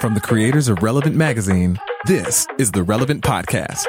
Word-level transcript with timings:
From 0.00 0.14
the 0.14 0.20
creators 0.20 0.68
of 0.68 0.80
Relevant 0.80 1.16
Magazine, 1.16 1.76
this 2.06 2.46
is 2.56 2.70
the 2.70 2.84
Relevant 2.84 3.24
Podcast. 3.24 3.84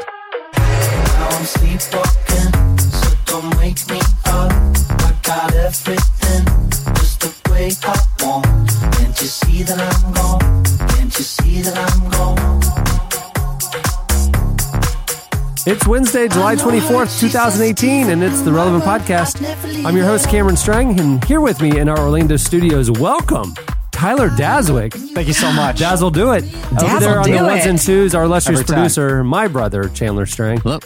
It's 15.67 15.87
Wednesday, 15.87 16.27
July 16.27 16.55
24th, 16.55 17.19
2018, 17.19 18.09
and 18.09 18.23
it's 18.23 18.41
the 18.41 18.51
Relevant 18.51 18.83
Podcast. 18.83 19.85
I'm 19.85 19.95
your 19.95 20.05
host, 20.07 20.27
Cameron 20.27 20.57
Strang, 20.57 20.99
and 20.99 21.23
here 21.25 21.39
with 21.39 21.61
me 21.61 21.79
in 21.79 21.87
our 21.87 21.99
Orlando 21.99 22.35
studios, 22.35 22.89
welcome 22.89 23.53
Tyler 23.99 24.29
Daswick. 24.29 24.93
Thank 25.13 25.27
you 25.27 25.33
so 25.33 25.51
much. 25.51 25.79
Dazzle, 25.79 26.09
do 26.09 26.31
it. 26.31 26.45
Over 26.45 26.75
Dazzle, 26.79 26.99
there 27.01 27.19
on 27.19 27.25
do 27.25 27.37
the 27.37 27.43
ones 27.43 27.65
it. 27.65 27.69
and 27.69 27.77
twos, 27.79 28.15
our 28.15 28.23
illustrious 28.23 28.61
Every 28.61 28.67
time. 28.67 28.75
producer, 28.83 29.23
my 29.25 29.49
brother, 29.49 29.89
Chandler 29.89 30.25
Strang. 30.25 30.61
Hello. 30.61 30.79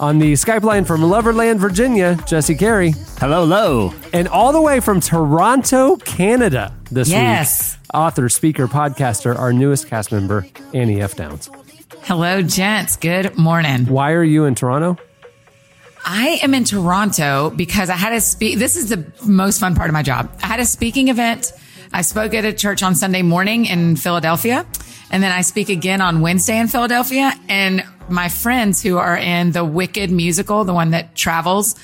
On 0.00 0.18
the 0.18 0.32
Skype 0.32 0.62
line 0.64 0.84
from 0.84 1.00
Loverland, 1.02 1.60
Virginia, 1.60 2.18
Jesse 2.26 2.56
Carey. 2.56 2.92
Hello, 3.18 3.42
hello. 3.42 3.94
And 4.12 4.26
all 4.26 4.52
the 4.52 4.60
way 4.60 4.80
from 4.80 5.00
Toronto, 5.00 5.94
Canada, 5.98 6.74
this 6.90 7.08
Yes. 7.08 7.76
week, 7.76 7.94
author, 7.94 8.28
speaker, 8.28 8.66
podcaster, 8.66 9.38
our 9.38 9.52
newest 9.52 9.86
cast 9.88 10.10
member, 10.10 10.44
Annie 10.74 11.00
F. 11.00 11.14
Downs. 11.14 11.48
Hello, 12.02 12.42
gents. 12.42 12.96
Good 12.96 13.38
morning. 13.38 13.86
Why 13.86 14.10
are 14.10 14.24
you 14.24 14.44
in 14.44 14.56
Toronto? 14.56 14.98
I 16.04 16.40
am 16.42 16.52
in 16.52 16.64
Toronto 16.64 17.50
because 17.50 17.90
I 17.90 17.94
had 17.96 18.12
a 18.12 18.20
speak. 18.20 18.58
This 18.58 18.74
is 18.74 18.88
the 18.88 19.04
most 19.24 19.60
fun 19.60 19.76
part 19.76 19.88
of 19.88 19.94
my 19.94 20.02
job. 20.02 20.28
I 20.42 20.46
had 20.48 20.58
a 20.60 20.64
speaking 20.66 21.08
event. 21.08 21.52
I 21.92 22.02
spoke 22.02 22.34
at 22.34 22.44
a 22.44 22.52
church 22.52 22.82
on 22.82 22.94
Sunday 22.94 23.22
morning 23.22 23.66
in 23.66 23.96
Philadelphia. 23.96 24.66
And 25.10 25.22
then 25.22 25.32
I 25.32 25.42
speak 25.42 25.68
again 25.68 26.00
on 26.00 26.20
Wednesday 26.20 26.58
in 26.58 26.68
Philadelphia. 26.68 27.32
And 27.48 27.84
my 28.08 28.28
friends 28.28 28.82
who 28.82 28.98
are 28.98 29.16
in 29.16 29.52
the 29.52 29.64
Wicked 29.64 30.10
musical, 30.10 30.64
the 30.64 30.74
one 30.74 30.90
that 30.90 31.14
travels 31.14 31.76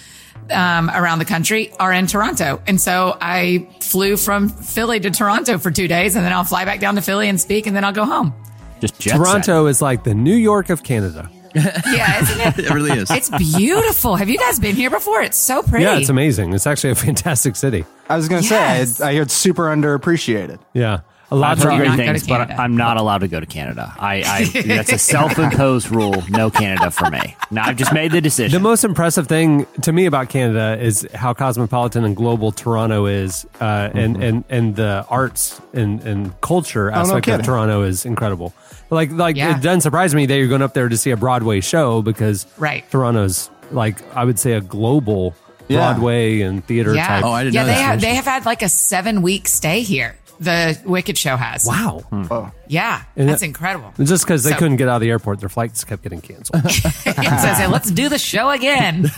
um, 0.50 0.90
around 0.90 1.18
the 1.18 1.24
country, 1.24 1.72
are 1.78 1.92
in 1.92 2.06
Toronto. 2.06 2.60
And 2.66 2.80
so 2.80 3.16
I 3.20 3.68
flew 3.80 4.16
from 4.16 4.48
Philly 4.48 5.00
to 5.00 5.10
Toronto 5.10 5.58
for 5.58 5.70
two 5.70 5.88
days 5.88 6.16
and 6.16 6.24
then 6.24 6.32
I'll 6.32 6.44
fly 6.44 6.64
back 6.64 6.80
down 6.80 6.96
to 6.96 7.02
Philly 7.02 7.28
and 7.28 7.40
speak 7.40 7.66
and 7.66 7.76
then 7.76 7.84
I'll 7.84 7.92
go 7.92 8.04
home. 8.04 8.34
Just 8.80 8.98
jet 8.98 9.16
Toronto 9.16 9.66
is 9.66 9.80
like 9.80 10.02
the 10.02 10.14
New 10.14 10.34
York 10.34 10.68
of 10.68 10.82
Canada. 10.82 11.30
Yeah, 11.92 12.22
isn't 12.22 12.40
it? 12.40 12.58
It 12.66 12.70
really 12.70 12.98
is. 12.98 13.10
It's 13.10 13.30
beautiful. 13.30 14.16
Have 14.16 14.28
you 14.28 14.38
guys 14.38 14.58
been 14.58 14.74
here 14.76 14.90
before? 14.90 15.22
It's 15.22 15.36
so 15.38 15.62
pretty. 15.62 15.84
Yeah, 15.84 15.98
it's 15.98 16.08
amazing. 16.08 16.52
It's 16.54 16.66
actually 16.66 16.90
a 16.90 16.94
fantastic 17.06 17.56
city. 17.56 17.84
I 18.08 18.16
was 18.16 18.28
going 18.28 18.42
to 18.42 18.48
Yes. 18.48 18.96
say, 18.96 19.04
I, 19.04 19.08
I 19.08 19.12
hear 19.12 19.22
it's 19.22 19.34
super 19.34 19.64
underappreciated. 19.64 20.58
Yeah. 20.72 21.00
A 21.30 21.32
lot 21.32 21.56
of 21.56 21.64
great 21.64 21.96
things, 21.96 22.26
but 22.26 22.50
I'm 22.50 22.76
not 22.76 22.98
allowed 22.98 23.18
to 23.22 23.28
go 23.28 23.40
to 23.40 23.46
Canada. 23.46 23.90
I, 23.98 24.22
I 24.54 24.62
that's 24.64 24.92
a 24.92 24.98
self-imposed 25.12 25.90
rule. 25.90 26.22
No 26.28 26.50
Canada 26.50 26.90
for 26.90 27.08
me. 27.08 27.34
Now 27.50 27.64
I've 27.64 27.78
just 27.78 27.94
made 27.94 28.12
the 28.12 28.20
decision. 28.20 28.52
the 28.52 28.62
most 28.62 28.84
impressive 28.84 29.28
thing 29.28 29.66
to 29.80 29.92
me 29.94 30.04
about 30.04 30.28
Canada 30.28 30.76
is 30.78 31.08
how 31.14 31.32
cosmopolitan 31.32 32.04
and 32.04 32.14
global 32.14 32.52
Toronto 32.52 33.06
is, 33.06 33.46
uh, 33.62 33.88
and, 33.94 34.22
and 34.22 34.44
and 34.50 34.76
the 34.76 35.06
arts 35.08 35.58
and, 35.72 36.02
and 36.02 36.38
culture 36.42 36.90
Mm-hmm. 36.90 36.98
Oh, 36.98 37.02
no 37.04 37.16
aspect 37.16 37.28
of. 37.40 37.46
Toronto 37.46 37.80
is 37.82 38.04
incredible. 38.04 38.52
Like 38.92 39.10
like 39.10 39.36
Yeah. 39.36 39.56
it 39.56 39.62
doesn't 39.62 39.80
surprise 39.80 40.14
me 40.14 40.26
that 40.26 40.36
you're 40.36 40.48
going 40.48 40.62
up 40.62 40.74
there 40.74 40.88
to 40.88 40.96
see 40.96 41.10
a 41.10 41.16
Broadway 41.16 41.60
show 41.60 42.02
because 42.02 42.46
Right. 42.58 42.88
Toronto's 42.90 43.50
like 43.70 43.96
I 44.14 44.24
would 44.24 44.38
say 44.38 44.52
a 44.52 44.60
global 44.60 45.34
Yeah. 45.68 45.78
Broadway 45.78 46.42
and 46.42 46.64
theater 46.64 46.94
Yeah. 46.94 47.06
type. 47.06 47.24
Oh, 47.24 47.32
I 47.32 47.44
didn't 47.44 47.54
yeah, 47.54 47.62
know 47.62 47.66
they 47.68 47.72
that. 47.74 47.80
have 47.82 48.00
they 48.00 48.14
have 48.14 48.24
had 48.26 48.44
like 48.46 48.62
a 48.62 48.68
seven 48.68 49.22
week 49.22 49.48
stay 49.48 49.80
here. 49.80 50.16
The 50.40 50.76
Wicked 50.84 51.16
show 51.16 51.36
has. 51.36 51.64
wow. 51.66 52.02
Oh. 52.30 52.50
Yeah, 52.66 53.02
And 53.16 53.28
that's 53.28 53.40
that- 53.42 53.46
incredible. 53.46 53.92
Just 54.02 54.24
because 54.24 54.42
they 54.42 54.50
So- 54.50 54.56
couldn't 54.56 54.76
get 54.76 54.88
out 54.88 54.96
of 54.96 55.00
the 55.02 55.10
airport, 55.10 55.38
their 55.40 55.48
flights 55.48 55.84
kept 55.84 56.02
getting 56.02 56.20
canceled. 56.20 56.68
so 56.68 56.88
I 56.90 57.54
say, 57.56 57.66
let's 57.68 57.90
do 57.92 58.08
the 58.08 58.18
show 58.18 58.50
again. 58.50 59.08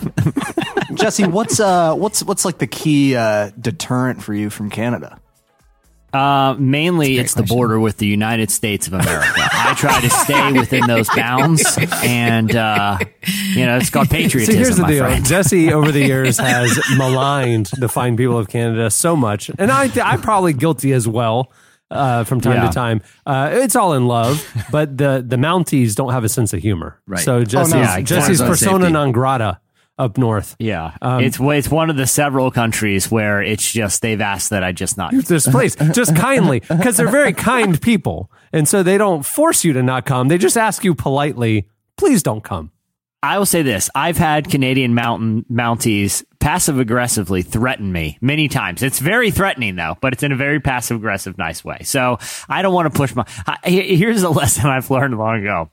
Jesse, 0.94 1.24
what's 1.26 1.58
uh, 1.60 1.94
what's 1.94 2.22
what's 2.22 2.44
like 2.44 2.58
the 2.58 2.66
key 2.66 3.16
uh, 3.16 3.50
deterrent 3.58 4.22
for 4.22 4.34
you 4.34 4.50
from 4.50 4.68
Canada? 4.70 5.18
Uh, 6.14 6.54
mainly, 6.58 7.18
it's 7.18 7.34
the 7.34 7.42
border 7.42 7.80
with 7.80 7.96
the 7.98 8.06
United 8.06 8.50
States 8.50 8.86
of 8.86 8.92
America. 8.94 9.32
I 9.36 9.74
try 9.76 10.00
to 10.00 10.08
stay 10.10 10.52
within 10.52 10.86
those 10.86 11.08
bounds, 11.16 11.76
and 12.04 12.54
uh, 12.54 12.98
you 13.54 13.66
know, 13.66 13.76
it's 13.78 13.90
called 13.90 14.08
patriotism. 14.10 14.52
See, 14.54 14.58
here's 14.58 14.76
the 14.76 14.86
deal. 14.86 15.04
friend. 15.04 15.24
Jesse, 15.26 15.72
over 15.72 15.90
the 15.90 16.00
years, 16.06 16.38
has 16.38 16.78
maligned 16.96 17.66
the 17.78 17.88
fine 17.88 18.16
people 18.16 18.38
of 18.38 18.48
Canada 18.48 18.90
so 18.90 19.16
much, 19.16 19.50
and 19.58 19.70
I, 19.72 19.90
I'm 20.02 20.20
probably 20.20 20.52
guilty 20.52 20.92
as 20.92 21.08
well. 21.08 21.50
Uh, 21.90 22.24
from 22.24 22.40
time 22.40 22.54
Yeah. 22.54 22.66
to 22.68 22.72
time, 22.72 23.02
uh, 23.26 23.50
it's 23.52 23.76
all 23.76 23.92
in 23.92 24.06
love, 24.06 24.44
but 24.72 24.96
the 24.96 25.22
the 25.24 25.36
Mounties 25.36 25.94
don't 25.94 26.12
have 26.12 26.24
a 26.24 26.28
sense 26.28 26.52
of 26.52 26.60
humor. 26.60 26.98
Right. 27.06 27.20
So 27.22 27.44
Jesse's, 27.44 27.74
no. 27.74 27.80
Yeah, 27.80 28.00
Jesse's 28.00 28.40
persona 28.40 28.84
Safety. 28.84 28.92
non 28.92 29.12
grata 29.12 29.60
up 29.98 30.18
north. 30.18 30.56
Yeah, 30.58 30.96
Um, 31.00 31.22
it's 31.22 31.38
it's 31.40 31.68
one 31.68 31.90
of 31.90 31.96
the 31.96 32.06
several 32.06 32.50
countries 32.50 33.10
where 33.10 33.42
it's 33.42 33.70
just 33.70 34.02
they've 34.02 34.20
asked 34.20 34.50
that 34.50 34.64
I 34.64 34.72
just 34.72 34.96
not. 34.96 35.12
This 35.14 35.46
place, 35.46 35.76
just 35.92 36.16
kindly, 36.16 36.60
because 36.60 36.96
they're 36.96 37.08
very 37.08 37.32
kind 37.32 37.80
people, 37.80 38.30
and 38.52 38.68
so 38.68 38.82
they 38.82 38.98
don't 38.98 39.24
force 39.24 39.64
you 39.64 39.72
to 39.74 39.82
not 39.82 40.04
come. 40.06 40.28
They 40.28 40.38
just 40.38 40.56
ask 40.56 40.84
you 40.84 40.94
politely, 40.94 41.68
please 41.96 42.22
don't 42.22 42.42
come. 42.42 42.70
I 43.22 43.38
will 43.38 43.46
say 43.46 43.62
this: 43.62 43.88
I've 43.94 44.18
had 44.18 44.50
Canadian 44.50 44.94
mountain 44.94 45.46
Mounties 45.50 46.24
passive 46.40 46.78
aggressively 46.78 47.40
threaten 47.40 47.90
me 47.90 48.18
many 48.20 48.48
times. 48.48 48.82
It's 48.82 48.98
very 48.98 49.30
threatening 49.30 49.76
though, 49.76 49.96
but 50.02 50.12
it's 50.12 50.22
in 50.22 50.30
a 50.32 50.36
very 50.36 50.60
passive 50.60 50.98
aggressive, 50.98 51.38
nice 51.38 51.64
way. 51.64 51.78
So 51.84 52.18
I 52.50 52.60
don't 52.60 52.74
want 52.74 52.92
to 52.92 52.96
push 52.98 53.14
my. 53.14 53.24
Here's 53.64 54.22
a 54.22 54.28
lesson 54.40 54.66
I've 54.66 54.90
learned 54.90 55.16
long 55.16 55.40
ago. 55.40 55.70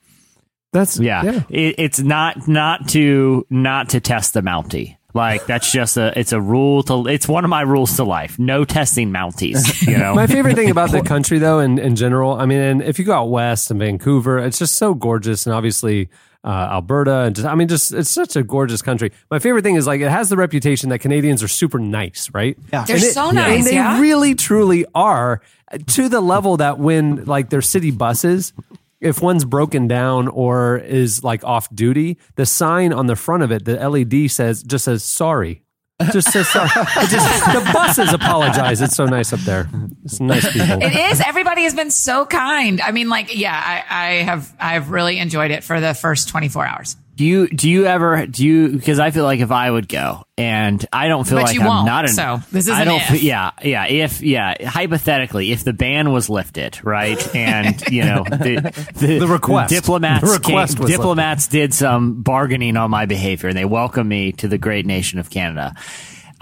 That's 0.72 1.00
Yeah, 1.00 1.42
It, 1.50 1.76
it's 1.78 2.00
not 2.00 2.48
not 2.48 2.88
to 2.90 3.46
not 3.50 3.90
to 3.90 4.00
test 4.00 4.34
the 4.34 4.42
Mountie. 4.42 4.98
Like 5.14 5.46
that's 5.46 5.70
just 5.72 5.98
a 5.98 6.18
it's 6.18 6.32
a 6.32 6.40
rule 6.40 6.84
to 6.84 7.06
it's 7.08 7.28
one 7.28 7.44
of 7.44 7.50
my 7.50 7.62
rules 7.62 7.98
to 7.98 8.06
life. 8.06 8.40
No 8.40 8.64
testing 8.64 9.12
Mounties. 9.12 9.86
You 9.86 9.98
know. 9.98 10.16
My 10.22 10.28
favorite 10.28 10.56
thing 10.56 10.70
about 10.70 10.92
the 10.92 11.02
country, 11.14 11.38
though, 11.40 11.60
in, 11.60 11.78
in 11.80 11.98
general, 11.98 12.34
I 12.34 12.46
mean, 12.46 12.60
and 12.60 12.82
if 12.82 12.98
you 12.98 13.04
go 13.04 13.14
out 13.14 13.26
west 13.30 13.72
and 13.72 13.80
Vancouver, 13.80 14.40
it's 14.40 14.58
just 14.58 14.78
so 14.78 14.94
gorgeous, 14.94 15.46
and 15.46 15.54
obviously 15.54 16.08
uh, 16.46 16.48
Alberta, 16.72 17.20
and 17.24 17.36
just, 17.36 17.46
I 17.46 17.56
mean, 17.56 17.68
just 17.68 17.92
it's 17.94 18.10
such 18.10 18.38
a 18.38 18.44
gorgeous 18.44 18.82
country. 18.82 19.12
My 19.30 19.40
favorite 19.40 19.64
thing 19.64 19.76
is 19.76 19.86
like 19.86 20.00
it 20.00 20.10
has 20.10 20.30
the 20.30 20.38
reputation 20.38 20.88
that 20.90 21.00
Canadians 21.00 21.44
are 21.44 21.50
super 21.50 21.78
nice, 21.78 22.30
right? 22.34 22.58
Yeah. 22.72 22.86
They're 22.86 22.96
it- 22.96 23.14
so 23.14 23.28
and 23.28 23.36
nice. 23.36 23.66
they 23.66 23.74
yeah. 23.76 24.00
really, 24.00 24.34
truly 24.36 24.86
are 24.96 25.42
to 25.88 26.08
the 26.10 26.22
level 26.22 26.56
that 26.58 26.80
when 26.80 27.26
like 27.26 27.50
their 27.50 27.62
city 27.62 27.92
buses. 27.92 28.54
If 29.02 29.22
one's 29.22 29.46
broken 29.46 29.88
down 29.88 30.28
or 30.28 30.78
is 30.78 31.24
like 31.24 31.44
off 31.44 31.74
duty, 31.74 32.18
the 32.36 32.46
sign 32.46 32.94
on 32.94 33.08
the 33.08 33.16
front 33.16 33.44
of 33.44 33.52
it, 33.52 33.66
the 33.66 33.76
LED 33.90 34.32
says 34.32 34.64
just 34.64 34.86
says 34.86 35.04
sorry. 35.04 35.64
Just 36.12 36.32
says 36.32 36.48
sorry. 36.50 36.70
Just, 37.10 37.46
the 37.46 37.70
buses 37.74 38.14
apologize. 38.14 38.82
It's 38.82 38.96
so 38.96 39.06
nice 39.06 39.34
up 39.34 39.40
there. 39.42 39.70
It's 40.04 40.20
nice 40.20 40.52
people. 40.52 40.82
It 40.82 40.96
is. 40.96 41.22
Everybody 41.22 41.64
has 41.64 41.76
been 41.76 41.92
so 41.92 42.26
kind. 42.26 42.82
I 42.82 42.92
mean, 42.92 43.10
like, 43.10 43.36
yeah, 43.36 43.54
I, 43.54 43.84
I 43.90 44.14
have 44.24 44.52
I've 44.60 44.90
really 44.90 45.20
enjoyed 45.20 45.52
it 45.52 45.64
for 45.64 45.80
the 45.80 45.94
first 45.94 46.30
24 46.30 46.66
hours. 46.66 46.96
Do 47.16 47.26
you 47.26 47.48
do 47.48 47.70
you 47.70 47.86
ever 47.86 48.26
do 48.26 48.44
you 48.46 48.70
because 48.70 48.98
I 48.98 49.12
feel 49.12 49.26
like 49.26 49.42
if 49.42 49.52
I 49.52 49.70
would 49.70 49.88
go 49.88 50.24
and 50.38 50.84
I 50.92 51.08
don't 51.08 51.28
feel 51.28 51.38
But 51.38 51.44
like 51.48 51.56
you 51.56 51.62
I'm 51.62 51.68
won't, 51.68 51.86
not 51.86 52.06
an 52.06 52.12
so 52.12 52.40
this 52.52 52.66
is 52.68 52.72
I 52.72 52.84
don't 52.84 53.00
if. 53.02 53.08
fe- 53.10 53.18
yeah 53.20 53.52
yeah 53.64 53.86
if 53.86 54.22
yeah 54.22 54.68
hypothetically 54.68 55.52
if 55.52 55.64
the 55.64 55.74
ban 55.74 56.12
was 56.12 56.30
lifted 56.30 56.80
right 56.84 57.36
and 57.36 57.80
you 57.90 58.04
know 58.06 58.24
the 58.30 58.72
the, 58.96 59.20
The 59.20 59.28
request. 59.28 59.72
diplomats 59.74 60.26
The 60.26 60.32
request 60.32 60.78
came- 60.78 60.84
was 60.84 60.92
diplomats 60.92 61.48
did 61.48 61.74
some 61.74 62.24
bargaining 62.24 62.76
on 62.78 62.90
my 62.90 63.06
behavior 63.06 63.50
and 63.50 63.58
they 63.58 63.66
welcomed 63.66 64.10
me 64.10 64.32
to 64.34 64.48
the 64.48 64.58
great 64.58 64.86
nation 64.86 65.20
of 65.20 65.30
Canada. 65.30 65.76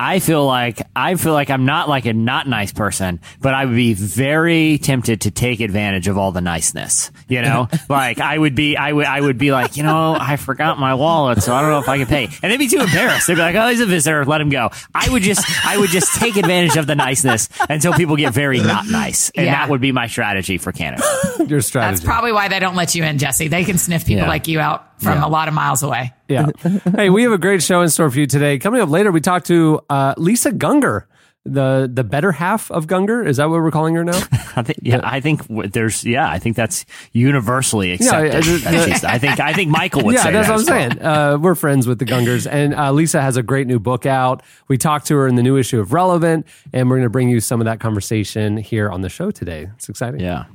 I 0.01 0.19
feel 0.19 0.45
like 0.45 0.81
I 0.95 1.15
feel 1.15 1.33
like 1.33 1.49
I'm 1.49 1.65
not 1.65 1.89
like 1.89 2.05
a 2.05 2.13
not 2.13 2.47
nice 2.47 2.71
person, 2.71 3.19
but 3.41 3.53
I 3.53 3.65
would 3.65 3.75
be 3.75 3.93
very 3.93 4.77
tempted 4.77 5.21
to 5.21 5.31
take 5.31 5.59
advantage 5.59 6.07
of 6.07 6.17
all 6.17 6.31
the 6.31 6.39
niceness. 6.39 7.11
You 7.27 7.41
know, 7.41 7.67
like 7.89 8.19
I 8.21 8.37
would 8.37 8.55
be, 8.55 8.77
I 8.77 8.93
would, 8.93 9.05
I 9.05 9.19
would 9.19 9.37
be 9.37 9.51
like, 9.51 9.75
you 9.75 9.83
know, 9.83 10.15
I 10.19 10.37
forgot 10.37 10.79
my 10.79 10.93
wallet, 10.93 11.43
so 11.43 11.53
I 11.53 11.59
don't 11.61 11.69
know 11.71 11.79
if 11.79 11.89
I 11.89 11.97
can 11.97 12.07
pay, 12.07 12.29
and 12.41 12.51
they'd 12.51 12.57
be 12.57 12.69
too 12.69 12.79
embarrassed. 12.79 13.27
They'd 13.27 13.35
be 13.35 13.41
like, 13.41 13.55
oh, 13.55 13.67
he's 13.67 13.81
a 13.81 13.85
visitor, 13.85 14.23
let 14.25 14.39
him 14.39 14.49
go. 14.49 14.69
I 14.95 15.09
would 15.09 15.21
just, 15.21 15.43
I 15.65 15.77
would 15.77 15.89
just 15.89 16.15
take 16.15 16.37
advantage 16.37 16.77
of 16.77 16.87
the 16.87 16.95
niceness 16.95 17.49
until 17.69 17.91
people 17.93 18.15
get 18.15 18.33
very 18.33 18.59
not 18.61 18.87
nice, 18.87 19.29
and 19.31 19.45
Yeah. 19.47 19.53
that 19.55 19.69
would 19.69 19.81
be 19.81 19.91
my 19.91 20.07
strategy 20.07 20.57
for 20.57 20.71
Canada. 20.71 21.03
Your 21.45 21.59
strategy. 21.61 21.95
That's 21.99 22.05
probably 22.05 22.31
why 22.31 22.47
they 22.47 22.59
don't 22.59 22.75
let 22.75 22.95
you 22.95 23.03
in, 23.03 23.17
Jesse. 23.17 23.49
They 23.49 23.65
can 23.65 23.77
sniff 23.77 24.05
people 24.05 24.23
Yeah. 24.23 24.29
like 24.29 24.47
you 24.47 24.61
out 24.61 24.88
from 24.99 25.17
Yeah. 25.19 25.25
a 25.25 25.29
lot 25.29 25.47
of 25.47 25.53
miles 25.53 25.81
away. 25.83 26.13
Yeah. 26.27 26.47
hey, 26.95 27.09
we 27.09 27.23
have 27.23 27.31
a 27.31 27.37
great 27.37 27.63
show 27.63 27.81
in 27.81 27.89
store 27.89 28.09
for 28.11 28.19
you 28.19 28.27
today. 28.27 28.59
Coming 28.59 28.81
up 28.81 28.89
later, 28.89 29.11
we 29.11 29.21
talk 29.21 29.43
to 29.45 29.81
uh, 29.89 30.13
Lisa 30.17 30.51
Gungor, 30.51 31.05
the 31.45 31.89
the 31.91 32.03
better 32.03 32.33
half 32.33 32.69
of 32.69 32.85
Gungor. 32.85 33.25
Is 33.25 33.37
that 33.37 33.49
what 33.49 33.61
we're 33.61 33.71
calling 33.71 33.95
her 33.95 34.03
now? 34.03 34.17
I 34.55 34.61
think, 34.63 34.79
yeah, 34.83 34.99
I 35.03 35.21
think 35.21 35.41
there's, 35.71 36.03
yeah, 36.05 36.29
I 36.29 36.37
think 36.37 36.55
that's 36.57 36.85
universally 37.13 37.91
accepted. 37.93 38.35
I- 38.35 38.69
I- 38.69 38.89
At 38.89 39.03
I 39.05 39.17
think, 39.17 39.39
I 39.39 39.53
think 39.53 39.71
Michael 39.71 40.03
would 40.03 40.15
yeah, 40.15 40.23
say 40.23 40.31
that's 40.31 40.47
that 40.47 40.53
what 40.57 40.69
I'm 40.69 40.89
as 40.91 40.95
well. 40.97 40.99
saying. 40.99 41.01
Uh, 41.01 41.37
we're 41.39 41.55
friends 41.55 41.87
with 41.87 41.97
the 41.99 42.05
Gungors, 42.05 42.45
and 42.51 42.73
uh, 42.75 42.91
Lisa 42.91 43.21
has 43.21 43.37
a 43.37 43.43
great 43.43 43.67
new 43.67 43.79
book 43.79 44.05
out. 44.05 44.43
We 44.67 44.77
talked 44.77 45.07
to 45.07 45.15
her 45.15 45.27
in 45.27 45.35
the 45.35 45.43
new 45.43 45.55
issue 45.57 45.79
of 45.79 45.93
Relevant, 45.93 46.45
and 46.73 46.89
we're 46.89 46.97
going 46.97 47.05
to 47.05 47.09
bring 47.09 47.29
you 47.29 47.39
some 47.39 47.61
of 47.61 47.65
that 47.65 47.79
conversation 47.79 48.57
here 48.57 48.89
on 48.91 49.01
the 49.01 49.09
show 49.09 49.31
today. 49.31 49.69
It's 49.75 49.87
exciting. 49.89 50.19
Yeah. 50.19 50.45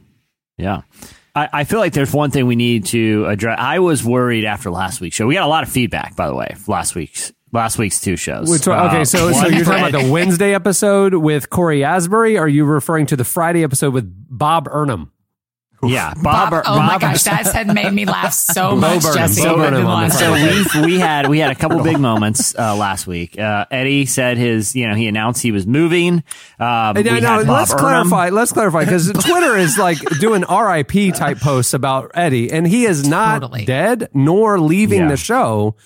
Yeah. 0.58 0.82
I, 1.34 1.48
I 1.52 1.64
feel 1.64 1.80
like 1.80 1.92
there's 1.92 2.12
one 2.12 2.30
thing 2.30 2.46
we 2.46 2.56
need 2.56 2.86
to 2.86 3.26
address. 3.26 3.58
I 3.60 3.80
was 3.80 4.04
worried 4.04 4.44
after 4.44 4.70
last 4.70 5.00
week's 5.00 5.16
show. 5.16 5.26
We 5.26 5.34
got 5.34 5.44
a 5.44 5.48
lot 5.48 5.62
of 5.64 5.68
feedback, 5.68 6.14
by 6.16 6.28
the 6.28 6.34
way, 6.34 6.54
last 6.66 6.94
week's 6.94 7.32
last 7.52 7.78
week's 7.78 8.00
two 8.00 8.16
shows. 8.16 8.50
Which 8.50 8.66
okay, 8.66 9.00
Uh, 9.00 9.04
so 9.04 9.32
so 9.32 9.46
you're 9.48 9.64
talking 9.64 9.86
about 9.86 10.02
the 10.02 10.10
Wednesday 10.10 10.54
episode 10.54 11.14
with 11.14 11.50
Cory 11.50 11.82
Asbury? 11.84 12.36
Or 12.36 12.42
are 12.44 12.48
you 12.48 12.64
referring 12.64 13.06
to 13.06 13.16
the 13.16 13.24
Friday 13.24 13.64
episode 13.64 13.94
with 13.94 14.12
Bo 14.28 14.60
Burnham? 14.60 15.12
Yeah, 15.88 16.14
Bob. 16.14 16.50
Bob, 16.50 16.62
oh 16.66 16.78
my 16.80 16.98
gosh, 16.98 17.22
that 17.24 17.46
had 17.46 17.72
made 17.74 17.92
me 17.92 18.04
laugh 18.04 18.32
so 18.32 18.76
much, 18.76 19.02
Burnham, 19.02 19.16
Jesse. 19.18 19.42
Bo 19.42 19.50
I've 19.50 19.56
Burnham 19.56 19.74
been 19.74 19.86
on 19.86 20.08
the 20.08 20.14
laughing. 20.14 20.70
So 20.72 20.80
we 20.82 20.86
we 20.94 20.98
had 20.98 21.28
we 21.28 21.38
had 21.38 21.50
a 21.50 21.54
couple 21.54 21.82
big 21.82 21.98
moments 21.98 22.54
uh, 22.58 22.76
last 22.76 23.06
week. 23.06 23.38
Uh, 23.38 23.66
Eddie 23.70 24.06
said 24.06 24.36
his 24.36 24.74
you 24.76 24.88
know 24.88 24.94
he 24.94 25.06
announced 25.08 25.42
he 25.42 25.52
was 25.52 25.66
moving. 25.66 26.22
Um, 26.58 26.96
Hey, 26.96 27.02
we 27.02 27.10
no, 27.10 27.18
no, 27.18 27.28
had 27.38 27.46
Bob 27.46 27.56
let's 27.58 27.70
Burnham. 27.72 28.08
clarify. 28.08 28.28
Let's 28.30 28.52
clarify 28.52 28.84
because 28.84 29.10
Twitter 29.12 29.56
is 29.56 29.78
like 29.78 29.98
doing 30.20 30.42
RIP 30.42 31.14
type 31.14 31.38
posts 31.40 31.74
about 31.74 32.10
Eddie, 32.14 32.50
and 32.50 32.66
he 32.66 32.84
is 32.86 33.06
not 33.08 33.40
Totally. 33.42 33.64
dead 33.64 34.08
nor 34.14 34.58
leaving 34.60 35.00
Yeah. 35.02 35.08
the 35.08 35.16
show. 35.16 35.76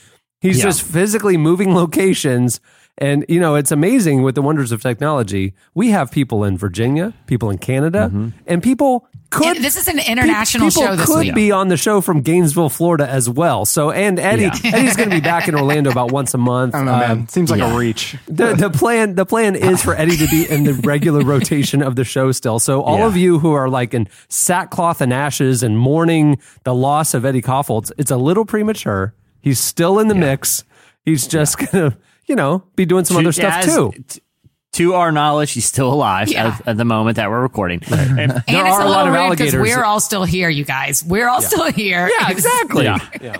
He's 0.40 0.58
Yeah. 0.58 0.64
just 0.64 0.82
physically 0.82 1.36
moving 1.36 1.74
locations. 1.74 2.60
And, 3.00 3.24
you 3.28 3.38
know, 3.38 3.54
it's 3.54 3.70
amazing 3.70 4.22
with 4.24 4.34
the 4.34 4.42
wonders 4.42 4.72
of 4.72 4.82
technology. 4.82 5.54
We 5.72 5.90
have 5.90 6.10
people 6.10 6.42
in 6.42 6.58
Virginia, 6.58 7.14
people 7.26 7.48
in 7.48 7.58
Canada, 7.58 8.08
Mm-hmm. 8.12 8.28
and 8.48 8.60
people 8.62 9.06
could. 9.30 9.56
And 9.56 9.64
this 9.64 9.76
is 9.76 9.86
an 9.86 9.98
international 10.00 10.68
people 10.70 10.82
show 10.82 10.96
this 10.96 11.06
could 11.06 11.18
week. 11.26 11.34
be 11.34 11.52
on 11.52 11.68
the 11.68 11.76
show 11.76 12.00
from 12.00 12.22
Gainesville, 12.22 12.70
Florida 12.70 13.08
as 13.08 13.30
well. 13.30 13.64
So, 13.66 13.92
and 13.92 14.18
Eddie, 14.18 14.46
Eddie's 14.64 14.96
going 14.96 15.10
to 15.10 15.14
be 15.16 15.20
back 15.20 15.46
in 15.46 15.54
Orlando 15.54 15.90
about 15.92 16.10
once 16.10 16.34
a 16.34 16.38
month. 16.38 16.74
I 16.74 16.78
don't 16.78 16.86
know, 16.86 16.92
Um, 16.94 17.00
man. 17.00 17.28
Seems 17.28 17.50
like 17.52 17.60
yeah. 17.60 17.72
a 17.72 17.78
reach. 17.78 18.16
the, 18.26 18.54
the 18.54 18.70
plan 18.70 19.14
the 19.14 19.26
plan 19.26 19.54
is 19.54 19.80
for 19.82 19.94
Eddie 19.94 20.16
to 20.16 20.26
be 20.28 20.48
in 20.50 20.64
the 20.64 20.74
regular 20.74 21.20
rotation 21.24 21.82
of 21.82 21.94
the 21.94 22.04
show 22.04 22.32
still. 22.32 22.58
So 22.58 22.82
all 22.82 22.98
Yeah. 22.98 23.06
of 23.06 23.16
you 23.16 23.38
who 23.38 23.52
are 23.52 23.68
like 23.68 23.94
in 23.94 24.08
sackcloth 24.28 25.00
and 25.00 25.12
ashes 25.12 25.62
and 25.62 25.78
mourning 25.78 26.40
the 26.64 26.74
loss 26.74 27.14
of 27.14 27.24
Eddie 27.24 27.42
Kaufholz, 27.42 27.92
it's 27.98 28.10
a 28.10 28.16
little 28.16 28.44
premature. 28.44 29.14
He's 29.40 29.60
still 29.60 29.98
in 30.00 30.08
the 30.08 30.14
mix. 30.16 30.64
He's 31.04 31.26
just 31.28 31.58
gonna, 31.58 31.96
you 32.28 32.36
know, 32.36 32.62
be 32.76 32.84
doing 32.86 33.04
some 33.04 33.16
other 33.16 33.32
stuff 33.32 33.54
As- 33.54 33.74
too. 33.74 33.92
t- 34.08 34.20
To 34.72 34.94
our 34.94 35.10
knowledge, 35.10 35.52
he's 35.52 35.64
still 35.64 35.92
alive 35.92 36.28
Yeah. 36.28 36.48
at, 36.60 36.68
at 36.68 36.76
the 36.76 36.84
moment 36.84 37.16
that 37.16 37.30
we're 37.30 37.40
recording. 37.40 37.80
And- 37.90 38.20
And 38.20 38.30
There 38.46 38.66
it's 38.66 38.74
are 38.76 38.82
a 38.82 38.86
a 38.86 38.88
lot 38.88 39.06
of 39.08 39.12
weird 39.14 39.30
because 39.30 39.54
alligators. 39.54 39.76
we're 39.76 39.84
all 39.84 39.98
still 40.00 40.24
here, 40.24 40.48
you 40.48 40.64
guys. 40.64 41.02
We're 41.04 41.28
all 41.28 41.42
still 41.42 41.70
here. 41.72 42.08
Yeah, 42.18 42.30
exactly. 42.30 42.84
Yeah. 42.84 42.98
Yeah. 43.20 43.36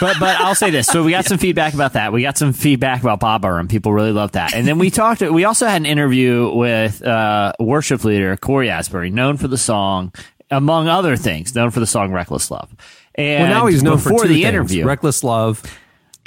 but 0.00 0.16
but 0.18 0.36
I'll 0.40 0.54
say 0.54 0.70
this. 0.70 0.86
So 0.86 1.02
we 1.04 1.10
got 1.10 1.26
some 1.26 1.36
feedback 1.36 1.74
about 1.74 1.92
that. 1.92 2.12
We 2.12 2.22
got 2.22 2.38
some 2.38 2.52
feedback 2.54 3.02
about 3.02 3.20
Bo 3.20 3.38
Burnham. 3.38 3.68
People 3.68 3.92
really 3.92 4.12
love 4.12 4.32
that. 4.32 4.54
And 4.54 4.66
then 4.66 4.78
we 4.78 4.88
talked. 4.90 5.20
We 5.20 5.44
also 5.44 5.66
had 5.66 5.76
an 5.82 5.86
interview 5.86 6.50
with 6.54 7.02
uh, 7.04 7.52
worship 7.60 8.02
leader 8.04 8.34
Cory 8.36 8.70
Asbury, 8.70 9.10
known 9.10 9.36
for 9.36 9.48
the 9.48 9.58
song, 9.58 10.12
among 10.50 10.88
other 10.88 11.16
things, 11.16 11.54
known 11.54 11.70
for 11.70 11.80
the 11.80 11.86
song 11.86 12.12
"Reckless 12.12 12.50
Love." 12.50 12.74
And 13.16 13.42
Well, 13.50 13.60
now 13.62 13.66
he's 13.66 13.82
known 13.82 13.98
for 13.98 14.10
two 14.10 14.28
the 14.28 14.34
things, 14.34 14.44
interview. 14.46 14.86
reckless 14.86 15.22
love. 15.22 15.62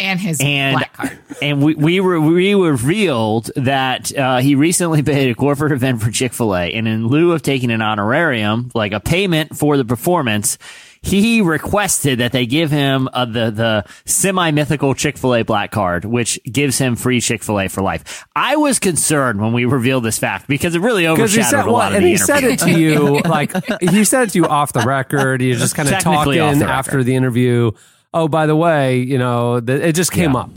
And 0.01 0.19
his 0.19 0.39
and 0.41 0.77
black 0.77 0.93
card. 0.93 1.19
and 1.41 1.63
we 1.63 1.75
we 1.75 1.99
were 1.99 2.19
we 2.19 2.53
revealed 2.53 3.51
that 3.55 4.15
uh, 4.17 4.37
he 4.39 4.55
recently 4.55 5.03
paid 5.03 5.29
a 5.29 5.35
corporate 5.35 5.71
event 5.71 6.01
for 6.01 6.11
Chick 6.11 6.33
Fil 6.33 6.55
A, 6.55 6.71
and 6.73 6.87
in 6.87 7.07
lieu 7.07 7.31
of 7.31 7.41
taking 7.41 7.71
an 7.71 7.81
honorarium, 7.81 8.71
like 8.73 8.91
a 8.91 8.99
payment 8.99 9.55
for 9.57 9.77
the 9.77 9.85
performance, 9.85 10.57
he 11.03 11.41
requested 11.41 12.19
that 12.19 12.31
they 12.31 12.45
give 12.45 12.69
him 12.69 13.09
uh, 13.11 13.25
the 13.25 13.49
the 13.49 13.85
semi 14.05 14.51
mythical 14.51 14.93
Chick 14.93 15.17
Fil 15.17 15.35
A 15.35 15.43
black 15.43 15.71
card, 15.71 16.05
which 16.05 16.39
gives 16.43 16.77
him 16.77 16.95
free 16.95 17.19
Chick 17.19 17.43
Fil 17.43 17.59
A 17.59 17.67
for 17.67 17.81
life. 17.81 18.25
I 18.35 18.55
was 18.55 18.77
concerned 18.77 19.41
when 19.41 19.51
we 19.51 19.65
revealed 19.65 20.03
this 20.03 20.19
fact 20.19 20.47
because 20.47 20.75
it 20.75 20.81
really 20.81 21.07
overshadowed 21.07 21.49
said 21.49 21.65
a 21.65 21.71
lot 21.71 21.71
what, 21.71 21.87
of 21.89 21.95
and 21.95 22.05
the 22.05 22.09
he 22.09 22.17
said 22.17 22.43
it 22.43 22.59
to 22.59 22.71
you 22.71 23.19
like 23.21 23.51
he 23.81 24.03
said 24.03 24.23
it 24.23 24.31
to 24.31 24.37
you 24.37 24.45
off 24.45 24.73
the 24.73 24.81
record. 24.81 25.41
He 25.41 25.49
was 25.49 25.59
just 25.59 25.75
kind 25.75 25.89
of 25.89 25.93
Technically 26.01 26.37
talking 26.37 26.59
the 26.59 26.65
after 26.65 27.03
the 27.03 27.15
interview. 27.15 27.71
Oh, 28.13 28.27
by 28.27 28.45
the 28.45 28.55
way, 28.55 28.99
you 28.99 29.17
know, 29.17 29.59
th- 29.61 29.81
it 29.81 29.93
just 29.95 30.11
came 30.11 30.33
Yeah. 30.33 30.41
up, 30.41 30.51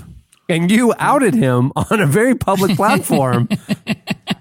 and 0.48 0.70
you 0.70 0.92
outed 0.98 1.34
him 1.34 1.72
on 1.76 2.00
a 2.00 2.06
very 2.06 2.34
public 2.34 2.76
platform. 2.76 3.48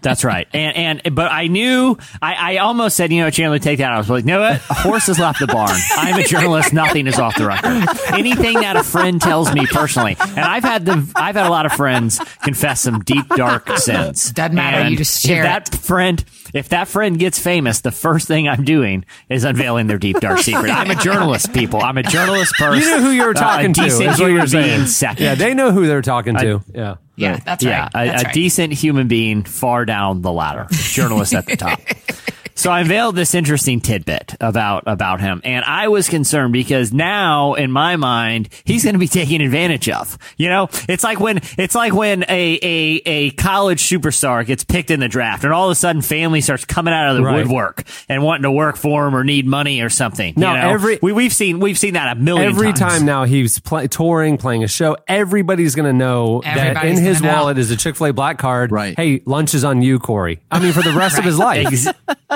That's 0.03 0.23
right. 0.23 0.47
And 0.53 1.01
and 1.05 1.15
but 1.15 1.31
I 1.31 1.47
knew 1.47 1.97
I, 2.21 2.55
I 2.55 2.57
almost 2.57 2.95
said, 2.95 3.11
you 3.11 3.21
know, 3.21 3.29
Chandler, 3.29 3.59
take 3.59 3.79
that. 3.79 3.85
out. 3.91 3.93
I 3.95 3.97
was 3.97 4.09
like, 4.09 4.25
no, 4.25 4.39
what? 4.41 4.55
A 4.69 4.73
horse 4.73 5.07
has 5.07 5.17
left 5.19 5.39
the 5.39 5.47
barn. 5.47 5.75
I'm 5.97 6.19
a 6.19 6.23
journalist. 6.23 6.73
Nothing 6.73 7.07
is 7.07 7.17
off 7.19 7.35
the 7.37 7.47
record. 7.47 7.87
Anything 8.13 8.53
that 8.61 8.75
a 8.75 8.83
friend 8.83 9.21
tells 9.21 9.53
me 9.53 9.65
personally, 9.65 10.15
and 10.19 10.39
I've 10.39 10.63
had 10.63 10.85
the 10.85 11.11
I've 11.15 11.35
had 11.35 11.47
a 11.47 11.49
lot 11.49 11.65
of 11.65 11.73
friends 11.73 12.19
confess 12.43 12.81
some 12.81 12.99
deep 13.01 13.27
dark 13.29 13.69
sins. 13.77 14.31
Doesn't 14.31 14.55
matter, 14.55 14.77
And 14.77 14.91
you 14.91 14.97
just 14.97 15.21
share 15.25 15.43
if 15.43 15.71
that 15.71 15.75
friend 15.75 16.23
if 16.53 16.69
that 16.69 16.87
friend 16.87 17.17
gets 17.17 17.39
famous, 17.39 17.81
the 17.81 17.91
first 17.91 18.27
thing 18.27 18.47
I'm 18.47 18.63
doing 18.63 19.05
is 19.29 19.43
unveiling 19.43 19.87
their 19.87 19.97
deep 19.97 20.19
dark 20.19 20.39
secret. 20.39 20.69
I'm 20.69 20.91
a 20.91 20.95
journalist, 20.95 21.51
people. 21.53 21.81
I'm 21.81 21.97
a 21.97 22.03
journalist 22.03 22.53
person. 22.59 22.81
You 22.81 22.97
knew 22.97 23.03
who 23.03 23.11
you 23.11 23.23
were 23.23 23.31
Uh, 23.31 23.33
talking 23.33 23.71
a 23.71 23.73
to. 23.73 23.81
decent 23.81 24.09
is 24.11 24.19
what 24.19 24.27
you're 24.31 24.45
saying. 24.47 24.85
second. 24.87 25.23
Yeah, 25.23 25.35
they 25.35 25.53
know 25.53 25.71
who 25.71 25.87
they're 25.87 26.01
talking 26.03 26.35
to. 26.35 26.61
yeah. 26.73 26.95
Yeah, 27.15 27.37
that's 27.37 27.63
yeah, 27.63 27.89
right. 27.93 28.07
a, 28.07 28.11
That's 28.11 28.23
a 28.23 28.25
right. 28.25 28.33
decent 28.33 28.73
human 28.73 29.07
being 29.07 29.43
far 29.43 29.85
down 29.85 30.21
the 30.21 30.31
ladder, 30.31 30.67
journalist 30.71 31.33
at 31.33 31.45
the 31.45 31.55
top. 31.55 31.79
So 32.55 32.71
I 32.71 32.81
unveiled 32.81 33.15
this 33.15 33.33
interesting 33.35 33.81
tidbit 33.81 34.35
about 34.39 34.83
about 34.87 35.21
him, 35.21 35.41
and 35.43 35.65
I 35.65 35.87
was 35.87 36.07
concerned 36.09 36.53
because 36.53 36.93
now, 36.93 37.53
in 37.55 37.71
my 37.71 37.95
mind, 37.95 38.49
he's 38.63 38.83
going 38.83 38.93
to 38.93 38.99
be 38.99 39.07
taken 39.07 39.41
advantage 39.41 39.89
of. 39.89 40.17
You 40.37 40.49
know, 40.49 40.69
it's 40.87 41.03
like 41.03 41.19
when 41.19 41.41
it's 41.57 41.75
like 41.75 41.93
when 41.93 42.23
a, 42.23 42.59
a 42.61 43.01
a 43.05 43.31
college 43.31 43.81
superstar 43.81 44.45
gets 44.45 44.63
picked 44.63 44.91
in 44.91 44.99
the 44.99 45.07
draft, 45.07 45.43
and 45.43 45.51
all 45.53 45.67
of 45.67 45.71
a 45.71 45.75
sudden, 45.75 46.01
family 46.01 46.41
starts 46.41 46.63
coming 46.65 46.93
out 46.93 47.09
of 47.09 47.17
the 47.17 47.23
Right. 47.23 47.37
woodwork 47.37 47.83
and 48.09 48.21
wanting 48.23 48.43
to 48.43 48.51
work 48.51 48.75
for 48.77 49.07
him 49.07 49.15
or 49.15 49.23
need 49.23 49.45
money 49.47 49.81
or 49.81 49.89
something. 49.89 50.33
Now, 50.37 50.53
you 50.55 50.61
know? 50.61 50.69
every- 50.73 50.99
we, 51.01 51.11
we've 51.11 51.33
seen 51.33 51.59
we've 51.59 51.77
seen 51.77 51.93
that 51.95 52.15
a 52.17 52.19
million 52.19 52.49
Every 52.49 52.67
times. 52.73 52.79
time 52.97 53.05
now 53.05 53.23
he's 53.23 53.59
play, 53.59 53.87
touring, 53.87 54.37
playing 54.37 54.63
a 54.63 54.67
show, 54.67 54.95
everybody's 55.07 55.73
going 55.75 55.85
to 55.91 55.97
know 55.97 56.41
that 56.43 56.83
in 56.85 56.97
his 56.97 57.19
gonna 57.21 57.31
know. 57.33 57.39
wallet 57.39 57.57
is 57.57 57.71
a 57.71 57.77
Chick 57.77 57.95
fil 57.95 58.07
A 58.07 58.13
black 58.13 58.37
card. 58.37 58.71
Right. 58.71 58.95
Hey, 58.95 59.21
lunch 59.25 59.53
is 59.53 59.63
on 59.63 59.81
you, 59.81 59.99
Corey. 59.99 60.39
I 60.51 60.59
mean, 60.59 60.71
for 60.73 60.81
the 60.83 60.91
rest 60.93 61.17
of 61.17 61.23
his 61.25 61.37
life. 61.39 61.87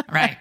Ex- 0.07 0.13
right. 0.13 0.37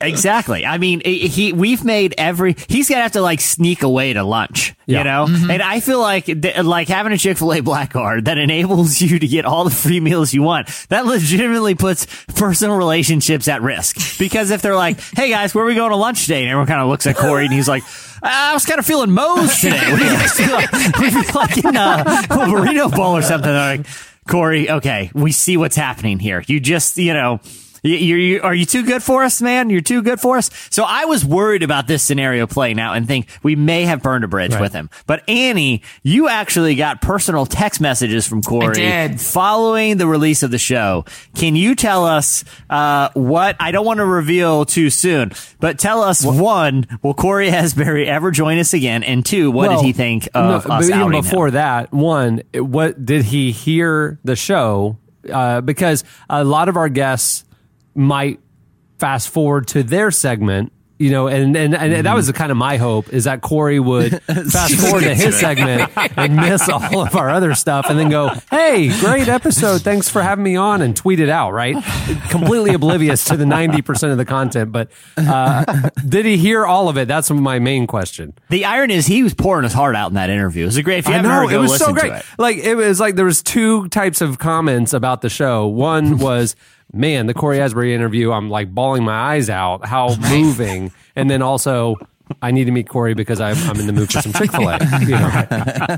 Exactly. 0.00 0.66
I 0.66 0.78
mean, 0.78 1.00
he 1.04 1.28
he- 1.28 1.52
we've 1.52 1.84
made 1.84 2.14
every. 2.18 2.56
He's 2.68 2.88
gonna 2.88 3.02
have 3.02 3.12
to 3.12 3.22
like 3.22 3.40
sneak 3.40 3.82
away 3.82 4.12
to 4.12 4.22
lunch, 4.24 4.74
Yeah. 4.86 4.98
you 4.98 5.04
know. 5.04 5.26
Mm-hmm. 5.26 5.50
And 5.50 5.62
I 5.62 5.80
feel 5.80 6.00
like 6.00 6.26
th- 6.26 6.58
like 6.64 6.88
having 6.88 7.12
a 7.12 7.18
Chick 7.18 7.38
Fil 7.38 7.52
A 7.54 7.60
black 7.60 7.92
card 7.92 8.26
that 8.26 8.38
enables 8.38 9.00
you 9.00 9.18
to 9.18 9.26
get 9.26 9.44
all 9.44 9.64
the 9.64 9.70
free 9.70 10.00
meals 10.00 10.34
you 10.34 10.42
want. 10.42 10.68
That 10.90 11.06
legitimately 11.06 11.74
puts 11.76 12.06
personal 12.34 12.76
relationships 12.76 13.48
at 13.48 13.62
risk 13.62 14.18
because 14.18 14.50
if 14.50 14.62
they're 14.62 14.76
like, 14.76 15.00
"Hey 15.16 15.30
guys, 15.30 15.54
where 15.54 15.64
are 15.64 15.66
we 15.66 15.74
going 15.74 15.90
to 15.90 15.96
lunch 15.96 16.22
today?" 16.22 16.40
and 16.42 16.48
everyone 16.50 16.66
kind 16.66 16.80
of 16.82 16.88
looks 16.88 17.06
at 17.06 17.16
Corey 17.16 17.44
and 17.44 17.54
he's 17.54 17.68
like. 17.68 17.82
Uh, 18.22 18.28
I 18.28 18.52
was 18.52 18.66
kind 18.66 18.78
of 18.78 18.84
feeling 18.84 19.10
Moe's 19.12 19.62
today. 19.62 19.80
What 19.90 19.98
do 19.98 20.04
you 20.04 20.10
guys 20.12 20.32
feel 20.34 20.52
like? 20.52 20.70
We 20.98 21.10
feel 21.10 21.34
like 21.34 21.56
in 21.56 21.74
a, 21.74 22.04
a 22.04 22.46
burrito 22.50 22.94
bowl 22.94 23.16
or 23.16 23.22
something. 23.22 23.50
They're 23.50 23.78
like, 23.78 23.86
Corey, 24.28 24.68
okay, 24.70 25.10
we 25.14 25.32
see 25.32 25.56
what's 25.56 25.74
happening 25.74 26.18
here. 26.18 26.44
You 26.46 26.60
just, 26.60 26.98
you 26.98 27.14
know, 27.14 27.40
you, 27.82 27.94
you, 27.96 28.16
you, 28.16 28.42
are 28.42 28.54
you 28.54 28.64
too 28.64 28.84
good 28.84 29.02
for 29.02 29.22
us, 29.22 29.40
man? 29.40 29.70
You're 29.70 29.80
too 29.80 30.02
good 30.02 30.20
for 30.20 30.36
us. 30.36 30.50
So 30.70 30.84
I 30.86 31.04
was 31.04 31.24
worried 31.24 31.62
about 31.62 31.86
this 31.86 32.02
scenario 32.02 32.46
playing 32.46 32.78
out 32.80 32.96
and 32.96 33.06
think 33.06 33.28
we 33.42 33.56
may 33.56 33.84
have 33.84 34.02
burned 34.02 34.24
a 34.24 34.28
bridge 34.28 34.56
with 34.58 34.72
him. 34.72 34.90
But 35.06 35.22
Annie, 35.28 35.82
you 36.02 36.28
actually 36.28 36.74
got 36.74 37.00
personal 37.00 37.46
text 37.46 37.80
messages 37.80 38.26
from 38.26 38.42
Corey 38.42 38.74
following 39.18 39.96
the 39.96 40.06
release 40.06 40.42
of 40.42 40.50
the 40.50 40.58
show. 40.58 41.04
Can 41.34 41.56
you 41.56 41.74
tell 41.74 42.04
us 42.04 42.44
uh, 42.68 43.10
what? 43.14 43.56
I 43.60 43.70
don't 43.72 43.86
want 43.86 43.98
to 43.98 44.06
reveal 44.06 44.64
too 44.64 44.90
soon, 44.90 45.32
but 45.58 45.78
tell 45.78 46.02
us 46.02 46.24
one: 46.24 46.86
Will 47.02 47.14
Cory 47.14 47.48
Asbury 47.50 48.06
ever 48.06 48.30
join 48.30 48.58
us 48.58 48.74
again? 48.74 49.02
And 49.02 49.24
two, 49.24 49.50
what 49.50 49.68
Well, 49.68 49.80
did 49.80 49.86
he 49.86 49.92
think 49.92 50.28
no, 50.34 50.56
of 50.56 50.64
but 50.64 50.72
us 50.72 50.84
even 50.88 51.00
outing 51.00 51.18
him? 51.18 51.24
before 51.24 51.50
that, 51.52 51.92
one, 51.92 52.42
what 52.54 53.04
did 53.04 53.24
he 53.24 53.52
hear 53.52 54.18
the 54.24 54.36
show? 54.36 54.98
Uh, 55.30 55.60
because 55.60 56.02
a 56.30 56.42
lot 56.44 56.68
of 56.68 56.76
our 56.76 56.88
guests 56.88 57.44
might 57.94 58.40
fast 58.98 59.28
forward 59.30 59.66
to 59.68 59.82
their 59.82 60.10
segment. 60.10 60.72
You 60.98 61.08
know, 61.08 61.28
and, 61.28 61.56
and, 61.56 61.74
and 61.74 62.04
that 62.04 62.14
was 62.14 62.30
kind 62.32 62.50
of 62.50 62.58
my 62.58 62.76
hope 62.76 63.10
is 63.10 63.24
that 63.24 63.40
Corey 63.40 63.80
would 63.80 64.22
fast 64.22 64.74
forward 64.74 65.00
to 65.04 65.14
his 65.14 65.34
segment 65.40 65.90
and 65.96 66.36
miss 66.36 66.68
all 66.68 67.00
of 67.00 67.16
our 67.16 67.30
other 67.30 67.54
stuff 67.54 67.86
and 67.88 67.98
then 67.98 68.10
go, 68.10 68.28
Hey, 68.50 68.90
great 69.00 69.26
episode. 69.26 69.80
Thanks 69.80 70.10
for 70.10 70.20
having 70.20 70.44
me 70.44 70.56
on 70.56 70.82
and 70.82 70.94
tweet 70.94 71.18
it 71.18 71.30
out, 71.30 71.52
right? 71.52 71.74
Completely 72.28 72.74
oblivious 72.74 73.24
to 73.24 73.38
the 73.38 73.46
90% 73.46 74.12
of 74.12 74.18
the 74.18 74.26
content. 74.26 74.72
But, 74.72 74.90
uh, 75.16 75.88
did 76.06 76.26
he 76.26 76.36
hear 76.36 76.66
all 76.66 76.90
of 76.90 76.98
it? 76.98 77.08
That's 77.08 77.30
my 77.30 77.58
main 77.58 77.86
question. 77.86 78.34
The 78.50 78.66
irony 78.66 78.92
is 78.92 79.06
he 79.06 79.22
was 79.22 79.32
pouring 79.32 79.64
his 79.64 79.72
heart 79.72 79.96
out 79.96 80.08
in 80.10 80.16
that 80.16 80.28
interview. 80.28 80.64
It 80.64 80.66
was 80.66 80.76
a 80.76 80.82
great. 80.82 80.98
If 80.98 81.08
you 81.08 81.14
I 81.14 81.22
know 81.22 81.30
heard, 81.30 81.44
it, 81.44 81.54
it 81.54 81.58
was 81.60 81.78
so 81.78 81.94
great. 81.94 82.12
it. 82.12 82.26
Like 82.36 82.58
it 82.58 82.74
was 82.74 83.00
like 83.00 83.14
there 83.14 83.24
was 83.24 83.42
two 83.42 83.88
types 83.88 84.20
of 84.20 84.38
comments 84.38 84.92
about 84.92 85.22
the 85.22 85.30
show. 85.30 85.66
One 85.66 86.18
was, 86.18 86.56
"Man, 86.92 87.26
the 87.26 87.34
Cory 87.34 87.60
Asbury 87.60 87.94
interview, 87.94 88.32
I'm 88.32 88.50
like 88.50 88.74
bawling 88.74 89.04
my 89.04 89.34
eyes 89.34 89.48
out. 89.50 89.84
How 89.86 90.14
moving!" 90.30 90.92
And 91.16 91.30
then 91.30 91.42
also, 91.42 91.96
I 92.40 92.50
need 92.52 92.64
to 92.66 92.70
meet 92.72 92.88
Corey 92.88 93.14
because 93.14 93.40
I'm, 93.40 93.56
I'm 93.68 93.78
in 93.80 93.86
the 93.86 93.92
mood 93.92 94.12
for 94.12 94.20
some 94.22 94.32
Chick 94.32 94.50
Fil 94.52 94.68
A. 94.68 94.78
You 95.00 95.08
know? 95.10 95.96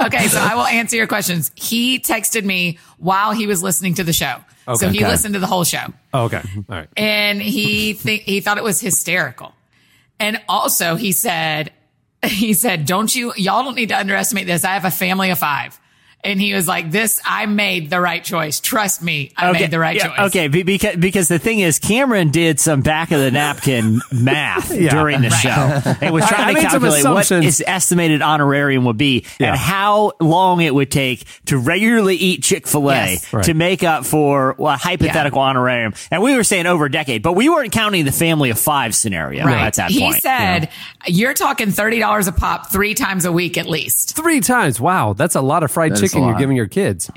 Okay, 0.06 0.26
so 0.28 0.38
I 0.40 0.54
will 0.54 0.66
answer 0.66 0.96
your 0.96 1.06
questions. 1.06 1.50
He 1.54 1.98
texted 1.98 2.44
me 2.44 2.78
while 2.98 3.32
he 3.32 3.46
was 3.46 3.62
listening 3.62 3.94
to 3.94 4.04
the 4.04 4.12
show. 4.12 4.36
So 4.74 4.88
he 4.88 4.98
Okay. 4.98 5.06
listened 5.08 5.34
to 5.34 5.40
the 5.40 5.46
whole 5.46 5.62
show. 5.64 5.86
Oh, 6.12 6.24
okay, 6.24 6.42
all 6.68 6.76
right. 6.76 6.88
and 6.96 7.40
he 7.40 7.92
think 7.92 8.22
he 8.22 8.40
thought 8.40 8.58
it 8.58 8.64
was 8.64 8.80
hysterical. 8.80 9.52
And 10.18 10.40
also 10.48 10.96
he 10.96 11.12
said, 11.12 11.72
he 12.24 12.52
said, 12.52 12.84
don't 12.86 13.14
you, 13.14 13.32
y'all 13.36 13.62
don't 13.62 13.76
need 13.76 13.90
to 13.90 13.98
underestimate 13.98 14.46
this. 14.46 14.64
I 14.64 14.74
have 14.74 14.84
a 14.84 14.90
family 14.90 15.30
of 15.30 15.38
five. 15.38 15.78
And 16.24 16.40
he 16.40 16.54
was 16.54 16.66
like, 16.66 16.90
this, 16.90 17.20
I 17.24 17.46
made 17.46 17.88
the 17.88 18.00
right 18.00 18.24
choice. 18.24 18.58
Trust 18.58 19.00
me, 19.00 19.30
I 19.36 19.52
made 19.52 19.70
the 19.70 19.78
right 19.78 19.94
yeah, 19.94 20.08
choice. 20.08 20.18
Okay, 20.30 20.48
be- 20.48 20.64
because 20.64 20.96
because 20.96 21.28
the 21.28 21.38
thing 21.38 21.60
is, 21.60 21.78
Cameron 21.78 22.30
did 22.30 22.58
some 22.58 22.80
back 22.80 23.12
of 23.12 23.20
the 23.20 23.30
napkin 23.30 24.00
math 24.12 24.70
during 24.70 25.20
the 25.20 25.28
Right. 25.28 25.84
show. 25.94 26.04
It 26.04 26.12
was 26.12 26.26
trying 26.26 26.40
I 26.46 26.48
to 26.48 26.54
made 26.54 26.62
some 26.70 26.80
calculate 26.82 27.04
what 27.04 27.44
his 27.44 27.62
estimated 27.64 28.22
honorarium 28.22 28.86
would 28.86 28.96
be 28.96 29.24
Yeah. 29.38 29.50
and 29.50 29.56
how 29.56 30.12
long 30.20 30.62
it 30.62 30.74
would 30.74 30.90
take 30.90 31.24
to 31.46 31.58
regularly 31.58 32.16
eat 32.16 32.42
Chick 32.42 32.66
Fil 32.66 32.90
A 32.90 32.94
Yes. 33.12 33.32
Right. 33.32 33.44
to 33.44 33.54
make 33.54 33.84
up 33.84 34.04
for 34.04 34.56
a 34.58 34.76
hypothetical 34.76 35.40
honorarium. 35.40 35.94
And 36.10 36.22
we 36.22 36.34
were 36.34 36.42
saying 36.44 36.66
over 36.66 36.86
a 36.86 36.90
decade, 36.90 37.22
but 37.22 37.34
we 37.34 37.48
weren't 37.48 37.70
counting 37.70 38.04
the 38.04 38.10
family 38.10 38.50
of 38.50 38.58
five 38.58 38.96
scenario 38.96 39.44
Right. 39.44 39.62
at 39.66 39.74
that 39.74 39.92
he 39.92 40.00
point. 40.00 40.14
He 40.16 40.20
said, 40.22 40.70
you're 41.06 41.34
talking 41.34 41.68
$30 41.68 42.26
a 42.26 42.32
pop 42.32 42.72
three 42.72 42.94
times 42.94 43.24
a 43.26 43.30
week 43.30 43.56
at 43.58 43.68
least. 43.68 44.16
Three 44.16 44.40
times. 44.40 44.80
Wow, 44.80 45.12
that's 45.12 45.36
a 45.36 45.40
lot 45.40 45.62
of 45.62 45.70
fried 45.70 45.92
That 45.92 46.02
is 46.02 46.14
a 46.15 46.15
chicken 46.16 46.28
you're 46.28 46.38
giving 46.38 46.56
your 46.56 46.66
kids. 46.68 47.10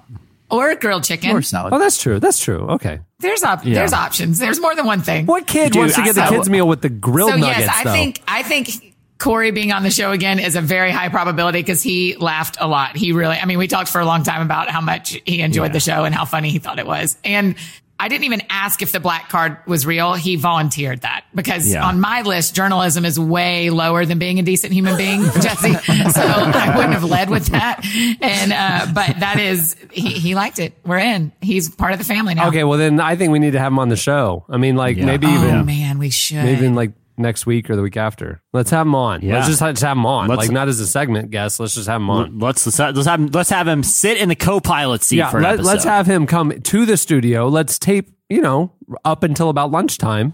Or 0.51 0.73
grilled 0.75 1.03
chicken. 1.03 1.31
Or 1.35 1.41
salad. 1.43 1.73
Oh, 1.73 1.79
that's 1.79 2.01
true. 2.01 2.19
That's 2.19 2.39
true. 2.39 2.61
Okay. 2.71 2.99
There's 3.19 3.43
op- 3.43 3.63
there's 3.63 3.93
options. 3.93 4.39
There's 4.39 4.59
more 4.59 4.73
than 4.75 4.85
one 4.85 5.01
thing. 5.01 5.25
What 5.27 5.45
kid 5.45 5.73
Dude, 5.73 5.79
wants 5.81 5.95
to 5.95 6.03
get 6.03 6.15
the 6.15 6.23
I- 6.23 6.29
kids 6.29 6.49
meal 6.49 6.67
with 6.67 6.81
the 6.81 6.89
grilled 6.89 7.31
so 7.31 7.37
nuggets? 7.37 7.59
yes, 7.59 7.69
I 7.75 7.83
though? 7.83 7.91
think 7.93 8.21
I 8.27 8.41
think 8.43 8.95
Corey 9.19 9.51
being 9.51 9.71
on 9.71 9.83
the 9.83 9.91
show 9.91 10.11
again 10.11 10.39
is 10.39 10.55
a 10.55 10.61
very 10.61 10.91
high 10.91 11.09
probability 11.09 11.59
because 11.59 11.83
he 11.83 12.15
laughed 12.15 12.57
a 12.59 12.67
lot. 12.67 12.95
He 12.97 13.11
really, 13.11 13.35
I 13.37 13.45
mean, 13.45 13.57
we 13.59 13.67
talked 13.67 13.89
for 13.89 13.99
a 14.01 14.05
long 14.05 14.23
time 14.23 14.41
about 14.41 14.69
how 14.69 14.81
much 14.81 15.19
he 15.25 15.41
enjoyed 15.41 15.73
the 15.73 15.79
show 15.81 16.03
and 16.05 16.15
how 16.15 16.25
funny 16.25 16.49
he 16.49 16.57
thought 16.59 16.79
it 16.79 16.87
was. 16.87 17.17
And 17.23 17.55
I 18.01 18.07
didn't 18.07 18.23
even 18.23 18.41
ask 18.49 18.81
if 18.81 18.91
the 18.93 18.99
black 18.99 19.27
card 19.29 19.57
was 19.67 19.85
real. 19.85 20.13
He 20.13 20.37
volunteered 20.37 21.01
that 21.01 21.25
because 21.35 21.69
Yeah. 21.71 21.85
on 21.85 21.99
my 21.99 22.21
list, 22.21 22.55
journalism 22.55 23.03
is 23.03 23.19
way 23.19 23.69
lower 23.69 24.05
than 24.05 24.19
being 24.19 24.39
a 24.39 24.41
decent 24.41 24.71
human 24.71 24.95
being, 24.95 25.21
Jesse. 25.41 25.73
So 25.73 26.21
I 26.21 26.73
wouldn't 26.77 26.93
have 26.93 27.03
led 27.03 27.29
with 27.29 27.47
that. 27.47 27.85
And, 28.21 28.53
uh, 28.53 28.87
but 28.93 29.19
that 29.19 29.39
is, 29.39 29.75
he, 29.91 30.09
he 30.11 30.33
liked 30.35 30.59
it. 30.59 30.73
We're 30.85 30.99
in. 30.99 31.31
He's 31.41 31.69
part 31.69 31.91
of 31.91 31.99
the 31.99 32.05
family 32.05 32.35
now. 32.35 32.47
Okay, 32.47 32.63
well 32.63 32.77
then 32.79 32.99
I 33.01 33.15
think 33.17 33.31
we 33.31 33.39
need 33.39 33.51
to 33.51 33.59
have 33.59 33.71
him 33.73 33.79
on 33.79 33.89
the 33.89 33.97
show. 33.97 34.45
I 34.49 34.57
mean, 34.57 34.75
like 34.77 34.97
maybe 34.97 35.27
Oh 35.27 35.43
even 35.43 35.65
man, 35.65 35.99
we 35.99 36.09
should. 36.09 36.37
maybe 36.43 36.57
even 36.59 36.75
like 36.75 36.91
next 37.19 37.45
week 37.45 37.69
or 37.69 37.75
the 37.75 37.81
week 37.81 37.97
after. 37.97 38.41
Let's 38.53 38.71
have 38.71 38.87
him 38.87 38.95
on. 38.95 39.21
Yeah. 39.21 39.35
Let's 39.35 39.47
just 39.47 39.59
have, 39.59 39.77
have 39.77 39.97
him 39.97 40.05
on. 40.05 40.27
Let's- 40.27 40.39
like 40.39 40.51
not 40.51 40.67
as 40.67 40.79
a 40.79 40.87
segment 40.87 41.29
guest. 41.31 41.59
Let's 41.59 41.75
just 41.75 41.87
have 41.87 42.01
him 42.01 42.09
on. 42.09 42.39
Let's 42.39 42.65
let's 42.65 42.79
let's 42.79 43.05
have 43.07 43.19
him, 43.19 43.27
let's 43.27 43.49
have 43.49 43.67
him 43.67 43.83
sit 43.83 44.17
in 44.17 44.29
the 44.29 44.35
co-pilot 44.35 45.03
seat 45.03 45.17
Yeah, 45.17 45.29
episode. 45.29 45.65
let's 45.65 45.83
have 45.83 46.05
him 46.07 46.25
come 46.25 46.59
to 46.61 46.85
the 46.85 46.97
studio. 46.97 47.47
Let's 47.47 47.77
tape, 47.77 48.09
you 48.29 48.41
know, 48.41 48.73
up 49.05 49.23
until 49.23 49.49
about 49.49 49.71
lunchtime, 49.71 50.33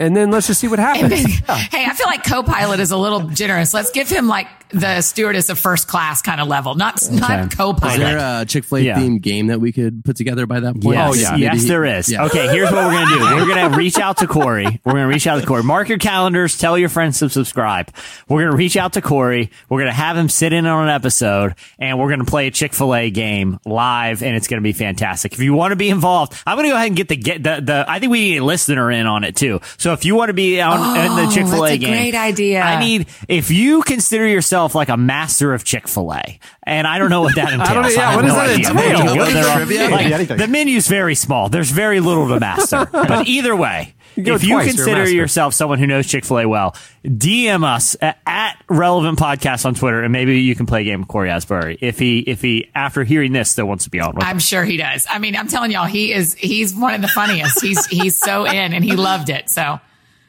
and 0.00 0.16
then 0.16 0.30
let's 0.30 0.46
just 0.46 0.60
see 0.60 0.68
what 0.68 0.78
happens. 0.78 1.24
Hey, 1.74 1.84
I 1.84 1.92
feel 1.94 2.06
like 2.06 2.24
co-pilot 2.24 2.80
is 2.80 2.90
a 2.90 2.96
little 2.96 3.28
generous. 3.28 3.72
Let's 3.74 3.90
give 3.90 4.08
him 4.08 4.26
like 4.28 4.46
the 4.70 5.02
stewardess 5.02 5.50
of 5.50 5.58
first 5.58 5.86
class 5.86 6.20
kind 6.22 6.40
of 6.40 6.48
level, 6.48 6.74
not 6.74 7.00
not 7.10 7.52
Is 7.52 7.54
co-pilot. 7.54 7.92
Is 7.94 7.98
there 8.00 8.40
a 8.42 8.44
Chick 8.44 8.64
Fil 8.64 8.78
A 8.78 8.80
Yeah. 8.80 8.98
themed 8.98 9.20
game 9.22 9.48
that 9.48 9.60
we 9.60 9.70
could 9.72 10.04
put 10.04 10.16
together 10.16 10.46
by 10.46 10.60
that 10.60 10.74
point? 10.80 10.96
Yes, 10.96 11.10
Oh, 11.10 11.14
yeah. 11.14 11.30
Maybe 11.32 11.42
yes, 11.42 11.62
he- 11.62 11.68
there 11.68 11.84
is. 11.84 12.10
yeah. 12.10 12.24
Okay, 12.24 12.48
here's 12.48 12.70
what 12.72 12.84
we're 12.86 12.92
gonna 12.92 13.16
do. 13.18 13.36
We're 13.46 13.54
gonna 13.54 13.76
reach 13.76 13.98
out 13.98 14.16
to 14.18 14.26
Corey. 14.26 14.80
We're 14.84 14.92
gonna 14.92 15.06
reach 15.08 15.26
out 15.26 15.40
to 15.40 15.46
Corey. 15.46 15.62
Mark 15.62 15.88
your 15.88 15.98
calendars. 15.98 16.56
Tell 16.58 16.76
your 16.78 16.88
friends 16.88 17.18
to 17.20 17.28
subscribe. 17.30 17.90
We're 18.28 18.44
gonna 18.44 18.56
reach 18.56 18.76
out 18.76 18.94
to 18.94 19.00
Corey. 19.02 19.50
We're 19.68 19.80
gonna 19.80 19.92
have 19.92 20.16
him 20.16 20.28
sit 20.28 20.52
in 20.52 20.66
on 20.66 20.88
an 20.88 20.94
episode, 20.94 21.54
and 21.78 21.98
we're 21.98 22.10
gonna 22.10 22.24
play 22.24 22.46
a 22.48 22.50
Chick 22.50 22.72
Fil 22.74 22.94
A 22.94 23.10
game 23.10 23.58
live, 23.64 24.22
and 24.22 24.34
it's 24.34 24.48
gonna 24.48 24.62
be 24.62 24.72
fantastic. 24.72 25.34
If 25.34 25.40
you 25.40 25.54
want 25.54 25.72
to 25.72 25.76
be 25.76 25.88
involved, 25.90 26.34
I'm 26.46 26.56
gonna 26.56 26.68
go 26.68 26.74
ahead 26.74 26.88
and 26.88 26.96
get 26.96 27.08
the 27.08 27.16
get 27.16 27.42
the, 27.42 27.60
the 27.62 27.84
I 27.86 28.00
think 28.00 28.10
we 28.10 28.20
need 28.30 28.38
a 28.38 28.44
listener 28.44 28.90
in 28.90 29.06
on 29.06 29.22
it 29.24 29.36
too. 29.36 29.60
So 29.78 29.83
if 29.92 30.04
you 30.04 30.14
want 30.14 30.30
to 30.30 30.34
be 30.34 30.60
on 30.60 30.96
in 30.96 31.16
the 31.16 31.22
Oh, 31.24 31.30
Chick 31.30 31.46
Fil 31.46 31.64
A 31.64 31.68
that's 31.68 31.74
a 31.74 31.78
game, 31.78 31.90
great 31.92 32.14
idea. 32.14 32.62
I 32.62 32.80
need 32.80 33.06
if 33.28 33.50
you 33.50 33.82
consider 33.82 34.26
yourself 34.26 34.74
like 34.74 34.88
a 34.88 34.96
master 34.96 35.52
of 35.54 35.64
Chick 35.64 35.86
Fil 35.88 36.12
A, 36.14 36.38
and 36.62 36.86
I 36.86 36.98
don't 36.98 37.10
know 37.10 37.20
what 37.22 37.34
that 37.36 37.52
entails. 37.52 37.94
yeah, 37.96 38.10
have 38.10 38.16
what 38.16 38.22
does 38.22 38.32
no 38.32 38.38
that 38.46 38.56
entail? 38.58 38.74
Maybe 38.74 38.98
you 38.98 39.04
go 39.04 39.14
Like 39.24 39.34
there 39.34 39.48
on- 39.48 39.56
trivia? 39.58 39.88
like, 39.90 40.08
Yeah, 40.08 40.14
anything. 40.16 40.36
the 40.38 40.48
menu's 40.48 40.86
very 40.88 41.14
small. 41.14 41.48
There's 41.48 41.70
very 41.70 42.00
little 42.00 42.28
to 42.28 42.40
master. 42.40 42.88
but 42.92 43.26
either 43.28 43.54
way, 43.54 43.94
go 44.22 44.34
if 44.34 44.42
you 44.44 44.50
twice, 44.50 44.66
consider 44.74 45.08
yourself 45.08 45.54
someone 45.54 45.78
who 45.78 45.86
knows 45.86 46.06
Chick 46.06 46.24
Fil 46.24 46.40
A 46.40 46.48
well, 46.48 46.76
DM 47.04 47.64
us 47.64 47.96
at, 48.00 48.18
at 48.26 48.62
Relevant 48.68 49.18
Podcast 49.18 49.66
on 49.66 49.74
Twitter, 49.74 50.02
and 50.02 50.12
maybe 50.12 50.40
you 50.40 50.54
can 50.54 50.66
play 50.66 50.82
a 50.82 50.84
game 50.84 51.00
with 51.00 51.08
Cory 51.08 51.30
Asbury 51.30 51.78
if 51.80 51.98
he 51.98 52.20
if 52.20 52.40
he 52.42 52.70
after 52.74 53.04
hearing 53.04 53.32
this 53.32 53.50
still 53.50 53.66
wants 53.66 53.84
to 53.84 53.90
be 53.90 54.00
on. 54.00 54.14
With 54.14 54.24
I'm 54.24 54.38
sure 54.38 54.64
he 54.64 54.76
does. 54.76 55.06
I 55.08 55.18
mean, 55.18 55.36
I'm 55.36 55.48
telling 55.48 55.70
y'all, 55.70 55.86
he 55.86 56.12
is 56.12 56.34
he's 56.34 56.74
one 56.74 56.94
of 56.94 57.00
the 57.02 57.08
funniest. 57.08 57.60
He's 57.60 57.84
he's 57.86 58.18
so 58.18 58.44
in 58.46 58.72
and 58.72 58.84
he 58.84 58.96
loved 58.96 59.28
it. 59.30 59.50
So 59.50 59.80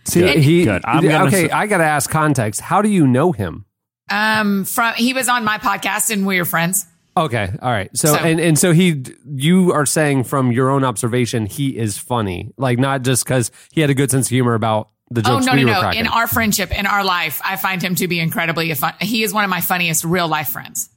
See, 0.05 0.21
Good. 0.21 0.37
he 0.37 0.63
Good. 0.65 0.83
I'm 0.85 1.03
gonna 1.03 1.25
okay. 1.27 1.45
s- 1.45 1.51
I 1.51 1.67
got 1.67 1.77
to 1.79 1.83
ask 1.85 2.09
context. 2.09 2.61
How 2.61 2.81
do 2.81 2.89
you 2.89 3.07
know 3.07 3.31
him? 3.31 3.65
um 4.11 4.65
from 4.65 4.93
he 4.93 5.13
was 5.13 5.27
on 5.27 5.43
my 5.43 5.57
podcast 5.57 6.11
and 6.11 6.27
we 6.27 6.37
were 6.37 6.45
friends. 6.45 6.85
Okay, 7.17 7.49
all 7.61 7.71
right. 7.71 7.95
So, 7.95 8.09
So- 8.09 8.15
and 8.15 8.39
and 8.39 8.59
so 8.59 8.73
he, 8.73 9.03
you 9.25 9.71
are 9.71 9.85
saying 9.85 10.25
from 10.25 10.51
your 10.51 10.69
own 10.69 10.83
observation, 10.83 11.45
he 11.45 11.77
is 11.77 11.97
funny, 11.97 12.51
like 12.57 12.77
not 12.77 13.03
just 13.03 13.23
because 13.23 13.51
he 13.71 13.81
had 13.81 13.89
a 13.89 13.93
good 13.93 14.11
sense 14.11 14.27
of 14.27 14.31
humor 14.31 14.53
about 14.53 14.89
the 15.09 15.21
oh, 15.21 15.23
jokes. 15.23 15.47
Oh 15.47 15.51
no 15.51 15.55
we 15.55 15.63
no 15.63 15.73
no! 15.73 15.79
cracking. 15.79 16.01
In 16.01 16.07
our 16.07 16.27
friendship, 16.27 16.77
in 16.77 16.85
our 16.85 17.03
life, 17.05 17.41
I 17.43 17.55
find 17.55 17.81
him 17.81 17.95
to 17.95 18.07
be 18.07 18.19
incredibly 18.19 18.73
fun. 18.73 18.95
He 18.99 19.23
is 19.23 19.33
one 19.33 19.43
of 19.43 19.49
my 19.49 19.61
funniest 19.61 20.03
real 20.03 20.27
life 20.27 20.49
friends. 20.49 20.89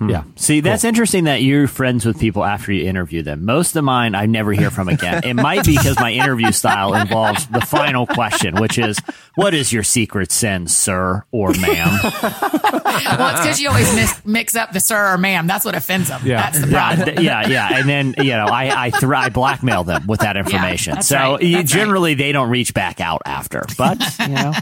Hmm. 0.00 0.10
yeah. 0.10 0.22
See, 0.36 0.60
that's 0.60 0.84
interesting 0.84 1.24
that 1.24 1.42
you're 1.42 1.66
friends 1.66 2.06
with 2.06 2.20
people 2.20 2.44
after 2.44 2.72
you 2.72 2.86
interview 2.88 3.22
them. 3.22 3.44
Most 3.44 3.74
of 3.74 3.82
mine 3.82 4.14
I 4.14 4.26
never 4.26 4.52
hear 4.52 4.70
from 4.70 4.88
again. 4.88 5.24
It 5.24 5.34
might 5.34 5.64
be 5.66 5.76
because 5.76 5.98
my 5.98 6.12
interview 6.12 6.52
style 6.52 6.94
involves 6.94 7.48
the 7.48 7.60
final 7.60 8.06
question, 8.06 8.54
which 8.60 8.78
is, 8.78 9.00
what 9.34 9.54
is 9.54 9.72
your 9.72 9.82
secret 9.82 10.30
sin, 10.30 10.68
sir 10.68 11.24
or 11.32 11.50
ma'am? 11.52 11.88
Well, 12.98 13.30
it's 13.30 13.40
because 13.40 13.60
you 13.60 13.68
always 13.68 13.92
mis- 13.94 14.24
mix 14.26 14.56
up 14.56 14.72
the 14.72 14.80
sir 14.80 15.14
or 15.14 15.18
ma'am. 15.18 15.46
That's 15.46 15.64
what 15.64 15.74
offends 15.76 16.08
them. 16.08 16.20
Yeah. 16.24 16.42
That's 16.42 16.60
the 16.60 16.68
yeah, 16.68 16.94
problem. 16.96 17.06
th- 17.16 17.20
yeah, 17.20 17.46
yeah. 17.46 17.78
And 17.78 17.88
then, 17.88 18.14
you 18.18 18.32
know, 18.32 18.46
I, 18.46 18.86
I, 18.86 18.90
thr 18.90 19.14
I 19.14 19.28
blackmail 19.28 19.84
them 19.84 20.06
with 20.08 20.20
that 20.20 20.36
information. 20.36 20.94
that's 20.94 21.06
so 21.08 21.16
right. 21.16 21.42
you- 21.42 21.56
That's 21.58 21.70
generally 21.72 22.14
they 22.14 22.32
don't 22.32 22.50
reach 22.50 22.74
back 22.74 23.00
out 23.00 23.22
after, 23.24 23.64
but, 23.78 24.00
you 24.20 24.28
know, 24.34 24.52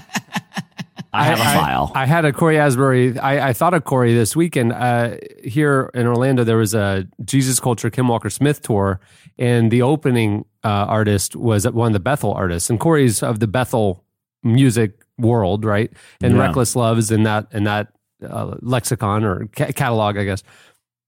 I 1.21 1.25
have 1.25 1.39
a 1.41 1.43
file. 1.45 1.93
I, 1.95 2.07
had 2.07 2.25
a 2.25 2.33
Cory 2.33 2.59
Asbury. 2.59 3.19
I, 3.19 3.49
I 3.49 3.53
thought 3.53 3.75
of 3.75 3.85
Corey 3.85 4.15
this 4.15 4.35
weekend. 4.37 4.73
Uh, 4.73 5.17
here 5.43 5.91
in 5.95 6.07
Orlando, 6.07 6.45
there 6.45 6.57
was 6.57 6.75
a 6.75 7.07
Jesus 7.25 7.59
Culture 7.61 7.91
Kim 7.91 8.09
Walker 8.09 8.31
Smith 8.31 8.63
tour, 8.63 9.01
and 9.39 9.71
the 9.71 9.83
opening 9.83 10.45
uh, 10.65 10.69
artist 10.69 11.37
was 11.37 11.69
one 11.69 11.89
of 11.89 11.93
the 11.93 12.01
Bethel 12.01 12.33
artists, 12.33 12.71
and 12.71 12.79
Corey's 12.81 13.23
of 13.23 13.41
the 13.41 13.47
Bethel 13.47 14.05
music 14.43 14.93
world, 15.19 15.65
right? 15.65 15.91
And 16.23 16.35
Yeah. 16.37 16.43
Reckless 16.43 16.77
Love 16.77 16.99
is 16.99 17.11
in 17.11 17.23
that 17.25 17.47
in 17.53 17.65
that 17.65 17.89
uh, 18.23 18.55
lexicon 18.61 19.25
or 19.25 19.47
ca- 19.57 19.73
catalog, 19.73 20.17
I 20.17 20.25
guess. 20.25 20.43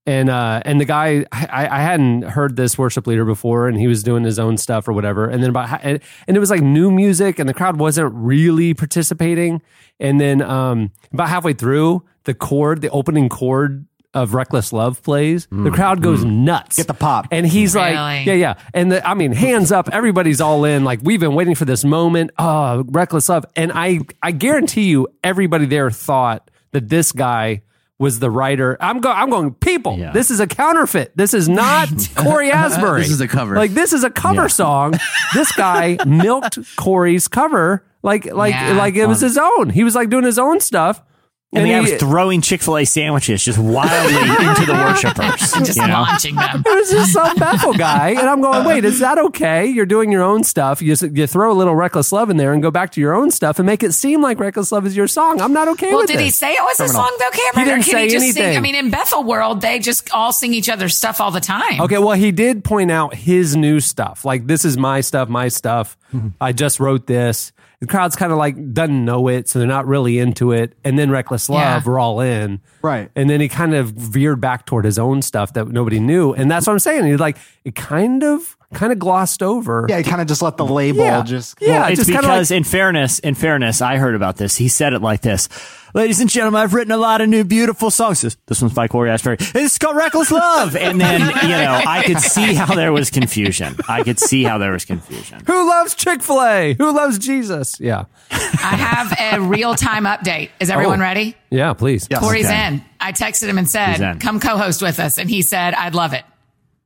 And 0.09 0.27
uh, 0.27 0.63
and 0.65 0.81
the 0.81 0.85
guy, 0.85 1.23
I, 1.31 1.67
I 1.69 1.81
hadn't 1.81 2.23
heard 2.23 2.55
this 2.55 2.79
worship 2.79 3.05
leader 3.05 3.25
before, 3.25 3.67
and 3.67 3.77
he 3.77 3.85
was 3.85 4.01
doing 4.01 4.23
his 4.23 4.39
own 4.39 4.57
stuff 4.57 4.87
or 4.87 4.93
whatever. 4.93 5.29
And 5.29 5.43
then 5.43 5.51
about 5.51 5.81
and, 5.83 5.99
and 6.27 6.35
it 6.35 6.39
was 6.39 6.49
like 6.49 6.61
new 6.61 6.89
music, 6.89 7.37
and 7.37 7.47
the 7.47 7.53
crowd 7.53 7.77
wasn't 7.77 8.11
really 8.15 8.73
participating. 8.73 9.61
And 9.99 10.19
then 10.19 10.41
um, 10.41 10.91
about 11.13 11.29
halfway 11.29 11.53
through, 11.53 12.03
the 12.23 12.33
chord, 12.33 12.81
the 12.81 12.89
opening 12.89 13.29
chord 13.29 13.85
of 14.15 14.33
"Reckless 14.33 14.73
Love" 14.73 15.03
plays. 15.03 15.47
the 15.51 15.69
crowd 15.69 16.01
goes 16.01 16.25
nuts. 16.25 16.77
Get 16.77 16.87
the 16.87 16.95
pop. 16.95 17.27
And 17.29 17.45
he's 17.45 17.75
like, 17.75 17.93
yeah, 18.25 18.33
yeah. 18.33 18.53
And 18.73 18.91
the, 18.91 19.07
I 19.07 19.13
mean, 19.13 19.31
hands 19.31 19.71
up, 19.71 19.89
everybody's 19.91 20.41
all 20.41 20.65
in. 20.65 20.83
Like 20.83 21.01
we've 21.03 21.19
been 21.19 21.35
waiting 21.35 21.53
for 21.53 21.65
this 21.65 21.85
moment. 21.85 22.31
Oh, 22.39 22.83
reckless 22.87 23.29
love. 23.29 23.45
And 23.55 23.71
I, 23.75 23.99
I 24.23 24.31
guarantee 24.31 24.89
you, 24.89 25.07
everybody 25.23 25.67
there 25.67 25.91
thought 25.91 26.49
that 26.71 26.89
this 26.89 27.11
guy 27.11 27.61
was 27.99 28.19
the 28.19 28.31
writer. 28.31 28.77
I'm 28.79 29.01
going, 29.01 29.15
I'm 29.17 29.29
going, 29.29 29.53
people, 29.53 29.97
Yeah. 29.97 30.11
this 30.11 30.31
is 30.31 30.39
a 30.39 30.47
counterfeit. 30.47 31.11
This 31.15 31.33
is 31.33 31.47
not 31.49 31.89
Cory 32.15 32.49
Asbury. 32.51 33.01
This 33.01 33.11
is 33.11 33.21
a 33.21 33.27
cover. 33.27 33.55
Like 33.55 33.71
this 33.71 33.91
is 33.93 34.03
a 34.05 34.09
cover 34.09 34.47
song. 34.49 34.93
This 35.33 35.51
guy 35.51 35.97
milked 36.07 36.57
Corey's 36.77 37.27
cover. 37.27 37.85
Like, 38.01 38.25
like, 38.25 38.53
Yeah. 38.53 38.73
like 38.73 38.95
it 38.95 39.05
was 39.05 39.19
his 39.19 39.37
own. 39.37 39.69
He 39.69 39.83
was 39.83 39.93
like 39.95 40.09
doing 40.09 40.23
his 40.23 40.39
own 40.39 40.61
stuff. 40.61 41.03
And 41.51 41.65
the 41.65 41.69
guy 41.69 41.81
he- 41.83 41.91
was 41.93 41.99
throwing 41.99 42.41
Chick 42.41 42.61
fil 42.61 42.77
A 42.77 42.85
sandwiches 42.85 43.43
just 43.43 43.57
wildly 43.57 44.13
into 44.47 44.65
the 44.65 44.73
worshipers. 44.73 45.51
Just 45.65 45.77
you 45.77 45.87
know? 45.87 45.93
launching 45.93 46.35
them. 46.35 46.63
it 46.65 46.75
was 46.75 46.91
just 46.91 47.11
some 47.13 47.35
Bethel 47.37 47.73
guy, 47.73 48.09
and 48.09 48.29
I'm 48.29 48.39
going, 48.41 48.65
wait, 48.65 48.85
is 48.85 48.99
that 48.99 49.17
okay? 49.17 49.65
You're 49.65 49.85
doing 49.87 50.11
your 50.11 50.21
own 50.21 50.43
stuff. 50.43 50.81
You 50.81 50.95
you 51.13 51.27
throw 51.27 51.51
a 51.51 51.53
little 51.53 51.75
reckless 51.75 52.11
love 52.11 52.29
in 52.29 52.37
there 52.37 52.53
and 52.53 52.61
go 52.61 52.69
back 52.71 52.91
to 52.91 53.01
your 53.01 53.13
own 53.15 53.31
stuff 53.31 53.59
and 53.59 53.65
make 53.65 53.81
it 53.83 53.93
seem 53.93 54.21
like 54.21 54.39
reckless 54.39 54.71
love 54.71 54.85
is 54.85 54.95
your 54.95 55.07
song. 55.07 55.41
I'm 55.41 55.53
not 55.53 55.67
okay 55.69 55.89
Well, 55.89 55.99
with 56.01 56.07
did 56.07 56.19
he 56.19 56.29
say 56.29 56.53
it 56.53 56.63
was 56.63 56.79
a 56.79 56.87
song 56.87 57.11
though, 57.19 57.29
Cameron? 57.31 57.53
He 57.55 57.63
didn't 57.65 57.79
or 57.79 57.83
can 57.83 57.91
say 57.93 58.03
he 58.03 58.09
just 58.09 58.33
sing? 58.33 58.43
anything. 58.43 58.57
I 58.57 58.61
mean, 58.61 58.75
in 58.75 58.89
Bethel 58.91 59.23
world, 59.23 59.61
they 59.61 59.79
just 59.79 60.11
all 60.13 60.31
sing 60.31 60.53
each 60.53 60.69
other's 60.69 60.95
stuff 60.95 61.19
all 61.19 61.31
the 61.31 61.39
time. 61.41 61.81
Okay, 61.81 61.97
well, 61.97 62.15
he 62.15 62.31
did 62.31 62.63
point 62.63 62.91
out 62.91 63.15
his 63.15 63.55
new 63.55 63.79
stuff. 63.79 64.23
Like, 64.23 64.45
this 64.47 64.63
is 64.65 64.77
my 64.77 65.01
stuff, 65.01 65.29
my 65.29 65.47
stuff. 65.49 65.97
Mm-hmm. 66.13 66.29
I 66.39 66.51
just 66.53 66.79
wrote 66.79 67.07
this. 67.07 67.51
The 67.79 67.87
crowd's 67.87 68.15
kind 68.15 68.31
of 68.31 68.37
like 68.37 68.73
doesn't 68.73 69.05
know 69.05 69.27
it, 69.29 69.47
so 69.47 69.57
they're 69.59 69.67
not 69.67 69.87
really 69.87 70.19
into 70.19 70.51
it. 70.51 70.73
And 70.83 70.99
then 70.99 71.09
Reckless 71.09 71.49
Love, 71.49 71.59
Yeah. 71.61 71.81
we're 71.85 71.99
all 71.99 72.19
in, 72.19 72.59
Right. 72.81 73.09
And 73.15 73.29
then 73.29 73.39
he 73.41 73.47
kind 73.47 73.73
of 73.73 73.91
veered 73.91 74.41
back 74.41 74.65
toward 74.65 74.85
his 74.85 74.99
own 74.99 75.21
stuff 75.21 75.53
that 75.53 75.67
nobody 75.69 75.99
knew, 75.99 76.33
and 76.33 76.49
that's 76.51 76.67
what 76.67 76.73
I'm 76.73 76.79
saying. 76.79 77.05
He's 77.05 77.19
like 77.19 77.37
it 77.63 77.75
kind 77.75 78.23
of 78.23 78.57
kind 78.73 78.91
of 78.91 78.99
glossed 78.99 79.41
over. 79.41 79.85
Yeah, 79.89 79.97
he 79.97 80.03
kind 80.03 80.21
of 80.21 80.27
just 80.27 80.41
let 80.41 80.57
the 80.57 80.65
label 80.65 81.03
Yeah. 81.03 81.23
just. 81.23 81.57
Yeah, 81.59 81.87
it's 81.87 81.97
just 81.99 82.09
kinda 82.09 82.21
because 82.21 82.51
like- 82.51 82.57
in 82.57 82.63
fairness, 82.63 83.19
in 83.19 83.33
fairness, 83.35 83.81
I 83.81 83.97
heard 83.97 84.15
about 84.15 84.37
this. 84.37 84.55
He 84.57 84.67
said 84.67 84.93
it 84.93 85.01
like 85.01 85.21
this. 85.21 85.49
Ladies 85.95 86.19
and 86.21 86.29
gentlemen, 86.29 86.61
I've 86.61 86.75
written 86.75 86.91
a 86.91 86.97
lot 86.97 87.19
of 87.19 87.29
new 87.29 87.43
beautiful 87.43 87.89
songs. 87.89 88.21
This, 88.21 88.37
this 88.45 88.61
one's 88.61 88.75
by 88.75 88.87
Cory 88.87 89.09
Asbury. 89.09 89.37
It's 89.39 89.79
called 89.79 89.95
Reckless 89.95 90.29
Love. 90.29 90.75
And 90.75 91.01
then, 91.01 91.19
you 91.21 91.47
know, 91.49 91.81
I 91.83 92.03
could 92.05 92.19
see 92.19 92.53
how 92.53 92.75
there 92.75 92.91
was 92.93 93.09
confusion. 93.09 93.75
I 93.87 94.03
could 94.03 94.19
see 94.19 94.43
how 94.43 94.59
there 94.59 94.71
was 94.71 94.85
confusion. 94.85 95.41
Who 95.47 95.67
loves 95.67 95.95
Chick 95.95 96.21
Fil 96.21 96.43
A? 96.43 96.75
Who 96.77 96.95
loves 96.95 97.17
Jesus? 97.17 97.79
Yeah, 97.79 98.05
I 98.29 98.35
have 98.75 99.41
a 99.41 99.41
real 99.41 99.73
time 99.73 100.03
update. 100.05 100.49
Is 100.59 100.69
everyone 100.69 100.99
Oh. 100.99 101.03
ready? 101.05 101.35
yeah. 101.49 101.73
Please. 101.73 102.07
Yes. 102.11 102.19
Corey's 102.19 102.45
Okay. 102.45 102.67
in. 102.67 102.85
I 102.99 103.11
texted 103.11 103.47
him 103.47 103.57
and 103.57 103.67
said, 103.67 104.19
"Come 104.19 104.39
co-host 104.39 104.83
with 104.83 104.99
us," 104.99 105.17
and 105.17 105.27
he 105.27 105.41
said, 105.41 105.73
"I'd 105.73 105.95
love 105.95 106.13
it." 106.13 106.23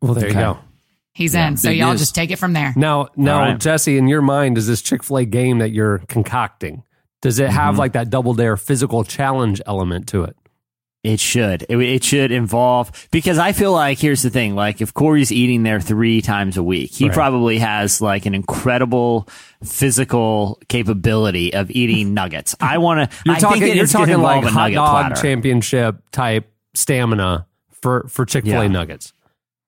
Well, 0.02 0.13
there 0.13 0.30
you 0.30 0.34
go. 0.34 0.60
He's 1.13 1.36
in. 1.36 1.58
So 1.58 1.70
y'all 1.70 1.91
news. 1.91 2.00
just 2.00 2.15
take 2.15 2.32
it 2.32 2.38
from 2.39 2.53
there. 2.53 2.74
Now, 2.75 3.10
now, 3.15 3.36
All 3.39 3.50
right. 3.50 3.60
Jesse, 3.60 3.98
in 3.98 4.08
your 4.08 4.22
mind, 4.24 4.58
is 4.58 4.65
this 4.67 4.82
Chick 4.82 5.03
Fil 5.03 5.17
A 5.17 5.25
game 5.25 5.60
that 5.60 5.72
you're 5.72 6.00
concocting? 6.08 6.84
Does 7.22 7.39
it 7.39 7.43
Mm-hmm. 7.50 7.55
have 7.55 7.77
like 7.77 7.93
that 7.93 8.10
double 8.10 8.34
dare 8.34 8.58
physical 8.58 9.03
challenge 9.03 9.62
element 9.65 10.08
to 10.10 10.24
it? 10.24 10.36
It 11.03 11.20
should. 11.20 11.63
It, 11.67 11.77
it 11.77 12.03
should 12.03 12.32
involve 12.32 13.10
because 13.12 13.38
I 13.38 13.51
feel 13.51 13.74
like 13.74 14.00
here's 14.00 14.22
the 14.22 14.29
thing: 14.29 14.55
like 14.55 14.79
if 14.82 14.93
Corey's 14.93 15.32
eating 15.34 15.63
there 15.63 15.82
three 15.82 16.22
times 16.22 16.55
a 16.55 16.63
week, 16.63 16.91
he 16.93 17.05
Right. 17.08 17.13
probably 17.13 17.60
has 17.60 18.00
like 18.01 18.25
an 18.25 18.34
incredible 18.34 19.27
physical 19.63 20.60
capability 20.70 21.53
of 21.53 21.70
eating 21.72 22.13
nuggets. 22.15 22.55
I 22.62 22.77
want 22.77 23.12
to. 23.12 23.17
You're 23.25 23.36
I 23.36 23.39
talking, 23.39 23.62
think 23.62 23.75
it 23.75 23.77
you're 23.77 23.86
talking 23.88 24.17
like 24.22 24.43
a 24.46 24.50
hot 24.50 24.62
nugget 24.62 24.75
dog 24.75 25.05
platter. 25.08 25.22
championship 25.22 25.98
type 26.12 26.50
stamina 26.74 27.48
for 27.82 28.05
for 28.08 28.25
Chick 28.25 28.46
Fil 28.46 28.60
A 28.60 28.63
Yeah. 28.63 28.67
nuggers. 28.70 29.13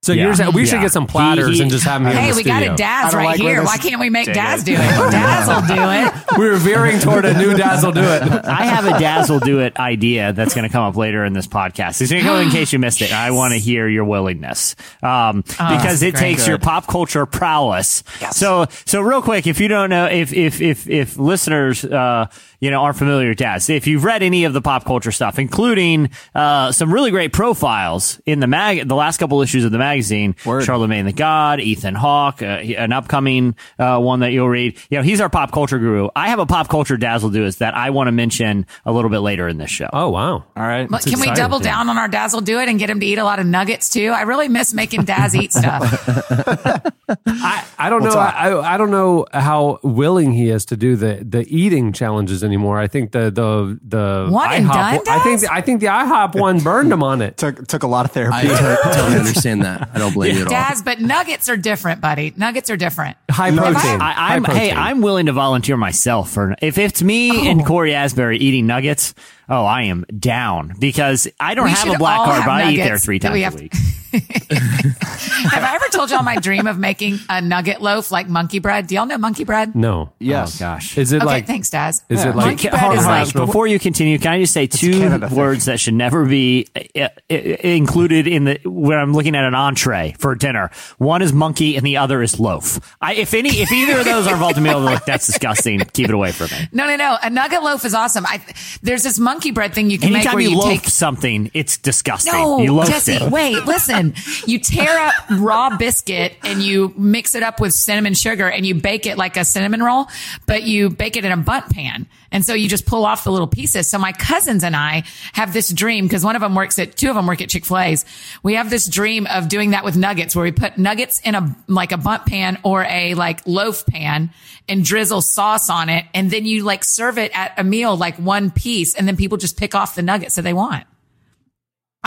So 0.05 0.13
Yeah. 0.13 0.25
you're 0.25 0.35
saying 0.35 0.53
we 0.53 0.67
should 0.67 0.81
get 0.81 0.91
some 0.91 1.07
platters 1.07 1.55
he- 1.55 1.63
and 1.63 1.71
just 1.71 1.83
have 1.83 2.03
them 2.03 2.11
here 2.11 2.21
Hey, 2.21 2.29
in 2.29 2.35
the 2.35 2.37
we 2.37 2.43
got 2.43 2.61
a 2.61 2.75
Daz 2.75 3.15
right 3.15 3.25
like 3.25 3.39
here. 3.39 3.63
Why 3.63 3.77
can't 3.77 3.99
we 3.99 4.11
make 4.11 4.25
Dig 4.27 4.35
Daz 4.35 4.63
do 4.63 4.73
it? 4.73 4.77
Daz 4.77 5.47
will 5.47 5.75
do 5.75 5.81
it. 5.81 6.13
We're 6.37 6.57
veering 6.57 6.99
toward 6.99 7.25
a 7.25 7.35
new 7.35 7.55
Dazzle 7.57 7.91
do 7.91 8.01
it. 8.01 8.21
I 8.45 8.65
have 8.65 8.85
a 8.85 8.99
dazzle 8.99 9.39
do 9.39 9.61
it 9.61 9.77
idea 9.77 10.31
that's 10.31 10.53
going 10.53 10.67
to 10.67 10.71
come 10.71 10.83
up 10.83 10.95
later 10.95 11.25
in 11.25 11.33
this 11.33 11.47
podcast. 11.47 12.01
It's 12.01 12.11
going 12.11 12.21
to 12.21 12.29
come 12.29 12.39
in 12.39 12.51
case 12.51 12.71
you 12.71 12.77
missed 12.77 13.01
it. 13.01 13.11
I 13.11 13.31
want 13.31 13.53
to 13.53 13.59
hear 13.59 13.87
your 13.87 14.05
willingness 14.05 14.75
um, 15.01 15.41
because 15.41 16.03
it 16.03 16.11
great. 16.13 16.21
takes 16.21 16.47
your 16.47 16.59
pop 16.59 16.85
culture 16.85 17.25
prowess. 17.25 18.03
So, 18.31 18.67
so 18.85 19.01
real 19.01 19.23
quick, 19.23 19.47
if 19.47 19.59
you 19.59 19.67
don't 19.67 19.89
know, 19.89 20.05
if 20.05 20.33
if 20.33 20.61
if 20.61 20.87
if 20.87 21.17
listeners, 21.17 21.83
uh, 21.83 22.27
you 22.65 22.71
know, 22.71 22.81
aren't 22.81 22.97
familiar 22.97 23.29
with 23.29 23.37
Daz, 23.37 23.69
if 23.69 23.85
you've 23.85 24.03
read 24.03 24.23
any 24.23 24.45
of 24.45 24.53
the 24.53 24.61
pop 24.61 24.85
culture 24.85 25.11
stuff, 25.11 25.37
including 25.37 26.09
uh, 26.33 26.71
some 26.71 26.91
really 26.91 27.11
great 27.11 27.31
profiles 27.31 28.19
in 28.25 28.39
the 28.39 28.47
mag, 28.47 28.87
the 28.87 28.95
last 28.95 29.17
couple 29.17 29.39
issues 29.43 29.65
of 29.65 29.71
the 29.71 29.77
magazine, 29.77 30.35
Charlemagne 30.43 31.05
the 31.05 31.13
God, 31.13 31.59
Ethan 31.59 31.93
Hawke, 31.93 32.41
uh, 32.41 32.45
an 32.45 32.91
upcoming 32.91 33.55
uh, 33.77 33.99
one 33.99 34.21
that 34.21 34.31
you'll 34.31 34.49
read. 34.49 34.79
You 34.89 34.97
know, 34.97 35.03
he's 35.03 35.21
our 35.21 35.29
pop 35.29 35.51
culture 35.51 35.77
guru. 35.77 36.09
I 36.15 36.29
have 36.29 36.39
a 36.39 36.47
pop 36.47 36.67
culture 36.67 36.97
dazzle 36.97 37.29
do 37.29 37.45
is 37.45 37.57
that 37.57 37.75
I 37.75 37.91
want 37.91 38.07
to 38.07 38.11
mention 38.11 38.65
a 38.83 38.91
little 38.91 39.11
bit 39.11 39.19
later 39.19 39.47
in 39.47 39.59
this 39.59 39.69
show. 39.69 39.89
Oh 39.93 40.09
wow! 40.09 40.33
All 40.33 40.45
right. 40.55 40.89
But 40.89 41.03
can 41.03 41.19
we 41.19 41.27
exciting. 41.27 41.35
double 41.35 41.59
down 41.59 41.87
on 41.89 41.99
our 41.99 42.07
Dazzle 42.07 42.41
do 42.41 42.59
it 42.59 42.67
and 42.67 42.79
get 42.79 42.89
him 42.89 42.99
to 42.99 43.05
eat 43.05 43.19
a 43.19 43.23
lot 43.23 43.37
of 43.37 43.45
nuggets 43.45 43.91
too? 43.91 44.07
I 44.07 44.23
really 44.23 44.47
miss 44.47 44.73
making 44.73 45.03
Daz 45.03 45.35
eat 45.35 45.53
stuff. 45.53 45.83
I, 47.27 47.63
I 47.77 47.89
don't 47.91 47.99
know. 47.99 48.05
What's 48.05 48.15
up? 48.15 48.33
I, 48.35 48.73
I 48.73 48.77
don't 48.77 48.89
know 48.89 49.27
how 49.31 49.79
willing 49.83 50.31
he 50.31 50.49
is 50.49 50.65
to 50.65 50.77
do 50.77 50.95
the, 50.95 51.23
the 51.23 51.45
eating 51.55 51.93
challenges 51.93 52.43
anymore. 52.43 52.54
I 52.63 52.87
think 52.87 53.11
the 53.11 53.31
the 53.31 53.79
the 53.83 54.27
One 54.29 54.51
and 54.51 54.65
IHOP 54.65 54.73
done, 54.73 55.07
I 55.07 55.19
think 55.19 55.41
Daz? 55.41 55.49
I 55.49 55.61
think 55.61 55.81
the 55.81 55.87
IHOP 55.87 56.39
one 56.39 56.59
burned 56.59 56.91
him 56.91 57.03
on 57.03 57.21
it. 57.21 57.37
Took 57.45 57.67
took 57.67 57.83
a 57.83 57.87
lot 57.87 58.05
of 58.05 58.11
therapy. 58.11 58.35
I 58.35 58.41
to- 58.43 58.79
totally 58.93 59.17
understand 59.17 59.63
that. 59.63 59.89
I 59.93 59.99
don't 59.99 60.13
blame 60.13 60.35
you 60.35 60.41
at 60.41 60.47
all. 60.47 60.51
Daz, 60.51 60.81
but 60.81 60.99
nuggets 60.99 61.49
are 61.49 61.57
different, 61.57 62.01
buddy. 62.01 62.33
Nuggets 62.35 62.69
are 62.69 62.77
different. 62.77 63.17
High 63.29 63.51
protein. 63.51 64.01
I, 64.01 64.35
I'm 64.35 64.43
High 64.43 64.53
hey. 64.53 64.71
I'm 64.71 65.01
willing 65.01 65.25
to 65.27 65.33
volunteer 65.33 65.77
myself 65.77 66.31
for 66.31 66.55
if 66.61 66.77
it's 66.77 67.01
me 67.03 67.49
and 67.49 67.61
oh. 67.61 67.65
Cory 67.65 67.93
Asbury 67.93 68.37
eating 68.37 68.67
nuggets. 68.67 69.13
Oh, 69.47 69.65
I 69.65 69.83
am 69.83 70.05
down 70.17 70.73
because 70.79 71.27
I 71.39 71.53
don't 71.55 71.65
We 71.65 71.71
have 71.71 71.95
a 71.95 71.97
black 71.97 72.17
card, 72.25 72.43
but 72.45 72.51
I 72.51 72.71
eat 72.71 72.77
there 72.77 72.97
three 72.97 73.19
that 73.19 73.31
we 73.33 73.41
times 73.43 73.55
a 73.55 73.59
week. 73.59 73.73
Have 74.55 75.63
I 75.63 75.75
ever 75.75 75.85
told 75.91 76.09
y'all 76.09 76.23
my 76.23 76.37
dream 76.37 76.67
of 76.67 76.77
making 76.79 77.19
a 77.27 77.41
nugget 77.41 77.81
loaf 77.81 78.11
like 78.11 78.29
monkey 78.29 78.59
bread? 78.59 78.87
Do 78.87 78.95
y'all 78.95 79.05
know 79.05 79.17
monkey 79.17 79.43
bread? 79.43 79.75
no. 79.75 80.13
yes. 80.19 80.55
Oh 80.61 80.65
gosh. 80.65 80.97
Is 80.97 81.11
it 81.11 81.17
Okay, 81.17 81.25
like 81.25 81.47
thanks, 81.47 81.69
Daz. 81.69 82.01
is 82.07 82.23
it 82.23 82.33
like 82.33 82.45
monkey 82.47 82.69
bread 82.69 82.97
is 82.97 83.05
like 83.05 83.33
before 83.33 83.67
you 83.67 83.77
continue, 83.77 84.17
can 84.17 84.31
I 84.31 84.39
just 84.39 84.53
say 84.53 84.67
two 84.67 84.91
Canada 84.99 85.27
thing. 85.27 85.37
words 85.37 85.65
that 85.65 85.81
should 85.81 85.95
never 85.95 86.25
be 86.25 86.67
uh, 86.95 87.09
uh, 87.29 87.35
included 87.35 88.25
in 88.27 88.45
the 88.45 88.59
when 88.63 88.97
I'm 88.97 89.11
looking 89.13 89.35
at 89.35 89.43
an 89.43 89.53
entree 89.53 90.15
for 90.17 90.33
dinner? 90.33 90.71
One 90.97 91.21
is 91.21 91.33
monkey, 91.33 91.75
and 91.75 91.85
the 91.85 91.97
other 91.97 92.21
is 92.21 92.39
loaf. 92.39 92.79
I, 93.01 93.15
if 93.15 93.33
any, 93.33 93.49
if 93.49 93.69
either 93.69 93.99
of 93.99 94.05
those 94.05 94.27
are 94.27 94.33
involved 94.33 94.57
in 94.57 94.63
meal, 94.63 94.79
look, 94.79 95.03
that's 95.03 95.25
disgusting. 95.27 95.79
Keep 95.79 96.07
it 96.09 96.13
away 96.15 96.31
from 96.31 96.47
me. 96.57 96.69
no, 96.71 96.87
no, 96.87 96.95
no. 96.95 97.17
A 97.21 97.29
nugget 97.29 97.63
loaf 97.63 97.83
is 97.83 97.93
awesome. 97.93 98.25
I, 98.25 98.41
there's 98.81 99.03
this 99.03 99.19
monkey 99.19 99.34
bread 99.53 99.73
thing 99.73 99.89
you 99.89 99.97
can 99.97 100.11
make 100.11 100.25
Anytime 100.25 100.33
where 100.35 100.43
you, 100.43 100.57
loaf 100.57 100.69
take 100.69 100.85
something, 100.85 101.51
it's 101.53 101.77
disgusting. 101.77 102.33
No, 102.33 102.59
you 102.59 102.73
loafed 102.73 102.91
Jesse, 102.91 103.13
it. 103.13 103.21
wait, 103.31 103.65
listen. 103.65 104.13
You 104.45 104.59
tear 104.59 104.97
up 104.99 105.13
raw 105.31 105.77
biscuit 105.77 106.35
and 106.43 106.61
you 106.61 106.93
mix 106.97 107.35
it 107.35 107.43
up 107.43 107.59
with 107.59 107.73
cinnamon 107.73 108.13
sugar 108.13 108.49
and 108.49 108.65
you 108.65 108.75
bake 108.75 109.05
it 109.05 109.17
like 109.17 109.37
a 109.37 109.45
cinnamon 109.45 109.81
roll, 109.81 110.07
but 110.45 110.63
you 110.63 110.89
bake 110.89 111.15
it 111.15 111.25
in 111.25 111.31
a 111.31 111.37
Bundt 111.37 111.69
pan. 111.69 112.07
And 112.31 112.43
so 112.43 112.53
you 112.53 112.67
just 112.67 112.85
pull 112.85 113.05
off 113.05 113.23
the 113.23 113.31
little 113.31 113.47
pieces. 113.47 113.89
So 113.89 113.97
my 113.97 114.11
cousins 114.11 114.63
and 114.63 114.75
I 114.75 115.03
have 115.31 115.53
this 115.53 115.69
dream 115.71 116.05
because 116.05 116.25
one 116.25 116.35
of 116.35 116.41
them 116.41 116.53
works 116.53 116.77
at, 116.79 116.97
two 116.97 117.09
of 117.09 117.15
them 117.15 117.27
work 117.27 117.41
at 117.41 117.49
Chick-fil-A's. 117.49 118.03
We 118.43 118.55
have 118.55 118.69
this 118.69 118.87
dream 118.87 119.25
of 119.27 119.47
doing 119.47 119.71
that 119.71 119.85
with 119.85 119.95
nuggets 119.95 120.35
where 120.35 120.43
we 120.43 120.51
put 120.51 120.77
nuggets 120.77 121.21
in 121.21 121.35
a, 121.35 121.55
like 121.67 121.91
a 121.93 121.97
Bundt 121.97 122.25
pan 122.25 122.59
or 122.63 122.83
a 122.83 123.13
like 123.13 123.47
loaf 123.47 123.85
pan 123.85 124.31
and 124.67 124.83
drizzle 124.83 125.21
sauce 125.21 125.69
on 125.69 125.89
it. 125.89 126.05
And 126.13 126.29
then 126.29 126.45
you 126.45 126.63
like 126.63 126.83
serve 126.83 127.17
it 127.17 127.31
at 127.37 127.53
a 127.57 127.63
meal, 127.63 127.95
like 127.95 128.17
one 128.17 128.51
piece. 128.51 128.95
And 128.95 129.07
then 129.07 129.15
people 129.15 129.24
just 129.37 129.57
pick 129.57 129.75
off 129.75 129.95
the 129.95 130.01
nuggets 130.01 130.35
that 130.35 130.41
they 130.43 130.53
want. 130.53 130.85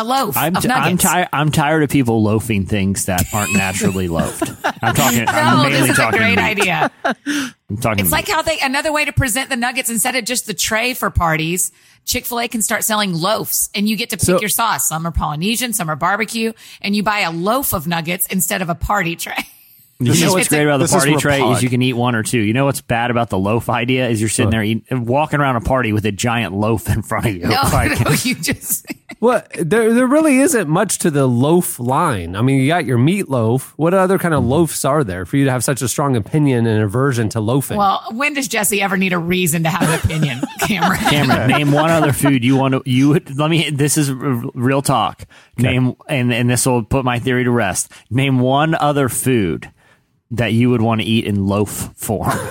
A 0.01 0.05
loaf 0.05 0.37
I'm, 0.37 0.55
t- 0.55 0.69
I'm. 0.71 0.97
I'm 1.33 1.51
tired 1.51 1.83
of 1.83 1.91
people 1.91 2.23
loafing 2.23 2.67
things 2.67 3.07
that 3.07 3.25
aren't 3.35 3.53
naturally 3.55 4.07
loafed. 4.19 4.49
I'm 4.81 4.95
talking. 4.95 5.25
I'm 5.27 5.57
No, 5.57 5.63
mainly 5.65 5.89
this 5.89 5.91
is 5.91 5.99
a 5.99 6.11
great 6.13 6.37
meat. 6.37 6.39
idea. 6.39 6.93
I'm 7.05 7.77
talking. 7.81 8.05
It's 8.05 8.13
like 8.13 8.29
meat. 8.29 8.33
how 8.35 8.43
they 8.43 8.61
another 8.61 8.93
way 8.93 9.05
to 9.07 9.13
present 9.13 9.51
the 9.51 9.57
nuggets 9.57 9.91
instead 9.91 10.15
of 10.15 10.25
just 10.25 10.47
the 10.47 10.55
tray 10.55 10.95
for 10.95 11.11
parties. 11.11 11.73
Chick 12.05 12.27
Fil 12.27 12.39
A 12.41 12.47
can 12.49 12.63
start 12.63 12.85
selling 12.85 13.13
loafs, 13.13 13.71
and 13.75 13.89
you 13.89 13.97
get 13.97 14.11
to 14.11 14.17
pick 14.17 14.25
So- 14.27 14.39
your 14.41 14.49
sauce. 14.49 14.89
Some 14.89 15.05
are 15.05 15.11
Polynesian, 15.11 15.73
some 15.73 15.91
are 15.91 15.97
barbecue, 15.97 16.53
and 16.81 16.95
you 16.95 17.03
buy 17.03 17.21
a 17.21 17.33
loaf 17.33 17.73
of 17.75 17.89
nuggets 17.89 18.27
instead 18.29 18.63
of 18.63 18.69
a 18.69 18.77
party 18.77 19.17
tray. 19.17 19.35
You 20.01 20.15
know 20.15 20.33
what's 20.33 20.47
It's 20.47 20.53
a- 20.53 20.57
great 20.57 20.65
about 20.65 20.77
the 20.77 20.85
this 20.85 20.95
is 20.95 20.97
party 20.97 21.17
tray 21.17 21.41
Rapag. 21.41 21.57
is 21.57 21.63
you 21.65 21.69
can 21.69 21.83
eat 21.83 21.95
one 21.95 22.15
or 22.15 22.23
two. 22.23 22.39
You 22.39 22.53
know 22.53 22.67
what's 22.67 22.81
bad 22.81 23.11
about 23.11 23.31
the 23.31 23.39
loaf 23.39 23.69
idea 23.69 24.09
is 24.09 24.21
you're 24.21 24.29
sitting 24.29 24.51
there 24.51 24.63
eating, 24.63 25.05
walking 25.07 25.41
around 25.41 25.57
a 25.57 25.61
party 25.61 25.93
with 25.93 26.07
a 26.07 26.13
giant 26.13 26.55
loaf 26.55 26.89
in 26.89 27.03
front 27.03 27.27
of 27.27 27.35
you. 27.35 27.49
No, 27.49 27.61
Like, 27.73 27.99
no, 28.05 28.13
you 28.23 28.37
just 28.37 28.87
Well, 29.21 29.43
there 29.59 29.93
there 29.93 30.07
really 30.07 30.39
isn't 30.39 30.69
much 30.69 30.99
to 30.99 31.11
the 31.11 31.27
loaf 31.27 31.81
line. 31.81 32.37
I 32.37 32.43
mean, 32.43 32.61
you 32.61 32.69
got 32.69 32.85
your 32.85 32.99
meatloaf. 32.99 33.73
What 33.75 33.93
other 33.93 34.19
kind 34.19 34.35
of 34.35 34.45
mm-hmm. 34.45 34.53
loafs 34.53 34.85
are 34.89 35.03
there 35.03 35.27
for 35.27 35.37
you 35.37 35.47
to 35.47 35.51
have 35.51 35.65
such 35.65 35.83
a 35.83 35.89
strong 35.89 36.15
opinion 36.15 36.65
and 36.69 36.81
aversion 36.81 37.29
to 37.31 37.41
loafing? 37.41 37.77
well. 37.77 38.05
When 38.13 38.35
does 38.35 38.47
Jesse 38.47 38.81
ever 38.81 38.97
need 38.97 39.13
a 39.13 39.19
reason 39.19 39.65
to 39.65 39.69
have 39.69 39.89
an 39.89 39.99
opinion, 39.99 40.41
Cameron? 40.61 41.01
Cameron, 41.01 41.51
name 41.51 41.73
one 41.73 41.91
other 41.91 42.13
food 42.13 42.45
you 42.45 42.55
want 42.57 42.75
to. 42.75 42.83
You 42.89 43.09
would- 43.09 43.37
let 43.37 43.51
me. 43.51 43.69
This 43.71 43.99
is 43.99 44.11
r- 44.11 44.17
real 44.17 44.83
talk. 44.83 45.25
Name 45.57 45.97
and 46.09 46.33
and 46.33 46.49
this 46.49 46.65
will 46.67 46.85
put 46.85 47.05
my 47.05 47.19
theory 47.19 47.43
to 47.43 47.51
rest. 47.51 47.91
Name 48.11 48.39
one 48.39 48.77
other 48.77 49.09
food 49.09 49.69
that 50.33 50.53
you 50.53 50.71
would 50.71 50.83
want 50.83 51.01
to 51.01 51.07
eat 51.07 51.25
in 51.27 51.47
loaf 51.47 51.91
form. 51.97 52.33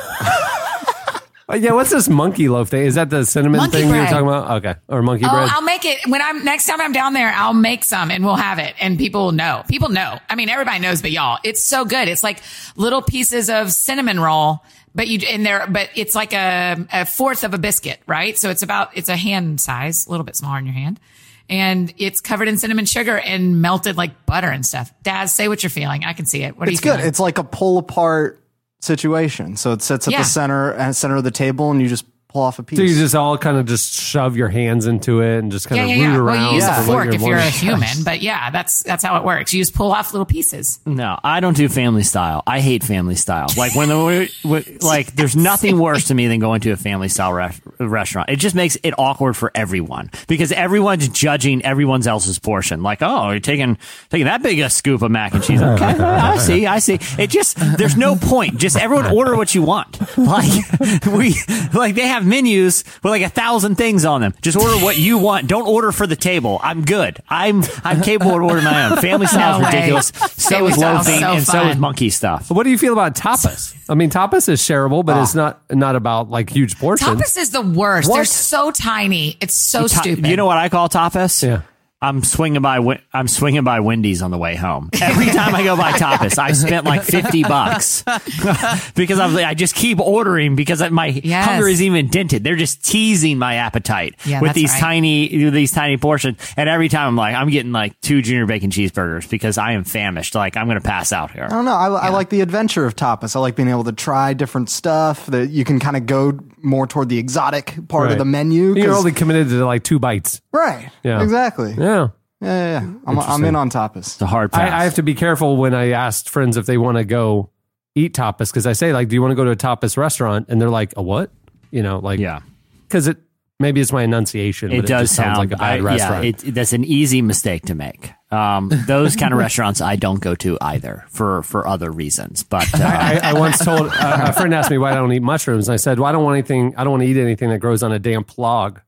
Uh, 1.49 1.55
yeah, 1.55 1.71
what's 1.71 1.91
this 1.91 2.09
monkey 2.09 2.49
loaf 2.49 2.67
thing? 2.67 2.85
Is 2.85 2.95
that 2.95 3.09
the 3.09 3.23
cinnamon 3.25 3.59
Monkey 3.59 3.77
thing 3.77 3.87
you 3.87 3.93
were 3.93 3.99
bread. 4.01 4.09
talking 4.09 4.27
about? 4.27 4.51
Okay, 4.57 4.75
or 4.89 5.01
monkey 5.01 5.23
Oh, 5.25 5.29
bread? 5.29 5.47
I'll 5.49 5.61
make 5.61 5.85
it 5.85 6.05
when 6.05 6.21
I'm 6.21 6.43
next 6.43 6.65
time 6.65 6.81
I'm 6.81 6.91
down 6.91 7.13
there. 7.13 7.31
I'll 7.33 7.53
make 7.53 7.85
some 7.85 8.11
and 8.11 8.25
we'll 8.25 8.35
have 8.35 8.59
it, 8.59 8.75
and 8.81 8.97
people 8.97 9.23
will 9.23 9.31
know. 9.31 9.63
People 9.69 9.87
know. 9.87 10.19
I 10.29 10.35
mean, 10.35 10.49
everybody 10.49 10.79
knows, 10.79 11.01
but 11.01 11.11
y'all, 11.11 11.39
it's 11.45 11.63
so 11.63 11.85
good. 11.85 12.09
It's 12.09 12.21
like 12.21 12.41
little 12.75 13.01
pieces 13.01 13.49
of 13.49 13.71
cinnamon 13.71 14.19
roll, 14.19 14.59
but 14.93 15.07
you 15.07 15.19
in 15.25 15.43
there, 15.43 15.65
but 15.69 15.89
it's 15.95 16.15
like 16.15 16.33
a, 16.33 16.85
a 16.91 17.05
fourth 17.05 17.45
of 17.45 17.53
a 17.53 17.57
biscuit, 17.57 18.01
right? 18.07 18.37
So 18.37 18.49
it's 18.49 18.61
about 18.61 18.89
it's 18.97 19.07
a 19.07 19.15
hand 19.15 19.61
size, 19.61 20.05
a 20.05 20.09
little 20.11 20.25
bit 20.25 20.35
smaller 20.35 20.59
in 20.59 20.65
your 20.65 20.73
hand, 20.75 20.99
and 21.49 21.93
it's 21.97 22.19
covered 22.21 22.47
in 22.47 22.57
cinnamon 22.57 22.85
sugar 22.85 23.17
and 23.17 23.61
melted 23.61 23.97
like 23.97 24.25
butter 24.25 24.49
and 24.49 24.65
stuff. 24.65 24.91
Daz, 25.03 25.33
say 25.33 25.47
what 25.47 25.63
you're 25.63 25.69
feeling. 25.69 26.03
I 26.03 26.13
can 26.13 26.25
see 26.25 26.43
it. 26.43 26.57
What 26.57 26.67
are 26.67 26.71
It's 26.71 26.81
you 26.81 26.83
good. 26.91 26.95
feeling? 26.97 27.07
It's 27.07 27.19
like 27.19 27.37
a 27.37 27.43
pull 27.43 27.77
apart 27.77 28.43
situation. 28.81 29.55
So 29.57 29.71
it 29.73 29.81
sits 29.81 30.07
at 30.07 30.11
Yeah. 30.13 30.19
the 30.19 30.25
center 30.25 30.71
and 30.71 30.95
center 30.95 31.15
of 31.15 31.23
the 31.23 31.31
table, 31.31 31.71
and 31.71 31.81
you 31.81 31.87
just 31.87 32.05
pull 32.37 32.43
off 32.45 32.59
a 32.59 32.63
piece. 32.63 32.77
So 32.77 32.83
you 32.83 32.93
just 32.93 33.15
all 33.15 33.35
kind 33.37 33.57
of 33.57 33.65
just 33.65 33.93
shove 33.99 34.37
your 34.37 34.47
hands 34.49 34.85
into 34.85 35.21
it 35.21 35.39
and 35.39 35.51
just 35.51 35.67
kind 35.67 35.77
Yeah, 35.79 35.83
of 35.85 35.89
yeah, 35.99 36.05
root 36.07 36.13
yeah. 36.13 36.19
around. 36.19 36.37
Well, 36.43 36.49
you 36.51 36.55
use 36.57 36.65
for 36.67 36.81
a 36.81 36.83
fork 36.83 37.13
if 37.13 37.21
you're 37.21 37.37
a 37.37 37.49
human, 37.49 38.03
but 38.03 38.21
yeah, 38.21 38.51
that's 38.51 38.83
that's 38.83 39.03
how 39.03 39.17
it 39.17 39.23
works. 39.23 39.53
You 39.53 39.61
just 39.61 39.73
pull 39.73 39.91
off 39.91 40.13
little 40.13 40.25
pieces. 40.25 40.79
No, 40.85 41.17
I 41.23 41.39
don't 41.39 41.57
do 41.57 41.67
family 41.67 42.03
style. 42.03 42.43
I 42.45 42.59
hate 42.59 42.83
family 42.83 43.15
style. 43.15 43.47
Like 43.57 43.73
when 43.75 43.89
the 43.89 44.77
like, 44.81 45.15
there's 45.15 45.35
nothing 45.35 45.79
worse 45.79 46.05
to 46.09 46.13
me 46.13 46.27
than 46.27 46.39
going 46.39 46.61
to 46.61 46.71
a 46.71 46.77
family 46.77 47.09
style 47.09 47.33
re- 47.33 47.55
restaurant. 47.79 48.29
It 48.29 48.35
just 48.35 48.55
makes 48.55 48.77
it 48.83 48.93
awkward 48.99 49.35
for 49.35 49.51
everyone 49.55 50.11
because 50.27 50.51
everyone's 50.51 51.07
judging 51.09 51.63
everyone 51.65 52.05
else's 52.07 52.37
portion. 52.37 52.83
Like, 52.83 52.99
oh, 53.01 53.31
you're 53.31 53.39
taking 53.39 53.77
taking 54.09 54.25
that 54.25 54.43
big 54.43 54.59
a 54.59 54.69
scoop 54.69 55.01
of 55.01 55.09
mac 55.09 55.33
and 55.33 55.43
cheese. 55.43 55.61
Okay, 55.77 55.85
I 55.85 56.37
see, 56.37 56.65
I 56.65 56.79
see. 56.79 56.99
It 57.17 57.29
just 57.29 57.57
there's 57.77 57.97
no 57.97 58.15
point. 58.15 58.57
Just 58.57 58.77
everyone 58.77 59.07
order 59.07 59.35
what 59.35 59.53
you 59.55 59.61
want. 59.63 59.99
Like 60.17 60.51
we 61.07 61.35
like 61.73 61.95
they 61.95 62.07
have 62.07 62.25
menus 62.27 62.83
with 63.03 63.11
like 63.11 63.21
a 63.21 63.29
thousand 63.29 63.75
things 63.75 64.05
on 64.05 64.21
them. 64.21 64.33
Just 64.41 64.57
order 64.57 64.83
what 64.83 64.97
you 64.97 65.17
want. 65.17 65.47
Don't 65.47 65.67
order 65.67 65.91
for 65.91 66.05
the 66.07 66.15
table. 66.15 66.59
I'm 66.61 66.83
good. 66.85 67.19
I'm 67.29 67.63
I'm 67.83 68.01
capable 68.01 68.35
of 68.35 68.43
ordering 68.43 68.65
my 68.65 68.89
own. 68.91 68.97
Family 68.97 69.27
style 69.27 69.59
No 69.59 69.67
is 69.67 69.73
way. 69.73 69.79
ridiculous. 69.79 70.07
So 70.07 70.49
Family 70.49 70.71
is 70.71 70.77
loafing 70.77 71.19
so 71.19 71.31
and 71.33 71.43
so 71.43 71.67
is 71.69 71.77
monkey 71.77 72.09
stuff. 72.09 72.49
What 72.51 72.63
do 72.63 72.69
you 72.69 72.77
feel 72.77 72.93
about 72.93 73.15
tapas? 73.15 73.75
I 73.89 73.95
mean, 73.95 74.09
tapas 74.09 74.49
is 74.49 74.61
shareable, 74.61 75.05
but 75.05 75.15
Ah. 75.17 75.23
it's 75.23 75.35
not 75.35 75.61
not 75.71 75.95
about 75.95 76.29
like 76.29 76.49
huge 76.49 76.77
portions. 76.77 77.09
Tapas 77.09 77.37
is 77.37 77.51
the 77.51 77.61
worst. 77.61 78.11
They're 78.11 78.25
so 78.25 78.71
tiny. 78.71 79.37
It's 79.39 79.55
so 79.55 79.87
Ta- 79.87 80.01
stupid. 80.01 80.27
You 80.27 80.35
know 80.35 80.45
what 80.45 80.57
I 80.57 80.69
call 80.69 80.89
tapas? 80.89 81.41
Yeah. 81.41 81.61
I'm 81.99 82.23
swinging 82.23 82.61
by. 82.61 82.77
I'm 83.11 83.27
swinging 83.27 83.63
by 83.63 83.79
Wendy's 83.79 84.21
on 84.21 84.29
the 84.29 84.37
way 84.37 84.55
home. 84.55 84.91
Every 85.01 85.25
time 85.27 85.55
I 85.55 85.63
go 85.63 85.75
by 85.75 85.93
Tapas, 85.93 86.37
I 86.37 86.51
spent 86.51 86.85
like 86.85 87.01
fifty 87.01 87.41
bucks 87.41 88.03
because 88.95 89.19
I'm. 89.19 89.35
I 89.37 89.55
just 89.55 89.73
keep 89.73 89.99
ordering 89.99 90.55
because 90.55 90.87
my 90.91 91.07
Yes. 91.07 91.45
hunger 91.47 91.67
is 91.67 91.81
even 91.81 92.07
dented. 92.09 92.43
They're 92.43 92.55
just 92.55 92.85
teasing 92.85 93.39
my 93.39 93.55
appetite 93.55 94.13
Yeah, 94.25 94.41
with 94.41 94.53
these 94.53 94.71
right. 94.73 94.79
tiny, 94.79 95.49
these 95.49 95.71
tiny 95.71 95.97
portions. 95.97 96.37
And 96.55 96.69
every 96.69 96.87
time 96.89 97.07
I'm 97.07 97.15
like, 97.15 97.33
I'm 97.33 97.49
getting 97.49 97.71
like 97.71 97.99
two 98.01 98.21
junior 98.21 98.45
bacon 98.45 98.69
cheeseburgers 98.69 99.27
because 99.27 99.57
I 99.57 99.71
am 99.71 99.83
famished. 99.83 100.35
Like 100.35 100.55
I'm 100.55 100.67
going 100.67 100.79
to 100.79 100.87
pass 100.87 101.11
out 101.11 101.31
here. 101.31 101.45
I 101.45 101.49
don't 101.49 101.65
know. 101.65 101.73
I, 101.75 101.87
I 101.87 102.09
like 102.09 102.29
the 102.29 102.41
adventure 102.41 102.85
of 102.85 102.95
tapas. 102.95 103.35
I 103.35 103.39
like 103.39 103.55
being 103.55 103.69
able 103.69 103.85
to 103.85 103.91
try 103.91 104.33
different 104.33 104.69
stuff. 104.69 105.25
That 105.25 105.49
you 105.49 105.63
can 105.65 105.79
kind 105.79 105.97
of 105.97 106.05
go 106.05 106.39
more 106.61 106.87
toward 106.87 107.09
the 107.09 107.17
exotic 107.19 107.75
part 107.87 108.05
Right. 108.05 108.11
of 108.13 108.17
the 108.17 108.25
menu. 108.25 108.75
You're 108.75 108.95
only 108.95 109.11
committed 109.11 109.49
to 109.49 109.65
like 109.65 109.83
two 109.83 109.99
bites. 109.99 110.41
right. 110.51 110.89
Yeah. 111.03 111.21
Exactly. 111.21 111.71
Yeah, 111.77 111.83
Yeah. 111.85 112.07
yeah, 112.41 112.81
yeah. 112.81 112.93
I'm, 113.05 113.19
I'm 113.19 113.45
in 113.45 113.55
on 113.55 113.69
tapas. 113.69 113.97
It's 113.97 114.21
a 114.21 114.25
hard 114.27 114.51
pass. 114.51 114.71
I, 114.71 114.79
I 114.79 114.83
have 114.83 114.95
to 114.95 115.03
be 115.03 115.13
careful 115.13 115.57
when 115.57 115.73
I 115.73 115.91
ask 115.91 116.27
friends 116.27 116.57
if 116.57 116.65
they 116.65 116.77
want 116.77 116.97
to 116.97 117.03
go 117.05 117.49
eat 117.95 118.13
tapas 118.13 118.49
because 118.51 118.67
I 118.67 118.73
say 118.73 118.93
like, 118.93 119.07
"Do 119.09 119.15
you 119.15 119.21
want 119.21 119.31
to 119.31 119.35
go 119.35 119.45
to 119.45 119.51
a 119.51 119.55
tapas 119.55 119.97
restaurant?" 119.97 120.47
And 120.49 120.61
they're 120.61 120.69
like, 120.69 120.93
"A 120.97 121.01
what?" 121.01 121.31
You 121.71 121.83
know, 121.83 121.99
like 121.99 122.19
yeah. 122.19 122.39
because 122.87 123.07
it 123.07 123.17
maybe 123.59 123.81
it's 123.81 123.91
my 123.91 124.03
enunciation. 124.03 124.71
It 124.71 124.81
but 124.81 124.87
does 124.87 125.01
just 125.09 125.15
sounds 125.15 125.35
sound 125.37 125.49
like 125.49 125.51
a 125.51 125.59
bad 125.59 125.79
I- 125.79 125.83
restaurant. 125.83 126.23
Yeah, 126.23 126.29
it, 126.49 126.53
that's 126.55 126.73
an 126.73 126.83
easy 126.85 127.21
mistake 127.21 127.65
to 127.67 127.75
make. 127.75 128.11
Um, 128.29 128.69
those 128.87 129.15
kind 129.15 129.33
of 129.33 129.39
restaurants 129.39 129.79
I 129.79 129.95
don't 129.95 130.19
go 130.19 130.35
to 130.35 130.57
either 130.59 131.05
for 131.09 131.43
for 131.43 131.67
other 131.67 131.89
reasons. 131.91 132.43
But 132.43 132.67
uh, 132.79 132.83
I, 132.83 133.19
I 133.23 133.33
once 133.33 133.63
told 133.63 133.81
uh, 133.93 134.25
a 134.27 134.33
friend 134.33 134.53
asked 134.53 134.69
me 134.69 134.77
why 134.77 134.91
I 134.91 134.95
don't 134.95 135.11
eat 135.13 135.21
mushrooms, 135.21 135.67
and 135.69 135.73
I 135.73 135.77
said, 135.77 135.99
"Well, 135.99 136.07
I 136.07 136.11
don't 136.11 136.23
want 136.23 136.37
anything. 136.37 136.75
I 136.75 136.83
don't 136.83 136.91
want 136.91 137.03
to 137.03 137.07
eat 137.09 137.17
anything 137.17 137.49
that 137.49 137.59
grows 137.59 137.83
on 137.83 137.91
a 137.91 137.99
damn 137.99 138.23
plog." 138.23 138.81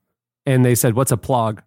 And 0.45 0.65
they 0.65 0.75
said, 0.75 0.93
"What's 0.95 1.11
a 1.11 1.17
plog?" 1.17 1.61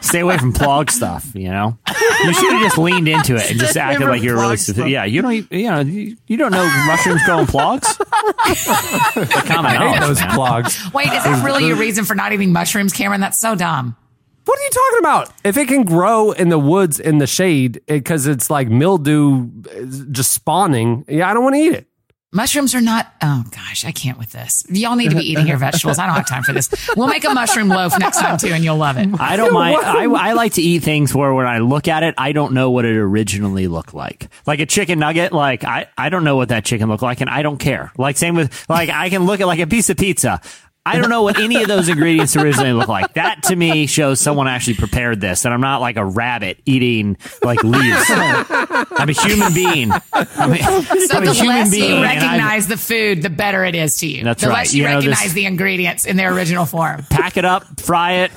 stay 0.00 0.20
away 0.20 0.36
from 0.38 0.52
plug 0.52 0.90
stuff. 0.90 1.30
You 1.34 1.50
know, 1.50 1.78
you 2.24 2.34
should 2.34 2.52
have 2.52 2.62
just 2.62 2.78
leaned 2.78 3.08
into 3.08 3.36
it 3.36 3.50
and 3.50 3.60
just 3.60 3.76
acted 3.76 4.08
like 4.08 4.22
you're 4.22 4.36
really. 4.36 4.56
sophi- 4.56 4.90
Yeah, 4.90 5.04
you 5.04 5.22
don't. 5.22 5.50
You 5.52 5.70
know, 5.70 5.80
you, 5.80 6.16
you 6.26 6.36
don't 6.36 6.52
know 6.52 6.64
mushrooms 6.86 7.22
grow 7.24 7.38
in 7.40 7.46
plugs. 7.46 7.96
The 7.96 9.44
common 9.46 9.70
I 9.72 9.92
hate 9.92 10.00
those 10.00 10.20
man. 10.20 10.30
plugs. 10.34 10.92
Wait, 10.92 11.06
is 11.12 11.24
that 11.24 11.44
really 11.44 11.66
your 11.66 11.76
reason 11.76 12.04
for 12.04 12.14
not 12.14 12.32
eating 12.32 12.52
mushrooms, 12.52 12.92
Cameron? 12.92 13.20
That's 13.20 13.38
so 13.40 13.54
dumb. 13.54 13.96
What 14.44 14.58
are 14.58 14.62
you 14.62 14.70
talking 14.70 14.98
about? 14.98 15.32
If 15.44 15.56
it 15.56 15.68
can 15.68 15.84
grow 15.84 16.32
in 16.32 16.48
the 16.48 16.58
woods 16.58 16.98
in 16.98 17.18
the 17.18 17.26
shade 17.26 17.80
because 17.86 18.26
it's 18.26 18.50
like 18.50 18.68
mildew 18.68 19.48
uh, 19.70 20.06
just 20.10 20.32
spawning, 20.32 21.04
yeah, 21.08 21.30
I 21.30 21.34
don't 21.34 21.44
want 21.44 21.54
to 21.54 21.60
eat 21.60 21.72
it. 21.74 21.86
Mushrooms 22.34 22.74
are 22.74 22.80
not. 22.80 23.12
Oh 23.22 23.44
gosh, 23.50 23.84
I 23.84 23.92
can't 23.92 24.18
with 24.18 24.32
this. 24.32 24.64
Y'all 24.70 24.96
need 24.96 25.10
to 25.10 25.16
be 25.16 25.30
eating 25.30 25.46
your 25.46 25.58
vegetables. 25.58 25.98
I 25.98 26.06
don't 26.06 26.14
have 26.16 26.26
time 26.26 26.42
for 26.42 26.54
this. 26.54 26.70
We'll 26.96 27.06
make 27.06 27.24
a 27.24 27.34
mushroom 27.34 27.68
loaf 27.68 27.92
next 27.98 28.18
time 28.20 28.38
too, 28.38 28.48
and 28.48 28.64
you'll 28.64 28.78
love 28.78 28.96
it. 28.96 29.06
I 29.20 29.36
don't 29.36 29.52
mind. 29.62 29.76
I, 29.76 30.04
I 30.04 30.32
like 30.32 30.54
to 30.54 30.62
eat 30.62 30.82
things 30.82 31.14
where 31.14 31.34
when 31.34 31.44
I 31.46 31.58
look 31.58 31.88
at 31.88 32.02
it, 32.04 32.14
I 32.16 32.32
don't 32.32 32.54
know 32.54 32.70
what 32.70 32.86
it 32.86 32.96
originally 32.96 33.68
looked 33.68 33.92
like. 33.92 34.30
Like 34.46 34.60
a 34.60 34.66
chicken 34.66 34.98
nugget, 34.98 35.34
like 35.34 35.62
I, 35.62 35.88
I 35.98 36.08
don't 36.08 36.24
know 36.24 36.36
what 36.36 36.48
that 36.48 36.64
chicken 36.64 36.88
looked 36.88 37.02
like 37.02 37.20
and 37.20 37.28
I 37.28 37.42
don't 37.42 37.58
care. 37.58 37.92
Like 37.98 38.16
same 38.16 38.34
with, 38.34 38.66
like 38.66 38.88
I 38.88 39.10
can 39.10 39.26
look 39.26 39.42
at 39.42 39.46
like 39.46 39.60
a 39.60 39.66
piece 39.66 39.90
of 39.90 39.98
pizza. 39.98 40.40
I 40.84 40.98
don't 40.98 41.10
know 41.10 41.22
what 41.22 41.38
any 41.38 41.62
of 41.62 41.68
those 41.68 41.88
ingredients 41.88 42.34
originally 42.36 42.72
look 42.72 42.88
like. 42.88 43.14
That 43.14 43.44
to 43.44 43.54
me 43.56 43.86
shows 43.86 44.20
someone 44.20 44.48
actually 44.48 44.74
prepared 44.74 45.20
this 45.20 45.44
and 45.44 45.54
I'm 45.54 45.60
not 45.60 45.80
like 45.80 45.96
a 45.96 46.04
rabbit 46.04 46.58
eating 46.66 47.16
like 47.44 47.62
leaves. 47.62 48.04
I'm 48.10 49.08
a 49.08 49.12
human 49.12 49.54
being. 49.54 49.92
I'm 49.92 50.52
a, 50.52 50.56
So 50.58 51.16
I'm 51.18 51.22
a 51.22 51.26
the 51.26 51.32
human 51.34 51.48
less 51.56 51.70
being. 51.70 51.90
you 51.90 51.96
I 52.04 52.14
recognize 52.16 52.66
the 52.66 52.76
food, 52.76 53.22
the 53.22 53.30
better 53.30 53.64
it 53.64 53.76
is 53.76 53.98
to 53.98 54.08
you. 54.08 54.24
That's 54.24 54.42
the 54.42 54.48
right. 54.48 54.54
less 54.58 54.74
you, 54.74 54.82
You 54.82 54.88
know, 54.88 55.00
this- 55.00 55.06
recognize 55.10 55.34
the 55.34 55.46
ingredients 55.46 56.04
in 56.04 56.16
their 56.16 56.32
original 56.34 56.66
form. 56.66 57.04
pack 57.10 57.36
it 57.36 57.44
up, 57.44 57.80
fry 57.80 58.12
it, 58.24 58.32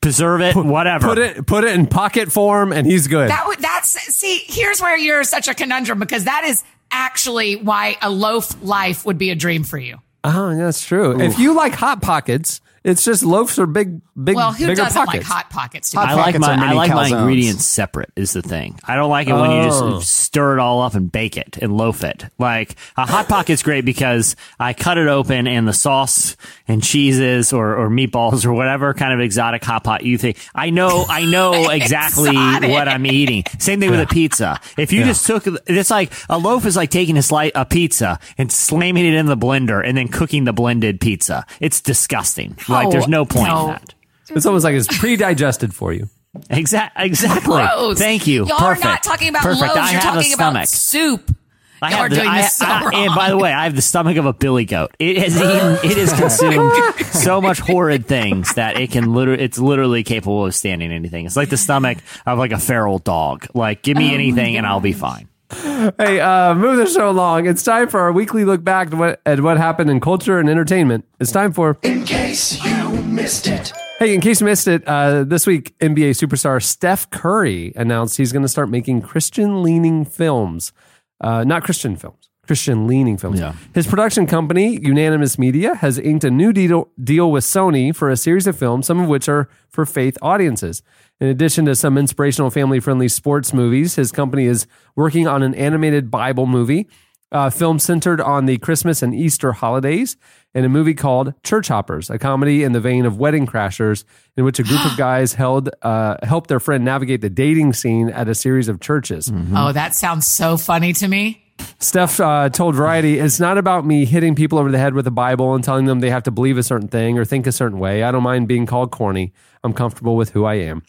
preserve 0.00 0.40
it, 0.40 0.56
whatever. 0.56 1.08
Put 1.08 1.18
it 1.18 1.46
put 1.46 1.64
it 1.64 1.74
in 1.78 1.86
pocket 1.86 2.32
form, 2.32 2.72
and 2.72 2.86
he's 2.86 3.06
good. 3.06 3.28
That 3.28 3.46
would 3.46 3.58
that's 3.58 3.90
see. 3.90 4.40
Here's 4.46 4.80
where 4.80 4.96
you're 4.96 5.24
such 5.24 5.46
a 5.46 5.54
conundrum 5.54 5.98
because 5.98 6.24
that 6.24 6.44
is 6.44 6.64
actually 6.90 7.56
why 7.56 7.96
a 8.00 8.08
loaf 8.10 8.62
life 8.62 9.04
would 9.04 9.18
be 9.18 9.28
a 9.30 9.34
dream 9.34 9.62
for 9.64 9.76
you. 9.78 9.98
Oh, 10.24 10.56
that's 10.56 10.84
true. 10.84 11.20
If 11.20 11.38
you 11.38 11.54
like 11.54 11.74
hot 11.74 12.02
pockets, 12.02 12.60
it's 12.82 13.04
just 13.04 13.22
loaves 13.22 13.58
are 13.58 13.66
big, 13.66 14.00
big, 14.22 14.36
Well, 14.36 14.52
who 14.52 14.64
bigger 14.66 14.76
doesn't 14.82 14.94
pockets. 15.06 15.28
like 15.28 15.36
hot 15.36 15.50
pockets? 15.50 15.90
To 15.90 15.98
Hot 15.98 16.06
be 16.06 16.12
I 16.12 16.14
like 16.14 16.24
Pockets 16.24 16.40
my 16.46 16.52
are 16.52 16.56
mini 16.56 16.68
I 16.70 16.72
like 16.74 16.90
my 16.94 17.08
calzones. 17.10 17.18
ingredients 17.20 17.64
separate 17.66 18.10
is 18.16 18.32
the 18.32 18.42
thing. 18.42 18.78
I 18.84 18.96
don't 18.96 19.10
like 19.10 19.28
it 19.28 19.34
when 19.34 19.50
you 19.50 19.56
Oh. 19.70 19.98
just 19.98 20.12
stir 20.14 20.54
it 20.58 20.60
all 20.60 20.80
up 20.82 20.94
and 20.94 21.10
bake 21.12 21.36
it 21.36 21.58
and 21.60 21.76
loaf 21.76 22.04
it. 22.04 22.24
Like 22.38 22.76
a 22.96 23.04
hot 23.06 23.28
pocket's 23.28 23.62
great 23.62 23.84
because 23.84 24.34
I 24.58 24.72
cut 24.72 24.96
it 24.98 25.08
open 25.08 25.46
and 25.46 25.68
the 25.68 25.72
sauce 25.72 26.36
and 26.68 26.82
cheeses 26.82 27.52
or, 27.52 27.76
or 27.76 27.90
meatballs 27.90 28.44
or 28.46 28.52
whatever 28.52 28.94
kind 28.94 29.12
of 29.12 29.20
exotic 29.20 29.62
hot 29.64 29.84
pot 29.84 30.02
you 30.04 30.16
think. 30.16 30.38
I 30.54 30.70
know 30.70 31.04
I 31.08 31.24
know 31.24 31.68
exactly 31.70 32.30
Exotic. 32.30 32.70
what 32.70 32.88
I'm 32.88 33.04
eating. 33.06 33.44
Same 33.58 33.80
thing 33.80 33.90
with 33.90 34.00
a 34.00 34.06
pizza. 34.06 34.58
If 34.78 34.92
you 34.92 35.04
just 35.04 35.26
took 35.26 35.46
it's 35.66 35.90
like 35.90 36.12
a 36.28 36.38
loaf 36.38 36.64
is 36.66 36.76
like 36.76 36.90
taking 36.90 37.16
a 37.18 37.22
slice 37.22 37.52
a 37.54 37.64
pizza 37.64 38.18
and 38.38 38.50
slamming 38.50 39.04
it 39.04 39.14
in 39.14 39.26
the 39.26 39.36
blender 39.36 39.86
and 39.86 39.96
then 39.98 40.08
cooking 40.08 40.44
the 40.44 40.52
blended 40.52 41.00
pizza. 41.00 41.44
It's 41.60 41.80
disgusting. 41.80 42.56
Like 42.70 42.90
there's 42.90 43.08
no 43.08 43.24
point 43.24 43.48
no. 43.48 43.60
in 43.62 43.66
that. 43.68 43.94
It's 44.30 44.46
almost 44.46 44.64
like 44.64 44.74
it's 44.74 44.98
pre-digested 44.98 45.74
for 45.74 45.92
you. 45.92 46.08
Exact, 46.48 46.96
exactly. 46.98 47.42
Gross. 47.62 47.98
Thank 47.98 48.26
you. 48.28 48.46
Y'all 48.46 48.58
Perfect. 48.58 48.86
are 48.86 48.88
not 48.90 49.02
talking 49.02 49.28
about 49.28 49.42
Perfect. 49.42 49.62
loaves. 49.62 49.76
I 49.76 49.90
You're 49.92 50.00
have 50.00 50.14
talking 50.14 50.30
a 50.32 50.34
about 50.36 50.68
stomach. 50.68 50.68
soup. 50.68 51.36
I 51.82 51.88
Y'all 51.90 51.96
have 51.96 52.06
are 52.06 52.08
the, 52.10 52.14
doing 52.16 52.28
I- 52.28 52.42
this 52.42 52.54
so 52.54 52.66
I- 52.66 52.82
wrong. 52.84 52.94
And 52.94 53.14
by 53.14 53.30
the 53.30 53.38
way, 53.38 53.52
I 53.52 53.64
have 53.64 53.74
the 53.74 53.82
stomach 53.82 54.16
of 54.18 54.26
a 54.26 54.32
billy 54.32 54.66
goat. 54.66 54.94
It 54.98 55.16
has 55.16 55.36
eaten. 55.36 55.90
It 55.90 55.96
has 55.96 56.12
consumed 56.12 56.72
so 57.06 57.40
much 57.40 57.58
horrid 57.58 58.06
things 58.06 58.54
that 58.54 58.78
it 58.78 58.90
can 58.92 59.14
literally. 59.14 59.42
It's 59.42 59.58
literally 59.58 60.04
capable 60.04 60.46
of 60.46 60.54
standing 60.54 60.92
anything. 60.92 61.26
It's 61.26 61.36
like 61.36 61.48
the 61.48 61.56
stomach 61.56 61.98
of 62.26 62.38
like 62.38 62.52
a 62.52 62.58
feral 62.58 62.98
dog. 62.98 63.46
Like, 63.54 63.82
give 63.82 63.96
me 63.96 64.10
oh 64.12 64.14
anything 64.14 64.56
and 64.58 64.66
I'll 64.66 64.78
be 64.80 64.92
fine. 64.92 65.26
Hey, 65.50 66.20
uh, 66.20 66.54
move 66.54 66.76
the 66.76 66.86
show 66.86 67.10
along. 67.10 67.46
It's 67.46 67.62
time 67.62 67.88
for 67.88 68.00
our 68.00 68.12
weekly 68.12 68.44
look 68.44 68.62
back 68.62 68.90
to 68.90 68.96
what, 68.96 69.20
at 69.26 69.40
what 69.40 69.56
happened 69.56 69.90
in 69.90 70.00
culture 70.00 70.38
and 70.38 70.48
entertainment. 70.48 71.04
It's 71.18 71.32
time 71.32 71.52
for. 71.52 71.78
In 71.82 72.04
case 72.04 72.64
you 72.64 72.90
missed 73.02 73.46
it. 73.46 73.72
Hey, 73.98 74.14
in 74.14 74.20
case 74.20 74.40
you 74.40 74.46
missed 74.46 74.68
it, 74.68 74.86
uh, 74.86 75.24
this 75.24 75.46
week 75.46 75.76
NBA 75.80 76.10
superstar 76.10 76.62
Steph 76.62 77.10
Curry 77.10 77.72
announced 77.76 78.16
he's 78.16 78.32
going 78.32 78.42
to 78.42 78.48
start 78.48 78.70
making 78.70 79.02
Christian-leaning 79.02 80.04
films, 80.06 80.72
uh, 81.20 81.44
not 81.44 81.64
Christian 81.64 81.96
films, 81.96 82.30
Christian-leaning 82.46 83.18
films. 83.18 83.40
Yeah. 83.40 83.54
His 83.74 83.86
production 83.86 84.26
company, 84.26 84.78
Unanimous 84.80 85.38
Media, 85.38 85.74
has 85.74 85.98
inked 85.98 86.24
a 86.24 86.30
new 86.30 86.52
deal, 86.52 86.88
deal 87.02 87.30
with 87.30 87.44
Sony 87.44 87.94
for 87.94 88.08
a 88.08 88.16
series 88.16 88.46
of 88.46 88.56
films, 88.56 88.86
some 88.86 89.00
of 89.00 89.08
which 89.08 89.28
are 89.28 89.48
for 89.68 89.84
faith 89.84 90.16
audiences. 90.22 90.82
In 91.20 91.28
addition 91.28 91.66
to 91.66 91.74
some 91.76 91.98
inspirational 91.98 92.50
family-friendly 92.50 93.08
sports 93.08 93.52
movies, 93.52 93.96
his 93.96 94.10
company 94.10 94.46
is 94.46 94.66
working 94.96 95.28
on 95.28 95.42
an 95.42 95.54
animated 95.54 96.10
Bible 96.10 96.46
movie, 96.46 96.88
a 97.30 97.50
film 97.50 97.78
centered 97.78 98.20
on 98.20 98.46
the 98.46 98.56
Christmas 98.58 99.02
and 99.02 99.14
Easter 99.14 99.52
holidays, 99.52 100.16
and 100.54 100.64
a 100.64 100.68
movie 100.68 100.94
called 100.94 101.34
Church 101.44 101.68
Hoppers, 101.68 102.08
a 102.08 102.18
comedy 102.18 102.64
in 102.64 102.72
the 102.72 102.80
vein 102.80 103.04
of 103.04 103.18
Wedding 103.18 103.46
Crashers, 103.46 104.04
in 104.36 104.44
which 104.44 104.58
a 104.58 104.62
group 104.62 104.84
of 104.84 104.96
guys 104.96 105.34
held 105.34 105.68
uh, 105.82 106.16
helped 106.22 106.48
their 106.48 106.58
friend 106.58 106.84
navigate 106.84 107.20
the 107.20 107.30
dating 107.30 107.74
scene 107.74 108.08
at 108.08 108.28
a 108.28 108.34
series 108.34 108.68
of 108.68 108.80
churches. 108.80 109.30
Oh, 109.54 109.72
that 109.72 109.94
sounds 109.94 110.26
so 110.26 110.56
funny 110.56 110.92
to 110.94 111.06
me. 111.06 111.44
Steph 111.78 112.20
uh, 112.20 112.48
told 112.50 112.74
Variety, 112.74 113.18
"It's 113.18 113.40
not 113.40 113.58
about 113.58 113.86
me 113.86 114.04
hitting 114.04 114.34
people 114.34 114.58
over 114.58 114.70
the 114.70 114.78
head 114.78 114.94
with 114.94 115.06
a 115.06 115.10
Bible 115.10 115.54
and 115.54 115.62
telling 115.64 115.86
them 115.86 116.00
they 116.00 116.10
have 116.10 116.22
to 116.24 116.30
believe 116.30 116.58
a 116.58 116.62
certain 116.62 116.88
thing 116.88 117.18
or 117.18 117.24
think 117.24 117.46
a 117.46 117.52
certain 117.52 117.78
way. 117.78 118.02
I 118.02 118.10
don't 118.12 118.22
mind 118.22 118.48
being 118.48 118.66
called 118.66 118.90
corny. 118.90 119.32
I'm 119.64 119.72
comfortable 119.72 120.16
with 120.16 120.30
who 120.30 120.44
I 120.44 120.54
am." 120.54 120.82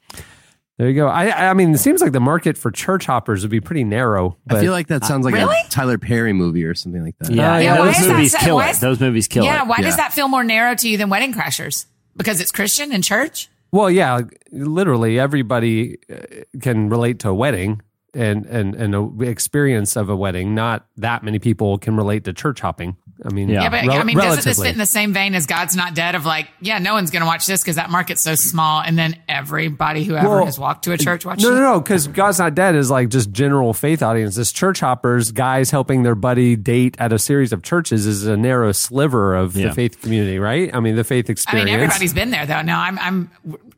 There 0.77 0.89
you 0.89 0.95
go. 0.95 1.07
I 1.07 1.49
I 1.49 1.53
mean, 1.53 1.73
it 1.73 1.77
seems 1.77 2.01
like 2.01 2.11
the 2.11 2.19
market 2.19 2.57
for 2.57 2.71
church 2.71 3.05
hoppers 3.05 3.43
would 3.43 3.51
be 3.51 3.59
pretty 3.61 3.83
narrow. 3.83 4.37
But 4.47 4.57
I 4.57 4.61
feel 4.61 4.71
like 4.71 4.87
that 4.87 5.05
sounds 5.05 5.25
like 5.25 5.35
Really? 5.35 5.55
a 5.65 5.69
Tyler 5.69 5.99
Perry 5.99 6.33
movie 6.33 6.63
or 6.63 6.73
something 6.73 7.03
like 7.03 7.17
that. 7.19 7.31
Yeah, 7.31 7.53
Uh, 7.53 7.57
yeah, 7.57 7.63
yeah, 7.75 7.79
why 7.79 7.85
those 7.85 7.99
is 7.99 8.07
that 8.07 8.13
movies 8.13 8.31
so- 8.31 8.37
kill 8.39 8.55
why 8.55 8.67
it. 8.67 8.71
is- 8.71 8.79
Those 8.79 8.99
movies 8.99 9.27
kill 9.27 9.43
yeah, 9.43 9.61
it. 9.61 9.67
why 9.67 9.75
Yeah. 9.79 9.83
does 9.85 9.97
that 9.97 10.11
feel 10.13 10.27
more 10.27 10.43
narrow 10.43 10.73
to 10.73 10.89
you 10.89 10.97
than 10.97 11.09
Wedding 11.09 11.33
Crashers? 11.33 11.85
Because 12.17 12.41
it's 12.41 12.51
Christian 12.51 12.91
and 12.91 13.03
church? 13.03 13.47
Well, 13.71 13.91
yeah, 13.91 14.21
literally 14.51 15.19
everybody 15.19 15.97
uh, 16.11 16.15
can 16.61 16.89
relate 16.89 17.19
to 17.19 17.29
a 17.29 17.33
wedding 17.33 17.81
and 18.13 18.45
and 18.45 18.75
and 18.75 18.95
a 18.95 19.09
experience 19.21 19.95
of 19.95 20.09
a 20.09 20.15
wedding. 20.15 20.53
Not 20.53 20.87
that 20.97 21.23
many 21.23 21.39
people 21.39 21.77
can 21.77 21.95
relate 21.95 22.23
to 22.25 22.33
church 22.33 22.61
hopping. 22.61 22.97
I 23.23 23.29
mean, 23.31 23.49
Yeah. 23.49 23.61
Yeah, 23.63 23.69
but 23.69 23.85
rel- 23.85 23.99
I 23.99 24.03
mean, 24.03 24.17
doesn't 24.17 24.43
this 24.43 24.59
fit 24.59 24.71
in 24.71 24.79
the 24.79 24.85
same 24.87 25.13
vein 25.13 25.35
as 25.35 25.45
God's 25.45 25.75
Not 25.75 25.93
Dead? 25.93 26.15
Of 26.15 26.25
like, 26.25 26.47
yeah, 26.59 26.79
no 26.79 26.93
one's 26.93 27.11
going 27.11 27.21
to 27.21 27.27
watch 27.27 27.45
this 27.45 27.61
because 27.61 27.75
that 27.75 27.91
market's 27.91 28.23
so 28.23 28.33
small, 28.33 28.81
and 28.81 28.97
then 28.97 29.15
everybody 29.29 30.03
who 30.03 30.15
ever 30.15 30.27
Well, 30.27 30.45
has 30.45 30.57
walked 30.57 30.85
to 30.85 30.91
a 30.93 30.97
church 30.97 31.23
watches. 31.23 31.43
No, 31.43 31.51
no, 31.53 31.61
no, 31.61 31.79
because 31.79 32.07
God's 32.07 32.39
Not 32.39 32.55
Dead 32.55 32.73
is 32.75 32.89
like 32.89 33.09
just 33.09 33.31
general 33.31 33.73
faith 33.73 34.01
audience. 34.01 34.35
This 34.35 34.51
church 34.51 34.79
hoppers, 34.79 35.31
guys 35.31 35.69
helping 35.69 36.01
their 36.03 36.15
buddy 36.15 36.55
date 36.55 36.95
at 36.97 37.13
a 37.13 37.19
series 37.19 37.53
of 37.53 37.61
churches 37.61 38.05
is 38.07 38.25
a 38.25 38.35
narrow 38.37 38.71
sliver 38.71 39.35
of 39.35 39.55
Yeah. 39.55 39.67
the 39.67 39.73
faith 39.75 40.01
community, 40.01 40.39
right? 40.39 40.73
I 40.73 40.79
mean, 40.79 40.95
the 40.95 41.03
faith 41.03 41.29
experience. 41.29 41.69
I 41.69 41.71
mean, 41.71 41.75
everybody's 41.79 42.13
been 42.13 42.31
there 42.31 42.45
though. 42.47 42.61
No, 42.63 42.75
I'm, 42.75 42.97
I'm, 42.97 43.29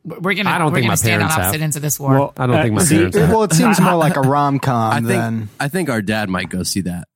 we're 0.04 0.32
gonna, 0.34 0.48
I 0.50 0.56
don't 0.58 0.68
we're 0.72 0.76
think 0.76 0.84
gonna 0.84 0.88
my 0.88 0.94
stand 0.94 1.22
on 1.22 1.28
parents 1.28 1.34
have. 1.36 1.44
opposite 1.48 1.62
ends 1.62 1.76
of 1.76 1.82
this 1.82 2.00
war. 2.00 2.32
I 2.38 2.46
don't 2.46 2.62
think 2.62 2.74
my 2.74 2.80
Uh, 2.80 2.84
see, 2.84 2.94
parents. 2.96 3.16
have. 3.18 3.28
well, 3.30 3.42
it 3.42 3.52
seems 3.52 3.78
more 3.80 3.94
like 3.96 4.16
a 4.16 4.20
rom 4.22 4.56
I 4.56 4.58
com 4.58 4.92
think 5.04 5.06
than. 5.08 5.48
I 5.60 5.68
think 5.68 5.90
our 5.90 6.00
dad 6.00 6.28
might 6.30 6.48
go 6.48 6.62
see 6.62 6.80
that. 6.82 7.08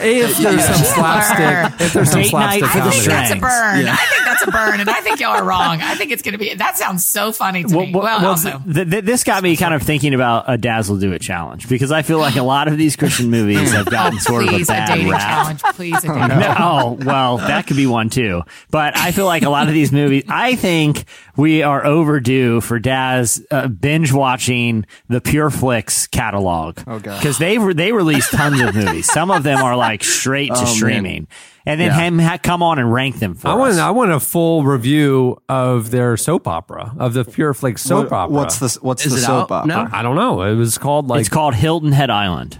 If 0.00 0.38
there's 0.38 0.64
some 0.64 0.84
slapstick, 0.84 1.80
if 1.80 1.92
there's 1.92 2.10
some 2.10 2.22
Date 2.22 2.32
night 2.32 2.60
slapstick 2.60 2.72
for 2.72 2.80
I 2.80 2.90
think 2.90 3.06
that's 3.06 3.30
a 3.30 3.36
burn. 3.36 3.84
Yeah. 3.84 3.92
I 3.92 4.06
think 4.06 4.24
that's 4.24 4.42
a 4.42 4.50
burn, 4.50 4.80
and 4.80 4.90
I 4.90 5.00
think 5.00 5.20
y'all 5.20 5.36
are 5.36 5.44
wrong. 5.44 5.80
I 5.80 5.94
think 5.94 6.12
it's 6.12 6.22
going 6.22 6.32
to 6.32 6.38
be. 6.38 6.54
That 6.54 6.76
sounds 6.76 7.06
so 7.06 7.32
funny 7.32 7.64
to 7.64 7.74
me. 7.74 7.92
Well, 7.92 8.26
also, 8.26 8.60
th- 8.72 8.90
th- 8.90 9.04
this 9.04 9.24
got 9.24 9.42
me 9.42 9.56
kind 9.56 9.74
of 9.74 9.82
thinking 9.82 10.14
about 10.14 10.44
a 10.48 10.58
Dazzle 10.58 10.98
Do 10.98 11.12
It 11.12 11.20
challenge 11.20 11.68
because 11.68 11.92
I 11.92 12.02
feel 12.02 12.18
like 12.18 12.36
a 12.36 12.42
lot 12.42 12.68
of 12.68 12.76
these 12.76 12.96
Christian 12.96 13.30
movies 13.30 13.72
have 13.72 13.86
gotten 13.86 14.16
oh, 14.16 14.20
sort 14.20 14.42
of 14.44 14.48
a 14.48 14.52
please 14.52 14.68
a, 14.68 14.72
bad 14.72 14.88
dating 14.88 15.10
rap. 15.10 15.20
challenge. 15.20 15.62
Please 15.76 16.04
a 16.04 16.08
dating. 16.08 16.28
No, 16.28 16.54
oh, 16.58 16.98
well, 17.04 17.38
that 17.38 17.66
could 17.66 17.76
be 17.76 17.86
one 17.86 18.10
too. 18.10 18.42
But 18.70 18.96
I 18.96 19.12
feel 19.12 19.26
like 19.26 19.42
a 19.42 19.50
lot 19.50 19.68
of 19.68 19.74
these 19.74 19.92
movies, 19.92 20.24
I 20.28 20.56
think 20.56 21.04
we 21.40 21.62
are 21.62 21.84
overdue 21.84 22.60
for 22.60 22.78
Daz 22.78 23.44
uh, 23.50 23.68
binge 23.68 24.12
watching 24.12 24.84
the 25.08 25.20
Pure 25.20 25.50
Flix 25.50 26.06
catalog. 26.06 26.78
Oh, 26.86 26.98
God. 26.98 27.18
Because 27.18 27.38
they, 27.38 27.58
re- 27.58 27.74
they 27.74 27.92
release 27.92 28.28
tons 28.30 28.60
of 28.60 28.74
movies. 28.74 29.06
Some 29.12 29.30
of 29.30 29.42
them 29.42 29.58
are 29.62 29.76
like 29.76 30.04
straight 30.04 30.48
to 30.48 30.54
Oh, 30.60 30.64
man. 30.64 30.66
streaming. 30.66 31.28
And 31.66 31.80
then 31.80 31.88
Yeah. 31.88 32.00
him 32.00 32.18
ha- 32.18 32.38
come 32.42 32.62
on 32.62 32.78
and 32.78 32.92
rank 32.92 33.18
them 33.18 33.34
for 33.34 33.48
I 33.48 33.54
want 33.54 33.72
us. 33.72 33.78
I 33.78 33.90
want 33.90 34.12
a 34.12 34.20
full 34.20 34.64
review 34.64 35.36
of 35.48 35.90
their 35.90 36.16
soap 36.16 36.46
opera 36.48 36.94
of 36.98 37.14
the 37.14 37.24
Pure 37.24 37.54
Flix 37.54 37.82
soap 37.82 38.10
What- 38.10 38.12
opera. 38.12 38.34
What's 38.34 38.58
the 38.58 38.78
what's 38.82 39.04
Is 39.06 39.12
the 39.12 39.18
soap 39.18 39.50
out 39.52 39.64
opera? 39.64 39.66
now? 39.68 39.88
I 39.92 40.02
don't 40.02 40.16
know. 40.16 40.42
It 40.42 40.54
was 40.54 40.78
called 40.78 41.08
like 41.08 41.20
it's 41.20 41.28
called 41.28 41.54
Hilton 41.54 41.92
Head 41.92 42.10
Island. 42.10 42.58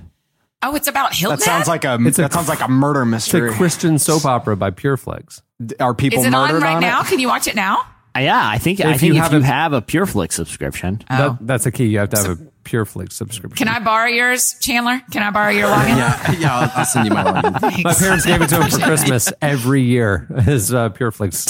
Oh, 0.62 0.74
it's 0.74 0.88
about 0.88 1.14
Hilton. 1.14 1.38
That 1.38 1.44
sounds 1.44 1.68
like 1.68 1.84
a 1.86 1.96
It's 2.02 2.18
a 2.18 2.22
that 2.22 2.32
sounds 2.34 2.48
like 2.48 2.60
a 2.60 2.68
murder 2.68 3.00
it's 3.00 3.06
a 3.06 3.10
mystery. 3.10 3.52
Christian 3.52 3.98
soap 3.98 4.26
opera 4.26 4.56
by 4.56 4.70
Pure 4.70 4.98
Flix. 4.98 5.42
Are 5.80 5.94
people 5.94 6.20
Is 6.20 6.26
it 6.26 6.30
murdered 6.30 6.56
on 6.56 6.62
right 6.62 6.74
on 6.76 6.80
now? 6.82 7.00
it? 7.00 7.06
Can 7.06 7.18
you 7.18 7.28
watch 7.28 7.46
it 7.46 7.54
now? 7.54 7.82
Yeah, 8.18 8.40
I 8.42 8.58
think 8.58 8.80
I 8.80 8.92
If 8.94 9.00
think 9.00 9.02
you 9.02 9.12
if 9.12 9.16
you 9.16 9.22
haven't- 9.22 9.42
have 9.42 9.72
a 9.72 9.80
Pure 9.80 10.06
Flix 10.06 10.34
subscription. 10.34 11.02
Oh. 11.10 11.16
That, 11.16 11.46
that's 11.46 11.66
a 11.66 11.70
key. 11.70 11.86
You 11.86 11.98
have 12.00 12.10
to 12.10 12.16
have 12.18 12.40
a 12.40 12.49
Pure 12.70 12.84
Flix 12.84 13.16
subscription. 13.16 13.56
Can 13.66 13.68
I 13.74 13.80
borrow 13.80 14.06
yours, 14.08 14.54
Chandler? 14.60 15.00
Can 15.10 15.22
I 15.24 15.30
borrow 15.30 15.50
your 15.50 15.66
login? 15.68 15.88
Yeah, 15.96 16.32
yeah. 16.38 16.54
I'll, 16.56 16.72
I'll 16.76 16.84
send 16.84 17.08
you 17.08 17.12
my 17.14 17.24
login. 17.24 17.82
My 17.84 17.94
parents 17.94 18.24
gave 18.24 18.40
it 18.40 18.48
to 18.50 18.62
him 18.62 18.70
for 18.70 18.78
Christmas 18.78 19.32
every 19.42 19.82
year. 19.82 20.18
His 20.44 20.72
uh, 20.72 20.90
Pure 20.90 21.10
Flix. 21.10 21.46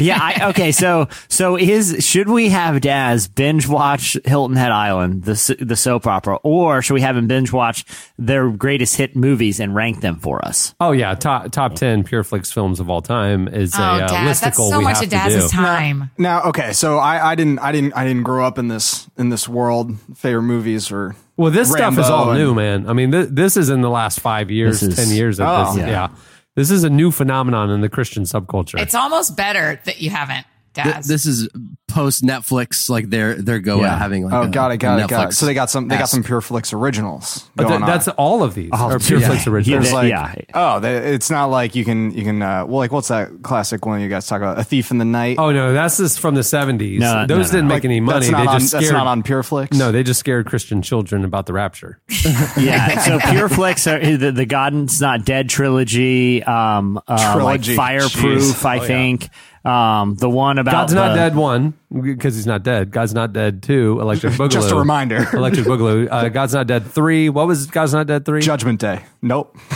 yeah. 0.00 0.18
I, 0.20 0.48
okay. 0.50 0.72
So 0.72 1.08
so 1.28 1.56
is 1.56 1.98
should 2.04 2.28
we 2.28 2.48
have 2.48 2.80
Daz 2.80 3.28
binge 3.28 3.68
watch 3.68 4.16
Hilton 4.24 4.56
Head 4.56 4.72
Island, 4.72 5.22
the 5.22 5.56
the 5.60 5.76
soap 5.76 6.06
opera, 6.08 6.36
or 6.42 6.82
should 6.82 6.94
we 6.94 7.00
have 7.02 7.16
him 7.16 7.28
binge 7.28 7.52
watch 7.52 7.84
their 8.18 8.50
greatest 8.50 8.96
hit 8.96 9.14
movies 9.14 9.60
and 9.60 9.72
rank 9.74 10.00
them 10.00 10.16
for 10.16 10.44
us? 10.44 10.74
Oh 10.80 10.90
yeah, 10.92 11.14
top 11.14 11.52
top 11.52 11.74
ten 11.76 12.02
PureFlix 12.02 12.52
films 12.52 12.80
of 12.80 12.90
all 12.90 13.02
time 13.02 13.46
is 13.46 13.72
Oh, 13.78 13.82
a 13.82 13.86
uh, 13.86 14.08
Daz, 14.08 14.40
that's 14.40 14.58
listicle 14.58 14.70
so 14.70 14.78
we 14.78 14.84
much 14.84 14.94
have 14.96 15.04
of 15.04 15.10
to 15.10 15.16
Daz's 15.16 15.50
do. 15.52 15.56
time. 15.56 16.10
Now, 16.18 16.42
okay, 16.46 16.72
so 16.72 16.98
I, 16.98 17.30
I 17.30 17.34
didn't 17.36 17.60
I 17.60 17.70
didn't 17.70 17.92
I 17.94 18.04
didn't 18.04 18.24
grow 18.24 18.44
up 18.44 18.58
in 18.58 18.66
this 18.66 19.08
in 19.16 19.28
this 19.28 19.48
world. 19.48 19.96
Favorite 20.16 20.39
movies 20.42 20.90
or 20.92 21.14
Well, 21.36 21.50
this 21.50 21.70
stuff 21.70 21.98
is 21.98 22.08
all 22.10 22.30
and- 22.30 22.38
new, 22.38 22.54
man. 22.54 22.88
I 22.88 22.92
mean, 22.92 23.10
th- 23.12 23.28
this 23.30 23.56
is 23.56 23.68
in 23.70 23.80
the 23.80 23.90
last 23.90 24.20
five 24.20 24.50
years, 24.50 24.82
is- 24.82 24.94
ten 24.96 25.08
years 25.14 25.38
of 25.40 25.46
Oh. 25.48 25.72
this. 25.74 25.80
Yeah. 25.82 25.88
Yeah. 25.88 26.08
this 26.56 26.70
is 26.70 26.84
a 26.84 26.90
new 26.90 27.10
phenomenon 27.10 27.70
in 27.70 27.80
the 27.80 27.88
Christian 27.88 28.24
subculture. 28.24 28.78
It's 28.80 28.94
almost 28.94 29.36
better 29.36 29.80
that 29.84 30.00
you 30.02 30.10
haven't, 30.10 30.44
Th- 30.74 30.96
this 31.06 31.24
is 31.24 31.48
post 31.90 32.22
Netflix, 32.22 32.88
like 32.88 33.10
their 33.10 33.34
their 33.34 33.58
go 33.58 33.80
Yeah. 33.80 33.94
at 33.94 33.98
having 33.98 34.24
like 34.24 34.32
oh, 34.32 34.42
a, 34.42 34.48
got 34.48 34.72
it, 34.72 34.78
got 34.78 34.98
a 35.00 35.04
it, 35.04 35.08
got 35.08 35.28
it. 35.30 35.32
So 35.34 35.46
they 35.46 35.54
got 35.54 35.70
some 35.70 35.88
they 35.88 35.98
got 35.98 36.08
some 36.08 36.22
Pure 36.22 36.40
Flix 36.42 36.72
originals. 36.72 37.48
but 37.56 37.68
going 37.68 37.80
th- 37.80 37.86
that's 37.86 38.08
on. 38.08 38.14
all 38.16 38.42
of 38.42 38.54
these 38.54 38.70
are 38.72 38.98
PureFlix 38.98 39.46
yeah. 39.46 39.52
Originals. 39.52 39.66
Yeah, 39.66 39.78
There's 39.78 39.92
like, 39.92 40.08
yeah. 40.08 40.44
oh, 40.54 40.80
they, 40.80 40.96
it's 41.14 41.30
not 41.30 41.46
like 41.46 41.74
you 41.74 41.84
can 41.84 42.12
you 42.12 42.24
can 42.24 42.40
uh, 42.42 42.64
well 42.66 42.78
like 42.78 42.92
what's 42.92 43.08
that 43.08 43.42
classic 43.42 43.84
one 43.86 44.00
you 44.00 44.08
guys 44.08 44.26
talk 44.26 44.40
about? 44.40 44.58
A 44.58 44.64
Thief 44.64 44.90
in 44.90 44.98
the 44.98 45.04
Night. 45.04 45.36
Oh 45.38 45.52
no, 45.52 45.72
that's 45.72 45.96
just 45.98 46.20
from 46.20 46.34
the 46.34 46.42
seventies. 46.44 47.00
No, 47.00 47.24
no, 47.24 47.26
Those 47.26 47.52
no, 47.52 47.58
didn't 47.58 47.68
no. 47.68 47.74
make 47.74 47.84
any 47.84 48.00
money. 48.00 48.20
That's 48.20 48.30
not, 48.32 48.40
They 48.42 48.46
on, 48.48 48.60
just 48.60 48.72
that's 48.72 48.86
scared. 48.86 48.98
not 48.98 49.06
on 49.06 49.22
PureFlix. 49.22 49.76
No, 49.78 49.92
they 49.92 50.02
just 50.02 50.20
scared 50.20 50.46
Christian 50.46 50.82
children 50.82 51.24
about 51.24 51.46
the 51.46 51.52
rapture. 51.52 51.98
Yeah. 52.60 52.98
So 53.00 53.18
PureFlix, 53.18 53.90
are 53.90 54.16
the, 54.16 54.32
the 54.32 54.46
God's 54.46 55.00
Not 55.00 55.24
Dead 55.24 55.48
trilogy, 55.48 56.42
um, 56.42 57.00
uh, 57.06 57.32
Trilogy. 57.34 57.76
like 57.76 58.00
Fireproof, 58.00 58.42
Jeez. 58.42 58.64
I 58.64 58.78
think. 58.86 59.28
Um, 59.64 60.14
the 60.14 60.28
one 60.30 60.58
about 60.58 60.72
God's 60.72 60.94
not 60.94 61.14
dead. 61.14 61.34
One 61.36 61.74
because 61.92 62.36
he's 62.36 62.46
not 62.46 62.62
dead. 62.62 62.90
God's 62.90 63.14
not 63.14 63.32
dead. 63.32 63.62
Two, 63.62 63.98
Electric 64.00 64.34
Boogaloo. 64.34 64.50
Just 64.50 64.70
a 64.70 64.76
reminder. 64.76 65.26
Electric 65.32 65.66
Boogaloo. 65.66 66.08
Uh, 66.10 66.28
God's 66.28 66.54
not 66.54 66.66
dead. 66.66 66.86
Three. 66.86 67.28
What 67.28 67.46
was 67.46 67.66
God's 67.66 67.92
not 67.92 68.06
dead? 68.06 68.24
Three. 68.24 68.40
Judgment 68.42 68.80
Day. 68.80 69.02
Nope. 69.22 69.56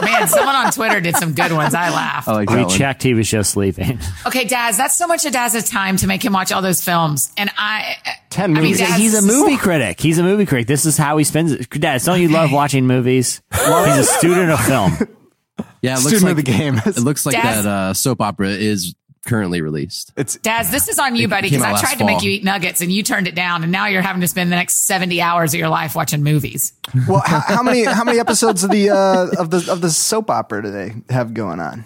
Man, 0.00 0.28
someone 0.28 0.54
on 0.54 0.70
Twitter 0.70 1.00
did 1.00 1.16
some 1.16 1.34
good 1.34 1.50
ones. 1.50 1.74
I 1.74 1.90
laughed. 1.90 2.28
I 2.28 2.32
like 2.32 2.50
We 2.50 2.56
that 2.56 2.66
one. 2.68 2.76
checked. 2.78 3.02
He 3.02 3.14
was 3.14 3.28
just 3.28 3.50
sleeping. 3.50 3.98
Okay, 4.26 4.44
Daz, 4.44 4.76
that's 4.76 4.96
so 4.96 5.08
much 5.08 5.26
of 5.26 5.32
Daz's 5.32 5.68
time 5.68 5.96
to 5.96 6.06
make 6.06 6.24
him 6.24 6.32
watch 6.32 6.52
all 6.52 6.62
those 6.62 6.84
films. 6.84 7.32
And 7.36 7.50
I. 7.56 7.96
10 8.30 8.44
I 8.44 8.46
mean, 8.46 8.62
movies. 8.62 8.78
Daz- 8.78 8.96
He's 8.96 9.14
a 9.14 9.22
movie 9.22 9.56
critic. 9.56 10.00
He's 10.00 10.18
a 10.18 10.22
movie 10.22 10.46
critic. 10.46 10.68
This 10.68 10.86
is 10.86 10.96
how 10.96 11.16
he 11.16 11.24
spends 11.24 11.50
it. 11.50 11.68
Dad, 11.70 12.00
don't 12.04 12.20
you 12.20 12.28
love 12.28 12.52
watching 12.52 12.86
movies? 12.86 13.42
He's 13.52 13.66
a 13.98 14.04
student 14.04 14.50
of 14.52 14.60
film. 14.60 14.92
Yeah, 15.82 15.94
it 15.94 16.04
looks 16.04 16.16
Student 16.18 16.22
like 16.22 16.30
of 16.30 16.36
the 16.36 16.42
game. 16.42 16.80
It 16.86 16.98
looks 16.98 17.26
like 17.26 17.34
Daz- 17.34 17.64
that 17.64 17.68
uh, 17.70 17.94
soap 17.94 18.20
opera 18.20 18.50
is 18.50 18.94
currently 19.28 19.60
released. 19.60 20.12
It's 20.16 20.36
Daz, 20.38 20.70
this 20.70 20.88
is 20.88 20.98
on 20.98 21.14
you, 21.14 21.26
It 21.26 21.30
buddy, 21.30 21.50
because 21.50 21.62
I 21.64 21.78
tried 21.80 21.98
to 21.98 22.04
make 22.04 22.22
you 22.22 22.30
eat 22.32 22.42
nuggets 22.42 22.80
and 22.80 22.90
you 22.90 23.02
turned 23.04 23.28
it 23.28 23.34
down. 23.36 23.62
And 23.62 23.70
now 23.70 23.86
you're 23.86 24.02
having 24.02 24.22
to 24.22 24.28
spend 24.28 24.50
the 24.50 24.56
next 24.56 24.86
70 24.86 25.20
hours 25.20 25.54
of 25.54 25.60
your 25.60 25.68
life 25.68 25.94
watching 25.94 26.22
movies. 26.24 26.72
well. 27.06 27.22
How, 27.24 27.40
how 27.40 27.62
many 27.62 27.84
how 27.84 28.02
many 28.04 28.18
episodes 28.26 28.64
of 28.64 28.70
the 28.70 28.90
uh, 28.90 29.28
of 29.40 29.50
the 29.50 29.70
of 29.70 29.80
the 29.82 29.90
soap 29.90 30.30
opera 30.30 30.62
do 30.62 30.70
they 30.72 30.94
have 31.10 31.34
going 31.34 31.60
on? 31.60 31.84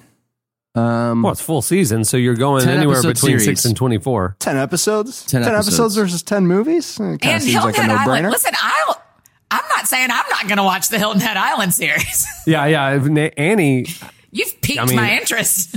Um, 0.74 1.22
Well, 1.22 1.32
it's 1.32 1.42
full 1.42 1.60
season, 1.60 2.04
so 2.04 2.16
you're 2.16 2.34
going 2.34 2.66
anywhere 2.66 3.02
between 3.02 3.38
series. 3.38 3.44
six 3.44 3.64
and 3.66 3.76
twenty-four. 3.76 4.36
Ten 4.38 4.56
episodes. 4.56 5.26
10 5.26 5.42
episodes. 5.42 5.66
episodes. 5.68 5.96
versus 5.96 6.22
ten 6.22 6.46
movies. 6.46 6.94
It 6.98 7.02
kind 7.02 7.14
of 7.14 7.28
and 7.28 7.42
seems 7.42 7.52
Hilton 7.52 7.72
like 7.72 7.76
a 7.76 7.80
Head 7.82 8.06
no 8.06 8.12
Island. 8.12 8.30
Listen, 8.30 8.52
I'll, 8.58 9.02
I'm 9.50 9.68
not 9.76 9.86
saying 9.86 10.08
I'm 10.10 10.24
not 10.30 10.44
going 10.46 10.56
to 10.56 10.62
watch 10.62 10.88
the 10.88 10.98
Hilton 10.98 11.20
Head 11.20 11.36
Island 11.36 11.74
series. 11.74 12.26
Yeah, 12.46 12.64
yeah. 12.66 13.30
Annie, 13.36 13.84
You've 14.30 14.60
piqued 14.62 14.80
I 14.80 14.86
mean- 14.86 14.96
my 14.96 15.12
interest. 15.18 15.76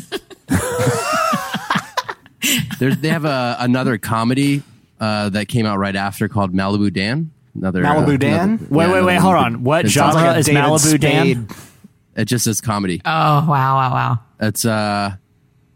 there's- 2.79 2.97
they 2.97 3.09
have 3.09 3.25
a, 3.25 3.57
another 3.59 3.97
comedy 3.97 4.63
uh, 4.99 5.29
that 5.29 5.47
came 5.47 5.65
out 5.65 5.77
right 5.77 5.95
after 5.95 6.27
called 6.27 6.53
Malibu 6.53 6.91
Dan. 6.93 7.31
Another 7.55 7.81
Malibu 7.83 8.15
uh, 8.15 8.17
Dan? 8.17 8.49
another- 8.49 8.65
Wait, 8.69 8.85
yeah, 8.87 8.93
wait, 8.93 9.03
wait. 9.03 9.11
another 9.15 9.19
Hold 9.21 9.35
on. 9.35 9.63
What 9.63 9.87
genre 9.87 10.21
like 10.21 10.37
is 10.39 10.45
David 10.47 10.61
Malibu 10.63 10.99
Dan? 10.99 11.47
It 12.15 12.25
just 12.25 12.45
says 12.45 12.61
comedy. 12.61 13.01
oh, 13.05 13.09
wow, 13.09 13.45
wow, 13.75 13.91
wow. 13.91 14.19
It's 14.39 14.63
uh, 14.65 15.15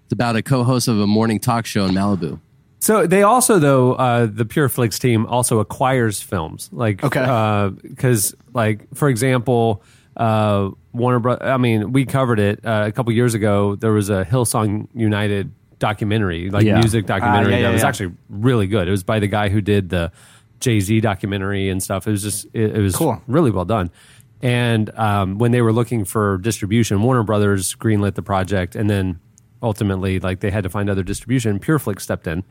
it's 0.05 0.13
about 0.13 0.35
a 0.35 0.41
co-host 0.41 0.87
of 0.87 0.99
a 0.99 1.07
morning 1.07 1.39
talk 1.39 1.65
show 1.65 1.85
in 1.85 1.93
Malibu. 1.95 2.39
So 2.79 3.05
they 3.05 3.23
also 3.23 3.59
though 3.59 3.93
uh, 3.93 4.25
the 4.25 4.45
Pure 4.45 4.69
Flix 4.69 4.97
team 4.99 5.25
also 5.25 5.59
acquires 5.59 6.21
films 6.21 6.69
like 6.71 7.03
Okay. 7.03 7.69
because 7.83 8.33
like 8.53 8.87
for 8.95 9.09
example 9.09 9.83
uh, 10.15 10.69
Warner 10.93 11.19
Bros. 11.19 11.37
I 11.41 11.57
mean 11.57 11.91
we 11.91 12.05
covered 12.05 12.39
it 12.39 12.65
uh, 12.65 12.85
a 12.87 12.91
couple 12.93 13.11
years 13.13 13.33
ago. 13.33 13.75
There 13.75 13.91
was 13.91 14.09
a 14.09 14.23
Hillsong 14.23 14.87
United 14.93 15.51
documentary 15.79 16.49
like 16.49 16.65
Yeah. 16.65 16.79
music 16.79 17.05
documentary 17.05 17.53
Ah, 17.53 17.55
yeah, 17.57 17.61
that 17.63 17.67
yeah, 17.69 17.73
was 17.73 17.81
yeah. 17.81 17.87
actually 17.87 18.13
really 18.29 18.67
good. 18.67 18.87
It 18.87 18.91
was 18.91 19.03
by 19.03 19.19
the 19.19 19.27
guy 19.27 19.49
who 19.49 19.61
did 19.61 19.89
the 19.89 20.11
Jay 20.59 20.79
Z 20.81 20.99
documentary 21.01 21.69
and 21.69 21.81
stuff. 21.81 22.07
It 22.07 22.11
was 22.11 22.21
just 22.23 22.45
it, 22.53 22.75
it 22.75 22.81
was 22.81 22.95
Cool. 22.95 23.21
really 23.27 23.49
well 23.51 23.65
done. 23.65 23.89
And 24.41 24.89
um, 24.97 25.37
when 25.37 25.51
they 25.51 25.61
were 25.61 25.73
looking 25.73 26.05
for 26.05 26.37
distribution, 26.37 27.01
Warner 27.01 27.23
Brothers 27.23 27.75
greenlit 27.75 28.15
the 28.15 28.21
project, 28.21 28.75
and 28.75 28.89
then 28.89 29.19
ultimately, 29.61 30.19
like 30.19 30.39
they 30.39 30.49
had 30.51 30.63
to 30.63 30.69
find 30.69 30.89
other 30.89 31.03
distribution. 31.03 31.59
PureFlix 31.59 31.99
stepped 32.01 32.25
in, 32.25 32.45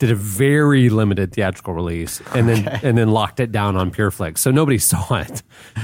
did 0.00 0.10
a 0.10 0.16
very 0.16 0.88
limited 0.88 1.32
theatrical 1.32 1.74
release, 1.74 2.20
and 2.34 2.48
then 2.48 2.66
and 2.82 2.98
then 2.98 3.10
locked 3.10 3.38
it 3.38 3.52
down 3.52 3.76
on 3.76 3.92
PureFlix, 3.92 4.38
so 4.38 4.50
nobody 4.50 4.78
saw 4.92 5.14
it, 5.14 5.42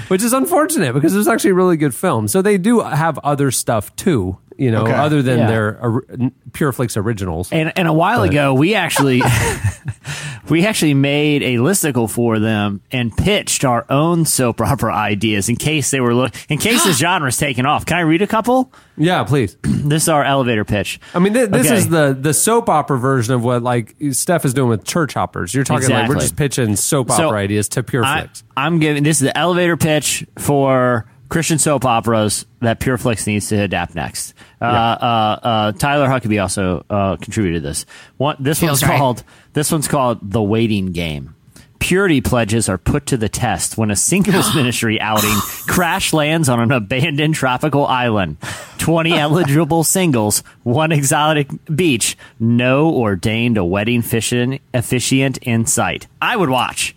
which 0.08 0.22
is 0.24 0.32
unfortunate 0.32 0.92
because 0.92 1.14
it 1.14 1.18
was 1.18 1.28
actually 1.28 1.50
a 1.50 1.54
really 1.54 1.76
good 1.76 1.94
film. 1.94 2.26
So 2.26 2.42
they 2.42 2.58
do 2.58 2.80
have 2.80 3.18
other 3.18 3.52
stuff 3.52 3.94
too 3.94 4.38
you 4.56 4.70
know, 4.70 4.82
Okay. 4.82 4.92
other 4.92 5.22
than 5.22 5.38
Yeah. 5.40 5.46
their 5.46 5.78
or, 5.82 6.04
Pure 6.52 6.72
Flix 6.72 6.96
originals. 6.96 7.48
And 7.52 7.72
and 7.76 7.88
a 7.88 7.92
while 7.92 8.22
ago, 8.22 8.54
we 8.54 8.74
actually 8.74 9.22
we 10.48 10.64
actually 10.66 10.94
made 10.94 11.42
a 11.42 11.56
listicle 11.56 12.08
for 12.10 12.38
them 12.38 12.80
and 12.92 13.16
pitched 13.16 13.64
our 13.64 13.84
own 13.90 14.24
soap 14.24 14.60
opera 14.60 14.94
ideas 14.94 15.48
in 15.48 15.56
case 15.56 15.90
they 15.90 16.00
were 16.00 16.14
look 16.14 16.32
in 16.48 16.58
case 16.58 16.84
the 16.84 16.92
genre's 17.04 17.36
taken 17.36 17.66
off. 17.66 17.86
Can 17.86 17.96
I 17.96 18.00
read 18.02 18.22
a 18.22 18.26
couple? 18.26 18.72
yeah, 18.96 19.24
please. 19.24 19.56
This 19.84 20.04
is 20.04 20.08
our 20.08 20.24
elevator 20.24 20.64
pitch. 20.64 20.98
I 21.14 21.18
mean, 21.18 21.34
th- 21.34 21.50
this 21.50 21.66
Okay. 21.66 21.76
is 21.76 21.88
the 21.90 22.16
the 22.18 22.32
soap 22.32 22.70
opera 22.70 22.98
version 22.98 23.34
of 23.34 23.44
what 23.44 23.62
like 23.62 23.94
Steph 24.12 24.46
is 24.46 24.54
doing 24.54 24.70
with 24.70 24.82
church 24.84 25.12
hoppers. 25.12 25.52
You're 25.54 25.62
talking 25.64 25.90
like 25.90 26.08
we're 26.08 26.14
just 26.14 26.36
pitching 26.36 26.74
soap 26.76 27.10
So, 27.10 27.26
opera 27.26 27.38
ideas 27.40 27.68
to 27.70 27.82
Pure 27.82 28.04
I, 28.06 28.28
I'm 28.56 28.78
giving 28.78 29.02
this 29.02 29.18
is 29.20 29.24
the 29.26 29.36
elevator 29.36 29.76
pitch 29.76 30.24
for 30.38 31.04
Christian 31.28 31.58
soap 31.58 31.84
operas 31.84 32.46
that 32.60 32.80
PureFlix 32.80 33.26
needs 33.26 33.48
to 33.48 33.56
adapt 33.60 33.94
next. 33.94 34.34
Uh, 34.60 34.64
uh, 34.64 35.38
uh, 35.42 35.72
Tyler 35.72 36.06
Huckabee 36.08 36.40
also 36.40 36.84
uh, 36.90 37.16
contributed 37.16 37.62
this. 37.62 37.86
One, 38.18 38.36
this 38.38 38.60
Feels 38.60 38.82
one's 38.82 38.90
right. 38.90 38.98
called 38.98 39.24
this 39.52 39.72
one's 39.72 39.88
called 39.88 40.18
the 40.22 40.42
waiting 40.42 40.92
game. 40.92 41.34
Purity 41.80 42.22
pledges 42.22 42.68
are 42.70 42.78
put 42.78 43.06
to 43.06 43.16
the 43.18 43.28
test 43.28 43.76
when 43.76 43.90
a 43.90 43.96
singles 43.96 44.54
ministry 44.56 44.98
outing 45.00 45.34
crash 45.66 46.12
lands 46.14 46.48
on 46.48 46.60
an 46.60 46.72
abandoned 46.72 47.34
tropical 47.34 47.86
island. 47.86 48.38
20 48.78 49.12
eligible 49.18 49.84
singles, 49.84 50.42
one 50.62 50.92
exotic 50.92 51.48
beach, 51.74 52.16
no 52.40 52.90
ordained 52.94 53.58
a 53.58 53.64
wedding 53.64 54.00
officiant, 54.00 54.62
officiant 54.72 55.36
in 55.38 55.66
sight. 55.66 56.06
I 56.22 56.36
would 56.36 56.48
watch. 56.50 56.94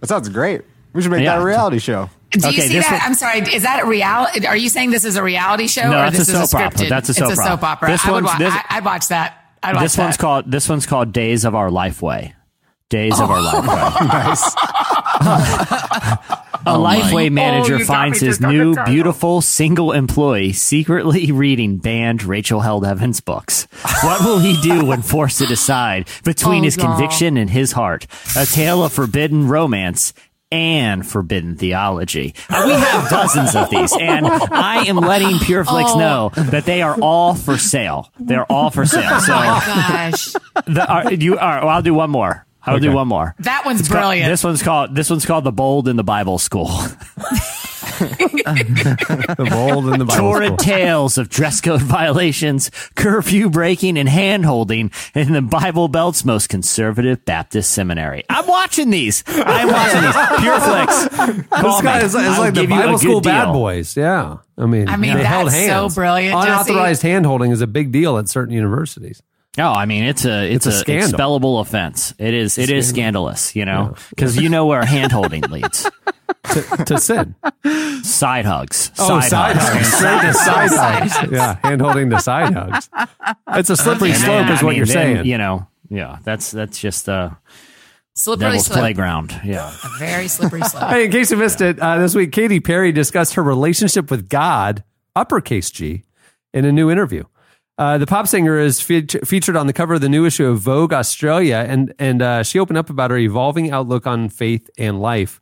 That 0.00 0.08
sounds 0.08 0.28
great. 0.28 0.62
We 0.92 1.02
should 1.02 1.10
make 1.10 1.22
Yeah. 1.22 1.36
that 1.36 1.42
a 1.42 1.44
reality 1.44 1.78
show. 1.78 2.08
Do 2.32 2.40
you 2.40 2.48
Okay, 2.58 2.68
see 2.68 2.78
that? 2.80 2.90
one- 2.90 3.00
I'm 3.04 3.14
sorry. 3.14 3.40
Is 3.40 3.62
that 3.62 3.82
a 3.82 3.86
reality? 3.86 4.46
Are 4.46 4.56
you 4.56 4.68
saying 4.68 4.90
this 4.90 5.04
is 5.04 5.16
a 5.16 5.22
reality 5.22 5.66
show 5.68 5.82
No, 5.82 5.98
or 5.98 6.10
that's 6.10 6.18
this 6.18 6.28
a 6.34 6.42
is 6.42 6.50
soap 6.50 6.60
a 6.60 6.64
opera. 6.64 6.78
scripted? 6.78 6.88
That's 6.88 7.08
a 7.10 7.14
soap 7.14 7.22
opera. 7.24 7.32
it's 7.32 7.40
a 7.40 7.44
soap 7.44 7.52
opera. 7.62 7.68
opera. 7.68 7.88
This 7.90 8.04
I 8.06 8.10
would 8.10 8.24
one's- 8.24 8.26
watch. 8.26 8.38
this- 8.38 8.54
I, 8.54 8.64
I'd 8.70 8.84
watch 8.84 9.08
that. 9.08 9.38
I'd 9.62 9.74
watch 9.74 9.82
This 9.84 9.98
one's 9.98 10.16
that. 10.16 10.20
called 10.22 10.50
this 10.50 10.68
one's 10.68 10.86
called 10.86 11.12
Days 11.12 11.44
of 11.44 11.54
Our 11.54 11.68
Lifeway. 11.70 12.32
Days 12.88 13.18
of 13.20 13.30
Our 13.30 13.38
Lifeway. 13.38 14.06
nice. 14.08 14.54
A 16.64 16.76
Lifeway 16.78 17.26
Oh, 17.26 17.30
manager 17.30 17.74
oh, 17.74 17.78
you 17.78 17.84
got 17.86 17.92
finds 17.92 18.20
his 18.20 18.38
just 18.38 18.44
on 18.44 18.56
the 18.56 18.64
new 18.64 18.74
title. 18.74 18.92
beautiful 18.92 19.40
single 19.40 19.90
employee 19.92 20.52
secretly 20.52 21.32
reading 21.32 21.78
banned 21.78 22.22
Rachel 22.22 22.60
Held 22.60 22.84
Evans 22.84 23.20
books. 23.20 23.66
What 24.04 24.20
will 24.24 24.38
he 24.38 24.60
do 24.62 24.84
when 24.84 25.02
forced 25.02 25.38
to 25.38 25.46
decide 25.46 26.08
between 26.24 26.60
Oh, 26.60 26.64
his 26.64 26.76
God. 26.76 26.86
conviction 26.96 27.36
and 27.36 27.50
his 27.50 27.72
heart? 27.72 28.06
A 28.36 28.46
tale 28.46 28.84
of 28.84 28.92
forbidden 28.92 29.48
romance 29.48 30.12
and 30.52 31.06
forbidden 31.06 31.56
theology. 31.56 32.34
We 32.50 32.72
have 32.72 33.08
dozens 33.10 33.56
of 33.56 33.70
these, 33.70 33.92
and 33.98 34.26
I 34.26 34.84
am 34.86 34.96
letting 34.96 35.38
Pure 35.38 35.64
Flix 35.64 35.90
Oh. 35.94 35.98
know 35.98 36.30
that 36.36 36.64
they 36.66 36.82
are 36.82 36.96
all 37.00 37.34
for 37.34 37.56
sale. 37.58 38.12
They're 38.20 38.44
all 38.52 38.70
for 38.70 38.84
sale. 38.86 39.18
So 39.20 39.32
Oh 39.34 39.62
gosh, 39.66 40.26
the, 40.66 40.86
uh, 40.88 41.10
you 41.10 41.38
are. 41.38 41.60
Well, 41.60 41.68
I'll 41.70 41.82
do 41.82 41.94
one 41.94 42.10
more. 42.10 42.46
I'll 42.64 42.78
do 42.78 42.92
one 42.92 43.08
more. 43.08 43.34
that 43.40 43.64
one's 43.64 43.80
It's 43.80 43.88
called- 43.88 44.00
brilliant. 44.02 44.30
this 44.30 44.44
one's 44.44 44.62
called. 44.62 44.94
This 44.94 45.10
one's 45.10 45.26
called 45.26 45.42
the 45.44 45.50
Bold 45.52 45.88
in 45.88 45.96
the 45.96 46.04
Bible 46.04 46.38
School. 46.38 46.70
the 48.08 49.46
bold 49.50 49.86
and 49.86 50.00
the 50.00 50.04
Bible 50.04 50.32
Torrid 50.32 50.58
tales 50.58 51.18
of 51.18 51.28
dress 51.28 51.60
code 51.60 51.82
violations, 51.82 52.70
curfew 52.94 53.50
breaking, 53.50 53.98
and 53.98 54.08
hand 54.08 54.44
holding 54.44 54.90
in 55.14 55.32
the 55.32 55.42
Bible 55.42 55.88
Belt's 55.88 56.24
most 56.24 56.48
conservative 56.48 57.24
Baptist 57.24 57.70
seminary. 57.70 58.24
I'm 58.28 58.46
watching 58.46 58.90
these. 58.90 59.24
I'm 59.26 59.68
watching 59.68 60.02
these. 60.02 60.40
Pure 60.40 60.60
Flix. 60.60 61.08
Call 61.48 61.72
This 61.72 61.82
guy 61.82 62.00
is, 62.02 62.14
is 62.14 62.38
like 62.38 62.54
the 62.54 62.60
give 62.62 62.70
you 62.70 62.76
a 62.76 62.80
Bible 62.80 62.92
good 62.92 63.00
school 63.00 63.20
bad 63.20 63.44
deal. 63.46 63.52
boys. 63.54 63.96
Yeah, 63.96 64.38
I 64.58 64.66
mean, 64.66 64.88
I 64.88 64.96
mean, 64.96 65.16
they 65.16 65.24
held 65.24 65.48
that's 65.48 65.66
so 65.66 65.88
brilliant, 66.00 66.34
Unauthorized 66.34 67.02
hand 67.02 67.26
holding 67.26 67.50
is 67.50 67.60
a 67.60 67.66
big 67.66 67.92
deal 67.92 68.18
at 68.18 68.28
certain 68.28 68.54
universities. 68.54 69.22
Oh, 69.58 69.64
I 69.72 69.84
mean, 69.84 70.04
it's 70.04 70.24
a 70.24 70.50
it's, 70.50 70.66
It's 70.66 70.76
a 70.76 70.78
a, 70.78 70.80
scandal. 70.80 71.18
expellable 71.18 71.60
offense. 71.60 72.14
It 72.18 72.32
is 72.32 72.56
it 72.56 72.70
is 72.70 72.88
scandalous, 72.88 73.54
you 73.54 73.64
know, 73.66 73.94
because 74.10 74.36
you 74.38 74.48
know 74.48 74.64
where 74.66 74.84
hand 74.84 75.12
holding 75.12 75.42
leads. 75.50 75.88
to, 76.52 76.84
to 76.86 76.98
sin. 76.98 77.34
Side 78.02 78.46
hugs. 78.46 78.90
Oh, 78.98 79.20
side 79.20 79.56
hugs. 79.56 79.92
Straight 79.92 80.20
to 80.22 80.32
side 80.34 80.70
Side 80.70 81.08
hugs. 81.10 81.32
Yeah, 81.32 81.58
hand 81.62 81.80
holding 81.82 82.08
to 82.10 82.18
side 82.20 82.54
hugs. 82.54 82.88
It's 83.48 83.68
a 83.70 83.76
slippery 83.76 84.10
And 84.12 84.18
slope, 84.18 84.46
then, 84.46 84.52
is 84.52 84.60
I 84.62 84.64
what 84.64 84.70
mean, 84.70 84.76
you're 84.78 84.86
then, 84.86 85.16
saying. 85.16 85.26
You 85.26 85.36
know, 85.38 85.66
yeah, 85.90 86.18
that's 86.24 86.50
that's 86.50 86.78
just 86.78 87.08
uh, 87.10 87.30
slippery 88.14 88.46
devil's 88.46 88.66
slope. 88.66 88.78
playground. 88.78 89.38
Yeah. 89.44 89.70
A 89.84 89.98
very 89.98 90.28
slippery 90.28 90.62
slope. 90.64 90.84
Hey, 90.88 91.04
in 91.04 91.10
case 91.10 91.30
you 91.30 91.36
missed 91.36 91.60
it, 91.60 91.78
uh, 91.78 91.98
this 91.98 92.14
week 92.14 92.32
Katy 92.32 92.60
Perry 92.60 92.90
discussed 92.90 93.34
her 93.34 93.42
relationship 93.42 94.10
with 94.10 94.30
God, 94.30 94.82
uppercase 95.14 95.70
G, 95.70 96.04
in 96.54 96.64
a 96.64 96.72
new 96.72 96.90
interview. 96.90 97.24
Uh, 97.78 97.98
the 97.98 98.06
pop 98.06 98.26
singer 98.26 98.58
is 98.58 98.80
fe- 98.80 99.06
featured 99.24 99.56
on 99.56 99.66
the 99.66 99.72
cover 99.72 99.94
of 99.94 100.00
the 100.00 100.08
new 100.08 100.26
issue 100.26 100.46
of 100.46 100.58
Vogue 100.60 100.92
Australia, 100.92 101.64
and 101.68 101.94
and 101.98 102.22
uh, 102.22 102.42
she 102.42 102.58
opened 102.58 102.78
up 102.78 102.90
about 102.90 103.10
her 103.10 103.18
evolving 103.18 103.70
outlook 103.70 104.06
on 104.06 104.28
faith 104.28 104.68
and 104.76 105.00
life. 105.00 105.40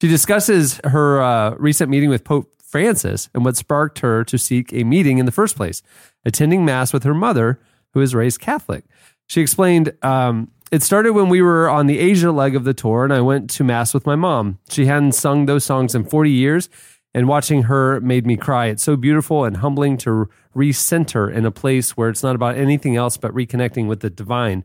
She 0.00 0.08
discusses 0.08 0.80
her 0.84 1.22
uh, 1.22 1.54
recent 1.58 1.90
meeting 1.90 2.08
with 2.08 2.24
Pope 2.24 2.52
Francis 2.62 3.28
and 3.34 3.44
what 3.44 3.56
sparked 3.56 4.00
her 4.00 4.24
to 4.24 4.38
seek 4.38 4.72
a 4.72 4.84
meeting 4.84 5.18
in 5.18 5.26
the 5.26 5.32
first 5.32 5.56
place, 5.56 5.82
attending 6.24 6.64
mass 6.64 6.92
with 6.92 7.04
her 7.04 7.14
mother, 7.14 7.58
who 7.94 8.00
is 8.00 8.14
raised 8.14 8.40
Catholic. 8.40 8.84
She 9.26 9.40
explained, 9.40 9.92
um, 10.02 10.50
it 10.70 10.82
started 10.82 11.12
when 11.12 11.28
we 11.28 11.42
were 11.42 11.68
on 11.68 11.86
the 11.86 11.98
Asia 11.98 12.30
leg 12.30 12.54
of 12.54 12.64
the 12.64 12.74
tour, 12.74 13.04
and 13.04 13.12
I 13.12 13.20
went 13.20 13.50
to 13.50 13.64
mass 13.64 13.94
with 13.94 14.06
my 14.06 14.16
mom. 14.16 14.58
She 14.68 14.86
hadn't 14.86 15.12
sung 15.12 15.46
those 15.46 15.64
songs 15.64 15.94
in 15.94 16.04
40 16.04 16.30
years, 16.30 16.68
and 17.14 17.28
watching 17.28 17.64
her 17.64 18.00
made 18.00 18.26
me 18.26 18.36
cry. 18.36 18.66
It's 18.66 18.82
so 18.82 18.96
beautiful 18.96 19.44
and 19.44 19.58
humbling 19.58 19.96
to 19.98 20.28
recenter 20.54 21.32
in 21.32 21.46
a 21.46 21.50
place 21.50 21.96
where 21.96 22.08
it's 22.08 22.22
not 22.22 22.34
about 22.34 22.56
anything 22.56 22.96
else 22.96 23.16
but 23.16 23.32
reconnecting 23.32 23.86
with 23.86 24.00
the 24.00 24.10
divine. 24.10 24.64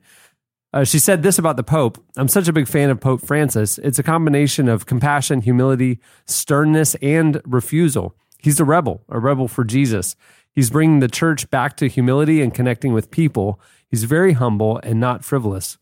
Uh, 0.74 0.84
she 0.84 0.98
said 0.98 1.22
this 1.22 1.38
about 1.38 1.56
the 1.56 1.64
Pope 1.64 2.04
I'm 2.18 2.28
such 2.28 2.48
a 2.48 2.54
big 2.54 2.68
fan 2.68 2.90
of 2.90 3.00
Pope 3.00 3.22
Francis. 3.22 3.78
It's 3.78 4.00
a 4.00 4.04
combination 4.04 4.68
of 4.68 4.86
compassion, 4.86 5.42
humility, 5.42 6.00
sternness, 6.26 6.96
and 6.96 7.40
refusal. 7.46 8.16
He's 8.40 8.60
a 8.60 8.66
rebel, 8.66 9.04
a 9.08 9.20
rebel 9.20 9.48
for 9.48 9.64
Jesus. 9.64 10.16
He's 10.52 10.70
bringing 10.70 11.00
the 11.00 11.08
church 11.08 11.50
back 11.50 11.78
to 11.78 11.88
humility 11.88 12.42
and 12.42 12.54
connecting 12.54 12.92
with 12.94 13.12
people. 13.12 13.60
He's 13.88 14.04
very 14.04 14.34
humble 14.34 14.80
and 14.84 15.00
not 15.00 15.24
frivolous. 15.24 15.78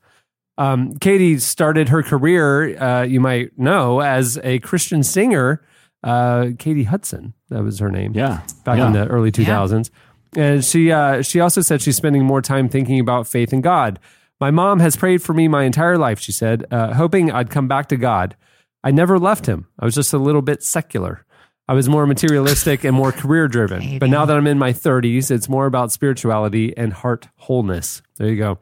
Um, 0.57 0.97
Katy 0.97 1.39
started 1.39 1.89
her 1.89 2.03
career, 2.03 2.77
uh, 2.81 3.03
you 3.03 3.19
might 3.19 3.57
know, 3.57 4.01
as 4.01 4.37
a 4.43 4.59
Christian 4.59 5.03
singer. 5.03 5.63
Uh, 6.03 6.47
Katy 6.57 6.83
Hudson, 6.83 7.33
that 7.49 7.63
was 7.63 7.79
her 7.79 7.91
name 7.91 8.13
Yeah. 8.15 8.41
back 8.65 8.77
Yeah. 8.77 8.87
in 8.87 8.93
the 8.93 9.07
early 9.07 9.31
2000s. 9.31 9.91
And 10.35 10.63
she 10.63 10.91
uh, 10.91 11.21
she 11.21 11.39
also 11.39 11.61
said 11.61 11.81
she's 11.81 11.97
spending 11.97 12.23
more 12.25 12.41
time 12.41 12.69
thinking 12.69 12.99
about 12.99 13.27
faith 13.27 13.51
in 13.53 13.61
God. 13.61 13.99
My 14.39 14.49
mom 14.49 14.79
has 14.79 14.95
prayed 14.95 15.21
for 15.21 15.33
me 15.33 15.47
my 15.47 15.63
entire 15.63 15.97
life, 15.97 16.19
she 16.19 16.31
said, 16.31 16.65
uh, 16.71 16.93
hoping 16.93 17.31
I'd 17.31 17.49
come 17.51 17.67
back 17.67 17.87
to 17.89 17.97
God. 17.97 18.35
I 18.83 18.89
never 18.91 19.19
left 19.19 19.45
him. 19.45 19.67
I 19.77 19.85
was 19.85 19.93
just 19.93 20.13
a 20.13 20.17
little 20.17 20.41
bit 20.41 20.63
secular. 20.63 21.25
I 21.67 21.73
was 21.73 21.87
more 21.87 22.07
materialistic 22.07 22.83
and 22.83 22.95
more 22.95 23.11
career 23.11 23.47
driven. 23.47 23.99
But 23.99 24.09
now 24.09 24.25
that 24.25 24.35
I'm 24.35 24.47
in 24.47 24.57
my 24.57 24.73
30s, 24.73 25.29
it's 25.29 25.47
more 25.47 25.67
about 25.67 25.91
spirituality 25.91 26.75
and 26.75 26.91
heart 26.91 27.27
wholeness. 27.35 28.01
There 28.17 28.27
you 28.27 28.37
go. 28.37 28.57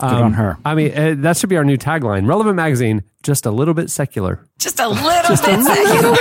Um, 0.00 0.22
on 0.22 0.32
her. 0.34 0.56
I 0.64 0.74
mean, 0.76 0.96
uh, 0.96 1.14
that 1.18 1.36
should 1.36 1.50
be 1.50 1.56
our 1.56 1.64
new 1.64 1.76
tagline. 1.76 2.26
Relevant 2.28 2.54
magazine, 2.54 3.02
just 3.24 3.46
a 3.46 3.50
little 3.50 3.74
bit 3.74 3.90
secular. 3.90 4.44
Just 4.58 4.78
a 4.78 4.88
little 4.88 5.22
just 5.28 5.44
bit 5.44 5.60
secular. 5.62 6.16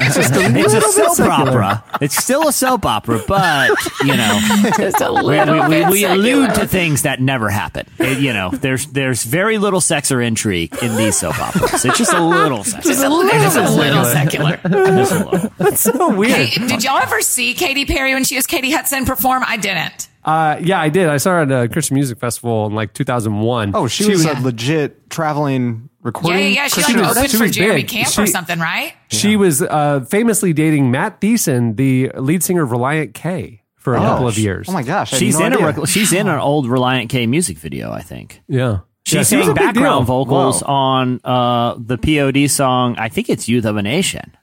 It's 0.00 0.74
a 0.74 0.80
soap 1.14 1.20
opera. 1.20 1.84
It's 2.00 2.16
still 2.16 2.48
a 2.48 2.52
soap 2.52 2.84
opera, 2.86 3.20
but 3.26 3.70
you 4.04 4.16
know, 4.16 4.40
Just 4.76 5.00
a 5.00 5.12
we, 5.12 5.22
little 5.22 5.62
we, 5.64 5.68
bit 5.68 5.86
we, 5.86 5.90
we 5.92 6.04
allude 6.04 6.54
to 6.54 6.66
things 6.66 7.02
that 7.02 7.20
never 7.20 7.48
happen. 7.48 7.86
It- 7.98 8.18
you 8.18 8.32
know, 8.32 8.50
there's 8.50 8.86
there's 8.86 9.22
very 9.24 9.58
little 9.58 9.80
sex 9.80 10.10
or 10.10 10.20
intrigue 10.20 10.74
in 10.82 10.96
these 10.96 11.16
soap 11.18 11.38
operas. 11.40 11.84
It's 11.84 11.98
just 11.98 12.12
a 12.12 12.20
little 12.22 12.64
sex. 12.64 12.84
Just 12.86 13.02
a 13.04 13.08
little, 13.08 13.30
just 13.30 13.56
a 13.56 13.68
little 13.70 14.04
secular. 14.04 14.56
Just 14.68 15.12
a 15.12 15.28
little. 15.30 15.50
That's 15.58 15.80
so 15.80 16.14
weird. 16.14 16.32
Hey, 16.48 16.66
did 16.66 16.82
y'all 16.84 16.98
ever 16.98 17.20
see 17.22 17.54
Katy 17.54 17.86
Perry 17.86 18.14
when 18.14 18.24
she 18.24 18.36
was 18.36 18.46
Katy 18.46 18.70
Hudson 18.72 19.04
perform? 19.04 19.42
I 19.46 19.56
didn't. 19.56 20.07
Uh, 20.28 20.58
yeah, 20.62 20.80
I 20.80 20.88
did. 20.88 21.08
I 21.08 21.16
saw 21.16 21.30
her 21.30 21.40
at 21.40 21.52
a 21.64 21.68
Christian 21.68 21.94
music 21.94 22.18
festival 22.18 22.66
in 22.66 22.74
like 22.74 22.92
2001. 22.94 23.72
Oh, 23.74 23.86
she, 23.88 24.08
was 24.10 24.24
a 24.24 24.38
legit 24.40 25.08
traveling 25.10 25.62
Yeah, 25.82 25.98
recording. 26.02 26.40
yeah, 26.40 26.46
yeah. 26.48 26.68
She 26.68 26.82
She 26.82 26.92
like 26.94 27.02
was- 27.08 27.16
opened 27.16 27.30
she 27.30 27.36
for 27.38 27.42
was 27.44 27.52
Jeremy 27.56 27.80
big. 27.82 27.88
Camp 27.88 28.08
or 28.08 28.26
She- 28.26 28.32
something, 28.32 28.58
right? 28.58 28.92
She 29.10 29.36
was 29.36 29.62
uh, 29.62 30.00
famously 30.08 30.52
dating 30.52 30.90
Matt 30.90 31.20
Thiessen, 31.20 31.76
the 31.76 32.10
lead 32.16 32.42
singer 32.42 32.62
of 32.62 32.70
Relient 32.70 33.14
K, 33.14 33.62
for 33.76 33.94
a 33.94 33.98
couple 34.00 34.28
of 34.28 34.36
years. 34.38 34.68
Oh 34.68 34.72
my 34.72 34.82
gosh, 34.82 35.12
I 35.12 35.16
had 35.16 35.20
She's 35.20 35.38
no 35.38 35.46
in 35.46 35.52
idea. 35.54 35.66
a 35.66 35.72
rec- 35.72 35.88
she's 35.88 36.12
in 36.12 36.28
an 36.28 36.38
old 36.38 36.66
Relient 36.66 37.08
K 37.08 37.26
music 37.26 37.56
video, 37.58 37.90
I 37.90 38.02
think. 38.02 38.42
Yeah. 38.48 38.80
She 39.06 39.16
Yeah, 39.16 39.22
she 39.22 39.36
was 39.36 39.48
a 39.48 39.54
big 39.54 39.64
background 39.64 40.06
vocals 40.06 40.60
Whoa. 40.60 40.70
on 40.74 41.20
uh, 41.24 41.76
the 41.78 41.96
POD 41.96 42.50
song. 42.50 42.96
I 42.98 43.08
think 43.08 43.30
it's 43.30 43.48
"Youth 43.48 43.64
of 43.64 43.76
a 43.78 43.82
Nation." 43.82 44.36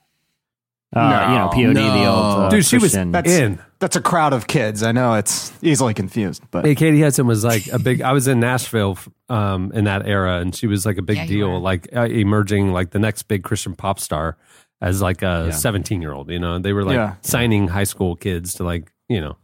Uh, 0.95 1.25
you 1.29 1.38
know, 1.38 1.49
POD, 1.73 1.75
the 1.75 2.05
old 2.05 2.25
uh, 2.45 2.49
Dude, 2.49 2.65
she 2.65 2.77
was 2.77 2.93
That's, 2.93 3.29
in. 3.29 3.60
That's 3.79 3.95
a 3.97 4.01
crowd 4.01 4.31
of 4.34 4.47
kids. 4.47 4.81
I 4.81 4.93
know 4.93 5.15
it's 5.15 5.51
easily 5.62 5.93
confused, 5.93 6.41
but 6.51 6.63
Hey, 6.65 6.73
Katy 6.75 7.01
Hudson 7.01 7.27
was 7.27 7.43
like 7.43 7.67
a 7.67 7.77
big. 7.79 8.01
I 8.01 8.13
was 8.13 8.27
in 8.29 8.39
Nashville 8.39 8.98
um, 9.27 9.71
in 9.73 9.83
that 9.83 10.08
era, 10.08 10.39
and 10.39 10.56
she 10.56 10.67
was 10.67 10.85
like 10.85 10.98
a 10.98 11.02
big 11.02 11.17
Yeah, 11.17 11.25
deal, 11.25 11.52
were. 11.52 11.60
like 11.60 11.89
uh, 11.96 12.04
emerging 12.06 12.71
like 12.71 12.91
the 12.91 13.00
next 13.00 13.23
big 13.23 13.43
Christian 13.43 13.75
pop 13.75 14.00
star 14.00 14.37
as 14.81 15.02
like 15.02 15.21
a 15.21 15.52
17 15.52 16.02
year 16.02 16.13
old. 16.13 16.29
You 16.31 16.39
know, 16.39 16.60
they 16.60 16.71
were 16.73 16.83
like 16.85 16.96
Yeah. 16.96 17.15
signing 17.21 17.67
high 17.67 17.83
school 17.83 18.15
kids 18.15 18.54
to 18.56 18.63
like 18.63 18.91
you 19.10 19.19
know 19.19 19.35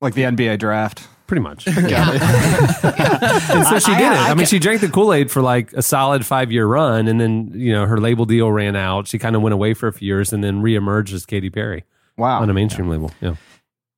Like 0.00 0.14
the 0.14 0.22
NBA 0.24 0.58
draft. 0.58 1.06
Pretty 1.32 1.40
much. 1.42 1.66
yeah 1.88 2.10
and 2.10 3.66
so 3.66 3.78
she 3.78 3.92
did 3.96 4.12
it. 4.12 4.18
I, 4.18 4.34
mean, 4.34 4.44
she 4.44 4.58
drank 4.58 4.82
the 4.82 4.88
Kool 4.90 5.14
Aid 5.14 5.30
for 5.30 5.40
like 5.40 5.72
a 5.72 5.80
solid 5.80 6.26
five 6.26 6.52
year 6.52 6.66
run, 6.66 7.08
and 7.08 7.18
then 7.18 7.52
you 7.54 7.72
know 7.72 7.86
her 7.86 7.98
label 7.98 8.26
deal 8.26 8.52
ran 8.52 8.76
out. 8.76 9.08
She 9.08 9.18
kind 9.18 9.34
of 9.34 9.40
went 9.40 9.54
away 9.54 9.72
for 9.72 9.86
a 9.88 9.92
few 9.94 10.06
years, 10.06 10.34
and 10.34 10.44
then 10.44 10.62
reemerged 10.62 11.14
as 11.14 11.24
Katy 11.24 11.48
Perry 11.48 11.84
Wow. 12.18 12.42
on 12.42 12.50
a 12.50 12.52
mainstream 12.52 12.90
label. 12.90 13.10
Yeah. 13.22 13.36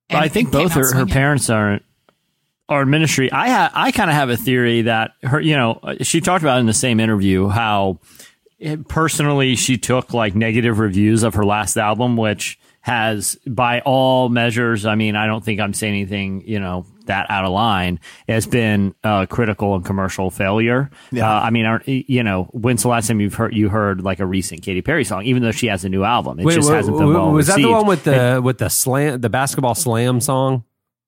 And 0.09 0.19
I 0.23 0.29
think 0.29 0.53
both 0.53 0.71
her, 0.73 0.95
her 0.95 1.05
parents 1.05 1.49
are 1.49 1.81
are 2.69 2.83
in 2.83 2.89
ministry. 2.89 3.29
I 3.29 3.49
ha- 3.49 3.71
I 3.73 3.91
kind 3.91 4.09
of 4.09 4.15
have 4.15 4.29
a 4.29 4.37
theory 4.37 4.83
that 4.83 5.11
her, 5.23 5.41
you 5.41 5.57
know, 5.57 5.81
she 6.03 6.21
talked 6.21 6.41
about 6.43 6.59
in 6.61 6.67
the 6.67 6.73
same 6.73 7.01
interview 7.01 7.49
how 7.49 7.99
it- 8.59 8.87
personally 8.87 9.57
she 9.57 9.77
took 9.77 10.13
like 10.13 10.35
negative 10.35 10.79
reviews 10.79 11.23
of 11.23 11.33
her 11.33 11.43
last 11.43 11.75
album, 11.75 12.15
which 12.15 12.57
has 12.85 13.35
by 13.47 13.79
all 13.81 14.29
measures, 14.29 14.85
I 14.85 14.93
mean, 14.93 15.15
I 15.15 15.25
don't 15.25 15.43
think 15.43 15.59
I'm 15.59 15.73
saying 15.73 15.95
anything, 15.95 16.43
you 16.45 16.59
know, 16.59 16.85
that 17.07 17.25
out 17.31 17.43
of 17.43 17.51
line 17.51 17.99
has 18.27 18.45
been 18.45 18.93
a 19.03 19.25
critical 19.27 19.73
and 19.73 19.83
commercial 19.83 20.29
failure. 20.29 20.91
Yeah. 21.11 21.27
Uh, 21.27 21.41
I 21.41 21.49
mean, 21.49 21.65
are, 21.65 21.81
you 21.87 22.21
know, 22.21 22.43
when's 22.53 22.83
the 22.83 22.89
last 22.89 23.07
time 23.07 23.19
you've 23.19 23.33
heard 23.33 23.55
you 23.55 23.69
heard 23.69 24.01
like 24.03 24.19
a 24.19 24.25
recent 24.25 24.61
Katy 24.61 24.83
Perry 24.83 25.03
song, 25.03 25.23
even 25.23 25.41
though 25.41 25.49
she 25.51 25.65
has 25.65 25.83
a 25.83 25.89
new 25.89 26.03
album? 26.03 26.39
It 26.39 26.47
just 26.53 26.69
wa- 26.69 26.75
hasn't 26.75 26.95
been 26.95 27.07
wa- 27.07 27.13
well 27.13 27.31
was 27.31 27.47
that 27.47 27.57
the 27.57 27.71
one 27.71 27.87
with 27.87 28.03
the 28.03 28.39
with 28.43 28.59
the 28.59 28.69
slam 28.69 29.19
the 29.19 29.29
basketball 29.29 29.73
slam 29.73 30.21
song? 30.21 30.63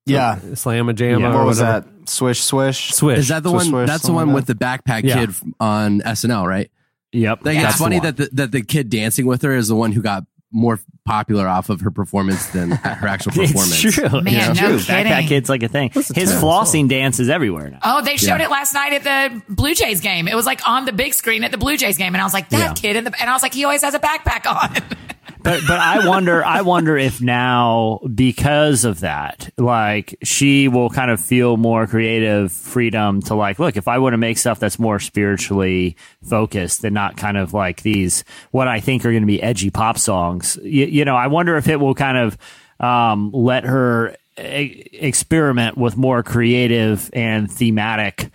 Yeah. 0.07 0.39
Slam 0.55 0.89
a 0.89 0.93
jam. 0.93 1.19
Yeah. 1.19 1.31
or 1.31 1.37
What 1.37 1.45
was 1.45 1.59
that? 1.59 1.85
Swish, 2.05 2.41
swish. 2.41 2.91
Swish. 2.93 3.19
Is 3.19 3.27
that 3.27 3.43
the 3.43 3.49
Swish, 3.51 3.63
one? 3.65 3.69
swish, 3.69 3.87
that's 3.87 4.03
the 4.03 4.13
one 4.13 4.27
like 4.29 4.35
with 4.37 4.45
the 4.47 4.55
backpack 4.55 5.03
Yeah. 5.03 5.25
kid 5.25 5.35
on 5.59 6.01
SNL, 6.01 6.47
right? 6.47 6.71
Yep. 7.11 7.45
Like, 7.45 7.57
that's 7.57 7.75
it's 7.75 7.77
funny 7.79 7.97
one. 7.97 8.05
that 8.05 8.17
the, 8.17 8.29
that 8.33 8.51
the 8.51 8.61
kid 8.63 8.89
dancing 8.89 9.27
with 9.27 9.43
her 9.43 9.55
is 9.55 9.67
the 9.67 9.75
one 9.75 9.91
who 9.91 10.01
got 10.01 10.23
more 10.51 10.79
popular 11.05 11.47
off 11.47 11.69
of 11.69 11.81
her 11.81 11.91
performance 11.91 12.47
than 12.47 12.71
her 12.83 13.07
actual 13.07 13.31
performance. 13.33 13.83
It's 13.83 13.95
true. 13.95 14.09
Man, 14.21 14.27
it's 14.51 14.61
no 14.61 14.69
true. 14.69 14.79
kidding. 14.79 15.11
Backpack 15.11 15.27
Kid's 15.27 15.49
like 15.49 15.63
a 15.63 15.67
thing. 15.67 15.89
His 15.91 16.31
flossing 16.31 16.87
dance 16.87 17.19
is 17.19 17.29
everywhere 17.29 17.69
now. 17.69 17.79
Oh, 17.83 18.01
they 18.01 18.17
showed 18.17 18.39
Yeah. 18.39 18.45
it 18.45 18.49
last 18.51 18.73
night 18.73 18.93
at 18.93 19.03
the 19.03 19.41
Blue 19.53 19.75
Jays 19.75 19.99
game. 20.01 20.27
It 20.27 20.35
was 20.35 20.45
like 20.45 20.67
on 20.67 20.85
the 20.85 20.93
big 20.93 21.13
screen 21.13 21.43
at 21.43 21.51
the 21.51 21.57
Blue 21.57 21.75
Jays 21.77 21.97
game, 21.97 22.15
and 22.15 22.21
I 22.21 22.23
was 22.23 22.33
like, 22.33 22.49
that 22.49 22.59
Yeah. 22.59 22.73
kid 22.73 22.95
in 22.95 23.03
the 23.03 23.13
and 23.19 23.29
I 23.29 23.33
was 23.33 23.43
like, 23.43 23.53
he 23.53 23.63
always 23.65 23.83
has 23.83 23.93
a 23.93 23.99
backpack 23.99 24.45
on. 24.49 24.75
But 25.43 25.61
but 25.67 25.79
I 25.79 26.07
wonder 26.07 26.43
I 26.43 26.61
wonder 26.61 26.97
if 26.97 27.21
now 27.21 27.99
because 28.13 28.85
of 28.85 29.01
that, 29.01 29.49
like 29.57 30.17
she 30.23 30.67
will 30.67 30.89
kind 30.89 31.11
of 31.11 31.21
feel 31.21 31.57
more 31.57 31.87
creative 31.87 32.51
freedom 32.51 33.21
to 33.23 33.35
like, 33.35 33.59
look, 33.59 33.77
if 33.77 33.87
I 33.87 33.99
want 33.99 34.13
to 34.13 34.17
make 34.17 34.37
stuff 34.37 34.59
that's 34.59 34.79
more 34.79 34.99
spiritually 34.99 35.95
focused 36.23 36.83
and 36.83 36.93
not 36.93 37.17
kind 37.17 37.37
of 37.37 37.53
like 37.53 37.81
these 37.81 38.23
what 38.51 38.67
I 38.67 38.79
think 38.79 39.05
are 39.05 39.11
going 39.11 39.23
to 39.23 39.27
be 39.27 39.41
edgy 39.41 39.69
pop 39.69 39.97
songs. 39.97 40.57
You, 40.63 40.85
you 40.85 41.05
know, 41.05 41.15
I 41.15 41.27
wonder 41.27 41.55
if 41.57 41.67
it 41.67 41.79
will 41.79 41.95
kind 41.95 42.17
of 42.17 42.37
um, 42.79 43.31
let 43.31 43.63
her 43.63 44.15
e- 44.39 44.89
experiment 44.93 45.77
with 45.77 45.97
more 45.97 46.23
creative 46.23 47.09
and 47.13 47.51
thematic 47.51 48.31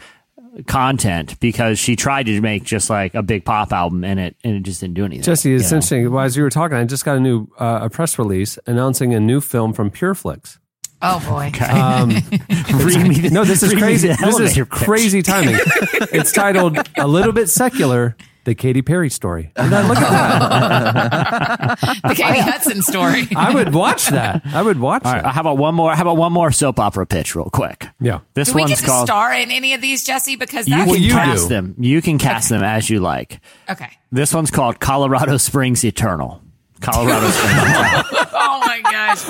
content 0.67 1.39
because 1.41 1.79
she 1.79 1.97
tried 1.97 2.27
to 2.27 2.41
make 2.41 2.65
just 2.65 2.91
like 2.91 3.15
a 3.15 3.23
big 3.23 3.45
pop 3.45 3.73
album 3.73 4.05
and 4.05 4.21
it 4.21 4.37
and 4.45 4.55
it 4.57 4.63
just 4.63 4.81
didn't 4.81 4.95
do 4.95 5.05
anything. 5.05 5.23
Jesse, 5.23 5.55
it's 5.55 5.71
know? 5.71 5.77
interesting. 5.77 6.11
Well, 6.11 6.25
as 6.25 6.37
you 6.37 6.43
were 6.43 6.51
talking, 6.51 6.77
I 6.77 6.85
just 6.85 7.05
got 7.05 7.17
a 7.17 7.21
new 7.21 7.49
uh, 7.59 7.81
a 7.83 7.91
press 7.91 8.19
release 8.19 8.59
announcing 8.67 9.15
a 9.15 9.21
new 9.21 9.41
film 9.41 9.73
from 9.73 9.91
Pure 9.91 10.15
Flix. 10.17 10.59
oh 11.01 11.19
boy, 11.29 11.51
Um, 11.71 12.11
Read 12.85 13.09
me 13.09 13.21
the- 13.21 13.31
no, 13.33 13.45
this 13.45 13.63
is 13.63 13.73
read 13.75 13.83
crazy. 13.83 14.09
This 14.09 14.19
is 14.21 14.25
elevator 14.25 14.67
pitch. 14.67 14.79
crazy 14.85 15.23
timing. 15.23 15.57
it's 16.13 16.33
titled 16.33 16.77
"A 16.99 17.07
Little 17.09 17.33
Bit 17.33 17.49
Secular: 17.49 18.17
The 18.45 18.55
Katy 18.55 18.83
Perry 18.83 19.09
Story." 19.11 19.53
And 19.57 19.73
then 19.73 19.89
look 19.89 19.99
at 19.99 20.11
that. 20.11 21.79
the 22.09 22.15
Katy 22.15 22.41
Hudson 22.41 22.83
story. 22.83 23.29
I 23.37 23.55
would 23.55 23.73
watch 23.75 24.07
that. 24.09 24.43
I 24.47 24.63
would 24.63 24.79
watch 24.81 25.05
All 25.05 25.13
right, 25.13 25.23
that. 25.23 25.35
how 25.35 25.41
about 25.43 25.59
one 25.59 25.75
more? 25.75 25.95
How 25.95 26.03
about 26.03 26.17
one 26.17 26.33
more 26.33 26.51
soap 26.53 26.79
opera 26.81 27.07
pitch, 27.07 27.35
real 27.35 27.51
quick? 27.51 27.89
Yeah. 28.01 28.21
This 28.35 28.49
Do 28.49 28.55
we 28.55 28.61
one's 28.63 28.73
get 28.73 28.79
to 28.81 28.87
called. 28.87 29.07
star 29.09 29.33
in 29.33 29.51
any 29.51 29.75
of 29.75 29.81
these, 29.81 30.05
Jesse? 30.05 30.37
Because 30.37 30.67
you 30.69 30.77
that's 30.77 30.93
can 30.93 31.03
you 31.03 31.13
cast 31.13 31.43
do. 31.45 31.55
them. 31.55 31.75
You 31.79 32.03
can 32.03 32.19
cast 32.19 32.49
them 32.49 32.63
as 32.63 32.89
you 32.91 33.01
like. 33.01 33.41
okay. 33.71 33.91
This 34.11 34.35
one's 34.35 34.51
called 34.51 34.79
Colorado 34.81 35.37
Springs 35.39 35.85
Eternal. 35.85 36.43
Colorado 36.81 37.29
Springs. 37.31 37.59
Eternal. 37.63 38.03
Oh 38.35 38.61
my 38.67 38.81
gosh. 38.83 39.23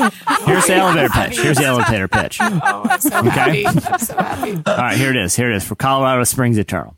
Here's 0.46 0.66
the 0.66 0.74
elevator 0.74 1.08
pitch. 1.10 1.38
Here's 1.38 1.58
the 1.58 1.64
elevator 1.66 2.08
pitch. 2.08 2.40
All 2.40 2.50
Oh, 2.64 2.86
I'm 2.88 3.00
so 3.00 3.22
happy. 3.24 3.66
I'm 3.66 3.98
so 3.98 4.16
happy. 4.16 4.52
right, 4.66 4.96
here 4.96 5.10
it 5.10 5.16
is. 5.16 5.36
Here 5.36 5.50
it 5.50 5.56
is 5.56 5.64
for 5.64 5.74
Colorado 5.74 6.24
Springs 6.24 6.56
Eternal. 6.58 6.96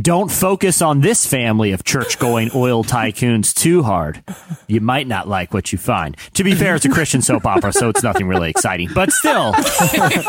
Don't 0.00 0.28
focus 0.28 0.82
on 0.82 1.02
this 1.02 1.24
family 1.24 1.70
of 1.70 1.84
church 1.84 2.18
going 2.18 2.50
oil 2.52 2.82
tycoons 2.82 3.54
too 3.54 3.84
hard. 3.84 4.24
You 4.66 4.80
might 4.80 5.06
not 5.06 5.28
like 5.28 5.54
what 5.54 5.70
you 5.70 5.78
find. 5.78 6.16
To 6.32 6.42
be 6.42 6.52
fair, 6.56 6.74
it's 6.74 6.84
a 6.84 6.88
Christian 6.88 7.22
soap 7.22 7.46
opera, 7.46 7.72
so 7.72 7.90
it's 7.90 8.02
nothing 8.02 8.26
really 8.26 8.50
exciting. 8.50 8.88
But 8.92 9.12
still, 9.12 9.52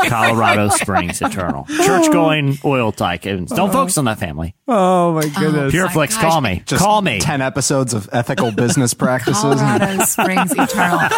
Colorado 0.07 0.70
Springs 0.70 1.20
Eternal. 1.20 1.66
Church 1.84 2.11
going 2.11 2.59
oil 2.63 2.91
tycoons. 2.91 3.55
Don't 3.55 3.72
focus 3.72 3.97
on 3.97 4.05
that 4.05 4.20
family. 4.20 4.53
Oh 4.68 5.13
my 5.13 5.24
oh, 5.26 5.39
goodness. 5.39 5.72
Pure 5.72 5.89
Flix, 5.89 6.13
gosh. 6.13 6.24
call 6.24 6.41
me. 6.41 6.61
Just 6.68 6.84
call 6.84 7.01
me. 7.01 7.20
10 7.20 7.41
episodes 7.41 7.95
of 7.95 8.07
ethical 8.11 8.51
business 8.51 8.93
practices. 8.93 9.41
Colorado 9.41 10.03
Springs 10.03 10.51
Eternal. 10.51 11.09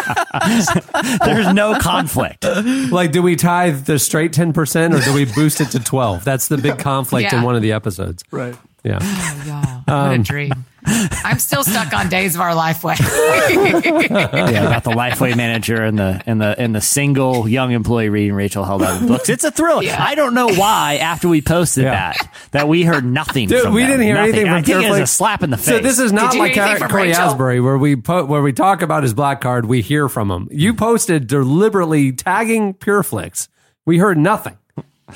There's 1.24 1.52
no 1.52 1.78
conflict. 1.78 2.44
Like, 2.44 3.12
do 3.12 3.20
we 3.20 3.36
tithe 3.36 3.84
the 3.84 3.98
straight 3.98 4.32
ten 4.32 4.52
percent, 4.52 4.94
or 4.94 5.00
do 5.00 5.14
we 5.14 5.24
boost 5.24 5.60
it 5.60 5.70
to 5.72 5.80
twelve? 5.80 6.24
That's 6.24 6.48
the 6.48 6.58
big 6.58 6.78
conflict 6.78 7.32
in 7.32 7.42
one 7.42 7.56
of 7.56 7.62
the 7.62 7.72
episodes. 7.72 8.22
Right. 8.38 8.56
Yeah. 8.84 8.98
Oh, 9.40 9.42
y'all. 9.46 9.82
What 9.88 10.12
a 10.12 10.14
um, 10.16 10.22
dream. 10.22 10.52
I'm 10.84 11.38
still 11.38 11.62
stuck 11.64 11.92
on 11.92 12.08
Days 12.08 12.34
of 12.34 12.40
Our 12.40 12.50
Lifeway. 12.52 12.96
Yeah, 14.08 14.66
about 14.66 14.84
the 14.84 14.90
Lifeway 14.90 15.36
manager 15.36 15.82
and 15.82 15.98
the 15.98 16.22
and 16.26 16.40
the 16.40 16.58
and 16.58 16.74
the 16.74 16.80
single 16.80 17.48
young 17.48 17.72
employee 17.72 18.08
reading 18.08 18.34
Rachel 18.34 18.64
Held 18.64 18.82
Evans 18.82 19.08
books. 19.08 19.28
It's 19.28 19.44
a 19.44 19.50
thrill. 19.50 19.82
Yeah. 19.82 20.02
I 20.02 20.14
don't 20.14 20.34
know 20.34 20.48
why 20.48 20.96
after 21.00 21.28
we 21.28 21.40
posted 21.42 21.84
Yeah. 21.84 22.12
that 22.12 22.34
that 22.52 22.68
we 22.68 22.82
heard 22.84 23.04
nothing. 23.04 23.48
Dude, 23.48 23.62
from 23.62 23.74
we 23.74 23.82
them. 23.82 23.92
didn't 23.92 24.06
hear 24.06 24.14
Nothing. 24.14 24.28
anything 24.34 24.46
from 24.46 24.54
I 24.54 24.62
think 24.62 24.84
it 24.86 24.90
was 24.90 24.98
a 25.00 25.06
slap 25.06 25.42
in 25.42 25.50
the 25.50 25.56
face. 25.56 25.66
So 25.66 25.78
this 25.80 25.98
is 25.98 26.12
not 26.12 26.32
Did 26.32 26.36
you 26.36 26.42
like 26.42 26.52
hear 26.52 26.88
Cory 26.88 27.08
Rachel? 27.08 27.22
Asbury, 27.22 27.60
where 27.60 27.78
we 27.78 27.96
po- 27.96 28.24
where 28.24 28.42
we 28.42 28.52
talk 28.52 28.82
about 28.82 29.02
his 29.02 29.14
black 29.14 29.40
card. 29.40 29.66
We 29.66 29.82
hear 29.82 30.08
from 30.08 30.30
him. 30.30 30.48
You 30.50 30.74
posted 30.74 31.26
deliberately 31.26 32.12
tagging 32.12 32.74
Pure 32.74 33.02
Flix. 33.04 33.48
We 33.84 33.98
heard 33.98 34.18
nothing. 34.18 34.56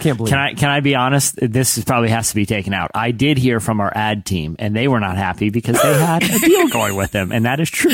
Can't 0.01 0.17
believe. 0.17 0.31
Can 0.31 0.39
it. 0.41 0.43
I 0.43 0.55
can 0.55 0.71
I 0.71 0.81
be 0.81 0.95
honest? 0.95 1.37
This 1.37 1.77
is 1.77 1.85
probably 1.85 2.09
has 2.09 2.31
to 2.31 2.35
be 2.35 2.47
taken 2.47 2.73
out. 2.73 2.91
I 2.95 3.11
did 3.11 3.39
hear 3.39 3.61
from 3.61 3.81
our 3.81 3.93
ad 3.95 4.25
team, 4.25 4.57
and 4.59 4.75
they 4.75 4.89
were 4.89 5.01
not 5.01 5.17
happy 5.17 5.51
because 5.51 5.81
they 5.83 5.95
had 5.95 6.23
a 6.23 6.39
deal 6.47 6.69
going 6.69 6.97
with 6.97 7.11
them, 7.11 7.31
and 7.31 7.45
that 7.45 7.61
is 7.61 7.71
true. 7.71 7.91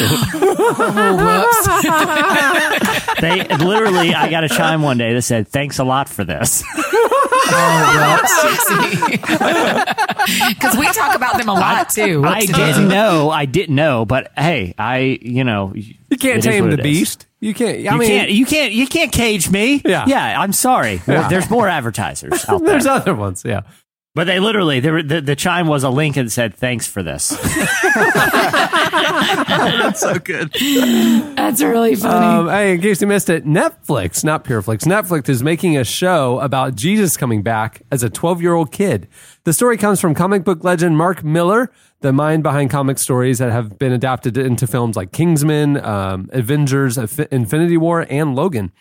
they 3.21 3.45
literally, 3.65 4.15
I 4.15 4.31
got 4.31 4.45
a 4.45 4.49
chime 4.49 4.83
one 4.83 4.99
day 4.99 5.13
that 5.15 5.23
said, 5.23 5.49
"Thanks 5.49 5.79
a 5.79 5.85
lot 5.85 6.09
for 6.09 6.25
this." 6.25 6.63
Because 10.49 10.77
we 10.79 10.87
talk 10.93 11.15
about 11.17 11.39
them 11.39 11.49
a 11.49 11.55
lot 11.55 11.91
too. 11.91 12.23
I 12.25 12.41
didn't 12.47 12.89
know. 12.89 13.31
I 13.31 13.45
didn't 13.47 13.75
know, 13.75 14.05
but 14.05 14.31
hey, 14.37 14.75
I 14.79 15.19
you 15.23 15.45
know 15.45 15.73
You 15.75 16.17
can't 16.19 16.43
tame 16.43 16.67
the 16.71 16.75
it 16.75 16.81
is. 16.81 16.83
beast. 16.85 17.27
You 17.41 17.55
can't. 17.55 17.79
I 17.79 17.93
You 17.93 17.99
mean, 17.99 18.09
can't. 18.09 18.31
You 18.31 18.47
can't. 18.47 18.73
You 18.73 18.87
can't 18.87 19.13
cage 19.13 19.51
me. 19.51 19.81
Yeah. 19.85 20.05
Yeah. 20.07 20.41
I'm 20.41 20.53
sorry. 20.53 21.01
Well, 21.07 21.29
There's 21.31 21.49
more 21.51 21.69
advertisers 21.69 22.45
out 22.49 22.59
there. 22.61 22.69
there's 22.73 22.87
other 22.87 23.15
ones. 23.15 23.43
Yeah. 23.45 23.63
But 24.19 24.27
they 24.27 24.41
literally, 24.41 24.81
they 24.81 24.91
were, 24.91 25.05
the, 25.05 25.21
the 25.21 25.37
chime 25.37 25.69
was 25.69 25.85
a 25.85 25.91
link 25.91 26.17
and 26.17 26.33
said, 26.33 26.53
"Thanks 26.53 26.89
for 26.89 27.05
this." 27.05 27.29
That's 29.47 30.01
so 30.01 30.19
good. 30.19 30.53
That's 31.37 31.63
really 31.63 31.95
funny. 31.95 32.27
Um, 32.27 32.49
hey, 32.49 32.75
in 32.75 32.81
case 32.81 33.01
you 33.01 33.07
missed 33.07 33.31
it, 33.31 33.45
Netflix, 33.47 34.25
not 34.25 34.43
Pure 34.43 34.63
Flix, 34.63 34.87
Netflix 34.87 35.29
is 35.29 35.45
making 35.45 35.77
a 35.77 35.85
show 35.85 36.41
about 36.41 36.75
Jesus 36.75 37.17
coming 37.17 37.45
back 37.45 37.83
as 37.93 38.03
a 38.03 38.11
12 38.11 38.43
year 38.43 38.55
old 38.55 38.73
kid. 38.73 39.07
The 39.45 39.53
story 39.53 39.77
comes 39.77 40.01
from 40.01 40.17
comic 40.17 40.43
book 40.43 40.65
legend 40.65 40.99
Mark 40.99 41.23
Millar, 41.23 41.71
the 42.01 42.13
mind 42.13 42.43
behind 42.43 42.71
comic 42.71 42.99
stories 42.99 43.39
that 43.39 43.53
have 43.53 43.79
been 43.79 43.93
adapted 43.93 44.37
into 44.37 44.67
films 44.67 44.97
like 44.97 45.13
Kingsman, 45.13 45.77
um, 45.85 46.29
Avengers, 46.33 46.97
Infi- 46.97 47.29
Infinity 47.29 47.77
War, 47.77 48.05
and 48.11 48.35
Logan. 48.35 48.73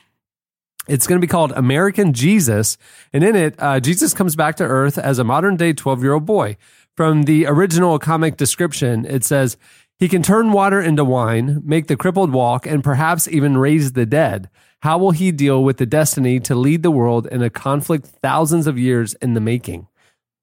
It's 0.87 1.07
going 1.07 1.19
to 1.19 1.25
be 1.25 1.29
called 1.29 1.51
American 1.53 2.13
Jesus. 2.13 2.77
And 3.13 3.23
in 3.23 3.35
it, 3.35 3.55
uh, 3.59 3.79
Jesus 3.79 4.13
comes 4.13 4.35
back 4.35 4.55
to 4.57 4.63
Earth 4.63 4.97
as 4.97 5.19
a 5.19 5.23
modern 5.23 5.55
day 5.55 5.73
12 5.73 6.03
year 6.03 6.13
old 6.13 6.25
boy. 6.25 6.57
From 6.95 7.23
the 7.23 7.45
original 7.45 7.99
comic 7.99 8.37
description, 8.37 9.05
it 9.05 9.23
says, 9.23 9.57
he 9.99 10.07
can 10.07 10.21
turn 10.21 10.51
water 10.51 10.79
into 10.79 11.03
wine, 11.03 11.61
make 11.65 11.87
the 11.87 11.95
crippled 11.95 12.31
walk, 12.31 12.67
and 12.67 12.83
perhaps 12.83 13.27
even 13.27 13.57
raise 13.57 13.93
the 13.93 14.05
dead. 14.05 14.47
How 14.81 14.99
will 14.99 15.11
he 15.11 15.31
deal 15.31 15.63
with 15.63 15.77
the 15.77 15.87
destiny 15.87 16.39
to 16.41 16.53
lead 16.53 16.83
the 16.83 16.91
world 16.91 17.25
in 17.27 17.41
a 17.41 17.49
conflict 17.49 18.05
thousands 18.05 18.67
of 18.67 18.77
years 18.77 19.15
in 19.15 19.33
the 19.33 19.41
making? 19.41 19.87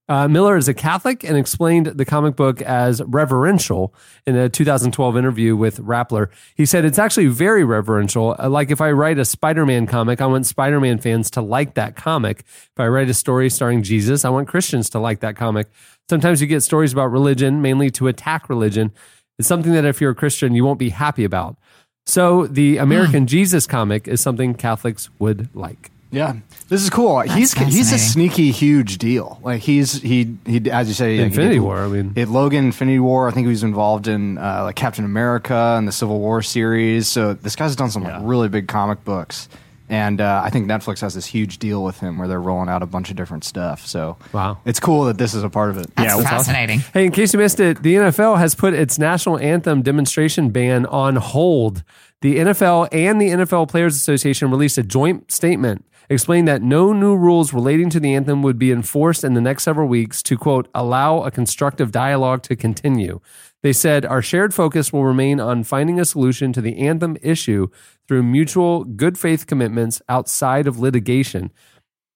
Uh, 0.06 0.28
Millar 0.28 0.58
is 0.58 0.68
a 0.68 0.74
Catholic 0.74 1.24
and 1.24 1.34
explained 1.36 1.86
the 1.86 2.04
comic 2.04 2.36
book 2.36 2.60
as 2.60 3.02
reverential 3.04 3.94
in 4.26 4.36
a 4.36 4.50
2012 4.50 5.16
interview 5.16 5.56
with 5.56 5.78
Rappler. 5.78 6.28
He 6.54 6.66
said 6.66 6.84
it's 6.84 6.98
actually 6.98 7.28
very 7.28 7.64
reverential. 7.64 8.36
Uh, 8.38 8.50
Like 8.50 8.70
if 8.70 8.82
I 8.82 8.90
write 8.90 9.18
a 9.18 9.24
Spider 9.24 9.64
Man 9.64 9.86
comic, 9.86 10.20
I 10.20 10.26
want 10.26 10.44
Spider 10.44 10.78
Man 10.78 10.98
fans 10.98 11.30
to 11.32 11.40
like 11.40 11.72
that 11.74 11.96
comic. 11.96 12.40
If 12.40 12.78
I 12.78 12.86
write 12.86 13.08
a 13.08 13.14
story 13.14 13.48
starring 13.48 13.82
Jesus, 13.82 14.26
I 14.26 14.28
want 14.28 14.46
Christians 14.46 14.90
to 14.90 14.98
like 14.98 15.20
that 15.20 15.36
comic. 15.36 15.68
Sometimes 16.10 16.42
you 16.42 16.46
get 16.46 16.62
stories 16.62 16.92
about 16.92 17.06
religion, 17.06 17.62
mainly 17.62 17.90
to 17.92 18.06
attack 18.06 18.50
religion. 18.50 18.92
It's 19.38 19.48
something 19.48 19.72
that 19.72 19.86
if 19.86 20.02
you're 20.02 20.10
a 20.10 20.14
Christian, 20.14 20.54
you 20.54 20.66
won't 20.66 20.78
be 20.78 20.90
happy 20.90 21.24
about. 21.24 21.56
So 22.04 22.46
the 22.46 22.76
American 22.76 23.26
Jesus 23.26 23.66
comic 23.66 24.06
is 24.06 24.20
something 24.20 24.52
Catholics 24.54 25.08
would 25.18 25.48
like. 25.54 25.90
Yeah, 26.14 26.36
this 26.68 26.82
is 26.82 26.90
cool. 26.90 27.20
he's 27.20 27.52
he's 27.52 27.92
a 27.92 27.98
sneaky 27.98 28.50
huge 28.50 28.98
deal. 28.98 29.38
Like 29.42 29.60
he's 29.62 30.00
he 30.00 30.36
he 30.46 30.70
as 30.70 30.88
you 30.88 30.94
say, 30.94 31.18
like, 31.18 31.26
Infinity 31.26 31.54
did- 31.56 31.60
War, 31.62 31.78
I 31.84 31.88
mean. 31.88 32.12
he 32.14 32.20
had 32.20 32.28
Logan, 32.28 32.66
Infinity 32.66 33.00
War. 33.00 33.28
I 33.28 33.32
think 33.32 33.46
he 33.46 33.50
was 33.50 33.62
involved 33.62 34.08
in 34.08 34.38
uh, 34.38 34.62
like 34.64 34.76
Captain 34.76 35.04
America 35.04 35.74
and 35.76 35.86
the 35.88 35.92
Civil 35.92 36.20
War 36.20 36.40
series. 36.42 37.08
So 37.08 37.34
this 37.34 37.56
guy's 37.56 37.76
done 37.76 37.90
some 37.90 38.04
like, 38.04 38.20
really 38.22 38.48
big 38.48 38.68
comic 38.68 39.04
books, 39.04 39.48
and 39.88 40.20
uh, 40.20 40.40
I 40.44 40.50
think 40.50 40.66
Netflix 40.66 41.00
has 41.02 41.14
this 41.14 41.26
huge 41.26 41.58
deal 41.58 41.84
with 41.84 42.00
him 42.00 42.16
where 42.18 42.26
they're 42.28 42.40
rolling 42.40 42.68
out 42.68 42.82
a 42.82 42.86
bunch 42.86 43.10
of 43.10 43.16
different 43.16 43.44
stuff. 43.44 43.86
So 43.86 44.16
Wow. 44.32 44.58
it's 44.64 44.80
cool 44.80 45.04
that 45.04 45.18
this 45.18 45.34
is 45.34 45.42
a 45.42 45.50
part 45.50 45.70
of 45.70 45.78
it. 45.78 45.94
That's 45.96 46.16
Yeah, 46.16 46.22
fascinating. 46.22 46.80
Hey, 46.94 47.04
in 47.06 47.12
case 47.12 47.32
you 47.34 47.38
missed 47.38 47.60
it, 47.60 47.82
the 47.82 47.94
NFL 47.96 48.38
has 48.38 48.54
put 48.54 48.72
its 48.72 48.98
national 48.98 49.38
anthem 49.38 49.82
demonstration 49.82 50.48
ban 50.50 50.86
on 50.86 51.16
hold. 51.16 51.82
The 52.22 52.36
NFL 52.38 52.88
and 52.90 53.20
the 53.20 53.28
NFL 53.28 53.68
Players 53.68 53.94
Association 53.96 54.50
released 54.50 54.78
a 54.78 54.82
joint 54.82 55.30
statement 55.30 55.84
explaining 56.08 56.44
that 56.46 56.62
no 56.62 56.92
new 56.92 57.16
rules 57.16 57.52
relating 57.52 57.90
to 57.90 58.00
the 58.00 58.14
anthem 58.14 58.42
would 58.42 58.58
be 58.58 58.72
enforced 58.72 59.24
in 59.24 59.34
the 59.34 59.40
next 59.40 59.64
several 59.64 59.88
weeks 59.88 60.22
to, 60.24 60.36
quote, 60.36 60.68
allow 60.74 61.22
a 61.22 61.30
constructive 61.30 61.92
dialogue 61.92 62.42
to 62.42 62.56
continue. 62.56 63.20
They 63.62 63.72
said, 63.72 64.04
Our 64.04 64.20
shared 64.20 64.52
focus 64.52 64.92
will 64.92 65.04
remain 65.04 65.40
on 65.40 65.64
finding 65.64 65.98
a 65.98 66.04
solution 66.04 66.52
to 66.52 66.60
the 66.60 66.78
anthem 66.78 67.16
issue 67.22 67.68
through 68.06 68.22
mutual 68.22 68.84
good 68.84 69.18
faith 69.18 69.46
commitments 69.46 70.02
outside 70.08 70.66
of 70.66 70.78
litigation. 70.78 71.50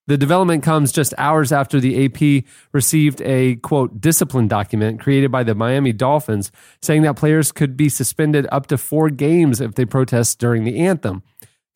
The 0.09 0.17
development 0.17 0.63
comes 0.63 0.91
just 0.91 1.13
hours 1.19 1.53
after 1.53 1.81
the 1.81 2.07
AP 2.07 2.45
received 2.73 3.21
a 3.21 3.57
quote 3.57 4.01
discipline 4.01 4.49
document 4.49 5.01
created 5.01 5.31
by 5.31 5.43
the 5.43 5.55
Miami 5.55 5.93
Dolphins 5.93 6.51
saying 6.81 7.03
that 7.03 7.17
players 7.17 7.53
could 7.53 7.77
be 7.77 7.91
suspended 7.91 8.47
up 8.51 8.69
to 8.69 8.79
four 8.79 9.11
games 9.11 9.61
if 9.61 9.75
they 9.75 9.85
protest 9.85 10.39
during 10.39 10.65
the 10.65 10.79
anthem. 10.79 11.23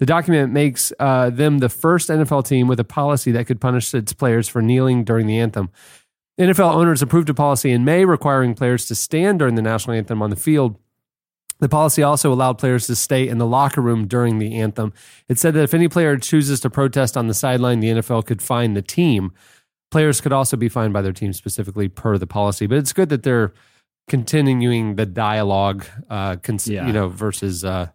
The 0.02 0.06
document 0.06 0.52
makes 0.52 0.92
uh, 0.98 1.30
them 1.30 1.58
the 1.58 1.68
first 1.68 2.08
NFL 2.08 2.44
team 2.48 2.66
with 2.66 2.80
a 2.80 2.84
policy 2.84 3.30
that 3.30 3.46
could 3.46 3.60
punish 3.60 3.94
its 3.94 4.12
players 4.12 4.48
for 4.48 4.60
kneeling 4.60 5.04
during 5.04 5.28
the 5.28 5.38
anthem. 5.38 5.70
NFL 6.40 6.74
owners 6.74 7.02
approved 7.02 7.30
a 7.30 7.34
policy 7.34 7.70
in 7.70 7.84
May 7.84 8.04
requiring 8.04 8.56
players 8.56 8.86
to 8.86 8.96
stand 8.96 9.38
during 9.38 9.54
the 9.54 9.62
national 9.62 9.94
anthem 9.94 10.20
on 10.20 10.30
the 10.30 10.34
field. 10.34 10.74
The 11.60 11.68
policy 11.68 12.02
also 12.02 12.32
allowed 12.32 12.58
players 12.58 12.88
to 12.88 12.96
stay 12.96 13.28
in 13.28 13.38
the 13.38 13.46
locker 13.46 13.80
room 13.80 14.08
during 14.08 14.40
the 14.40 14.56
anthem. 14.56 14.92
It 15.28 15.38
said 15.38 15.54
that 15.54 15.62
if 15.62 15.72
any 15.72 15.86
player 15.86 16.16
chooses 16.18 16.58
to 16.62 16.68
protest 16.68 17.16
on 17.16 17.28
the 17.28 17.32
sideline, 17.34 17.78
the 17.78 17.90
NFL 17.90 18.26
could 18.26 18.42
fine 18.42 18.74
the 18.74 18.82
team. 18.82 19.30
Players 19.92 20.20
could 20.20 20.32
also 20.32 20.56
be 20.56 20.68
fined 20.68 20.92
by 20.92 21.02
their 21.02 21.12
team 21.12 21.32
specifically 21.32 21.86
per 21.88 22.18
the 22.18 22.26
policy. 22.26 22.66
But 22.66 22.78
it's 22.78 22.92
good 22.92 23.08
that 23.10 23.22
they're 23.22 23.52
continuing 24.08 24.96
the 24.96 25.06
dialogue, 25.06 25.86
uh, 26.10 26.34
cons- 26.42 26.66
Yeah. 26.66 26.88
you 26.88 26.92
know, 26.92 27.08
versus 27.08 27.64
uh, 27.64 27.86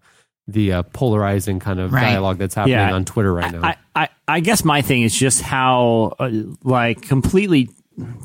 the 0.48 0.72
uh, 0.74 0.84
polarizing 0.84 1.60
kind 1.60 1.80
of 1.80 1.92
Right. 1.92 2.02
dialogue 2.12 2.38
that's 2.38 2.56
happening 2.56 2.76
Yeah. 2.78 2.94
on 2.94 3.04
Twitter 3.06 3.34
right 3.34 3.52
now. 3.52 3.62
I, 3.64 3.76
I, 3.96 4.10
I 4.28 4.40
guess 4.40 4.64
my 4.64 4.82
thing 4.82 5.02
is 5.02 5.14
just 5.16 5.42
how 5.42 6.14
uh, 6.20 6.30
like 6.64 7.02
completely 7.02 7.70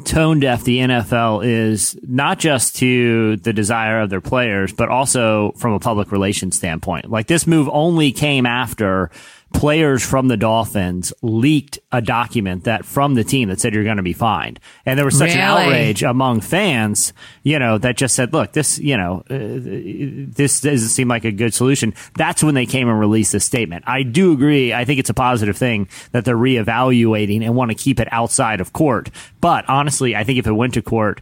tone 0.05 0.39
deaf 0.39 0.64
the 0.64 0.79
NFL 0.81 1.45
is 1.47 1.99
not 2.07 2.39
just 2.39 2.77
to 2.77 3.37
the 3.39 3.53
desire 3.55 4.01
of 4.03 4.11
their 4.11 4.20
players, 4.20 4.73
but 4.73 4.89
also 4.91 5.53
from 5.57 5.73
a 5.73 5.81
public 5.81 6.12
relations 6.12 6.57
standpoint. 6.57 7.11
Like 7.11 7.27
this 7.27 7.47
move 7.47 7.68
only 7.73 8.12
came 8.12 8.45
after 8.45 9.11
players 9.53 10.05
from 10.05 10.28
the 10.28 10.36
Dolphins 10.36 11.12
leaked 11.22 11.78
a 11.92 12.00
document 12.00 12.64
that 12.64 12.84
from 12.84 13.14
the 13.14 13.24
team 13.24 13.48
that 13.48 13.61
said 13.61 13.74
you're 13.74 13.84
going 13.84 13.96
to 13.98 14.03
be 14.03 14.12
fined. 14.12 14.59
And 14.84 14.98
there 14.98 15.05
was 15.05 15.16
such 15.16 15.30
an 15.30 15.40
outrage 15.40 16.03
among 16.03 16.40
fans, 16.40 17.12
you 17.42 17.59
know, 17.59 17.78
that 17.78 17.96
just 17.96 18.14
said, 18.14 18.32
look, 18.32 18.53
this, 18.53 18.78
you 18.78 18.96
know, 18.96 19.22
uh, 19.30 19.38
this 19.38 20.61
doesn't 20.61 20.88
seem 20.88 21.09
like 21.09 21.24
a 21.24 21.32
good 21.32 21.55
solution. 21.55 21.94
That's 22.16 22.42
when 22.42 22.55
they 22.55 22.66
came 22.66 22.88
and 22.88 22.98
released 22.98 23.32
this 23.32 23.44
statement. 23.44 23.84
I 23.86 24.03
do 24.03 24.32
agree. 24.32 24.72
I 24.72 24.84
think 24.84 24.98
it's 24.98 25.11
a 25.11 25.14
positive 25.14 25.57
thing 25.57 25.88
that 26.12 26.24
they're 26.24 26.36
reevaluating 26.36 27.42
and 27.42 27.55
want 27.55 27.70
to 27.70 27.76
keep 27.76 28.00
it 28.00 28.09
outside 28.11 28.61
of 28.61 28.72
court. 28.72 29.11
But 29.40 29.68
honestly, 29.68 30.16
I 30.16 30.24
think 30.24 30.38
if 30.38 30.46
it 30.46 30.53
went 30.53 30.74
to 30.74 30.82
court, 30.82 31.20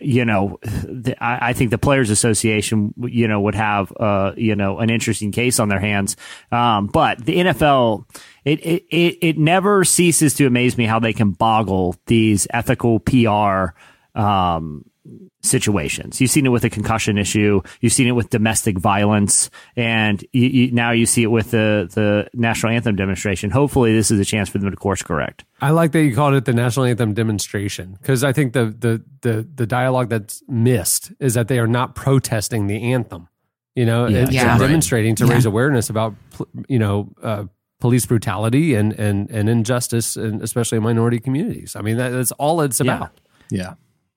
you 0.00 0.24
know, 0.24 0.58
the, 0.62 1.16
I, 1.22 1.50
I 1.50 1.52
think 1.52 1.70
the 1.70 1.78
Players 1.78 2.10
Association, 2.10 2.94
you 2.98 3.28
know, 3.28 3.40
would 3.40 3.54
have, 3.54 3.92
uh, 3.98 4.32
you 4.36 4.56
know, 4.56 4.78
an 4.78 4.90
interesting 4.90 5.32
case 5.32 5.58
on 5.58 5.68
their 5.68 5.80
hands. 5.80 6.16
Um, 6.52 6.86
but 6.86 7.24
the 7.24 7.36
NFL, 7.36 8.04
it, 8.44 8.60
it, 8.60 8.84
it, 8.90 9.18
it 9.22 9.38
never 9.38 9.84
ceases 9.84 10.34
to 10.34 10.46
amaze 10.46 10.76
me 10.76 10.84
how 10.84 10.98
they 10.98 11.12
can 11.12 11.30
boggle 11.32 11.96
these 12.06 12.46
ethical 12.50 13.00
PR, 13.00 13.74
um, 14.14 14.84
situations. 15.42 16.20
You've 16.20 16.30
seen 16.30 16.46
it 16.46 16.50
with 16.50 16.62
the 16.62 16.70
concussion 16.70 17.18
issue. 17.18 17.62
You've 17.80 17.92
seen 17.92 18.06
it 18.06 18.12
with 18.12 18.30
domestic 18.30 18.78
violence, 18.78 19.50
and 19.76 20.22
you, 20.32 20.48
you, 20.48 20.72
now 20.72 20.90
you 20.92 21.06
see 21.06 21.22
it 21.22 21.30
with 21.30 21.50
the 21.50 21.88
the 21.94 22.28
national 22.38 22.72
anthem 22.72 22.96
demonstration. 22.96 23.50
Hopefully, 23.50 23.92
this 23.94 24.10
is 24.10 24.20
a 24.20 24.24
chance 24.24 24.48
for 24.48 24.58
them 24.58 24.70
to 24.70 24.76
course 24.76 25.02
correct. 25.02 25.44
I 25.60 25.70
like 25.70 25.92
that 25.92 26.02
you 26.02 26.14
called 26.14 26.34
it 26.34 26.44
the 26.44 26.52
national 26.52 26.86
anthem 26.86 27.14
demonstration 27.14 27.96
because 28.00 28.24
I 28.24 28.32
think 28.32 28.52
the, 28.52 28.66
the 28.66 29.02
the 29.22 29.48
the 29.54 29.66
dialogue 29.66 30.08
that's 30.10 30.42
missed 30.48 31.12
is 31.20 31.34
that 31.34 31.48
they 31.48 31.58
are 31.58 31.66
not 31.68 31.94
protesting 31.94 32.66
the 32.66 32.92
anthem. 32.92 33.28
You 33.74 33.86
know, 33.86 34.06
it's 34.06 34.32
Yeah. 34.32 34.58
they're 34.58 34.68
demonstrating 34.68 35.14
to 35.16 35.26
Yeah. 35.26 35.32
raise 35.34 35.46
awareness 35.46 35.88
about 35.90 36.14
you 36.68 36.78
know 36.78 37.12
uh, 37.22 37.44
police 37.80 38.04
brutality 38.04 38.74
and 38.74 38.92
and 38.94 39.30
and 39.30 39.48
injustice, 39.48 40.16
and 40.16 40.42
especially 40.42 40.76
in 40.76 40.82
minority 40.84 41.20
communities. 41.20 41.76
I 41.76 41.80
mean, 41.82 41.96
that, 41.96 42.10
that's 42.10 42.32
all 42.32 42.60
it's 42.60 42.80
Yeah. 42.80 42.96
about. 42.96 43.20
Yeah. 43.50 43.74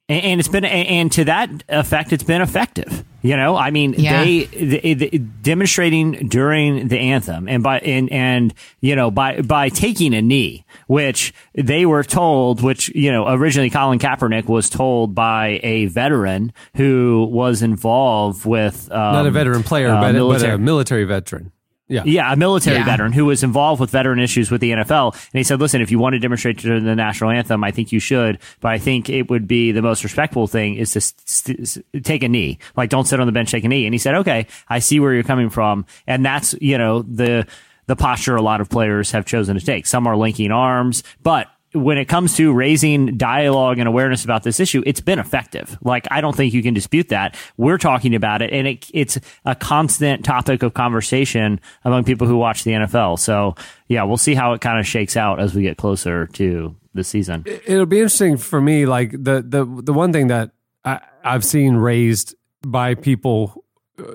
And, 0.10 0.24
and 0.26 0.40
it's 0.40 0.50
been, 0.50 0.66
and, 0.66 0.88
and 0.88 1.12
to 1.14 1.26
that 1.26 1.50
effect, 1.70 2.12
it's 2.12 2.24
been 2.24 2.42
effective. 2.42 3.06
You 3.22 3.38
know, 3.38 3.56
I 3.56 3.72
mean, 3.72 3.94
Yeah. 3.98 4.22
they, 4.26 4.44
they, 4.44 4.94
they 4.96 5.08
demonstrating 5.18 6.28
during 6.28 6.90
the 6.90 7.00
anthem 7.00 7.48
and 7.48 7.64
by 7.64 7.80
and 7.80 8.12
and 8.12 8.54
you 8.82 8.98
know 8.98 9.12
by 9.12 9.40
by 9.40 9.70
taking 9.70 10.14
a 10.14 10.22
knee, 10.22 10.66
which 10.88 11.34
they 11.56 11.86
were 11.86 12.04
told, 12.04 12.62
which 12.62 12.90
you 12.90 13.14
know 13.14 13.30
originally 13.30 13.70
Colin 13.70 13.98
Kaepernick 13.98 14.48
was 14.50 14.70
told 14.70 15.16
by 15.16 15.62
a 15.64 15.86
veteran 15.86 16.52
who 16.76 17.26
was 17.32 17.62
involved 17.62 18.46
with 18.46 18.92
um, 18.92 19.14
Not 19.14 19.26
a 19.26 19.32
veteran 19.32 19.64
player, 19.64 19.90
uh, 19.90 20.02
but, 20.02 20.14
but 20.28 20.44
a 20.44 20.58
military 20.58 21.06
veteran. 21.06 21.54
Yeah. 21.94 22.04
yeah, 22.06 22.34
a 22.34 22.36
military 22.36 22.78
Yeah. 22.78 22.86
veteran 22.86 23.12
who 23.14 23.26
was 23.26 23.44
involved 23.44 23.80
with 23.80 23.90
veteran 23.92 24.20
issues 24.20 24.50
with 24.50 24.62
the 24.62 24.72
NFL. 24.72 25.14
And 25.14 25.38
he 25.40 25.44
said, 25.44 25.60
listen, 25.60 25.82
if 25.82 25.92
you 25.92 26.00
want 26.00 26.14
to 26.14 26.20
demonstrate 26.20 26.58
during 26.58 26.84
the 26.86 26.96
national 26.96 27.30
anthem, 27.30 27.64
I 27.64 27.72
think 27.72 27.92
you 27.92 28.00
should. 28.00 28.40
But 28.60 28.72
I 28.72 28.78
think 28.80 29.10
it 29.10 29.30
would 29.30 29.48
be 29.48 29.72
the 29.72 29.82
most 29.82 30.04
respectful 30.04 30.48
thing 30.48 30.76
is 30.76 30.92
to 30.94 31.02
st- 31.02 31.68
st- 31.68 32.04
take 32.04 32.24
a 32.24 32.30
knee. 32.30 32.58
Like, 32.76 32.90
don't 32.90 33.06
sit 33.06 33.20
on 33.20 33.28
the 33.28 33.32
bench, 33.34 33.52
take 33.52 33.64
a 33.64 33.68
knee. 33.68 33.86
And 33.86 33.94
he 33.94 34.00
said, 34.00 34.16
okay, 34.16 34.48
I 34.68 34.80
see 34.80 35.00
where 35.00 35.14
you're 35.14 35.24
coming 35.24 35.50
from. 35.50 35.86
And 36.08 36.26
that's, 36.26 36.56
you 36.60 36.78
know, 36.78 37.04
the, 37.04 37.46
the 37.86 37.96
posture 37.96 38.36
a 38.36 38.42
lot 38.42 38.62
of 38.62 38.70
players 38.70 39.12
have 39.12 39.26
chosen 39.26 39.58
to 39.60 39.66
take. 39.66 39.86
Some 39.86 40.08
are 40.08 40.16
linking 40.18 40.52
arms, 40.52 41.04
but 41.22 41.48
when 41.74 41.98
it 41.98 42.06
comes 42.06 42.36
to 42.38 42.54
raising 42.54 43.18
dialogue 43.18 43.80
and 43.80 43.88
awareness 43.88 44.24
about 44.24 44.44
this 44.44 44.60
issue, 44.60 44.84
it's 44.86 45.02
been 45.02 45.20
effective. 45.20 45.78
Like, 45.82 46.08
I 46.12 46.22
don't 46.22 46.36
think 46.36 46.54
you 46.54 46.64
can 46.64 46.74
dispute 46.74 47.10
that. 47.10 47.36
We're 47.58 47.78
talking 47.78 48.16
about 48.16 48.42
it, 48.42 48.52
and 48.52 48.68
it, 48.68 48.90
it's 48.94 49.20
a 49.46 49.56
constant 49.56 50.24
topic 50.24 50.64
of 50.64 50.74
conversation 50.74 51.60
among 51.84 52.04
people 52.04 52.28
who 52.28 52.38
watch 52.38 52.64
the 52.64 52.72
NFL. 52.72 53.20
So, 53.20 53.56
yeah, 53.88 54.04
we'll 54.04 54.18
see 54.18 54.36
how 54.36 54.54
it 54.54 54.62
kind 54.62 54.80
of 54.80 54.88
shakes 54.88 55.18
out 55.18 55.40
as 55.40 55.54
we 55.54 55.64
get 55.64 55.78
closer 55.78 56.28
to 56.28 56.76
the 56.94 57.04
season. 57.04 57.44
it'll 57.46 57.86
be 57.86 57.98
interesting 57.98 58.38
for 58.38 58.62
me. 58.62 58.86
Like 58.86 59.12
the 59.12 59.44
the 59.46 59.66
the 59.66 59.94
one 59.94 60.14
thing 60.14 60.28
that 60.28 60.52
I, 60.86 61.00
I've 61.24 61.44
seen 61.44 61.76
raised 61.76 62.36
by 62.62 62.96
people, 62.96 63.64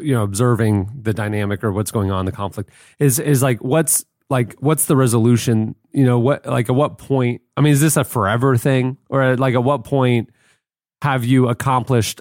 you 0.00 0.14
know, 0.14 0.22
observing 0.22 0.90
the 1.02 1.12
dynamic 1.12 1.64
or 1.64 1.72
what's 1.72 1.90
going 1.90 2.11
on, 2.11 2.24
the 2.24 2.32
conflict 2.32 2.70
is 2.98 3.18
is 3.18 3.42
like 3.42 3.62
what's 3.62 4.04
like 4.31 4.55
what's 4.61 4.87
the 4.87 4.97
resolution? 4.97 5.74
You 5.93 6.05
know, 6.05 6.18
what 6.18 6.47
like 6.47 6.68
at 6.68 6.74
what 6.74 6.99
point? 6.99 7.43
I 7.57 7.61
mean, 7.61 7.72
is 7.72 7.81
this 7.81 7.97
a 7.97 8.05
forever 8.05 8.57
thing, 8.57 8.99
or 9.09 9.37
like 9.37 9.55
at 9.55 9.64
what 9.64 9.85
point 9.85 10.31
have 11.03 11.24
you 11.24 11.49
accomplished? 11.49 12.20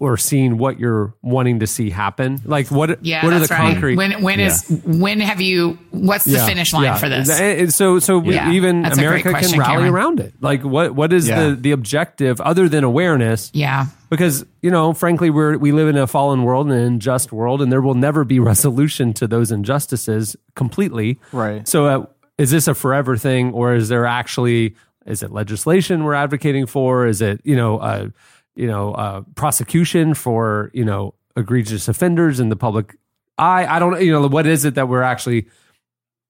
Or 0.00 0.16
seeing 0.16 0.56
what 0.56 0.80
you're 0.80 1.14
wanting 1.20 1.60
to 1.60 1.66
see 1.66 1.90
happen, 1.90 2.40
like 2.46 2.70
what? 2.70 3.04
Yeah, 3.04 3.22
what 3.22 3.34
are 3.34 3.38
that's 3.38 3.50
the 3.50 3.54
right. 3.54 3.72
concrete? 3.74 3.96
When 3.96 4.22
when 4.22 4.40
is 4.40 4.66
when 4.86 5.20
have 5.20 5.42
you? 5.42 5.78
What's 5.90 6.24
the 6.24 6.32
Yeah, 6.32 6.46
finish 6.46 6.72
line 6.72 6.84
yeah. 6.84 6.96
for 6.96 7.08
this? 7.10 7.28
And 7.38 7.70
So, 7.72 7.98
so 7.98 8.18
we- 8.18 8.34
Yeah, 8.34 8.50
even 8.52 8.80
that's 8.80 8.96
a 8.96 9.00
great 9.06 9.26
America 9.26 9.46
can 9.46 9.58
rally 9.58 9.72
Cameron. 9.74 9.92
around 9.94 10.20
it. 10.20 10.32
Like, 10.40 10.64
what 10.64 10.94
what 10.94 11.12
is 11.12 11.28
Yeah. 11.28 11.50
the 11.50 11.54
the 11.56 11.72
objective 11.72 12.40
other 12.40 12.66
than 12.66 12.82
awareness? 12.82 13.50
Yeah, 13.52 13.86
Because 14.08 14.46
you 14.62 14.70
know, 14.70 14.94
frankly, 14.94 15.28
we're 15.28 15.58
we 15.58 15.70
live 15.70 15.88
in 15.88 15.98
a 15.98 16.06
fallen 16.06 16.44
world 16.44 16.66
and 16.70 16.74
an 16.80 16.86
unjust 16.86 17.30
world, 17.30 17.60
and 17.60 17.70
there 17.70 17.82
will 17.82 17.94
never 17.94 18.24
be 18.24 18.38
resolution 18.52 19.12
to 19.14 19.28
those 19.28 19.52
injustices 19.52 20.34
completely. 20.54 21.18
Right. 21.30 21.68
So, 21.68 21.84
uh, 21.86 22.06
is 22.38 22.50
this 22.50 22.66
a 22.68 22.74
forever 22.74 23.18
thing, 23.18 23.52
or 23.52 23.74
is 23.74 23.90
there 23.90 24.06
actually 24.06 24.76
is 25.06 25.22
it 25.22 25.30
legislation 25.30 26.04
we're 26.04 26.14
advocating 26.14 26.64
for? 26.66 27.06
Is 27.06 27.20
it 27.20 27.40
you 27.44 27.54
know 27.56 27.78
uh, 27.78 28.08
you 28.56 28.66
know 28.66 28.92
uh, 28.92 29.22
prosecution 29.34 30.14
for 30.14 30.70
you 30.74 30.84
know 30.84 31.14
egregious 31.36 31.88
offenders 31.88 32.40
in 32.40 32.48
the 32.48 32.56
public 32.56 32.96
eye? 33.38 33.66
I 33.66 33.78
don't 33.78 34.00
you 34.02 34.12
know 34.12 34.26
what 34.26 34.46
is 34.46 34.64
it 34.64 34.74
that 34.74 34.88
we're 34.88 35.02
actually 35.02 35.46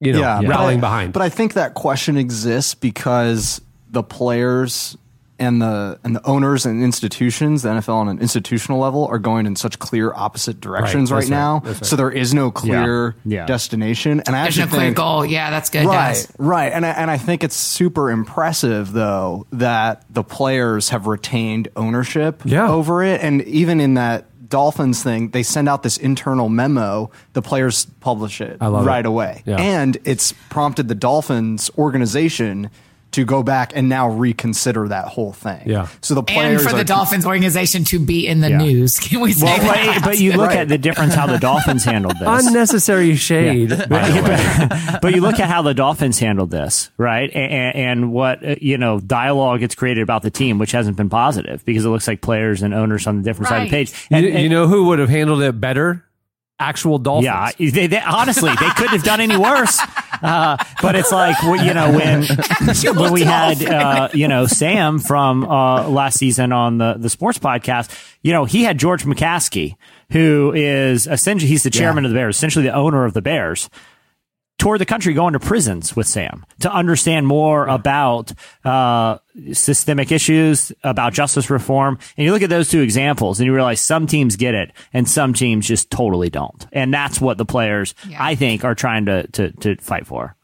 you 0.00 0.12
know 0.12 0.20
but 0.20 0.48
rallying 0.48 0.78
I- 0.78 0.80
behind? 0.80 1.12
But 1.12 1.22
I 1.22 1.28
think 1.28 1.54
that 1.54 1.74
question 1.74 2.16
exists 2.16 2.74
because 2.74 3.60
the 3.90 4.02
players 4.02 4.96
and 5.40 5.60
the 5.60 5.98
and 6.04 6.14
the 6.14 6.24
owners 6.26 6.66
and 6.66 6.82
institutions, 6.82 7.62
the 7.62 7.70
NFL 7.70 7.94
on 7.94 8.08
an 8.08 8.20
institutional 8.20 8.78
level, 8.78 9.06
are 9.06 9.18
going 9.18 9.46
in 9.46 9.56
such 9.56 9.78
clear 9.80 10.12
opposite 10.14 10.60
directions 10.60 11.10
Right, 11.10 11.20
right, 11.20 11.28
now. 11.28 11.62
right. 11.64 11.84
So 11.84 11.96
there 11.96 12.10
is 12.10 12.32
no 12.32 12.50
clear 12.50 13.16
Yeah. 13.24 13.46
destination. 13.46 14.20
And 14.26 14.36
I 14.36 14.42
There's 14.44 14.58
no 14.58 14.64
actually 14.64 14.76
clear 14.78 14.86
think, 14.88 14.96
goal. 14.98 15.24
Yeah, 15.26 15.50
that's 15.50 15.70
good, 15.70 15.86
Right, 15.86 15.94
guys. 16.14 16.32
right, 16.38 16.70
and 16.72 16.86
I, 16.86 16.90
and 16.90 17.10
I 17.10 17.16
think 17.18 17.42
it's 17.42 17.56
super 17.56 18.10
impressive 18.10 18.92
though 18.92 19.46
that 19.52 20.04
the 20.10 20.22
players 20.22 20.90
have 20.90 21.06
retained 21.06 21.68
ownership 21.74 22.42
Yeah. 22.44 22.68
over 22.68 23.02
it, 23.02 23.20
and 23.22 23.42
even 23.42 23.80
in 23.80 23.94
that 23.94 24.26
Dolphins 24.48 25.00
thing, 25.02 25.28
they 25.30 25.44
send 25.44 25.68
out 25.68 25.84
this 25.84 25.96
internal 25.96 26.48
memo. 26.48 27.10
The 27.34 27.40
players 27.42 27.86
publish 28.00 28.40
it 28.40 28.56
right 28.60 28.98
it. 28.98 29.06
away, 29.06 29.42
Yeah. 29.46 29.56
and 29.58 29.96
it's 30.04 30.32
prompted 30.48 30.88
the 30.88 30.96
Dolphins 30.96 31.70
organization 31.78 32.68
to 33.12 33.24
go 33.24 33.42
back 33.42 33.72
and 33.74 33.88
now 33.88 34.08
reconsider 34.08 34.88
that 34.88 35.06
whole 35.06 35.32
thing. 35.32 35.62
Yeah. 35.66 35.88
So 36.00 36.14
the 36.14 36.22
players 36.22 36.60
And 36.62 36.70
for 36.70 36.74
the 36.76 36.82
are 36.82 36.84
Dolphins 36.84 37.26
organization 37.26 37.84
to 37.84 37.98
be 37.98 38.26
in 38.26 38.40
the 38.40 38.50
Yeah. 38.50 38.58
news. 38.58 38.98
Can 38.98 39.20
we 39.20 39.32
say 39.32 39.46
Well, 39.46 39.58
that? 39.58 39.96
but, 40.02 40.04
but 40.10 40.18
you 40.18 40.32
look 40.36 40.48
Right. 40.48 40.58
at 40.58 40.68
the 40.68 40.78
difference 40.78 41.14
how 41.14 41.26
the 41.26 41.38
Dolphins 41.38 41.84
handled 41.84 42.18
this. 42.20 42.46
Unnecessary 42.46 43.16
shade. 43.16 43.70
by 43.70 43.76
the 43.76 44.68
but, 44.90 45.00
but 45.02 45.14
you 45.14 45.20
look 45.22 45.40
at 45.40 45.48
how 45.48 45.62
the 45.62 45.74
Dolphins 45.74 46.18
handled 46.18 46.50
this, 46.50 46.90
right? 46.98 47.30
And, 47.34 47.74
and 47.76 48.12
what 48.12 48.44
uh, 48.46 48.54
you 48.60 48.78
know 48.78 49.00
dialogue 49.00 49.60
gets 49.60 49.74
created 49.74 50.02
about 50.02 50.22
the 50.22 50.30
team, 50.30 50.58
which 50.58 50.72
hasn't 50.72 50.96
been 50.96 51.08
positive 51.10 51.64
because 51.64 51.84
it 51.84 51.88
looks 51.88 52.06
like 52.06 52.20
players 52.20 52.62
and 52.62 52.72
owners 52.74 53.06
on 53.06 53.16
the 53.16 53.22
different 53.22 53.48
side 53.48 53.62
of 53.62 53.64
the 53.64 53.70
page. 53.70 53.92
And, 54.10 54.24
you, 54.24 54.32
you 54.32 54.48
know 54.48 54.68
who 54.68 54.84
would 54.86 54.98
have 55.00 55.08
handled 55.10 55.42
it 55.42 55.60
better? 55.60 56.04
Actual 56.58 56.98
Dolphins. 56.98 57.24
yeah, 57.24 57.70
they, 57.70 57.86
they, 57.86 57.98
honestly, 58.00 58.50
they 58.50 58.68
couldn't 58.76 58.92
have 58.92 59.02
done 59.02 59.20
any 59.20 59.36
worse. 59.36 59.80
Uh, 60.22 60.56
but 60.82 60.96
it's 60.96 61.12
like 61.12 61.36
you 61.42 61.74
know 61.74 61.92
when 61.96 62.24
when 62.96 63.12
we 63.12 63.22
had 63.22 63.64
uh, 63.64 64.08
you 64.12 64.28
know 64.28 64.46
Sam 64.46 64.98
from 64.98 65.44
uh, 65.44 65.88
last 65.88 66.18
season 66.18 66.52
on 66.52 66.78
the 66.78 66.94
the 66.98 67.10
sports 67.10 67.38
podcast. 67.38 67.90
You 68.22 68.32
know 68.32 68.44
he 68.44 68.64
had 68.64 68.78
George 68.78 69.04
McCaskey, 69.04 69.76
who 70.12 70.52
is 70.54 71.06
essentially 71.06 71.48
he's 71.48 71.62
the 71.62 71.70
chairman 71.70 72.04
of 72.04 72.10
the 72.10 72.16
Bears, 72.16 72.36
essentially 72.36 72.64
the 72.64 72.74
owner 72.74 73.04
of 73.04 73.14
the 73.14 73.22
Bears. 73.22 73.70
Toured 74.60 74.78
the 74.80 74.84
country 74.86 75.14
going 75.14 75.32
to 75.32 75.40
prisons 75.40 75.96
with 75.96 76.06
Sam 76.06 76.44
to 76.60 76.70
understand 76.70 77.26
more 77.26 77.66
about 77.66 78.30
uh, 78.62 79.16
systemic 79.52 80.12
issues, 80.12 80.70
about 80.84 81.14
justice 81.14 81.48
reform. 81.48 81.98
And 82.18 82.26
you 82.26 82.32
look 82.32 82.42
at 82.42 82.50
those 82.50 82.68
two 82.68 82.82
examples 82.82 83.40
and 83.40 83.46
you 83.46 83.54
realize 83.54 83.80
some 83.80 84.06
teams 84.06 84.36
get 84.36 84.54
it 84.54 84.72
and 84.92 85.08
some 85.08 85.32
teams 85.32 85.66
just 85.66 85.90
totally 85.90 86.28
don't. 86.28 86.66
And 86.72 86.92
that's 86.92 87.22
what 87.22 87.38
the 87.38 87.46
players, 87.46 87.94
Yeah. 88.06 88.22
I 88.22 88.34
think, 88.34 88.62
are 88.62 88.74
trying 88.74 89.06
to, 89.06 89.26
to, 89.28 89.50
to 89.52 89.76
fight 89.76 90.06
for. 90.06 90.36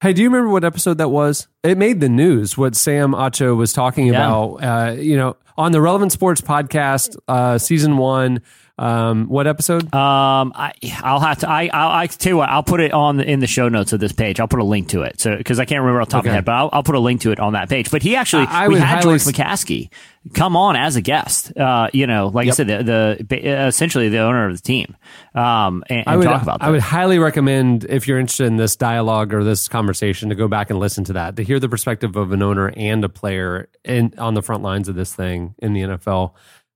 Hey, 0.00 0.12
do 0.12 0.22
you 0.22 0.28
remember 0.30 0.48
what 0.50 0.62
episode 0.62 0.98
that 0.98 1.08
was? 1.10 1.48
It 1.64 1.76
made 1.78 2.00
the 2.00 2.08
news. 2.08 2.56
What 2.56 2.76
Sam 2.76 3.10
Acho 3.12 3.56
was 3.56 3.72
talking 3.72 4.06
Yeah. 4.06 4.24
about. 4.26 4.54
Uh, 4.56 4.92
you 4.92 5.16
know, 5.16 5.36
on 5.58 5.72
the 5.72 5.80
Relevant 5.80 6.12
Sports 6.12 6.40
podcast, 6.40 7.16
uh, 7.26 7.58
season 7.58 7.96
one. 7.96 8.40
Um, 8.82 9.28
what 9.28 9.46
episode? 9.46 9.84
Um, 9.94 10.52
I, 10.56 10.72
I'll 11.02 11.20
have 11.20 11.38
to. 11.40 11.48
I, 11.48 11.70
I'll, 11.72 11.90
I 12.02 12.06
tell 12.08 12.32
you 12.32 12.36
what. 12.38 12.48
I'll 12.48 12.62
put 12.64 12.80
it 12.80 12.92
on 12.92 13.20
in 13.20 13.40
the 13.40 13.46
show 13.46 13.68
notes 13.68 13.92
of 13.92 14.00
this 14.00 14.12
page. 14.12 14.40
I'll 14.40 14.48
put 14.48 14.58
a 14.58 14.64
link 14.64 14.88
to 14.88 15.02
it. 15.02 15.20
So 15.20 15.36
because 15.36 15.58
I 15.60 15.64
can't 15.64 15.80
remember 15.80 16.00
off 16.02 16.08
the 16.08 16.12
top 16.12 16.20
of 16.24 16.26
my 16.26 16.32
head, 16.34 16.44
but 16.44 16.52
I'll, 16.52 16.70
I'll 16.72 16.82
put 16.82 16.94
a 16.96 17.00
link 17.00 17.20
to 17.22 17.30
it 17.30 17.38
on 17.38 17.52
that 17.52 17.68
page. 17.68 17.90
But 17.90 18.02
he 18.02 18.16
actually, 18.16 18.46
I- 18.46 18.64
I 18.64 18.68
we 18.68 18.74
had 18.78 18.86
highly 18.86 19.02
George 19.18 19.20
s- 19.22 19.30
McCaskey 19.30 19.90
come 20.34 20.56
on 20.56 20.76
as 20.76 20.96
a 20.96 21.00
guest. 21.00 21.56
Uh, 21.56 21.88
you 21.92 22.06
know, 22.06 22.28
like 22.28 22.48
I 22.48 22.50
said, 22.52 22.66
the, 22.66 23.24
the 23.28 23.66
essentially 23.68 24.08
the 24.08 24.18
owner 24.18 24.48
of 24.48 24.56
the 24.56 24.62
team. 24.62 24.96
Um, 25.34 25.82
and, 25.88 26.00
and 26.00 26.08
I 26.08 26.16
would, 26.16 26.24
talk 26.24 26.42
about 26.42 26.60
that. 26.60 26.66
I 26.66 26.70
would 26.70 26.80
highly 26.80 27.18
recommend 27.18 27.84
if 27.84 28.06
you're 28.08 28.18
interested 28.18 28.46
in 28.46 28.56
this 28.56 28.74
dialogue 28.76 29.32
or 29.32 29.44
this 29.44 29.68
conversation 29.68 30.28
to 30.30 30.34
go 30.34 30.48
back 30.48 30.70
and 30.70 30.78
listen 30.78 31.04
to 31.04 31.12
that 31.14 31.36
to 31.36 31.44
hear 31.44 31.58
the 31.60 31.68
perspective 31.68 32.16
of 32.16 32.32
an 32.32 32.42
owner 32.42 32.72
and 32.76 33.04
a 33.04 33.08
player 33.08 33.68
in 33.84 34.14
on 34.18 34.34
the 34.34 34.42
front 34.42 34.62
lines 34.62 34.88
of 34.88 34.94
this 34.96 35.14
thing 35.14 35.54
in 35.58 35.72
the 35.72 35.82
NFL. 35.82 36.32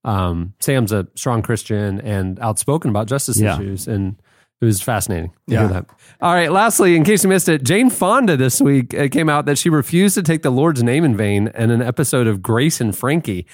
Um, 0.07 0.55
Sam's 0.61 0.93
a 0.93 1.07
strong 1.17 1.43
Christian 1.43 2.01
and 2.01 2.39
outspoken 2.41 2.89
about 2.91 3.09
justice 3.09 3.39
Yeah. 3.39 3.57
issues, 3.57 3.87
and 3.89 4.17
it 4.61 4.65
was 4.65 4.81
fascinating 4.81 5.31
to 5.49 5.55
Yeah. 5.55 5.59
hear 5.61 5.69
that. 5.69 5.87
All 6.23 6.33
right, 6.33 6.51
lastly, 6.51 6.97
in 6.97 7.05
case 7.05 7.25
you 7.25 7.29
missed 7.29 7.49
it, 7.49 7.65
Jane 7.65 7.91
Fonda 7.91 8.37
this 8.37 8.61
week 8.61 8.95
it 8.95 9.11
came 9.11 9.29
out 9.29 9.45
that 9.47 9.59
she 9.59 9.69
refused 9.69 10.15
to 10.15 10.23
take 10.23 10.43
the 10.43 10.51
Lord's 10.51 10.83
name 10.83 11.05
in 11.05 11.17
vain 11.17 11.51
in 11.55 11.71
an 11.71 11.83
episode 11.83 12.27
of 12.27 12.41
Grace 12.41 12.81
and 12.81 12.97
Frankie. 12.97 13.47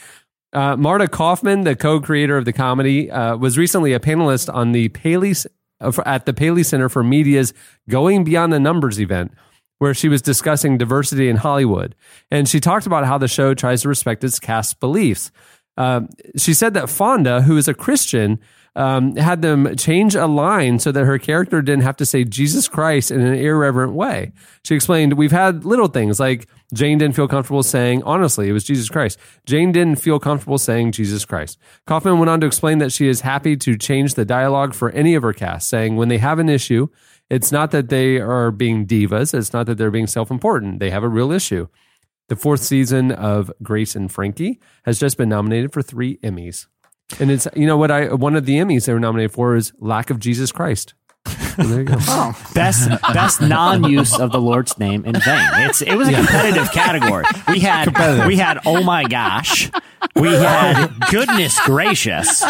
Uh, 0.53 0.77
Marta 0.77 1.09
Kauffman, 1.09 1.63
the 1.65 1.75
co-creator 1.75 2.37
of 2.37 2.45
the 2.45 2.53
comedy, 2.53 3.11
uh, 3.11 3.37
was 3.39 3.57
recently 3.57 3.95
a 3.95 3.99
panelist 3.99 4.53
on 4.53 4.73
the 4.73 4.91
Paley 4.91 5.35
uh, 5.81 5.91
at 6.05 6.27
the 6.27 6.35
Paley 6.35 6.63
Center 6.63 6.91
for 6.91 7.03
Media's 7.03 7.55
"Going 7.89 8.23
Beyond 8.23 8.53
the 8.53 8.61
Numbers" 8.61 9.01
event, 9.01 9.33
where 9.79 9.95
she 9.95 10.11
was 10.11 10.21
discussing 10.21 10.77
diversity 10.77 11.31
in 11.31 11.37
Hollywood, 11.37 11.95
and 12.31 12.47
she 12.47 12.61
talked 12.61 12.87
about 12.87 13.07
how 13.07 13.17
the 13.17 13.27
show 13.29 13.55
tries 13.55 13.81
to 13.83 13.89
respect 13.89 14.23
its 14.23 14.39
cast's 14.39 14.75
beliefs. 14.75 15.33
Um, 15.77 16.09
she 16.37 16.55
said 16.55 16.75
that 16.75 16.91
Fonda, 16.91 17.43
who 17.43 17.57
is 17.57 17.69
a 17.69 17.75
Christian, 17.75 18.39
um, 18.75 19.17
had 19.17 19.43
them 19.43 19.77
change 19.77 20.15
a 20.15 20.27
line 20.27 20.79
so 20.79 20.93
that 20.93 21.05
her 21.05 21.19
character 21.19 21.61
didn't 21.61 21.83
have 21.83 21.97
to 21.99 22.07
say 22.07 22.25
Jesus 22.25 22.69
Christ 22.69 23.11
in 23.11 23.21
an 23.21 23.35
irreverent 23.35 23.93
way. 23.93 24.33
She 24.65 24.75
explained, 24.75 25.15
We've 25.15 25.33
had 25.33 25.65
little 25.65 25.89
things 25.89 26.19
like 26.19 26.49
Jane 26.73 26.97
didn't 26.97 27.15
feel 27.15 27.29
comfortable 27.29 27.63
saying, 27.63 28.03
honestly, 28.05 28.49
it 28.49 28.53
was 28.53 28.65
Jesus 28.65 28.89
Christ. 28.89 29.19
Jane 29.45 29.73
didn't 29.73 29.97
feel 29.97 30.19
comfortable 30.19 30.57
saying 30.57 30.93
Jesus 30.93 31.27
Christ. 31.27 31.59
Kauffman 31.87 32.19
went 32.19 32.31
on 32.31 32.41
to 32.41 32.47
explain 32.47 32.79
that 32.79 32.93
she 32.93 33.09
is 33.09 33.21
happy 33.21 33.57
to 33.59 33.77
change 33.77 34.15
the 34.15 34.25
dialogue 34.25 34.75
for 34.75 34.91
any 34.91 35.15
of 35.15 35.23
her 35.23 35.35
cast, 35.35 35.69
saying, 35.69 35.97
When 35.97 36.09
they 36.09 36.19
have 36.19 36.39
an 36.39 36.49
issue, 36.49 36.89
it's 37.29 37.53
not 37.53 37.73
that 37.73 37.91
they 37.91 38.21
are 38.21 38.51
being 38.51 38.87
divas, 38.87 39.35
it's 39.35 39.53
not 39.53 39.67
that 39.67 39.77
they're 39.77 39.91
being 39.91 40.07
self 40.07 40.31
important. 40.31 40.81
They 40.81 40.91
have 40.91 41.05
a 41.05 41.09
real 41.09 41.31
issue. 41.31 41.69
The 42.33 42.37
fourth 42.37 42.63
season 42.63 43.13
of 43.13 43.53
Grace 43.63 43.95
and 43.95 44.11
Frankie 44.11 44.59
has 44.85 44.99
just 44.99 45.19
been 45.19 45.29
nominated 45.29 45.71
for 45.71 45.83
three 45.83 46.17
Emmys. 46.25 46.67
And 47.21 47.31
it's, 47.31 47.47
you 47.55 47.67
know 47.67 47.77
what, 47.77 47.91
I 47.91 48.15
one 48.15 48.37
of 48.37 48.47
the 48.47 48.55
Emmys 48.55 48.87
they 48.87 48.95
were 48.95 49.01
nominated 49.01 49.33
for 49.33 49.55
is 49.55 49.75
Lack 49.79 50.09
of 50.09 50.19
Jesus 50.19 50.51
Christ. 50.51 50.95
So 51.57 51.63
there 51.63 51.79
you 51.81 51.85
go. 51.85 51.97
Oh. 52.01 52.51
best 52.55 52.89
best 53.15 53.41
non-use 53.41 54.19
of 54.19 54.33
the 54.33 54.41
Lord's 54.41 54.79
name 54.79 55.05
in 55.05 55.15
vain. 55.15 55.49
It's 55.69 55.83
it 55.83 55.95
was 55.97 56.09
a 56.09 56.13
competitive 56.13 56.71
category. 56.73 57.25
We 57.49 57.61
had 57.61 58.27
we 58.27 58.37
had 58.37 58.61
oh 58.67 58.83
my 58.83 59.05
gosh. 59.05 59.71
We 60.17 60.29
had 60.33 60.89
goodness 61.11 61.59
gracious. 61.65 62.43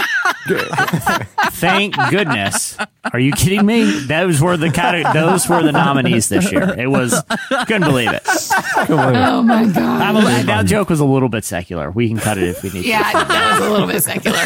Thank 1.52 1.96
goodness. 2.10 2.76
Are 3.12 3.18
you 3.18 3.32
kidding 3.32 3.66
me? 3.66 4.04
Those 4.06 4.40
were 4.40 4.56
the 4.56 4.70
cate- 4.70 5.06
those 5.12 5.48
were 5.48 5.62
the 5.62 5.72
nominees 5.72 6.28
this 6.28 6.50
year. 6.50 6.74
It 6.78 6.88
was 6.88 7.20
couldn't 7.66 7.82
believe 7.82 8.12
it. 8.12 8.22
oh 8.88 9.42
my 9.42 9.66
god. 9.66 10.16
A, 10.16 10.44
that 10.46 10.66
joke 10.66 10.88
was 10.88 11.00
a 11.00 11.04
little 11.04 11.28
bit 11.28 11.44
secular. 11.44 11.90
We 11.90 12.08
can 12.08 12.18
cut 12.18 12.38
it 12.38 12.44
if 12.44 12.62
we 12.62 12.70
need 12.70 12.82
to. 12.82 12.88
Yeah, 12.88 13.12
that 13.12 13.58
was 13.58 13.68
a 13.68 13.70
little 13.70 13.86
bit 13.86 14.02
secular. 14.02 14.38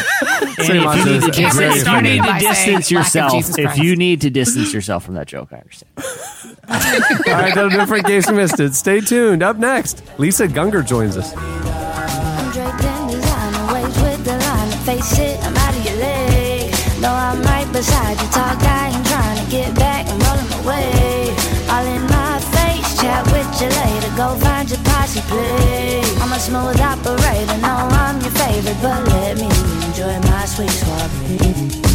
If 0.59 0.67
you 0.69 0.73
need 0.73 1.21
to, 1.21 1.27
It's 1.27 1.37
dis- 1.37 1.57
if 1.59 1.87
you 1.87 2.01
need 2.01 2.23
to 2.23 2.39
distance 2.39 2.91
yourself, 2.91 3.59
if 3.59 3.77
you 3.77 3.95
need 3.95 4.21
to 4.21 4.29
distance 4.29 4.46
yourself 4.55 5.03
from 5.05 5.15
that 5.15 5.27
joke, 5.27 5.49
I 5.51 5.57
understand. 5.57 5.91
All 5.97 7.33
right, 7.33 7.53
that'll 7.53 7.69
do 7.69 7.79
it 7.79 7.87
for 7.87 7.97
in 7.97 8.03
case 8.03 8.27
you 8.27 8.35
missed 8.35 8.59
it. 8.59 8.73
Stay 8.75 9.01
tuned. 9.01 9.43
Up 9.43 9.57
next, 9.57 10.03
Lisa 10.17 10.47
Gungor 10.47 10.85
joins 10.85 11.17
us. 11.17 11.33
I'm 11.35 12.51
draped 12.51 12.83
in 12.83 13.07
designer 13.07 13.73
waves 13.73 14.01
with 14.01 14.23
the 14.23 14.37
line 14.37 14.71
to 14.71 14.77
face 14.77 15.19
it. 15.19 15.39
I'm 15.43 15.55
out 15.55 15.75
of 15.75 15.85
your 15.85 15.95
league. 15.95 16.73
No, 17.01 17.09
I'm 17.11 17.41
right 17.43 17.71
beside 17.71 18.19
you. 18.21 18.27
Tall 18.29 18.55
guy, 18.57 18.89
I'm 18.93 19.03
trying 19.03 19.43
to 19.43 19.51
get 19.51 19.75
back. 19.75 20.07
I'm 20.07 20.19
rolling 20.19 20.49
my 20.49 20.61
way. 20.67 21.35
All 21.69 21.85
in 21.85 22.03
my 22.07 22.39
face. 22.55 23.01
Chat 23.01 23.25
with 23.27 23.61
you 23.61 23.69
later. 23.69 24.15
Go 24.17 24.35
find 24.39 24.69
your 24.69 24.79
posse, 24.83 25.21
please. 25.21 26.21
I'm 26.21 26.31
a 26.31 26.39
smooth 26.39 26.79
operator. 26.79 27.57
No, 27.61 27.75
I'm 27.91 28.21
your 28.21 28.31
favorite, 28.31 28.77
but 28.81 29.07
let 29.09 29.37
me 29.37 29.49
enjoy 29.87 30.19
my 30.29 30.45
sweet 30.45 30.69
soiree. 30.69 31.86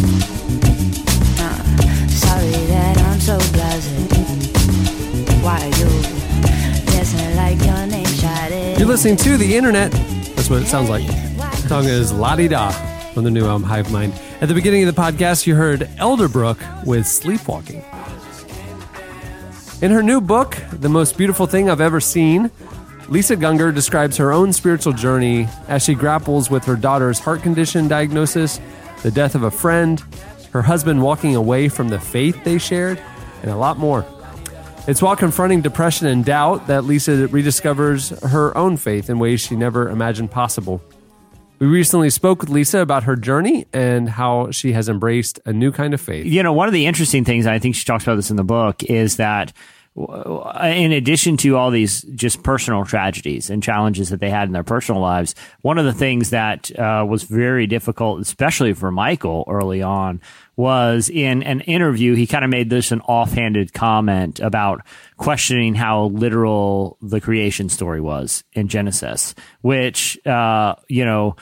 Sorry 2.43 2.65
that 2.65 2.97
I'm 2.97 3.19
so 3.21 3.37
blasé. 3.37 3.95
Why 5.41 5.63
you 5.63 6.85
dancing 6.91 7.35
like 7.37 7.57
your 7.63 7.87
name 7.87 8.05
shot 8.05 8.51
You're 8.77 8.87
listening 8.87 9.15
to 9.17 9.37
the 9.37 9.55
internet. 9.55 9.91
That's 9.91 10.49
what 10.49 10.61
it 10.61 10.65
sounds 10.65 10.89
like. 10.89 11.07
The 11.07 11.67
song 11.69 11.85
is 11.85 12.11
La 12.11 12.35
Di 12.35 12.49
Da 12.49 12.71
from 13.13 13.23
the 13.23 13.31
new 13.31 13.45
album 13.45 13.63
Hive 13.63 13.89
Mind. 13.93 14.13
At 14.41 14.49
the 14.49 14.53
beginning 14.53 14.85
of 14.85 14.93
the 14.93 15.01
podcast, 15.01 15.47
you 15.47 15.55
heard 15.55 15.81
Elderbrook 15.97 16.85
with 16.85 17.07
Sleepwalking. 17.07 17.81
In 19.81 19.91
her 19.91 20.03
new 20.03 20.19
book, 20.19 20.57
The 20.73 20.89
Most 20.89 21.17
Beautiful 21.17 21.45
Thing 21.45 21.69
I've 21.69 21.79
Ever 21.79 22.01
Seen, 22.01 22.51
Lisa 23.07 23.37
Gungor 23.37 23.73
describes 23.73 24.17
her 24.17 24.33
own 24.33 24.51
spiritual 24.51 24.91
journey 24.91 25.47
as 25.69 25.81
she 25.81 25.93
grapples 25.93 26.49
with 26.49 26.65
her 26.65 26.75
daughter's 26.75 27.19
heart 27.19 27.41
condition 27.41 27.87
diagnosis, 27.87 28.59
the 29.01 29.11
death 29.11 29.33
of 29.33 29.43
a 29.43 29.51
friend, 29.51 30.03
her 30.53 30.61
husband 30.61 31.01
walking 31.01 31.35
away 31.35 31.67
from 31.67 31.89
the 31.89 31.99
faith 31.99 32.41
they 32.43 32.59
shared, 32.59 33.01
and 33.41 33.51
a 33.51 33.57
lot 33.57 33.77
more. 33.77 34.05
It's 34.87 35.01
while 35.01 35.15
confronting 35.15 35.61
depression 35.61 36.07
and 36.07 36.23
doubt 36.23 36.67
that 36.67 36.83
Lisa 36.83 37.27
rediscovers 37.27 38.11
her 38.29 38.55
own 38.55 38.77
faith 38.77 39.09
in 39.09 39.17
ways 39.17 39.41
she 39.41 39.55
never 39.55 39.89
imagined 39.89 40.29
possible. 40.29 40.81
We 41.59 41.67
recently 41.67 42.09
spoke 42.09 42.41
with 42.41 42.49
Lisa 42.49 42.79
about 42.79 43.03
her 43.03 43.15
journey 43.15 43.65
and 43.73 44.09
how 44.09 44.51
she 44.51 44.73
has 44.73 44.89
embraced 44.89 45.39
a 45.45 45.53
new 45.53 45.71
kind 45.71 45.93
of 45.93 46.01
faith. 46.01 46.25
you 46.25 46.43
know, 46.43 46.53
one 46.53 46.67
of 46.67 46.73
the 46.73 46.85
interesting 46.85 47.23
things, 47.23 47.47
I 47.47 47.59
think 47.59 47.75
she 47.75 47.85
talks 47.85 48.03
about 48.03 48.15
this 48.15 48.29
in 48.29 48.35
the 48.35 48.43
book, 48.43 48.83
is 48.83 49.17
that 49.17 49.53
in 49.95 50.91
addition 50.91 51.37
to 51.37 51.55
all 51.55 51.69
these 51.69 52.01
just 52.01 52.41
personal 52.41 52.83
tragedies 52.83 53.49
and 53.49 53.61
challenges 53.61 54.09
that 54.09 54.19
they 54.19 54.29
had 54.29 54.47
in 54.47 54.51
their 54.51 54.63
personal 54.63 55.01
lives, 55.01 55.35
one 55.61 55.77
of 55.77 55.85
the 55.85 55.93
things 55.93 56.31
that 56.31 56.77
uh, 56.79 57.05
was 57.07 57.23
very 57.23 57.67
difficult, 57.67 58.19
especially 58.19 58.73
for 58.73 58.91
Michael 58.91 59.45
early 59.47 59.83
on, 59.83 60.19
was 60.55 61.09
in 61.09 61.43
an 61.43 61.61
interview. 61.61 62.15
He 62.15 62.27
kind 62.27 62.43
of 62.43 62.51
made 62.51 62.69
this 62.69 62.91
an 62.91 63.01
offhanded 63.01 63.73
comment 63.73 64.39
about 64.39 64.85
questioning 65.17 65.75
how 65.75 66.05
literal 66.05 66.97
the 67.01 67.21
creation 67.21 67.69
story 67.69 68.01
was 68.01 68.43
in 68.53 68.67
Genesis, 68.67 69.33
which, 69.61 70.23
uh, 70.27 70.75
you 70.87 71.05
know, 71.05 71.35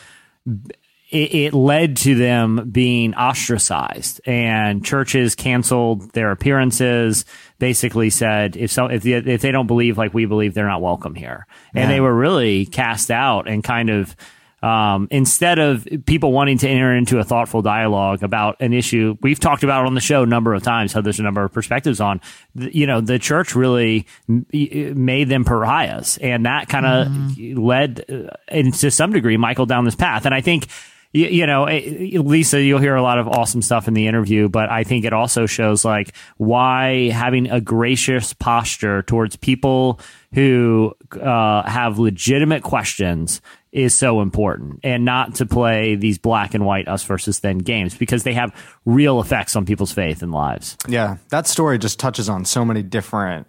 it, 1.11 1.35
it, 1.35 1.53
led 1.53 1.97
to 1.97 2.15
them 2.15 2.69
being 2.71 3.13
ostracized 3.15 4.21
and 4.25 4.85
churches 4.85 5.35
canceled 5.35 6.13
their 6.13 6.31
appearances 6.31 7.25
basically 7.59 8.09
said 8.09 8.55
if 8.55 8.71
so 8.71 8.85
if, 8.85 9.03
the, 9.03 9.15
if 9.15 9.41
they 9.41 9.51
don't 9.51 9.67
believe 9.67 9.97
like 9.97 10.13
we 10.13 10.25
believe 10.25 10.53
they're 10.53 10.67
not 10.67 10.81
welcome 10.81 11.13
here 11.13 11.45
and 11.75 11.91
they 11.91 11.99
were 11.99 12.15
really 12.15 12.65
cast 12.65 13.11
out 13.11 13.47
and 13.47 13.63
kind 13.63 13.89
of 13.89 14.15
um, 14.61 15.07
instead 15.11 15.59
of 15.59 15.87
people 16.05 16.31
wanting 16.31 16.57
to 16.59 16.69
enter 16.69 16.95
into 16.95 17.19
a 17.19 17.23
thoughtful 17.23 17.61
dialogue 17.61 18.23
about 18.23 18.57
an 18.59 18.73
issue 18.73 19.17
we've 19.21 19.39
talked 19.39 19.63
about 19.63 19.85
on 19.85 19.95
the 19.95 20.01
show 20.01 20.23
a 20.23 20.25
number 20.25 20.53
of 20.53 20.63
times 20.63 20.93
how 20.93 21.01
there's 21.01 21.19
a 21.19 21.23
number 21.23 21.43
of 21.43 21.51
perspectives 21.51 21.99
on 21.99 22.21
you 22.55 22.85
know 22.85 23.01
the 23.01 23.19
church 23.19 23.55
really 23.55 24.05
made 24.27 25.29
them 25.29 25.43
pariahs 25.43 26.17
and 26.21 26.45
that 26.45 26.69
kind 26.69 26.85
of 26.85 27.07
mm-hmm. 27.07 27.59
led 27.59 28.05
uh, 28.09 28.29
and 28.47 28.73
to 28.73 28.91
some 28.91 29.11
degree 29.11 29.37
michael 29.37 29.65
down 29.65 29.85
this 29.85 29.95
path 29.95 30.25
and 30.25 30.35
i 30.35 30.41
think 30.41 30.67
you, 31.13 31.27
you, 31.27 31.45
know, 31.45 31.65
eh, 31.65 32.19
Lisa, 32.19 32.61
you'll 32.61 32.79
hear 32.79 32.95
a 32.95 33.01
lot 33.01 33.19
of 33.19 33.27
awesome 33.27 33.61
stuff 33.61 33.87
in 33.87 33.93
the 33.93 34.07
interview, 34.07 34.47
but 34.47 34.69
I 34.69 34.83
think 34.83 35.03
it 35.03 35.13
also 35.13 35.45
shows 35.45 35.83
like 35.83 36.15
why 36.37 37.09
having 37.09 37.49
a 37.49 37.59
gracious 37.59 38.33
posture 38.33 39.01
towards 39.03 39.35
people 39.35 39.99
who 40.33 40.93
uh, 41.11 41.69
have 41.69 41.99
legitimate 41.99 42.63
questions 42.63 43.41
is 43.71 43.95
so 43.95 44.21
important 44.21 44.79
and 44.83 45.05
not 45.05 45.35
to 45.35 45.45
play 45.45 45.95
these 45.95 46.17
black 46.17 46.53
and 46.53 46.65
white 46.65 46.87
us 46.87 47.03
versus 47.03 47.39
them 47.39 47.59
games 47.59 47.95
because 47.97 48.23
they 48.23 48.33
have 48.33 48.53
real 48.85 49.21
effects 49.21 49.55
on 49.55 49.65
people's 49.65 49.91
faith 49.91 50.21
and 50.21 50.31
lives. 50.31 50.77
Yeah, 50.87 51.17
that 51.29 51.47
story 51.47 51.77
just 51.77 51.99
touches 51.99 52.27
on 52.29 52.45
so 52.45 52.65
many 52.65 52.83
different 52.83 53.47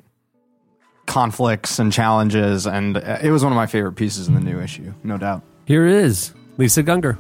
conflicts 1.07 1.79
and 1.79 1.93
challenges, 1.93 2.67
and 2.67 2.97
uh, 2.97 3.19
it 3.23 3.31
was 3.31 3.43
one 3.43 3.53
of 3.53 3.57
my 3.57 3.67
favorite 3.67 3.95
pieces 3.95 4.29
in 4.29 4.35
the 4.35 4.41
new 4.41 4.61
issue, 4.61 4.95
no 5.03 5.19
doubt. 5.19 5.43
Here 5.67 5.87
it 5.87 6.05
is, 6.05 6.33
Lisa 6.59 6.83
Gungor. 6.83 7.19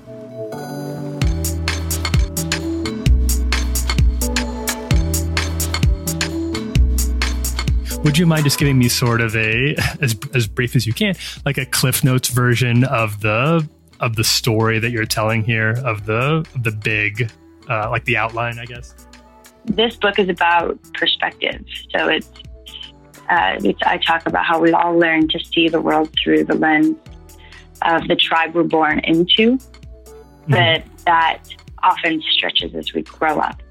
Would 8.05 8.18
you 8.18 8.26
mind 8.26 8.42
just 8.42 8.59
giving 8.59 8.78
me 8.78 8.88
sort 8.88 9.20
of 9.20 9.34
a 9.36 9.76
as 10.00 10.16
as 10.34 10.48
brief 10.48 10.74
as 10.74 10.86
you 10.86 10.92
can, 10.92 11.14
like 11.46 11.57
a 11.57 11.64
Cliff 11.64 12.03
Notes 12.03 12.28
version 12.28 12.82
of 12.84 13.20
the 13.20 13.68
of 14.00 14.16
the 14.16 14.24
story 14.24 14.80
that 14.80 14.90
you're 14.90 15.07
telling 15.07 15.44
here 15.44 15.74
of 15.84 16.05
the 16.05 16.44
of 16.55 16.62
the 16.64 16.72
big 16.72 17.30
uh, 17.70 17.88
like 17.90 18.05
the 18.05 18.16
outline, 18.16 18.59
I 18.59 18.64
guess. 18.64 18.94
This 19.64 19.94
book 19.94 20.18
is 20.18 20.28
about 20.28 20.78
perspective, 20.94 21.64
so 21.96 22.09
it's, 22.09 22.28
uh, 23.30 23.59
it's 23.62 23.80
I 23.84 23.98
talk 23.98 24.26
about 24.26 24.44
how 24.44 24.61
we 24.61 24.72
all 24.72 24.98
learn 24.98 25.28
to 25.28 25.38
see 25.38 25.68
the 25.68 25.80
world 25.80 26.12
through 26.22 26.44
the 26.44 26.55
lens 26.55 26.96
of 27.82 28.09
the 28.09 28.16
tribe 28.16 28.55
we're 28.57 28.64
born 28.64 28.98
into, 29.05 29.57
mm-hmm. 29.57 30.50
but 30.50 30.82
that 31.05 31.38
often 31.84 32.20
stretches 32.32 32.74
as 32.74 32.92
we 32.92 33.03
grow 33.03 33.38
up. 33.38 33.62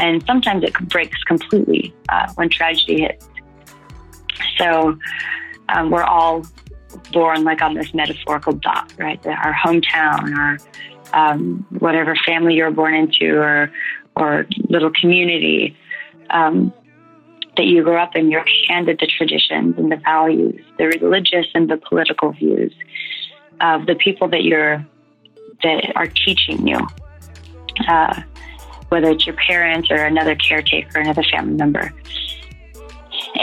And 0.00 0.24
sometimes 0.26 0.64
it 0.64 0.74
breaks 0.88 1.22
completely 1.24 1.94
uh, 2.08 2.32
when 2.34 2.48
tragedy 2.48 3.02
hits. 3.02 3.27
So 4.58 4.98
um, 5.68 5.90
we're 5.90 6.04
all 6.04 6.46
born 7.12 7.44
like 7.44 7.62
on 7.62 7.74
this 7.74 7.92
metaphorical 7.94 8.54
dot, 8.54 8.92
right? 8.98 9.24
Our 9.26 9.52
hometown, 9.52 10.36
our 10.36 10.58
um, 11.12 11.66
whatever 11.78 12.14
family 12.26 12.54
you're 12.54 12.70
born 12.70 12.94
into, 12.94 13.36
or 13.36 13.70
or 14.16 14.46
little 14.68 14.90
community 14.90 15.76
um, 16.30 16.72
that 17.56 17.66
you 17.66 17.82
grew 17.82 17.96
up 17.96 18.16
in. 18.16 18.30
You're 18.30 18.44
handed 18.68 18.98
the 19.00 19.06
traditions 19.06 19.76
and 19.78 19.90
the 19.90 19.96
values, 19.96 20.64
the 20.78 20.86
religious 20.86 21.46
and 21.54 21.68
the 21.70 21.76
political 21.76 22.32
views 22.32 22.72
of 23.60 23.86
the 23.86 23.94
people 23.94 24.28
that 24.28 24.44
you're 24.44 24.84
that 25.62 25.92
are 25.96 26.06
teaching 26.06 26.66
you. 26.66 26.78
Uh, 27.88 28.22
whether 28.88 29.10
it's 29.10 29.26
your 29.26 29.36
parents 29.36 29.90
or 29.90 29.96
another 29.96 30.34
caretaker, 30.34 30.98
another 30.98 31.22
family 31.30 31.54
member. 31.54 31.92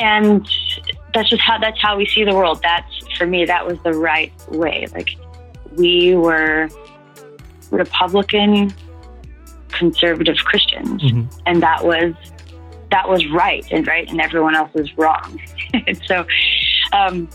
And 0.02 0.48
that's 1.16 1.30
just 1.30 1.42
how 1.42 1.58
that's 1.58 1.82
how 1.82 1.98
we 1.98 2.06
see 2.06 2.24
the 2.24 2.36
world. 2.36 2.62
That's 2.62 2.92
for 3.18 3.26
me, 3.26 3.46
that 3.46 3.66
was 3.66 3.80
the 3.84 3.94
right 3.94 4.32
way. 4.50 4.86
Like 4.94 5.10
we 5.76 6.14
were 6.14 6.70
Republican 7.72 8.74
conservative 9.70 10.38
Christians, 10.38 11.02
mm-hmm. 11.02 11.40
and 11.46 11.64
that 11.64 11.84
was 11.84 12.14
that 12.92 13.08
was 13.10 13.26
right 13.28 13.66
and 13.72 13.88
right, 13.88 14.08
and 14.10 14.22
everyone 14.22 14.56
else 14.56 14.74
was 14.74 14.96
wrong. 14.98 15.42
and 15.74 16.00
so, 16.06 16.26
um, 16.94 17.30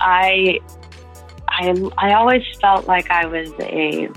I, 0.00 0.60
I, 1.48 1.90
I 1.96 2.14
always 2.14 2.42
felt 2.60 2.86
like 2.86 3.10
I 3.10 3.26
was 3.26 3.50
a, 3.60 4.08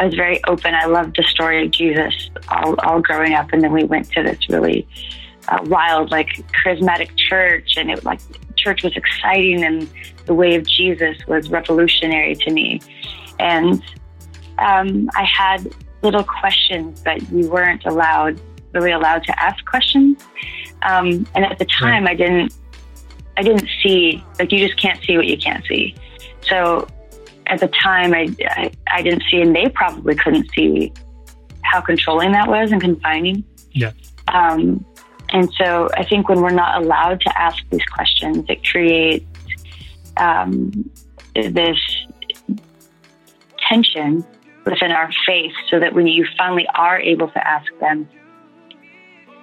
I 0.00 0.06
was 0.06 0.14
very 0.14 0.42
open. 0.44 0.74
I 0.74 0.86
loved 0.86 1.16
the 1.16 1.24
story 1.24 1.64
of 1.64 1.70
Jesus 1.70 2.30
all, 2.48 2.74
all 2.80 3.00
growing 3.00 3.34
up, 3.34 3.52
and 3.52 3.62
then 3.62 3.72
we 3.72 3.84
went 3.84 4.10
to 4.12 4.22
this 4.22 4.48
really 4.48 4.88
uh, 5.48 5.58
wild, 5.64 6.10
like 6.10 6.28
charismatic 6.64 7.10
church, 7.16 7.76
and 7.76 7.90
it 7.90 8.04
like 8.04 8.20
church 8.56 8.82
was 8.82 8.96
exciting, 8.96 9.64
and 9.64 9.88
the 10.26 10.34
way 10.34 10.54
of 10.56 10.66
Jesus 10.66 11.16
was 11.26 11.50
revolutionary 11.50 12.34
to 12.34 12.50
me. 12.50 12.80
And 13.38 13.82
um, 14.58 15.10
I 15.14 15.24
had 15.24 15.74
little 16.02 16.24
questions, 16.24 17.02
but 17.04 17.20
you 17.30 17.48
weren't 17.48 17.84
allowed 17.84 18.40
really 18.72 18.92
allowed 18.92 19.24
to 19.24 19.42
ask 19.42 19.64
questions. 19.64 20.22
Um, 20.82 21.26
and 21.34 21.44
at 21.44 21.58
the 21.58 21.64
time, 21.64 22.04
right. 22.04 22.12
I 22.12 22.14
didn't 22.14 22.54
I 23.36 23.42
didn't 23.42 23.68
see 23.82 24.24
like 24.38 24.52
you 24.52 24.66
just 24.66 24.80
can't 24.80 25.02
see 25.04 25.16
what 25.16 25.26
you 25.26 25.38
can't 25.38 25.64
see. 25.66 25.94
So 26.42 26.86
at 27.46 27.60
the 27.60 27.68
time, 27.68 28.12
I, 28.14 28.28
I, 28.48 28.72
I 28.90 29.02
didn't 29.02 29.22
see, 29.30 29.40
and 29.40 29.54
they 29.54 29.68
probably 29.68 30.14
couldn't 30.14 30.50
see 30.54 30.92
how 31.62 31.80
controlling 31.80 32.32
that 32.32 32.48
was 32.48 32.72
and 32.72 32.80
confining. 32.80 33.44
Yeah. 33.72 33.92
Um, 34.28 34.84
and 35.30 35.52
so 35.54 35.88
I 35.96 36.04
think 36.04 36.28
when 36.28 36.40
we're 36.40 36.50
not 36.50 36.82
allowed 36.82 37.20
to 37.22 37.38
ask 37.38 37.58
these 37.70 37.84
questions, 37.84 38.44
it 38.48 38.64
creates 38.64 39.26
um, 40.16 40.90
this 41.34 41.78
tension 43.68 44.24
within 44.64 44.90
our 44.90 45.10
faith 45.26 45.52
so 45.70 45.78
that 45.80 45.94
when 45.94 46.06
you 46.06 46.26
finally 46.36 46.66
are 46.74 47.00
able 47.00 47.28
to 47.28 47.46
ask 47.46 47.66
them, 47.80 48.08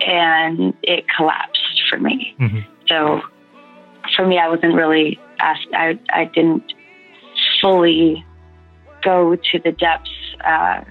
and 0.02 0.74
it 0.84 1.06
collapsed 1.16 1.82
for 1.90 1.98
me. 1.98 2.36
Mm-hmm. 2.40 2.60
So 2.88 3.22
for 4.16 4.28
me, 4.28 4.38
I 4.38 4.50
wasn't 4.50 4.74
really 4.74 5.20
asked, 5.40 5.68
I, 5.74 5.98
I 6.12 6.26
didn't 6.26 6.74
fully 7.62 8.26
go 9.02 9.36
to 9.36 9.60
the 9.60 9.72
depths, 9.72 10.10
uh, 10.46 10.84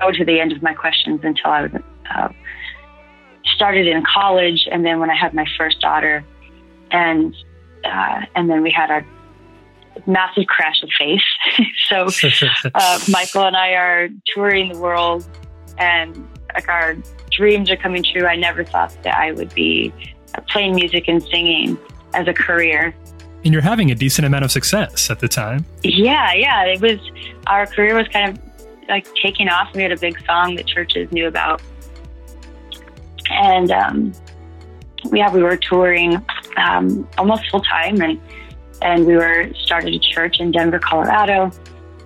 go 0.00 0.10
to 0.12 0.24
the 0.24 0.40
end 0.40 0.52
of 0.52 0.62
my 0.62 0.74
questions 0.74 1.20
until 1.22 1.50
I 1.50 1.62
was 1.62 1.82
uh, 2.14 2.28
started 3.54 3.86
in 3.86 4.02
college, 4.02 4.68
and 4.70 4.84
then 4.84 5.00
when 5.00 5.10
I 5.10 5.16
had 5.16 5.34
my 5.34 5.46
first 5.58 5.80
daughter, 5.80 6.24
and 6.90 7.34
uh, 7.84 8.22
and 8.34 8.50
then 8.50 8.62
we 8.62 8.70
had 8.70 8.90
our 8.90 9.06
massive 10.06 10.46
crash 10.46 10.82
of 10.82 10.90
faith. 10.98 11.20
so 11.88 12.08
uh, 12.74 12.98
Michael 13.08 13.44
and 13.44 13.56
I 13.56 13.72
are 13.72 14.08
touring 14.34 14.72
the 14.72 14.78
world, 14.78 15.26
and 15.78 16.28
like 16.54 16.68
our 16.68 16.96
dreams 17.30 17.70
are 17.70 17.76
coming 17.76 18.02
true. 18.02 18.26
I 18.26 18.36
never 18.36 18.64
thought 18.64 18.96
that 19.02 19.14
I 19.14 19.32
would 19.32 19.54
be 19.54 19.92
playing 20.48 20.74
music 20.74 21.04
and 21.08 21.22
singing 21.22 21.78
as 22.14 22.28
a 22.28 22.34
career. 22.34 22.94
And 23.44 23.52
you're 23.52 23.62
having 23.62 23.90
a 23.90 23.94
decent 23.94 24.26
amount 24.26 24.44
of 24.44 24.50
success 24.50 25.10
at 25.10 25.20
the 25.20 25.28
time. 25.28 25.64
Yeah, 25.82 26.32
yeah. 26.32 26.64
It 26.64 26.80
was 26.80 26.98
our 27.46 27.66
career 27.66 27.94
was 27.94 28.08
kind 28.08 28.36
of 28.36 28.44
like 28.88 29.06
taking 29.22 29.48
off. 29.48 29.72
We 29.74 29.82
had 29.82 29.92
a 29.92 29.96
big 29.96 30.18
song 30.26 30.56
that 30.56 30.66
churches 30.66 31.10
knew 31.12 31.28
about 31.28 31.62
and 33.30 33.70
um, 33.70 34.12
yeah, 35.12 35.32
we 35.32 35.42
were 35.42 35.56
touring 35.56 36.24
um, 36.56 37.08
almost 37.18 37.48
full 37.50 37.62
time, 37.62 38.00
and 38.00 38.20
and 38.82 39.06
we 39.06 39.16
were 39.16 39.50
started 39.54 39.94
a 39.94 39.98
church 39.98 40.40
in 40.40 40.52
Denver, 40.52 40.78
Colorado. 40.78 41.50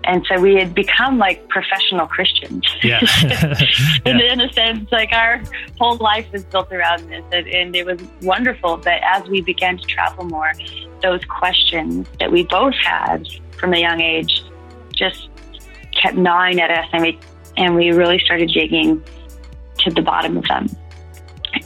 And 0.05 0.25
so 0.27 0.41
we 0.41 0.55
had 0.55 0.75
become 0.75 1.19
like 1.19 1.47
professional 1.49 2.07
Christians. 2.07 2.65
Yeah. 2.83 3.01
in, 4.05 4.19
yeah. 4.19 4.33
in 4.33 4.41
a 4.41 4.53
sense, 4.53 4.91
like 4.91 5.13
our 5.13 5.43
whole 5.79 5.97
life 5.97 6.27
was 6.33 6.45
built 6.45 6.73
around 6.73 7.09
this. 7.11 7.23
And, 7.33 7.47
and 7.47 7.77
it 7.77 7.85
was 7.85 8.01
wonderful. 8.23 8.79
But 8.79 9.03
as 9.03 9.29
we 9.29 9.43
began 9.43 9.77
to 9.77 9.85
travel 9.85 10.25
more, 10.25 10.53
those 11.03 11.25
questions 11.27 12.09
that 12.19 12.33
we 12.33 12.45
both 12.45 12.75
had 12.83 13.29
from 13.59 13.75
a 13.75 13.79
young 13.79 14.01
age 14.01 14.43
just 14.93 15.29
kept 16.01 16.17
gnawing 16.17 16.61
at 16.61 16.71
us. 16.71 16.87
And 16.93 17.03
we, 17.03 17.19
and 17.57 17.75
we 17.75 17.91
really 17.91 18.19
started 18.21 18.51
digging 18.51 19.05
to 19.79 19.91
the 19.91 20.03
bottom 20.03 20.39
of 20.39 20.49
them. 20.49 20.69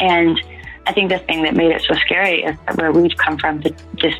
And 0.00 0.40
I 0.86 0.92
think 0.92 1.10
the 1.10 1.18
thing 1.18 1.42
that 1.42 1.54
made 1.54 1.70
it 1.70 1.82
so 1.82 1.94
scary 1.94 2.42
is 2.44 2.56
that 2.66 2.76
where 2.76 2.92
we've 2.92 3.16
come 3.16 3.38
from, 3.38 3.60
the, 3.60 3.74
this 4.02 4.14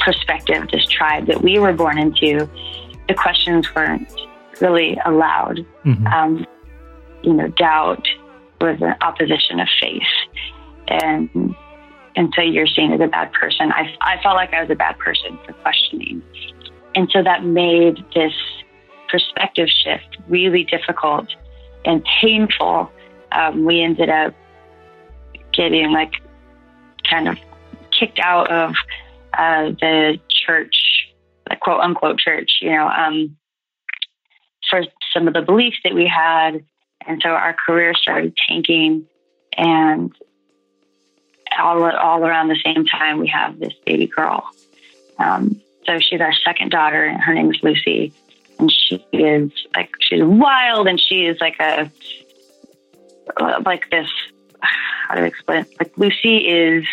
perspective, 0.00 0.68
this 0.72 0.86
tribe 0.86 1.26
that 1.26 1.42
we 1.42 1.58
were 1.58 1.72
born 1.72 1.98
into, 1.98 2.48
the 3.08 3.14
questions 3.14 3.72
weren't 3.74 4.10
really 4.60 4.98
allowed. 5.04 5.64
Mhm. 5.84 6.12
Um, 6.12 6.46
you 7.22 7.32
know, 7.32 7.48
doubt 7.48 8.06
was 8.60 8.80
an 8.80 8.94
opposition 9.02 9.60
of 9.60 9.68
faith, 9.80 10.02
and 10.88 11.54
and 12.14 12.32
so 12.34 12.40
you're 12.40 12.66
seen 12.66 12.92
as 12.92 13.00
a 13.00 13.06
bad 13.06 13.32
person. 13.32 13.72
I 13.72 13.94
I 14.00 14.22
felt 14.22 14.36
like 14.36 14.54
I 14.54 14.62
was 14.62 14.70
a 14.70 14.74
bad 14.74 14.98
person 14.98 15.38
for 15.44 15.52
questioning, 15.54 16.22
and 16.94 17.10
so 17.10 17.22
that 17.22 17.44
made 17.44 18.02
this 18.14 18.32
perspective 19.08 19.68
shift 19.68 20.16
really 20.28 20.64
difficult 20.64 21.26
and 21.84 22.04
painful. 22.20 22.90
Um, 23.32 23.64
we 23.64 23.82
ended 23.82 24.08
up 24.08 24.34
getting 25.56 25.92
like 25.92 26.12
kind 27.08 27.28
of 27.28 27.38
kicked 27.98 28.18
out 28.18 28.50
of 28.50 28.74
uh, 29.36 29.70
the 29.80 30.20
church, 30.28 31.08
the 31.48 31.56
quote 31.56 31.80
unquote 31.80 32.18
church, 32.18 32.58
you 32.60 32.70
know, 32.70 32.88
um, 32.88 33.36
for 34.70 34.84
some 35.12 35.28
of 35.28 35.34
the 35.34 35.42
beliefs 35.42 35.78
that 35.84 35.94
we 35.94 36.06
had. 36.06 36.64
And 37.06 37.20
so 37.22 37.30
our 37.30 37.54
career 37.54 37.94
started 37.94 38.36
tanking. 38.48 39.06
And 39.56 40.12
all, 41.58 41.82
all 41.84 42.24
around 42.24 42.48
the 42.48 42.60
same 42.64 42.84
time, 42.84 43.18
we 43.18 43.28
have 43.28 43.58
this 43.58 43.72
baby 43.86 44.06
girl. 44.06 44.46
Um, 45.18 45.60
so 45.86 45.98
she's 45.98 46.20
our 46.20 46.34
second 46.44 46.70
daughter, 46.70 47.04
and 47.04 47.20
her 47.22 47.32
name 47.32 47.50
is 47.50 47.58
Lucy. 47.62 48.12
And 48.58 48.70
she 48.70 48.96
is 49.12 49.50
like, 49.74 49.90
she's 50.00 50.22
wild, 50.22 50.88
and 50.88 51.00
she 51.00 51.24
is 51.24 51.40
like 51.40 51.58
a, 51.60 51.90
like 53.64 53.88
this, 53.90 54.10
how 55.08 55.14
do 55.14 55.22
I 55.22 55.26
explain? 55.26 55.62
it? 55.62 55.74
Like 55.78 55.96
Lucy 55.96 56.38
is 56.48 56.84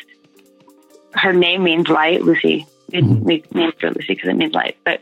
her 1.14 1.34
name 1.34 1.64
means 1.64 1.88
light. 1.90 2.24
Lucy, 2.24 2.66
we 2.92 3.02
we 3.02 3.44
named 3.54 3.76
her 3.82 3.90
Lucy 3.90 4.14
because 4.16 4.30
it 4.30 4.36
means 4.36 4.54
light. 4.54 4.78
But 4.84 5.02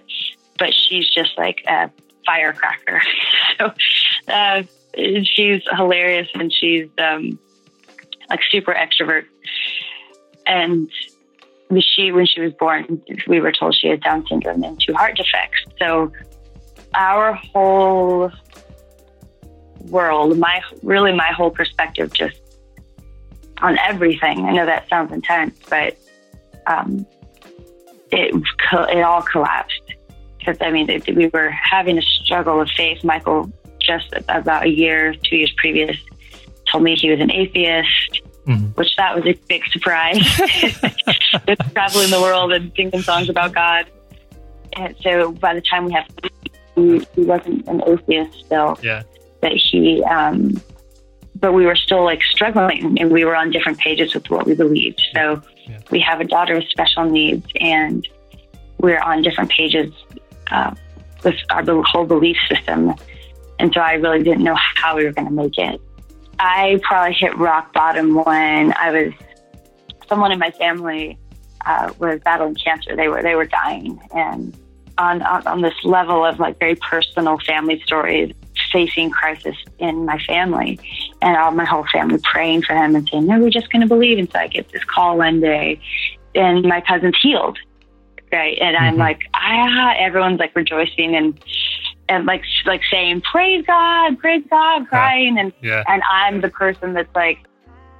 but 0.57 0.73
she's 0.73 1.09
just 1.09 1.37
like 1.37 1.63
a 1.67 1.89
firecracker. 2.25 3.01
so 3.57 3.73
uh, 4.27 4.63
she's 5.23 5.61
hilarious 5.75 6.27
and 6.35 6.53
she's 6.53 6.87
um, 6.97 7.39
like 8.29 8.41
super 8.51 8.73
extrovert. 8.73 9.25
And 10.45 10.91
she, 11.79 12.11
when 12.11 12.25
she 12.25 12.41
was 12.41 12.53
born, 12.53 13.01
we 13.27 13.39
were 13.39 13.51
told 13.51 13.75
she 13.75 13.87
had 13.87 14.01
Down 14.01 14.25
syndrome 14.27 14.63
and 14.63 14.79
two 14.79 14.93
heart 14.93 15.15
defects. 15.15 15.65
So 15.79 16.11
our 16.93 17.33
whole 17.33 18.31
world, 19.87 20.37
my 20.37 20.61
really 20.83 21.13
my 21.13 21.31
whole 21.31 21.51
perspective, 21.51 22.11
just 22.13 22.39
on 23.61 23.77
everything. 23.79 24.45
I 24.45 24.53
know 24.53 24.65
that 24.65 24.87
sounds 24.89 25.11
intense, 25.11 25.57
but 25.69 25.97
um, 26.67 27.05
it 28.11 28.33
co- 28.69 28.83
it 28.83 29.01
all 29.01 29.21
collapsed 29.21 29.81
because 30.39 30.57
I 30.61 30.71
mean 30.71 30.89
it, 30.89 31.15
we 31.15 31.27
were 31.27 31.49
having 31.49 31.97
a 31.97 32.01
struggle 32.01 32.59
of 32.61 32.69
faith. 32.69 33.03
Michael 33.03 33.51
just 33.79 34.13
about 34.29 34.63
a 34.65 34.69
year, 34.69 35.13
two 35.23 35.37
years 35.37 35.51
previous, 35.57 35.97
told 36.71 36.83
me 36.83 36.95
he 36.95 37.09
was 37.09 37.19
an 37.19 37.31
atheist, 37.31 38.21
which 38.75 38.95
that 38.97 39.15
was 39.15 39.25
a 39.25 39.33
big 39.47 39.63
surprise. 39.71 40.17
Just 41.47 41.61
traveling 41.73 42.09
the 42.09 42.19
world 42.21 42.51
and 42.53 42.71
singing 42.75 43.01
songs 43.01 43.29
about 43.29 43.53
God, 43.53 43.85
and 44.77 44.95
so 45.01 45.31
by 45.31 45.53
the 45.55 45.61
time 45.61 45.85
we 45.85 45.93
had, 45.93 46.05
he, 46.75 47.01
he 47.15 47.21
wasn't 47.23 47.67
an 47.67 47.81
atheist 47.87 48.45
still 48.45 48.77
Yeah. 48.83 49.03
that 49.41 49.53
he 49.53 50.03
um 50.03 50.61
but 51.41 51.53
we 51.53 51.65
were 51.65 51.75
still 51.75 52.03
like 52.03 52.23
struggling 52.23 52.99
and 52.99 53.11
we 53.11 53.25
were 53.25 53.35
on 53.35 53.49
different 53.49 53.79
pages 53.79 54.13
with 54.13 54.29
what 54.29 54.45
we 54.45 54.53
believed. 54.53 55.01
So 55.13 55.41
we 55.89 55.99
have 55.99 56.21
a 56.21 56.23
daughter 56.23 56.55
with 56.55 56.69
special 56.69 57.05
needs 57.05 57.45
and 57.59 58.07
we're 58.77 58.99
on 58.99 59.23
different 59.23 59.49
pages 59.49 59.91
uh, 60.51 60.73
with 61.23 61.35
our 61.49 61.83
whole 61.83 62.05
belief 62.05 62.37
system. 62.47 62.93
And 63.59 63.73
so 63.73 63.81
i 63.81 63.93
really 63.93 64.23
didn't 64.23 64.43
know 64.43 64.57
how 64.75 64.95
we 64.95 65.03
were 65.03 65.11
going 65.11 65.27
to 65.27 65.33
make 65.33 65.57
it. 65.57 65.81
I 66.39 66.79
probably 66.83 67.13
hit 67.13 67.37
rock 67.37 67.73
bottom 67.73 68.15
when 68.15 68.73
i 68.73 68.91
was 68.91 69.13
someone 70.07 70.31
in 70.31 70.39
my 70.39 70.51
family 70.51 71.17
uh, 71.65 71.93
was 71.99 72.19
battling 72.25 72.55
cancer. 72.55 72.95
They 72.95 73.07
were 73.07 73.21
they 73.21 73.35
were 73.35 73.45
dying. 73.45 73.99
And 74.15 74.57
on, 74.97 75.21
on 75.21 75.45
on 75.47 75.61
this 75.61 75.75
level 75.83 76.25
of 76.25 76.39
like 76.39 76.59
very 76.59 76.75
personal 76.75 77.39
family 77.39 77.81
stories 77.85 78.33
facing 78.71 79.09
crisis 79.09 79.55
in 79.79 80.05
my 80.05 80.19
family 80.27 80.79
and 81.21 81.37
all 81.37 81.51
my 81.51 81.65
whole 81.65 81.85
family 81.91 82.19
praying 82.23 82.61
for 82.63 82.75
him 82.75 82.95
and 82.95 83.07
saying 83.11 83.25
no 83.25 83.39
we're 83.39 83.49
just 83.49 83.71
going 83.71 83.81
to 83.81 83.87
believe 83.87 84.17
and 84.17 84.29
so 84.31 84.39
i 84.39 84.47
get 84.47 84.71
this 84.71 84.83
call 84.93 85.17
one 85.17 85.39
day. 85.41 85.79
And 86.33 86.63
my 86.65 86.81
cousin's 86.81 87.17
healed 87.21 87.57
right? 88.31 88.57
And 88.61 88.77
i'm 88.77 88.97
like 88.97 89.19
ah 89.35 89.93
everyone's 89.99 90.39
like 90.39 90.55
rejoicing 90.55 91.15
and 91.15 91.37
and 92.07 92.25
like 92.25 92.43
like 92.65 92.81
saying 92.89 93.21
praise 93.21 93.65
god 93.65 94.17
praise 94.19 94.43
god 94.49 94.87
crying. 94.87 95.37
And 95.37 95.53
Yeah. 95.61 95.83
and 95.87 96.01
i'm 96.11 96.41
the 96.41 96.49
person 96.49 96.93
that's 96.93 97.13
like 97.15 97.39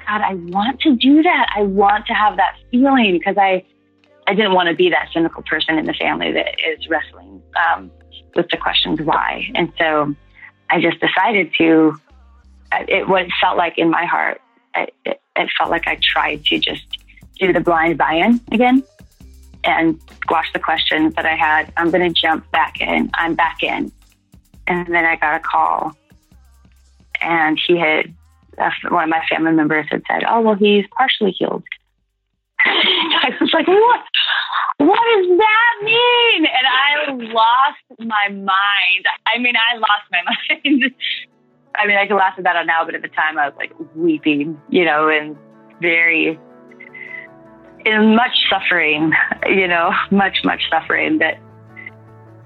god 0.07 0.21
i 0.21 0.33
want 0.35 0.79
to 0.81 0.95
do 0.95 1.21
that. 1.23 1.47
I 1.55 1.63
want 1.63 2.05
to 2.07 2.13
have 2.13 2.37
that 2.37 2.55
feeling 2.71 3.11
because 3.13 3.35
i 3.37 3.63
I 4.27 4.33
didn't 4.33 4.53
want 4.53 4.69
to 4.69 4.75
be 4.75 4.89
that 4.89 5.09
cynical 5.13 5.43
person 5.43 5.77
in 5.77 5.85
the 5.87 5.93
family 5.93 6.31
that 6.31 6.55
is 6.65 6.87
wrestling 6.87 7.41
um, 7.67 7.91
with 8.35 8.47
the 8.49 8.57
questions 8.57 8.99
why. 9.01 9.49
And 9.55 9.73
so 9.77 10.15
I 10.71 10.79
just 10.79 10.99
decided 10.99 11.51
to, 11.57 11.99
it 12.71 13.31
felt 13.41 13.57
like 13.57 13.77
in 13.77 13.89
my 13.89 14.05
heart, 14.05 14.41
it, 14.75 14.93
it, 15.35 15.49
felt 15.57 15.69
like 15.69 15.85
I 15.85 15.99
tried 16.01 16.45
to 16.45 16.59
just 16.59 16.85
do 17.37 17.51
the 17.51 17.59
blind 17.59 17.97
buy 17.97 18.13
in 18.13 18.39
again 18.51 18.83
and 19.65 19.99
squash 20.23 20.51
the 20.53 20.59
questions 20.59 21.13
that 21.15 21.25
I 21.25 21.35
had. 21.35 21.73
I'm 21.75 21.91
going 21.91 22.11
to 22.11 22.21
jump 22.21 22.49
back 22.51 22.79
in. 22.79 23.11
I'm 23.13 23.35
back 23.35 23.63
in. 23.63 23.91
And 24.67 24.87
then 24.87 25.05
I 25.05 25.17
got 25.17 25.35
a 25.35 25.39
call 25.39 25.95
and 27.21 27.59
he 27.67 27.77
had, 27.77 28.13
one 28.89 29.03
of 29.03 29.09
my 29.09 29.23
family 29.29 29.51
members 29.51 29.87
had 29.89 30.03
said, 30.09 30.23
Oh, 30.27 30.41
well, 30.41 30.55
he's 30.55 30.85
partially 30.97 31.31
healed. 31.31 31.63
I 32.65 33.31
was 33.39 33.51
like, 33.53 33.67
what? 33.67 34.01
What 34.77 34.99
does 35.15 35.37
that 35.37 35.83
mean? 35.83 36.45
And 36.45 36.67
I 36.67 37.33
lost 37.33 37.99
my 37.99 38.29
mind. 38.29 39.05
I 39.27 39.37
mean, 39.37 39.55
I 39.55 39.77
lost 39.77 40.03
my 40.11 40.21
mind. 40.49 40.93
I 41.75 41.87
mean, 41.87 41.97
I 41.97 42.05
can 42.05 42.17
laugh 42.17 42.37
about 42.37 42.55
it 42.57 42.65
now, 42.65 42.83
but 42.85 42.95
at 42.95 43.01
the 43.01 43.07
time 43.07 43.37
I 43.37 43.47
was 43.47 43.55
like 43.57 43.71
weeping, 43.95 44.59
you 44.69 44.85
know, 44.85 45.07
and 45.07 45.37
very, 45.81 46.37
in 47.85 48.15
much 48.15 48.31
suffering, 48.49 49.13
you 49.47 49.67
know, 49.67 49.91
much, 50.11 50.39
much 50.43 50.61
suffering 50.69 51.19
that, 51.19 51.39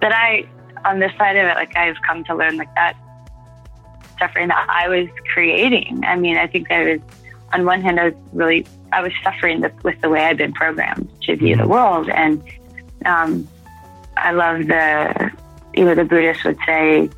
that 0.01 0.13
I, 0.13 0.47
on 0.87 0.99
this 0.99 1.11
side 1.17 1.35
of 1.37 1.45
it, 1.45 1.55
like 1.55 1.75
I've 1.75 1.95
come 2.05 2.23
to 2.25 2.35
learn 2.35 2.57
like 2.57 2.73
that 2.75 2.95
suffering 4.19 4.49
that 4.49 4.67
I 4.69 4.87
was 4.87 5.07
creating. 5.33 6.03
I 6.05 6.15
mean, 6.15 6.37
I 6.37 6.47
think 6.47 6.71
I 6.71 6.83
was, 6.83 6.99
on 7.53 7.65
one 7.65 7.81
hand, 7.81 7.99
I 7.99 8.09
was 8.09 8.13
really, 8.33 8.65
I 8.95 9.01
was 9.01 9.11
suffering 9.21 9.59
with, 9.59 9.83
with 9.83 9.99
the 9.99 10.07
way 10.07 10.23
I'd 10.23 10.37
been 10.37 10.53
programmed 10.53 11.09
to 11.23 11.35
view 11.35 11.57
the 11.57 11.67
world. 11.67 12.09
And 12.09 12.41
um, 13.05 13.45
I 14.15 14.31
love 14.31 14.67
the, 14.67 15.31
you 15.73 15.83
know, 15.83 15.95
the 15.95 16.05
Buddhists 16.05 16.45
would 16.45 16.57
say 16.65 17.09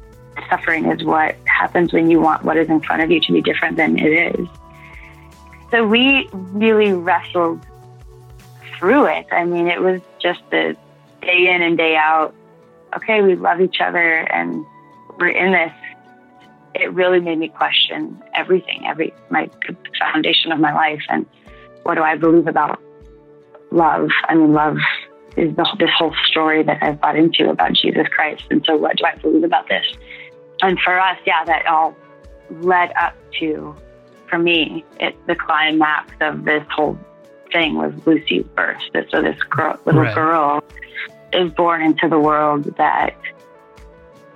suffering 0.50 0.86
is 0.86 1.04
what 1.04 1.36
happens 1.46 1.94
when 1.94 2.10
you 2.10 2.20
want 2.20 2.44
what 2.44 2.58
is 2.58 2.68
in 2.68 2.82
front 2.82 3.04
of 3.04 3.12
you 3.12 3.20
to 3.22 3.32
be 3.32 3.44
different 3.44 3.78
than 3.78 4.00
it 4.00 4.36
is. 4.36 4.48
So 5.70 5.86
we 5.86 6.28
really 6.32 6.94
wrestled 6.94 7.64
through 8.80 9.06
it. 9.06 9.28
I 9.32 9.44
mean, 9.44 9.68
it 9.68 9.80
was 9.80 10.02
just 10.20 10.42
the 10.50 10.76
day 11.22 11.48
in 11.54 11.62
and 11.62 11.78
day 11.78 11.96
out. 11.96 12.34
Okay, 12.96 13.22
we 13.22 13.36
love 13.36 13.62
each 13.62 13.82
other 13.82 14.02
and 14.02 14.66
we're 15.20 15.30
in 15.30 15.52
this 15.52 15.74
it 16.74 16.94
really 16.94 17.20
made 17.20 17.40
me 17.40 17.50
question 17.50 18.22
everything, 18.34 18.86
every 18.86 19.14
my 19.30 19.50
foundation 20.00 20.52
of 20.52 20.60
my 20.60 20.74
life, 20.74 21.02
and 21.10 21.26
what 21.88 21.96
do 21.96 22.04
I 22.04 22.18
believe 22.18 22.48
about 22.48 22.82
love? 23.72 24.10
I 24.26 24.36
mean, 24.36 24.52
love 24.52 24.76
is 25.38 25.56
the, 25.56 25.66
this 25.80 25.90
whole 25.98 26.14
story 26.30 26.62
that 26.62 26.84
I've 26.84 27.00
bought 27.00 27.16
into 27.16 27.50
about 27.50 27.72
Jesus 27.72 28.06
Christ, 28.10 28.44
and 28.52 28.62
so 28.68 28.76
what 28.76 28.98
do 28.98 29.06
I 29.06 29.16
believe 29.16 29.46
about 29.46 29.70
this? 29.70 29.86
And 30.62 30.78
for 30.82 31.00
us, 31.00 31.18
yeah, 31.26 31.46
that 31.46 31.66
all 31.66 31.96
led 32.60 32.92
up 33.00 33.16
to, 33.40 33.74
for 34.30 34.38
me, 34.38 34.84
it 35.00 35.16
the 35.28 35.36
climax 35.36 36.12
of 36.20 36.44
this 36.44 36.66
whole 36.72 37.00
thing 37.54 37.76
was 37.76 37.94
Lucy's 38.06 38.44
birth. 38.54 38.82
So 39.10 39.22
this 39.22 39.42
girl, 39.44 39.80
little 39.86 40.02
Right. 40.02 40.14
girl 40.14 40.64
is 41.32 41.52
born 41.54 41.82
into 41.82 42.10
the 42.10 42.20
world 42.20 42.66
that 42.76 43.16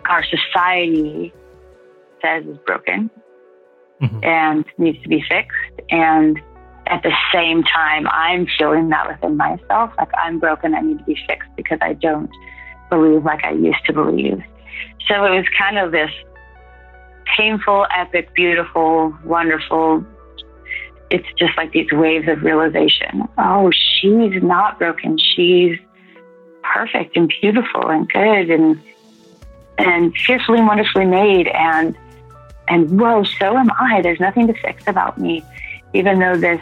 our 0.06 0.24
society 0.24 1.34
says 2.22 2.46
is 2.46 2.58
broken 2.60 3.10
mm-hmm. 4.02 4.24
and 4.24 4.64
needs 4.78 5.02
to 5.04 5.10
be 5.10 5.22
fixed. 5.28 5.82
And 5.90 6.42
at 6.88 7.04
the 7.04 7.14
same 7.34 7.64
time, 7.64 8.08
I'm 8.08 8.48
feeling 8.58 8.90
that 8.90 9.08
within 9.08 9.38
myself. 9.38 9.94
Like 9.98 10.12
I'm 10.14 10.40
broken, 10.40 10.74
I 10.76 10.82
need 10.82 11.00
to 11.00 11.04
be 11.06 11.18
fixed 11.28 11.50
because 11.56 11.80
I 11.82 11.94
don't 11.94 12.30
believe 12.90 13.24
like 13.24 13.44
I 13.44 13.52
used 13.52 13.86
to 13.86 13.94
believe. 13.94 14.42
So 15.08 15.26
it 15.26 15.30
was 15.30 15.46
kind 15.58 15.78
of 15.78 15.92
this 15.92 16.12
painful, 17.38 17.88
epic, 17.96 18.34
beautiful, 18.34 19.16
wonderful 19.24 20.06
it's 21.12 21.28
just 21.38 21.56
like 21.58 21.74
these 21.74 21.92
waves 21.92 22.28
of 22.30 22.42
realization. 22.42 23.28
Oh, 23.38 23.70
she's 23.72 24.42
not 24.42 24.80
broken. 24.80 25.18
She's 25.18 25.78
perfect 26.64 27.18
and 27.18 27.32
beautiful 27.42 27.90
and 27.90 28.08
good 28.10 28.50
and 28.50 28.82
and 29.78 30.16
fearfully 30.16 30.60
and 30.60 30.68
wonderfully 30.68 31.06
made 31.06 31.48
and 31.48 31.98
and 32.70 33.00
whoa, 33.00 33.24
so 33.24 33.58
am 33.58 33.70
I. 33.78 34.02
There's 34.02 34.22
nothing 34.22 34.48
to 34.48 34.54
fix 34.54 34.84
about 34.88 35.18
me, 35.18 35.44
even 35.94 36.20
though 36.20 36.36
this 36.36 36.62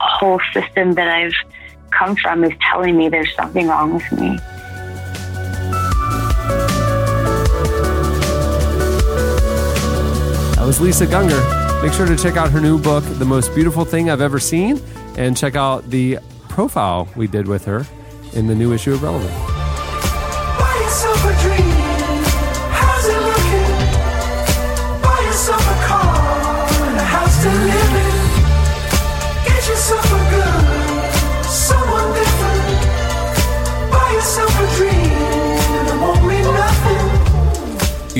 whole 0.00 0.40
system 0.52 0.92
that 0.94 1.08
I've 1.08 1.34
come 1.90 2.16
from 2.16 2.44
is 2.44 2.52
telling 2.70 2.96
me 2.96 3.08
there's 3.08 3.34
something 3.34 3.68
wrong 3.68 3.94
with 3.94 4.12
me. 4.12 4.38
That 10.56 10.64
was 10.64 10.80
Lisa 10.80 11.06
Gungor. 11.06 11.82
Make 11.82 11.92
sure 11.92 12.06
to 12.06 12.16
check 12.16 12.36
out 12.36 12.50
her 12.50 12.60
new 12.60 12.78
book, 12.78 13.04
The 13.04 13.24
Most 13.24 13.54
Beautiful 13.54 13.84
Thing 13.84 14.10
I've 14.10 14.20
Ever 14.20 14.40
Seen, 14.40 14.80
and 15.16 15.36
check 15.36 15.54
out 15.54 15.88
the 15.90 16.18
profile 16.48 17.08
we 17.14 17.26
did 17.26 17.46
with 17.46 17.64
her 17.66 17.86
in 18.32 18.46
the 18.46 18.54
new 18.54 18.72
issue 18.72 18.94
of 18.94 19.02
Relevant. 19.02 19.55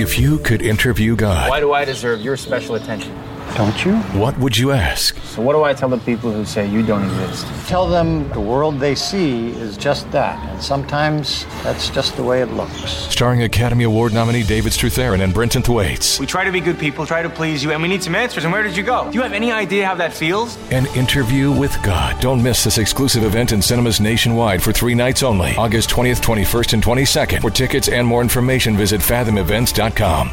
If 0.07 0.20
you 0.20 0.38
could 0.38 0.62
interview 0.62 1.16
God, 1.16 1.50
Why 1.50 1.59
do 1.59 1.72
I 1.72 1.84
deserve 1.84 2.20
your 2.20 2.36
special 2.36 2.76
attention? 2.76 3.12
Don't 3.57 3.84
you? 3.86 3.96
what 4.20 4.38
would 4.38 4.59
you 4.59 4.72
ask? 4.72 5.16
So 5.22 5.40
what 5.40 5.54
do 5.54 5.64
I 5.64 5.72
tell 5.72 5.88
the 5.88 5.96
people 5.96 6.30
who 6.30 6.44
say 6.44 6.68
you 6.68 6.84
don't 6.84 7.02
exist? 7.04 7.46
Tell 7.66 7.88
them 7.88 8.28
the 8.30 8.40
world 8.40 8.78
they 8.78 8.94
see 8.94 9.48
is 9.48 9.78
just 9.78 10.11
that, 10.12 10.38
and 10.50 10.62
sometimes 10.62 11.46
that's 11.62 11.88
just 11.88 12.16
the 12.16 12.22
way 12.22 12.42
it 12.42 12.50
looks. 12.50 12.90
Starring 12.90 13.44
Academy 13.44 13.84
Award 13.84 14.12
nominee 14.12 14.42
David 14.42 14.72
Strathairn 14.72 15.22
and 15.22 15.32
Brenton 15.32 15.62
Thwaites. 15.62 16.20
We 16.20 16.26
try 16.26 16.44
to 16.44 16.52
be 16.52 16.61
good 16.61 16.78
people, 16.78 17.07
try 17.07 17.22
to 17.22 17.30
please 17.30 17.64
you, 17.64 17.72
and 17.72 17.80
we 17.80 17.88
need 17.88 18.02
some 18.02 18.14
answers. 18.14 18.44
And 18.44 18.52
where 18.52 18.62
did 18.62 18.76
you 18.76 18.82
go? 18.82 19.11
Do 19.11 19.16
you 19.16 19.22
have 19.22 19.32
any 19.32 19.50
idea 19.50 19.86
how 19.86 19.94
that 19.94 20.12
feels? 20.12 20.59
An 20.70 20.84
interview 20.94 21.50
with 21.50 21.82
God. 21.82 22.20
Don't 22.20 22.42
miss 22.42 22.62
this 22.62 22.76
exclusive 22.76 23.24
event 23.24 23.52
in 23.52 23.62
cinemas 23.62 24.00
nationwide 24.02 24.62
for 24.62 24.72
three 24.72 24.94
nights 24.94 25.22
only. 25.22 25.57
August 25.57 25.88
20th, 25.88 26.20
21st, 26.20 26.74
and 26.74 26.82
22nd. 26.82 27.40
For 27.40 27.50
tickets 27.50 27.88
and 27.88 28.07
more 28.07 28.20
information, 28.20 28.76
visit 28.76 29.00
fathomevents.com. 29.00 30.28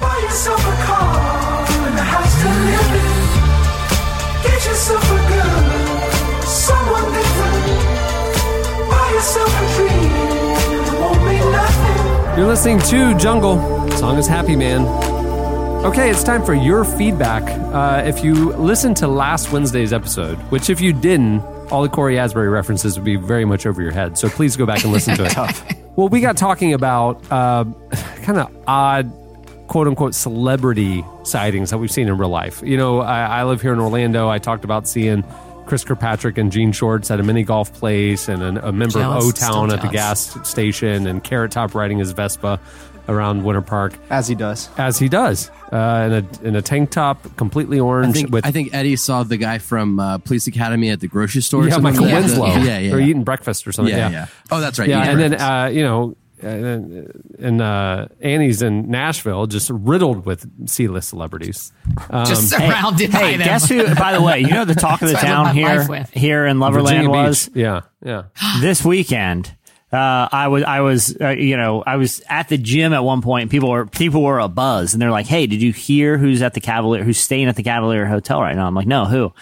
Buy 0.00 0.18
yourself 0.22 0.60
a 0.60 0.84
car 0.84 1.29
You're 12.36 12.48
listening 12.48 12.78
to 12.78 13.14
Jungle. 13.18 13.56
The 13.56 13.96
song 13.98 14.16
is 14.16 14.26
Happy 14.26 14.56
Man. 14.56 14.86
Okay, 15.84 16.08
it's 16.08 16.24
time 16.24 16.42
for 16.42 16.54
your 16.54 16.86
feedback. 16.86 17.42
Uh, 17.42 18.02
if 18.06 18.24
you 18.24 18.54
listened 18.54 18.96
to 18.98 19.06
last 19.06 19.52
Wednesday's 19.52 19.92
episode, 19.92 20.38
which 20.50 20.70
if 20.70 20.80
you 20.80 20.94
didn't, 20.94 21.40
all 21.70 21.82
the 21.82 21.90
Cory 21.90 22.18
Asbury 22.18 22.48
references 22.48 22.96
would 22.96 23.04
be 23.04 23.16
very 23.16 23.44
much 23.44 23.66
over 23.66 23.82
your 23.82 23.92
head. 23.92 24.16
So 24.16 24.30
please 24.30 24.56
go 24.56 24.64
back 24.64 24.82
and 24.84 24.94
listen 24.94 25.14
to 25.18 25.26
it. 25.26 25.76
well, 25.96 26.08
we 26.08 26.22
got 26.22 26.38
talking 26.38 26.72
about 26.72 27.22
uh, 27.30 27.64
kind 28.22 28.38
of 28.38 28.50
odd, 28.66 29.12
quote 29.70 29.86
unquote, 29.86 30.16
celebrity 30.16 31.04
sightings 31.22 31.70
that 31.70 31.78
we've 31.78 31.92
seen 31.92 32.08
in 32.08 32.18
real 32.18 32.28
life. 32.28 32.60
You 32.64 32.76
know, 32.76 32.98
I, 33.00 33.20
I 33.40 33.44
live 33.44 33.62
here 33.62 33.72
in 33.72 33.78
Orlando. 33.78 34.28
I 34.28 34.38
talked 34.38 34.64
about 34.64 34.88
seeing 34.88 35.22
Chris 35.66 35.84
Kirkpatrick 35.84 36.38
and 36.38 36.50
jean 36.50 36.72
shorts 36.72 37.08
at 37.08 37.20
a 37.20 37.22
mini 37.22 37.44
golf 37.44 37.72
place 37.72 38.28
and 38.28 38.42
a, 38.42 38.68
a 38.68 38.72
member 38.72 38.98
Jealous. 38.98 39.24
of 39.24 39.28
O 39.28 39.30
Town 39.30 39.70
at 39.72 39.80
the 39.80 39.86
gas 39.88 40.36
station 40.48 41.06
and 41.06 41.22
Carrot 41.22 41.52
Top 41.52 41.76
riding 41.76 41.98
his 41.98 42.10
Vespa 42.10 42.58
around 43.08 43.44
Winter 43.44 43.62
Park. 43.62 43.94
As 44.10 44.26
he 44.26 44.34
does. 44.34 44.68
As 44.76 44.98
he 44.98 45.08
does. 45.08 45.50
Uh, 45.72 46.08
in, 46.10 46.12
a, 46.12 46.48
in 46.48 46.56
a 46.56 46.62
tank 46.62 46.90
top, 46.90 47.36
completely 47.36 47.78
I 47.78 47.82
orange. 47.82 48.14
think, 48.16 48.32
with 48.32 48.44
I 48.44 48.50
think 48.50 48.74
Eddie 48.74 48.96
saw 48.96 49.22
the 49.22 49.36
guy 49.36 49.58
from 49.58 50.00
uh, 50.00 50.18
Police 50.18 50.48
Academy 50.48 50.90
at 50.90 50.98
the 50.98 51.06
grocery 51.06 51.42
store. 51.42 51.64
yeah, 51.64 51.74
something 51.74 51.92
Michael 51.92 52.06
like 52.06 52.14
that. 52.14 52.20
Winslow. 52.22 52.46
Yeah, 52.64 52.78
yeah. 52.78 52.92
Or 52.92 52.98
eating 53.00 53.22
breakfast 53.22 53.68
or 53.68 53.72
something. 53.72 53.94
Yeah, 53.94 54.10
Yeah, 54.10 54.10
yeah. 54.10 54.26
Oh, 54.50 54.60
that's 54.60 54.80
right, 54.80 54.88
Yeah, 54.88 55.04
eating 55.04 55.22
and 55.22 55.32
then 55.34 55.40
uh, 55.40 55.66
you 55.66 55.82
know, 55.84 56.16
and, 56.42 57.34
and 57.38 57.60
uh, 57.62 58.08
Annie's 58.20 58.62
in 58.62 58.90
Nashville, 58.90 59.46
just 59.46 59.70
riddled 59.70 60.26
with 60.26 60.68
C-list 60.68 61.08
celebrities. 61.08 61.72
Um, 62.08 62.26
Just 62.26 62.50
surrounded 62.50 63.12
by 63.12 63.18
hey, 63.18 63.36
them. 63.36 63.46
guess 63.46 63.68
who? 63.68 63.94
By 63.94 64.12
the 64.12 64.22
way, 64.22 64.40
you 64.40 64.50
know 64.50 64.64
the 64.64 64.74
talk 64.74 65.02
of 65.02 65.08
the 65.08 65.14
That's 65.20 65.24
what 65.24 65.32
I 65.32 65.52
live 65.52 65.86
town 65.86 65.86
here 65.86 66.06
here 66.12 66.46
in 66.46 66.58
Loverland 66.58 66.82
Virginia 66.82 67.10
was 67.10 67.48
Beach. 67.48 67.56
Yeah, 67.62 67.80
yeah. 68.04 68.22
this 68.60 68.84
weekend. 68.84 69.54
Uh, 69.92 70.28
I 70.30 70.46
was, 70.46 70.62
I 70.62 70.80
was, 70.82 71.16
uh, 71.20 71.30
you 71.30 71.56
know, 71.56 71.82
I 71.84 71.96
was 71.96 72.22
at 72.28 72.48
the 72.48 72.56
gym 72.56 72.92
at 72.92 73.02
one 73.02 73.22
point. 73.22 73.42
And 73.42 73.50
people 73.50 73.70
were, 73.70 73.86
people 73.86 74.22
were 74.22 74.38
a 74.38 74.46
buzz, 74.46 74.92
and 74.92 75.02
they're 75.02 75.10
like, 75.10 75.26
"Hey, 75.26 75.48
did 75.48 75.60
you 75.60 75.72
hear 75.72 76.16
who's 76.16 76.42
at 76.42 76.54
the 76.54 76.60
Cavalier? 76.60 77.02
Who's 77.02 77.18
staying 77.18 77.48
at 77.48 77.56
the 77.56 77.64
Cavalier 77.64 78.06
Hotel 78.06 78.40
right 78.40 78.54
now?" 78.54 78.68
I'm 78.68 78.74
like, 78.74 78.86
"No, 78.86 79.06
who?" 79.06 79.32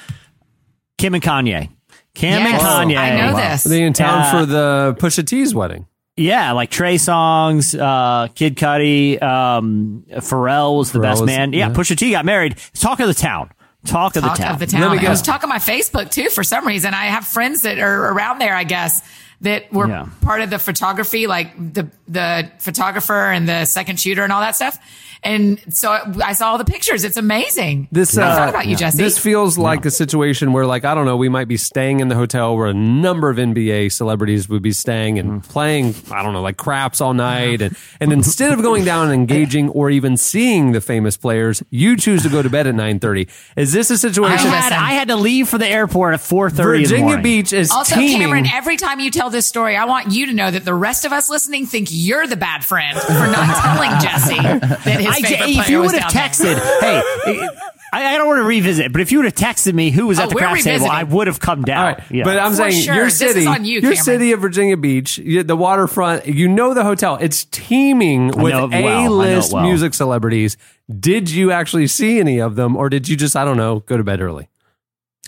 Kim 0.96 1.12
and 1.14 1.22
Kanye. 1.22 1.68
Kim 2.14 2.42
and 2.42 2.50
Yes, 2.50 2.62
Kanye. 2.62 2.96
I 2.96 3.16
know 3.16 3.36
this. 3.36 3.66
Are 3.66 3.68
they 3.68 3.82
in 3.82 3.92
town 3.92 4.22
Uh, 4.22 4.30
for 4.30 4.46
the 4.46 4.96
Pusha 4.98 5.24
T's 5.26 5.54
wedding? 5.54 5.86
Yeah, 6.18 6.52
like 6.52 6.70
Trey 6.70 6.96
Songz, 6.96 7.78
uh, 7.78 8.28
Kid 8.34 8.56
Cudi, 8.56 9.22
um, 9.22 10.04
Pharrell 10.10 10.78
was 10.78 10.92
the 10.92 10.98
Pharrell 10.98 11.02
best 11.02 11.20
was- 11.22 11.26
man. 11.26 11.52
Yeah, 11.52 11.68
yeah. 11.68 11.74
Pusha 11.74 11.96
T 11.96 12.10
got 12.10 12.24
married. 12.24 12.56
Talk 12.74 13.00
of 13.00 13.06
the 13.08 13.14
town. 13.14 13.50
Talk 13.86 14.16
of 14.16 14.22
Talk 14.24 14.36
the 14.36 14.42
town. 14.42 14.52
of 14.54 14.58
the 14.58 14.66
town. 14.66 14.80
Let 14.82 14.90
me 14.92 14.98
I 14.98 15.02
go- 15.02 15.10
was 15.10 15.22
talking 15.22 15.48
my 15.48 15.58
Facebook 15.58 16.10
too 16.10 16.28
for 16.30 16.42
some 16.42 16.66
reason. 16.66 16.92
I 16.94 17.04
have 17.06 17.24
friends 17.26 17.62
that 17.62 17.78
are 17.78 18.12
around 18.12 18.40
there, 18.40 18.54
I 18.54 18.64
guess, 18.64 19.00
that 19.42 19.72
were 19.72 19.88
Yeah. 19.88 20.06
part 20.20 20.40
of 20.40 20.50
the 20.50 20.58
photography, 20.58 21.26
like 21.28 21.52
the 21.74 21.88
the 22.08 22.50
photographer 22.58 23.30
and 23.30 23.48
the 23.48 23.64
second 23.66 24.00
shooter 24.00 24.24
and 24.24 24.32
all 24.32 24.40
that 24.40 24.56
stuff. 24.56 24.78
And 25.22 25.60
so 25.74 25.90
I 26.22 26.32
saw 26.32 26.52
all 26.52 26.58
the 26.58 26.64
pictures. 26.64 27.04
It's 27.04 27.16
amazing. 27.16 27.88
This 27.92 28.16
I 28.16 28.22
uh, 28.30 28.36
thought 28.36 28.48
about 28.48 28.66
you, 28.66 28.76
Jesse. 28.76 28.96
This 28.96 29.18
feels 29.18 29.58
like 29.58 29.84
a 29.84 29.90
situation 29.90 30.52
where, 30.52 30.66
like, 30.66 30.84
I 30.84 30.94
don't 30.94 31.04
know, 31.06 31.16
we 31.16 31.28
might 31.28 31.48
be 31.48 31.56
staying 31.56 32.00
in 32.00 32.08
the 32.08 32.14
hotel 32.14 32.56
where 32.56 32.66
a 32.68 32.74
number 32.74 33.28
of 33.30 33.36
NBA 33.36 33.92
celebrities 33.92 34.48
would 34.48 34.62
be 34.62 34.72
staying 34.72 35.18
and 35.18 35.28
Mm-hmm. 35.28 35.50
playing, 35.52 35.94
I 36.10 36.22
don't 36.22 36.32
know, 36.32 36.40
like 36.40 36.56
craps 36.56 37.00
all 37.00 37.12
night, 37.12 37.60
and 37.60 37.76
and 38.00 38.12
instead 38.12 38.52
of 38.52 38.62
going 38.62 38.84
down 38.84 39.10
and 39.10 39.14
engaging 39.30 39.68
or 39.70 39.90
even 39.90 40.16
seeing 40.16 40.72
the 40.72 40.80
famous 40.80 41.16
players, 41.18 41.62
you 41.70 41.96
choose 41.96 42.22
to 42.22 42.28
go 42.28 42.40
to 42.40 42.48
bed 42.48 42.66
at 42.66 42.74
nine 42.74 42.98
thirty. 42.98 43.28
Is 43.56 43.72
this 43.72 43.90
a 43.90 43.98
situation? 43.98 44.48
had, 44.48 44.72
I 44.72 44.92
had 44.92 45.08
to 45.08 45.16
leave 45.16 45.48
for 45.48 45.58
the 45.58 45.66
airport 45.68 46.14
at 46.14 46.20
4.30 46.20 46.48
in 46.48 46.54
the 46.56 46.62
Virginia 46.62 47.04
morning. 47.04 47.22
Beach 47.22 47.52
is 47.52 47.70
also, 47.70 47.94
teeming. 47.96 48.20
Cameron, 48.20 48.46
every 48.52 48.76
time 48.76 49.00
you 49.00 49.10
tell 49.10 49.28
this 49.30 49.46
story, 49.46 49.76
I 49.76 49.84
want 49.84 50.12
you 50.12 50.26
to 50.26 50.32
know 50.32 50.50
that 50.50 50.64
the 50.64 50.74
rest 50.74 51.04
of 51.04 51.12
us 51.12 51.28
listening 51.28 51.66
think 51.66 51.88
you're 51.90 52.26
the 52.26 52.36
bad 52.36 52.64
friend 52.64 52.98
for 52.98 53.12
not 53.12 53.56
telling 53.62 53.90
Jesse 54.00 54.36
that 54.36 55.00
his 55.14 55.24
I, 55.24 55.28
favorite 55.28 55.48
if 55.62 55.68
you 55.68 55.80
would 55.80 55.94
have 55.94 56.12
texted, 56.12 56.54
hey, 56.80 57.48
I, 57.92 58.14
I 58.14 58.18
don't 58.18 58.26
want 58.26 58.38
to 58.40 58.44
revisit, 58.44 58.92
but 58.92 59.00
if 59.00 59.10
you 59.12 59.18
would 59.18 59.24
have 59.24 59.34
texted 59.34 59.72
me 59.72 59.90
who 59.90 60.06
was 60.06 60.18
Oh, 60.18 60.24
at 60.24 60.28
the 60.28 60.34
we're 60.34 60.56
table. 60.56 60.86
I 60.90 61.04
would 61.04 61.26
have 61.26 61.40
come 61.40 61.62
down. 61.62 61.78
All 61.78 61.92
right, 61.92 62.02
Yeah. 62.10 62.24
but 62.24 62.38
I'm 62.38 62.50
For 62.50 62.56
saying 62.58 62.82
sure. 62.82 62.94
your 62.94 63.04
This 63.06 63.20
is 63.22 63.32
city, 63.34 63.46
on 63.46 63.64
you, 63.64 63.72
your 63.74 63.80
Cameron. 63.82 64.04
city 64.04 64.32
of 64.32 64.40
Virginia 64.40 64.76
Beach, 64.76 65.16
the 65.16 65.56
waterfront. 65.56 66.26
You 66.26 66.48
know 66.48 66.74
the 66.74 66.84
hotel; 66.84 67.16
it's 67.20 67.44
teeming 67.46 68.26
with 68.28 68.36
it 68.36 68.42
well. 68.42 68.64
I 68.74 68.80
know 68.82 69.04
it 69.04 69.06
A-list 69.06 69.52
well. 69.54 69.62
music 69.64 69.94
celebrities. 69.94 70.56
Did 71.00 71.30
you 71.30 71.50
actually 71.50 71.86
see 71.86 72.20
any 72.20 72.40
of 72.40 72.56
them, 72.56 72.76
or 72.76 72.88
did 72.90 73.08
you 73.08 73.16
just, 73.16 73.34
I 73.36 73.44
don't 73.44 73.56
know, 73.56 73.80
go 73.80 73.96
to 73.96 74.04
bed 74.04 74.20
early? 74.20 74.48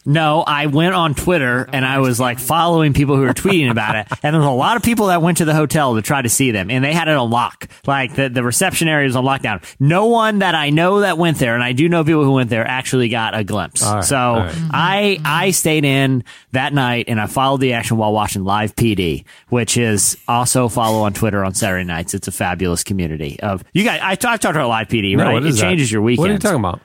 No, 0.05 0.43
I 0.47 0.67
went 0.67 0.95
on 0.95 1.15
Twitter 1.15 1.69
and 1.73 1.85
I 1.85 1.99
was 1.99 2.19
like 2.19 2.39
following 2.39 2.93
people 2.93 3.17
who 3.17 3.23
were 3.23 3.35
tweeting 3.35 3.71
about 3.71 3.97
it. 3.97 4.07
And 4.23 4.35
there 4.35 4.41
was 4.41 4.49
a 4.49 4.53
lot 4.53 4.77
of 4.77 4.83
people 4.83 5.07
that 5.07 5.23
went 5.23 5.39
to 5.39 5.45
the 5.45 5.55
hotel 5.55 5.95
to 5.95 6.03
try 6.03 6.23
to 6.23 6.29
see 6.29 6.51
them 6.51 6.71
and 6.71 6.85
they 6.85 6.93
had 6.93 7.09
it 7.09 7.17
on 7.17 7.31
lock. 7.31 7.69
Like 7.87 8.15
the, 8.15 8.29
the 8.29 8.43
reception 8.43 8.89
area 8.89 9.07
was 9.07 9.17
on 9.17 9.25
lockdown. 9.25 9.63
No 9.79 10.07
one 10.07 10.41
that 10.41 10.55
I 10.55 10.71
know 10.71 11.01
that 11.01 11.19
went 11.19 11.39
there, 11.39 11.55
and 11.55 11.63
I 11.63 11.73
do 11.73 11.89
know 11.89 12.05
people 12.05 12.25
who 12.25 12.33
went 12.33 12.51
there, 12.51 12.67
actually 12.67 13.09
got 13.09 13.37
a 13.37 13.45
glimpse. 13.45 13.83
Right, 13.83 14.05
so 14.05 14.17
right. 14.17 14.55
I, 14.71 15.19
I 15.25 15.51
stayed 15.51 15.85
in 15.85 16.25
that 16.53 16.73
night 16.73 17.07
and 17.09 17.21
I 17.21 17.27
followed 17.27 17.61
the 17.61 17.75
action 17.75 17.97
while 17.97 18.13
watching 18.13 18.45
Live 18.45 18.75
PD, 18.77 19.25
which 19.49 19.77
is 19.77 20.17
also 20.29 20.69
follow 20.69 21.03
on 21.03 21.13
Twitter 21.13 21.45
on 21.45 21.55
Saturday 21.55 21.85
nights. 21.85 22.15
It's 22.15 22.29
a 22.29 22.33
fabulous 22.33 22.83
community 22.83 23.39
of 23.41 23.65
you 23.73 23.85
guys. 23.85 24.01
I've 24.03 24.19
talked 24.19 24.45
about 24.45 24.69
Live 24.69 24.89
PD, 24.89 25.17
right? 25.17 25.43
It 25.43 25.53
that? 25.53 25.61
changes 25.61 25.91
your 25.91 26.03
weekend. 26.03 26.23
What 26.23 26.31
are 26.31 26.35
you 26.35 26.39
talking 26.39 26.61
about? 26.61 26.81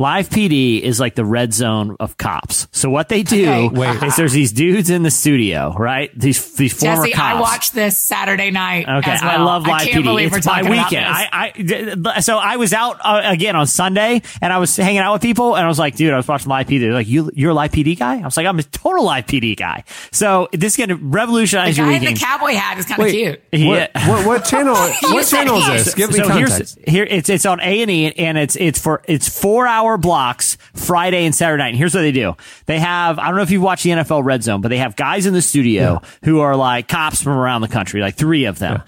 Live 0.00 0.30
PD 0.30 0.80
is 0.80 0.98
like 0.98 1.14
the 1.14 1.26
red 1.26 1.52
zone 1.52 1.94
of 2.00 2.16
cops. 2.16 2.68
So 2.72 2.88
what 2.88 3.10
they 3.10 3.22
do 3.22 3.42
Okay. 3.42 3.68
Wait. 3.72 4.02
is 4.02 4.16
there's 4.16 4.32
these 4.32 4.50
dudes 4.50 4.88
in 4.88 5.02
the 5.02 5.10
studio, 5.10 5.74
right? 5.78 6.10
These 6.18 6.54
these 6.54 6.72
former 6.72 7.04
Jesse, 7.04 7.12
cops. 7.12 7.36
I 7.36 7.38
watched 7.38 7.74
this 7.74 7.98
Saturday 7.98 8.50
night. 8.50 8.88
Okay, 8.88 9.10
as 9.10 9.20
well. 9.20 9.30
I 9.30 9.44
love 9.44 9.64
live 9.66 9.74
I 9.82 9.84
can't 9.84 10.02
PD. 10.02 10.04
believe 10.04 10.34
It's 10.34 10.46
we're 10.46 10.52
my 10.52 10.62
talking 10.62 10.70
weekend. 10.70 11.04
About 11.06 11.54
this. 11.54 12.06
I, 12.06 12.16
I 12.16 12.20
so 12.20 12.38
I 12.38 12.56
was 12.56 12.72
out 12.72 12.96
uh, 13.04 13.20
again 13.26 13.56
on 13.56 13.66
Sunday, 13.66 14.22
and 14.40 14.50
I 14.54 14.56
was 14.56 14.74
hanging 14.74 15.00
out 15.00 15.12
with 15.12 15.20
people, 15.20 15.54
and 15.54 15.66
I 15.66 15.68
was 15.68 15.78
like, 15.78 15.96
dude, 15.96 16.14
I 16.14 16.16
was 16.16 16.26
watching 16.26 16.48
live 16.48 16.66
PD. 16.66 16.80
They're 16.80 16.94
like, 16.94 17.06
you 17.06 17.30
you're 17.34 17.50
a 17.50 17.54
live 17.54 17.72
PD 17.72 17.98
guy? 17.98 18.20
I 18.20 18.24
was 18.24 18.38
like, 18.38 18.46
I'm 18.46 18.58
a 18.58 18.62
total 18.62 19.04
live 19.04 19.26
PD 19.26 19.54
guy. 19.54 19.84
So 20.12 20.48
this 20.52 20.78
is 20.78 20.86
gonna 20.86 20.98
revolutionize 20.98 21.76
the 21.76 21.82
your 21.82 21.90
guy 21.90 21.96
in 21.98 22.14
the 22.14 22.18
cowboy 22.18 22.54
hat 22.54 22.78
is 22.78 22.86
kind 22.86 23.02
of 23.02 23.08
cute. 23.10 23.42
What, 23.52 23.90
what, 23.94 24.26
what 24.26 24.44
channel? 24.46 24.76
What 25.10 25.26
channel 25.26 25.58
is 25.58 25.84
this? 25.84 25.94
Give 25.94 26.10
me 26.10 26.20
so 26.20 26.26
context. 26.26 26.78
here's 26.80 26.90
here 26.90 27.04
it's 27.04 27.28
it's 27.28 27.44
on 27.44 27.60
A 27.60 27.82
and 27.82 27.90
E 27.90 28.12
and 28.12 28.38
it's 28.38 28.56
it's 28.56 28.78
for 28.80 29.02
it's 29.06 29.28
four 29.28 29.66
hours 29.66 29.89
hour 29.90 29.98
blocks 29.98 30.56
Friday 30.74 31.24
and 31.26 31.34
Saturday 31.34 31.62
night. 31.62 31.68
And 31.70 31.76
here's 31.76 31.94
what 31.94 32.02
they 32.02 32.12
do. 32.12 32.36
They 32.66 32.78
have, 32.78 33.18
I 33.18 33.26
don't 33.26 33.36
know 33.36 33.42
if 33.42 33.50
you've 33.50 33.62
watched 33.62 33.84
the 33.84 33.90
NFL 33.90 34.24
Red 34.24 34.42
Zone, 34.42 34.60
but 34.60 34.68
they 34.68 34.78
have 34.78 34.96
guys 34.96 35.26
in 35.26 35.34
the 35.34 35.42
studio 35.42 36.00
who 36.24 36.40
are 36.40 36.56
like 36.56 36.88
cops 36.88 37.22
from 37.22 37.32
around 37.32 37.62
the 37.62 37.68
country, 37.68 38.00
like 38.00 38.14
three 38.14 38.44
of 38.44 38.58
them. 38.58 38.82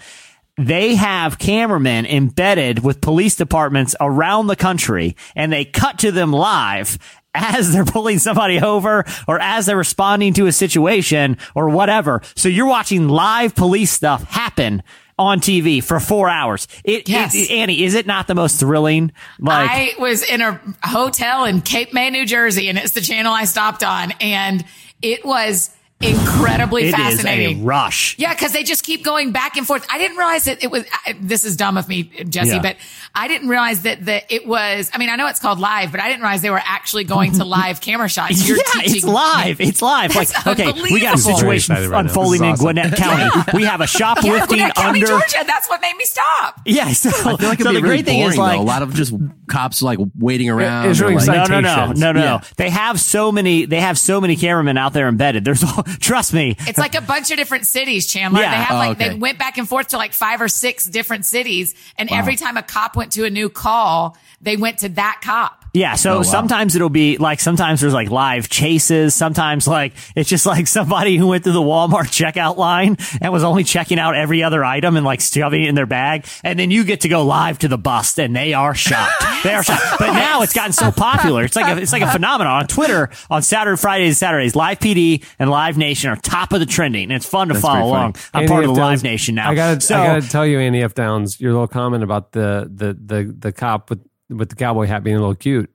They 0.57 0.95
have 0.95 1.39
cameramen 1.39 2.05
embedded 2.05 2.83
with 2.83 3.01
police 3.01 3.35
departments 3.35 3.95
around 3.99 4.47
the 4.47 4.55
country 4.55 5.15
and 5.35 5.51
they 5.51 5.65
cut 5.65 5.99
to 5.99 6.11
them 6.11 6.31
live 6.31 6.97
as 7.33 7.73
they're 7.73 7.85
pulling 7.85 8.19
somebody 8.19 8.61
over 8.61 9.03
or 9.27 9.39
as 9.39 9.65
they're 9.65 9.75
responding 9.75 10.33
to 10.33 10.45
a 10.45 10.51
situation 10.51 11.37
or 11.55 11.69
whatever. 11.69 12.21
So 12.35 12.49
you're 12.49 12.67
watching 12.67 13.09
live 13.09 13.55
police 13.55 13.91
stuff 13.91 14.23
happen 14.25 14.83
on 15.19 15.39
TV 15.39 15.83
for 15.83 15.99
four 15.99 16.29
hours. 16.29 16.67
It, 16.83 17.07
Yes. 17.07 17.35
it- 17.35 17.51
Annie, 17.51 17.83
is 17.83 17.93
it 17.93 18.07
not 18.07 18.27
the 18.27 18.35
most 18.35 18.59
thrilling? 18.59 19.11
Like, 19.39 19.69
I 19.69 19.93
was 19.99 20.23
in 20.23 20.41
a 20.41 20.59
hotel 20.83 21.45
in 21.45 21.61
Cape 21.61 21.93
May, 21.93 22.09
New 22.09 22.25
Jersey, 22.25 22.69
and 22.69 22.77
it's 22.77 22.91
the 22.93 23.01
channel 23.01 23.31
I 23.33 23.45
stopped 23.45 23.83
on, 23.83 24.11
and 24.19 24.63
it 25.01 25.23
was 25.25 25.69
incredibly 26.01 26.83
it 26.83 26.87
is 26.89 26.95
fascinating. 26.95 27.61
a 27.61 27.63
rush. 27.63 28.15
Yeah, 28.17 28.33
because 28.33 28.51
they 28.51 28.63
just 28.63 28.83
keep 28.83 29.03
going 29.03 29.31
back 29.31 29.55
and 29.57 29.65
forth. 29.65 29.85
I 29.89 29.97
didn't 29.97 30.17
realize 30.17 30.45
that 30.45 30.63
it 30.63 30.69
was. 30.71 30.83
I, 31.05 31.15
this 31.19 31.45
is 31.45 31.55
dumb 31.55 31.77
of 31.77 31.87
me, 31.87 32.03
Jesse, 32.27 32.49
Yeah. 32.55 32.61
but 32.61 32.75
I 33.15 33.27
didn't 33.27 33.47
realize 33.49 33.83
that 33.83 34.05
that 34.05 34.31
it 34.31 34.47
was. 34.47 34.89
I 34.93 34.97
mean, 34.97 35.09
I 35.09 35.15
know 35.17 35.27
it's 35.27 35.39
called 35.39 35.59
live, 35.59 35.91
but 35.91 36.01
I 36.01 36.07
didn't 36.07 36.21
realize 36.21 36.41
they 36.41 36.49
were 36.49 36.61
actually 36.63 37.03
going 37.03 37.33
to 37.33 37.43
live 37.45 37.79
camera 37.79 38.09
shots. 38.09 38.47
You're 38.47 38.57
yeah, 38.57 38.63
teaching 38.81 38.95
it's 38.95 39.05
live. 39.05 39.61
It's 39.61 39.81
live. 39.83 40.13
That's 40.13 40.33
like, 40.45 40.47
okay, 40.59 40.71
we 40.91 40.99
got 40.99 41.15
a 41.15 41.17
situation 41.19 41.75
right 41.91 41.99
unfolding 42.05 42.41
This 42.41 42.41
in 42.41 42.45
awesome. 42.53 42.63
Gwinnett 42.65 42.95
County. 42.95 43.51
We 43.53 43.63
have 43.65 43.81
a 43.81 43.83
Yeah, 43.83 43.85
shoplifting 43.85 44.47
Gwinnett 44.57 44.75
County, 44.75 45.03
under. 45.03 45.07
Georgia. 45.07 45.43
That's 45.45 45.69
what 45.69 45.79
made 45.81 45.95
me 45.95 46.05
stop. 46.05 46.59
Yeah, 46.65 46.91
so, 46.93 47.09
I 47.09 47.37
feel 47.37 47.49
like 47.49 47.59
it'd 47.59 47.65
so 47.65 47.69
be 47.71 47.75
the 47.77 47.81
really 47.81 47.81
great 47.81 48.05
thing 48.05 48.19
boring, 48.21 48.31
is 48.31 48.37
like 48.39 48.57
though. 48.57 48.63
a 48.63 48.65
lot 48.65 48.81
of 48.81 48.93
just 48.95 49.13
cops 49.47 49.83
like 49.83 49.99
waiting 50.17 50.49
around. 50.49 50.89
issuing 50.89 51.15
or, 51.17 51.19
like, 51.19 51.49
no, 51.49 51.59
no, 51.59 51.59
no, 51.61 51.91
no, 51.91 52.11
no, 52.13 52.19
Yeah. 52.19 52.25
no. 52.37 52.41
They 52.57 52.71
have 52.71 52.99
so 52.99 53.31
many. 53.31 53.65
They 53.65 53.81
have 53.81 53.99
so 53.99 54.21
many 54.21 54.35
cameramen 54.35 54.77
out 54.77 54.93
there 54.93 55.07
embedded. 55.07 55.45
There's, 55.45 55.63
all, 55.63 55.83
trust 55.99 56.33
me. 56.33 56.55
It's 56.61 56.79
like 56.79 56.95
a 56.95 57.01
bunch 57.01 57.29
of 57.29 57.37
different 57.37 57.67
cities, 57.67 58.07
Chandler. 58.07 58.41
Yeah. 58.41 58.49
They 58.51 58.57
have 58.63 58.73
Oh, 58.73 58.91
okay. 58.93 59.09
they 59.09 59.15
went 59.15 59.37
back 59.37 59.59
and 59.59 59.69
forth 59.69 59.89
to 59.89 59.97
like 59.97 60.13
five 60.13 60.41
or 60.41 60.47
six 60.47 60.87
different 60.87 61.25
cities, 61.27 61.75
and 61.95 62.09
every 62.11 62.35
time 62.37 62.57
a 62.57 62.63
cop 62.63 62.95
went 62.95 63.02
to 63.11 63.25
a 63.25 63.29
new 63.29 63.49
call, 63.49 64.17
they 64.41 64.57
went 64.57 64.79
to 64.79 64.89
that 64.89 65.21
cop. 65.23 65.62
Yeah, 65.75 65.95
so 65.95 66.19
oh, 66.19 66.21
sometimes 66.21 66.75
it'll 66.75 66.89
be 66.89 67.17
like 67.17 67.39
sometimes 67.39 67.81
there's 67.81 67.95
like 67.95 68.11
live 68.11 68.47
chases. 68.47 69.15
Sometimes 69.15 69.67
like 69.67 69.93
it's 70.15 70.29
just 70.29 70.45
like 70.45 70.67
somebody 70.67 71.17
who 71.17 71.25
went 71.25 71.43
through 71.43 71.53
the 71.53 71.61
Walmart 71.61 72.09
checkout 72.13 72.57
line 72.57 72.97
and 73.19 73.33
was 73.33 73.43
only 73.43 73.63
checking 73.63 73.97
out 73.97 74.15
every 74.15 74.43
other 74.43 74.63
item 74.63 74.97
and 74.97 75.03
like 75.03 75.19
shoving 75.19 75.63
it 75.63 75.69
in 75.69 75.73
their 75.73 75.87
bag, 75.87 76.27
and 76.43 76.59
then 76.59 76.69
you 76.69 76.83
get 76.83 77.01
to 77.01 77.09
go 77.09 77.25
live 77.25 77.57
to 77.59 77.67
the 77.67 77.79
bust 77.79 78.19
and 78.19 78.35
they 78.35 78.53
are 78.53 78.75
shocked. 78.75 79.13
they 79.43 79.51
are 79.51 79.63
shocked. 79.63 79.97
But 79.97 80.13
now 80.13 80.43
it's 80.43 80.53
gotten 80.53 80.73
so 80.73 80.91
popular. 80.91 81.43
It's 81.43 81.55
like 81.55 81.75
a, 81.75 81.81
it's 81.81 81.91
like 81.91 82.03
a 82.03 82.11
phenomenon 82.11 82.53
on 82.53 82.67
Twitter 82.67 83.09
on 83.31 83.41
Saturday, 83.41 83.75
Fridays, 83.75 84.09
and 84.09 84.17
Saturdays. 84.17 84.55
Live 84.55 84.77
PD 84.77 85.25
and 85.39 85.49
Live 85.49 85.75
Nation 85.75 86.11
are 86.11 86.15
top 86.17 86.53
of 86.53 86.59
the 86.59 86.67
trending, 86.67 87.05
and 87.05 87.13
it's 87.13 87.25
fun 87.25 87.47
to 87.47 87.55
follow 87.55 87.87
along. 87.87 88.15
I'm 88.31 88.41
Andy 88.41 88.47
part 88.47 88.65
of 88.65 88.75
the 88.75 88.79
Live 88.79 89.01
Nation 89.01 89.33
now. 89.33 89.49
I 89.49 89.55
gotta, 89.55 89.81
so, 89.81 89.95
I 89.95 90.19
gotta 90.19 90.29
tell 90.29 90.45
you, 90.45 90.59
Annie 90.59 90.83
F. 90.83 90.93
Downs, 90.93 91.41
your 91.41 91.51
little 91.51 91.67
comment 91.67 92.03
about 92.03 92.31
the 92.31 92.69
the 92.71 92.93
the 92.93 93.35
the 93.35 93.51
cop 93.51 93.89
with 93.89 94.05
with 94.29 94.49
the 94.49 94.55
cowboy 94.55 94.85
hat 94.87 95.03
being 95.03 95.15
a 95.17 95.19
little 95.19 95.35
cute, 95.35 95.69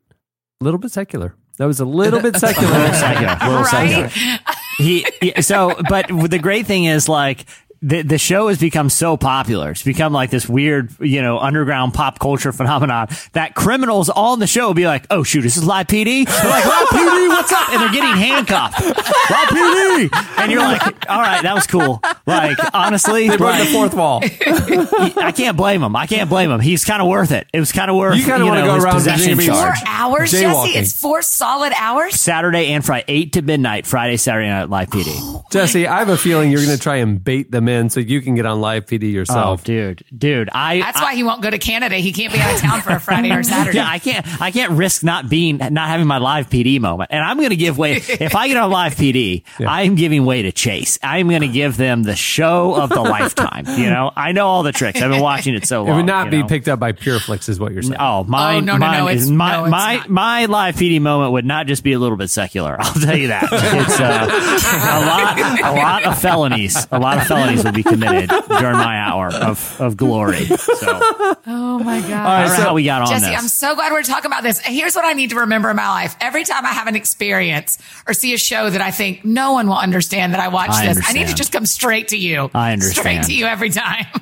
a 0.61 0.65
little 0.65 0.79
bit 0.79 0.91
secular. 0.91 1.35
That 1.59 1.67
was 1.67 1.81
a 1.81 1.85
little 1.85 2.21
bit 2.21 2.37
secular. 2.41 2.71
Right? 2.73 4.11
he, 4.79 5.07
he- 5.21 5.43
so 5.43 5.75
but 5.89 6.07
the 6.09 6.39
great 6.39 6.67
thing 6.67 6.85
is 6.85 7.09
like 7.09 7.45
the 7.83 8.03
the 8.03 8.19
show 8.19 8.49
has 8.49 8.59
become 8.59 8.91
so 8.91 9.17
popular. 9.17 9.71
It's 9.71 9.83
become 9.83 10.13
like 10.13 10.31
this 10.31 10.49
weird, 10.49 10.93
you 11.01 11.23
know, 11.23 11.39
underground 11.39 11.95
pop 11.95 12.19
culture 12.19 12.53
phenomenon 12.59 13.09
that 13.33 13.55
criminals 13.55 14.09
on 14.09 14.39
the 14.39 14.47
show 14.47 14.67
will 14.67 14.75
be 14.75 14.87
like, 14.87 15.07
"Oh 15.11 15.23
shoot, 15.23 15.43
this 15.43 15.57
is 15.57 15.65
Live 15.65 15.87
PD." 15.87 16.25
They're 16.25 16.51
like, 16.51 16.65
"Live 16.65 16.89
PD, 16.89 17.29
what's 17.29 17.53
up?" 17.53 17.71
And 17.71 17.81
they're 17.83 17.93
getting 17.93 18.17
handcuffed. 18.17 18.81
Live 18.81 19.49
PD, 19.49 20.39
and 20.39 20.53
you're 20.53 20.63
like, 20.63 20.83
"All 21.09 21.21
right, 21.21 21.43
that 21.43 21.55
was 21.55 21.67
cool." 21.67 22.01
Like 22.27 22.59
honestly, 22.75 23.29
they 23.29 23.37
broke 23.37 23.53
like, 23.53 23.69
the 23.69 23.73
fourth 23.73 23.95
wall. 23.95 24.21
I 25.23 25.33
can't 25.33 25.57
blame 25.57 25.83
him. 25.83 25.95
I 25.95 26.07
can't 26.07 26.29
blame 26.29 26.51
him. 26.51 26.61
He's 26.61 26.85
kind 26.85 27.01
of 27.01 27.09
worth 27.09 27.33
it. 27.33 27.47
It 27.53 27.61
was 27.61 27.73
kind 27.73 27.91
of 27.91 27.97
worth. 27.97 28.17
It. 28.17 28.21
You 28.21 28.27
kinda 28.27 28.45
wanna 28.45 28.63
go 28.63 28.77
around 28.77 28.95
possession 28.95 29.37
Virginia 29.37 29.37
Beach. 29.37 29.49
Four 29.49 29.73
charge. 29.73 29.83
hours, 29.87 30.33
Jaywalking. 30.33 30.67
Jesse. 30.67 30.79
It's 30.79 31.01
four 31.01 31.23
solid 31.23 31.73
hours. 31.79 32.15
Saturday 32.15 32.69
and 32.73 32.85
Friday, 32.85 33.05
eight 33.09 33.33
to 33.35 33.43
midnight. 33.43 33.87
Friday, 33.87 34.17
Saturday 34.17 34.49
night, 34.49 34.69
Live 34.69 34.91
PD. 34.91 35.45
Jesse, 35.51 35.87
I 35.87 36.01
have 36.01 36.09
a 36.09 36.17
feeling 36.17 36.51
you're 36.51 36.65
going 36.65 36.77
to 36.77 36.83
try 36.83 36.97
and 36.97 37.23
bait 37.23 37.51
them 37.51 37.68
in 37.69 37.91
so 37.91 38.01
you 38.01 38.21
can 38.21 38.35
get 38.35 38.47
on 38.47 38.61
live 38.61 38.87
PD 38.87 39.13
yourself. 39.13 39.61
Oh, 39.61 39.65
dude, 39.65 40.03
dude, 40.17 40.49
I. 40.53 40.81
That's 40.81 40.99
I- 40.99 41.03
why 41.05 41.15
he 41.15 41.23
won't 41.23 41.43
go 41.43 41.51
to 41.51 41.59
Canada. 41.59 41.97
He 41.97 42.13
can't 42.13 42.33
be 42.33 42.41
out 42.41 42.55
of 42.55 42.61
town 42.61 42.81
for 42.83 42.93
a 42.93 43.01
Friday 43.01 43.31
or 43.33 43.43
Saturday. 43.43 43.69
Yeah, 43.79 43.87
I 43.89 43.99
can't. 43.99 44.27
I 44.41 44.51
can't 44.51 44.73
risk 44.73 45.05
not 45.05 45.29
being, 45.29 45.59
not 45.59 45.89
having 45.89 46.07
my 46.07 46.19
live 46.19 46.49
PD 46.49 46.81
moment. 46.81 47.11
And 47.13 47.23
I'm 47.23 47.37
going 47.37 47.51
to 47.51 47.57
give 47.57 47.77
way. 47.79 47.93
If 47.97 48.35
I 48.35 48.49
get 48.49 48.57
on 48.57 48.71
live 48.71 48.95
PD, 48.97 49.43
I'm 49.61 49.95
giving 49.95 50.25
way 50.25 50.43
to 50.43 50.53
Chase. 50.53 50.99
I'm 51.03 51.29
going 51.29 51.43
to 51.43 51.49
give 51.49 51.77
them 51.77 52.03
the 52.03 52.17
show 52.17 52.75
of 52.75 52.89
the 52.89 53.01
lifetime. 53.03 53.67
You 53.69 53.91
know, 53.91 54.11
I 54.17 54.33
know 54.33 54.47
all 54.47 54.63
the 54.63 54.73
tricks. 54.73 55.01
I've 55.03 55.11
been 55.11 55.21
watching 55.23 55.55
it 55.55 55.67
so 55.67 55.83
long. 55.85 55.93
it 55.93 55.97
would 55.97 56.07
not 56.07 56.27
you 56.27 56.31
be 56.31 56.39
know? 56.43 56.47
picked 56.49 56.67
up 56.69 56.81
by 56.81 56.93
Pure 56.93 57.21
Flix, 57.21 57.49
is 57.49 57.61
what 57.61 57.73
you're 57.73 57.83
saying. 57.83 57.97
Oh, 58.01 58.25
my, 58.25 58.57
Oh, 58.57 58.61
no, 58.61 58.73
no, 58.75 58.79
mine 58.79 58.99
no, 59.01 59.09
is 59.09 59.23
it's- 59.25 59.31
my 59.37 59.53
no, 59.57 59.65
it's 59.65 59.71
my 59.71 59.97
not. 59.97 60.09
my 60.09 60.45
live 60.47 60.75
PD 60.77 61.01
moment 61.01 61.33
would 61.33 61.45
not 61.45 61.67
just 61.67 61.85
be 61.85 61.93
a 61.93 61.99
little 61.99 62.17
bit 62.17 62.31
secular. 62.31 62.77
I'll 62.81 62.95
tell 62.95 63.17
you 63.17 63.29
that. 63.29 63.45
It's 63.53 64.01
uh, 64.01 64.27
a 64.73 65.01
lot 65.07 65.61
a 65.61 65.77
lot 65.77 66.05
of 66.07 66.19
felonies. 66.21 66.87
A 66.91 66.99
lot 66.99 67.19
of 67.19 67.27
felonies 67.27 67.58
will 67.65 67.73
be 67.73 67.83
committed 67.83 68.29
during 68.29 68.77
my 68.77 68.99
hour 68.99 69.33
of, 69.35 69.81
of 69.81 69.97
glory. 69.97 70.45
So 70.47 71.01
Oh 71.47 71.79
my 71.79 72.01
god. 72.01 72.13
I 72.13 72.47
don't 72.47 72.59
know 72.59 72.65
how 72.65 72.75
we 72.75 72.85
got 72.85 73.03
on 73.03 73.09
Jesse, 73.09 73.27
this. 73.27 73.39
I'm 73.39 73.49
so 73.49 73.75
glad 73.75 73.93
we're 73.93 74.03
talking 74.03 74.27
about 74.27 74.43
this. 74.43 74.59
Here's 74.61 74.95
what 74.95 75.05
I 75.05 75.13
need 75.13 75.31
to 75.31 75.37
remember 75.37 75.71
in 75.71 75.77
my 75.77 75.89
life. 75.89 76.17
Every 76.21 76.45
time 76.45 76.65
I 76.67 76.71
have 76.73 76.87
an 76.87 76.97
experience 76.97 77.79
or 78.07 78.15
see 78.15 78.35
a 78.35 78.39
show 78.39 78.69
that 78.71 78.81
I 78.81 78.91
think 78.91 79.25
no 79.25 79.53
one 79.53 79.67
will 79.69 79.79
understand 79.79 80.35
that 80.35 80.41
I 80.41 80.49
watch 80.49 80.71
I 80.71 80.87
this, 80.87 80.99
I 80.99 81.01
need 81.01 81.05
to 81.05 81.09
understand. 81.21 81.37
just 81.37 81.53
come 81.53 81.67
straight 81.67 82.09
to 82.09 82.17
you. 82.17 82.51
I 82.55 82.73
understand. 82.73 83.25
Straight 83.25 83.25
to 83.25 83.35
you 83.39 83.47
every 83.47 83.71
time. 83.71 84.07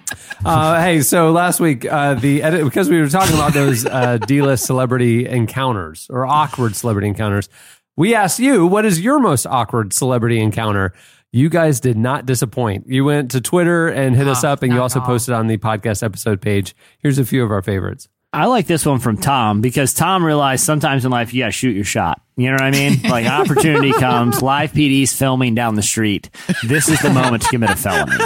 Uh, 0.44 0.80
hey, 0.80 1.00
so 1.00 1.32
last 1.32 1.58
week 1.58 1.84
uh, 1.90 2.14
the 2.14 2.40
edit 2.42 2.62
because 2.62 2.88
we 2.88 3.00
were 3.00 3.08
talking 3.08 3.34
about 3.34 3.52
those 3.52 3.84
uh, 3.84 4.16
D-list 4.18 4.64
celebrity 4.64 5.26
encounters 5.26 6.06
or 6.08 6.24
awkward 6.24 6.76
celebrity 6.76 7.08
encounters. 7.08 7.48
We 7.96 8.14
asked 8.14 8.38
you, 8.38 8.66
what 8.66 8.84
is 8.84 9.00
your 9.00 9.18
most 9.18 9.46
awkward 9.46 9.92
celebrity 9.92 10.38
encounter? 10.38 10.92
You 11.32 11.48
guys 11.50 11.80
did 11.80 11.96
not 11.98 12.24
disappoint. 12.24 12.86
You 12.88 13.04
went 13.04 13.32
to 13.32 13.40
Twitter 13.40 13.88
and 13.88 14.16
hit 14.16 14.26
us 14.28 14.44
Oh, 14.44 14.50
up, 14.50 14.62
and 14.62 14.72
you 14.72 14.80
also 14.80 15.00
posted 15.00 15.34
on 15.34 15.46
the 15.48 15.58
podcast 15.58 16.02
episode 16.02 16.40
page. 16.40 16.74
Here's 17.00 17.18
a 17.18 17.24
few 17.26 17.44
of 17.44 17.50
our 17.50 17.62
favorites. 17.62 18.08
I 18.32 18.46
like 18.46 18.66
this 18.66 18.84
one 18.84 18.98
from 18.98 19.16
Tom 19.18 19.60
because 19.60 19.94
Tom 19.94 20.22
realized 20.24 20.64
sometimes 20.64 21.04
in 21.04 21.10
life 21.10 21.32
you 21.32 21.42
got 21.42 21.46
to 21.46 21.52
shoot 21.52 21.74
your 21.74 21.84
shot. 21.84 22.20
You 22.36 22.48
know 22.48 22.54
what 22.54 22.62
I 22.62 22.70
mean? 22.70 23.00
Like 23.08 23.26
opportunity 23.26 23.92
comes, 23.92 24.42
live 24.42 24.72
PD's 24.72 25.12
filming 25.12 25.54
down 25.54 25.74
the 25.74 25.82
street. 25.82 26.28
This 26.66 26.88
is 26.88 27.00
the 27.00 27.10
moment 27.10 27.42
to 27.44 27.48
commit 27.48 27.70
a 27.70 27.76
felony. 27.76 28.16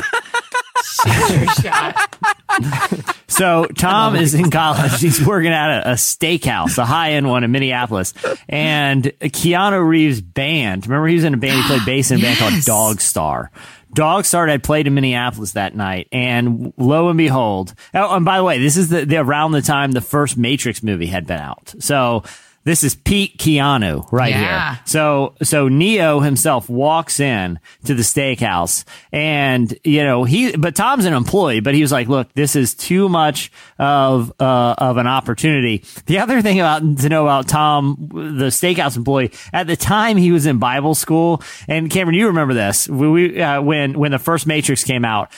So 3.41 3.65
Tom 3.67 4.17
is 4.17 4.35
in 4.35 4.51
college. 4.51 5.01
He's 5.01 5.25
working 5.25 5.53
at 5.53 5.81
a, 5.81 5.93
a 5.93 5.95
steakhouse, 5.95 6.77
a 6.79 6.85
high 6.85 7.13
end 7.13 7.29
one 7.29 7.43
in 7.43 7.51
Minneapolis, 7.51 8.13
and 8.49 9.05
Keanu 9.05 9.87
Reeves' 9.87 10.21
band. 10.21 10.87
Remember, 10.87 11.07
he 11.07 11.15
was 11.15 11.25
in 11.25 11.33
a 11.33 11.39
band. 11.39 11.63
He 11.63 11.63
played 11.63 11.87
bass 11.87 12.11
in 12.11 12.19
a 12.19 12.23
band 12.23 12.39
called 12.39 12.53
Dogstar. 12.97 13.49
Dog 13.95 14.25
Star 14.25 14.47
had 14.47 14.63
played 14.63 14.87
in 14.87 14.95
Minneapolis 14.95 15.53
that 15.53 15.75
night, 15.75 16.09
and 16.13 16.73
lo 16.77 17.09
and 17.09 17.17
behold, 17.17 17.75
oh, 17.95 18.17
and 18.17 18.25
by 18.25 18.37
the 18.37 18.45
way, 18.45 18.59
this 18.59 18.77
is 18.77 18.89
the, 18.89 19.05
the 19.05 19.17
around 19.17 19.53
the 19.53 19.63
time 19.63 19.93
the 19.93 20.01
first 20.01 20.37
Matrix 20.37 20.83
movie 20.83 21.07
had 21.07 21.27
been 21.27 21.41
out. 21.41 21.75
So 21.79 22.25
this 22.65 22.85
is 22.85 22.95
Pete 22.95 23.39
Keanu 23.39 24.07
right 24.13 24.31
Yeah. 24.31 24.75
here. 24.75 24.81
So 24.85 25.35
so 25.43 25.69
Neo 25.69 26.21
himself 26.21 26.69
walks 26.69 27.19
in 27.19 27.59
to 27.85 27.95
the 27.95 28.03
steakhouse 28.03 28.85
and 29.13 29.73
you 29.83 30.03
know 30.05 30.25
he 30.25 30.57
but 30.57 30.75
Tom's 30.77 31.05
an 31.07 31.15
employee 31.15 31.61
but 31.61 31.75
he 31.75 31.81
was 31.83 31.91
like 31.93 32.09
look 32.09 32.33
this 32.35 32.55
is 32.57 32.75
too 32.75 33.09
much 33.09 33.51
of 33.79 34.33
uh, 34.41 34.75
of 34.79 34.97
an 34.99 35.07
opportunity. 35.07 35.85
The 36.07 36.19
other 36.19 36.43
thing 36.43 36.61
about 36.61 36.99
to 36.99 37.09
know 37.09 37.23
about 37.25 37.49
Tom 37.49 37.97
the 38.13 38.47
steakhouse 38.51 38.97
employee 38.97 39.33
at 39.53 39.67
the 39.67 39.77
time 39.77 40.17
he 40.17 40.31
was 40.33 40.45
in 40.47 40.59
Bible 40.59 40.95
school 40.95 41.43
and 41.69 41.91
Cameron 41.91 42.17
you 42.19 42.27
remember 42.27 42.53
this 42.55 42.89
we, 42.89 43.09
we 43.09 43.41
uh, 43.43 43.63
when 43.63 43.99
when 43.99 44.11
the 44.11 44.19
first 44.19 44.47
Matrix 44.47 44.85
came 44.85 45.05
out 45.05 45.33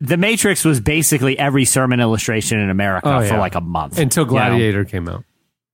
the 0.00 0.16
Matrix 0.16 0.64
was 0.64 0.80
basically 0.80 1.36
every 1.38 1.64
sermon 1.64 1.98
illustration 1.98 2.60
in 2.60 2.70
America 2.70 3.08
Oh, 3.08 3.26
for 3.26 3.36
like 3.38 3.56
a 3.56 3.60
month 3.60 3.98
Until 3.98 4.24
you 4.24 4.26
know? 4.26 4.30
Gladiator 4.32 4.84
came 4.84 5.08
out. 5.08 5.24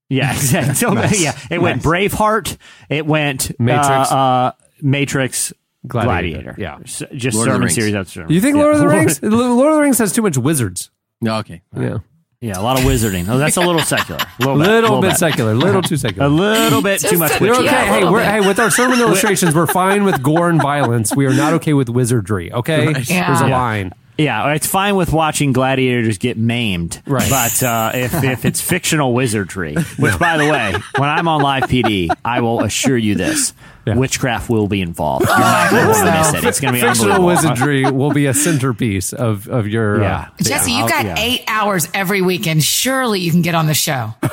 Yeah, 0.09 0.33
exactly. 0.35 0.75
So, 0.75 0.93
Nice. 0.93 1.23
Yeah, 1.23 1.39
it 1.51 1.61
went 1.61 1.83
Braveheart. 1.83 2.57
It 2.89 3.07
went 3.07 3.59
Matrix. 3.59 4.13
uh, 4.13 4.17
uh, 4.17 4.53
Matrix, 4.83 5.53
Gladiator. 5.87 6.43
Gladiator. 6.43 6.55
Yeah. 6.59 6.79
S- 6.83 7.03
just 7.15 7.37
Lord 7.37 7.49
sermon 7.49 7.69
series 7.71 7.95
after 7.95 8.11
sermon. 8.11 8.33
You 8.33 8.41
think 8.41 8.57
Yeah. 8.57 8.63
Lord 8.63 8.75
of 8.75 8.81
the 8.81 8.89
Rings? 8.89 9.23
Lord 9.23 9.71
of 9.71 9.77
the 9.77 9.83
Rings 9.83 9.99
has 9.99 10.13
too 10.13 10.23
much 10.23 10.37
wizards. 10.39 10.91
No, 11.21 11.37
okay. 11.39 11.63
Yeah, 11.75 11.99
Yeah, 12.41 12.59
a 12.59 12.63
lot 12.63 12.79
of 12.79 12.85
wizarding. 12.85 13.27
Oh, 13.29 13.39
that's 13.39 13.57
a 13.57 13.61
little 13.61 13.81
secular. 13.81 14.21
A 14.41 14.43
little, 14.45 14.57
little, 14.57 15.01
bit, 15.01 15.11
bit, 15.13 15.17
secular, 15.19 15.55
little 15.55 15.81
too 15.81 15.97
secular. 15.97 16.27
A 16.27 16.29
little 16.29 16.83
bit 16.83 17.01
too 17.01 17.17
much. 17.17 17.41
We're 17.41 17.55
okay. 17.55 17.65
Yeah, 17.65 17.85
hey, 17.87 18.05
we're, 18.05 18.19
bit. 18.19 18.27
hey, 18.29 18.41
with 18.47 18.59
our 18.59 18.71
sermon 18.71 19.01
illustrations, 19.01 19.55
we're 19.55 19.67
fine 19.67 20.05
with 20.05 20.23
gore 20.23 20.51
and 20.51 20.61
violence. 20.61 21.15
We 21.17 21.25
are 21.27 21.33
not 21.33 21.55
okay 21.55 21.73
with 21.73 21.89
wizardry. 21.89 22.53
Okay, 22.53 22.87
Yeah. 22.87 22.93
there's 23.29 23.41
a 23.41 23.49
Yeah. 23.49 23.57
line. 23.59 23.93
Yeah, 24.17 24.53
it's 24.53 24.67
fine 24.67 24.95
with 24.97 25.13
watching 25.13 25.53
gladiators 25.53 26.19
get 26.19 26.37
maimed. 26.37 27.03
Right. 27.07 27.29
But 27.29 27.63
uh, 27.63 27.91
if, 27.95 28.15
if 28.23 28.45
it's 28.45 28.61
fictional 28.71 29.13
wizardry, 29.13 29.75
which, 29.99 30.19
by 30.19 30.37
the 30.37 30.45
way, 30.45 30.75
when 30.99 31.09
I'm 31.09 31.27
on 31.27 31.43
live 31.43 31.65
PD, 31.65 32.15
I 32.25 32.41
will 32.41 32.63
assure 32.63 32.97
you 32.97 33.17
this 33.17 33.53
witchcraft 33.87 34.49
will 34.49 34.69
be 34.69 34.81
involved. 34.81 35.27
You're 35.27 35.39
not 35.39 35.71
going 35.71 35.83
to 35.83 35.89
want 35.89 36.07
to 36.07 36.13
miss 36.13 36.35
it. 36.35 36.49
It's 36.49 36.61
going 36.61 36.75
to 36.75 36.81
be 36.81 36.87
Fictional 36.87 37.27
wizardry 37.27 37.91
will 37.91 38.13
be 38.13 38.27
a 38.27 38.35
centerpiece 38.35 39.13
of 39.13 39.49
of 39.49 39.67
your. 39.67 40.01
Yeah. 40.01 40.29
Uh, 40.29 40.43
Jesse, 40.43 40.73
you've 40.73 40.89
got 40.89 41.05
yeah. 41.05 41.15
eight 41.19 41.45
hours 41.49 41.89
every 41.93 42.23
weekend. 42.23 42.63
Surely 42.63 43.21
you 43.21 43.31
can 43.31 43.43
get 43.43 43.55
on 43.55 43.67
the 43.67 43.75
show. 43.75 44.15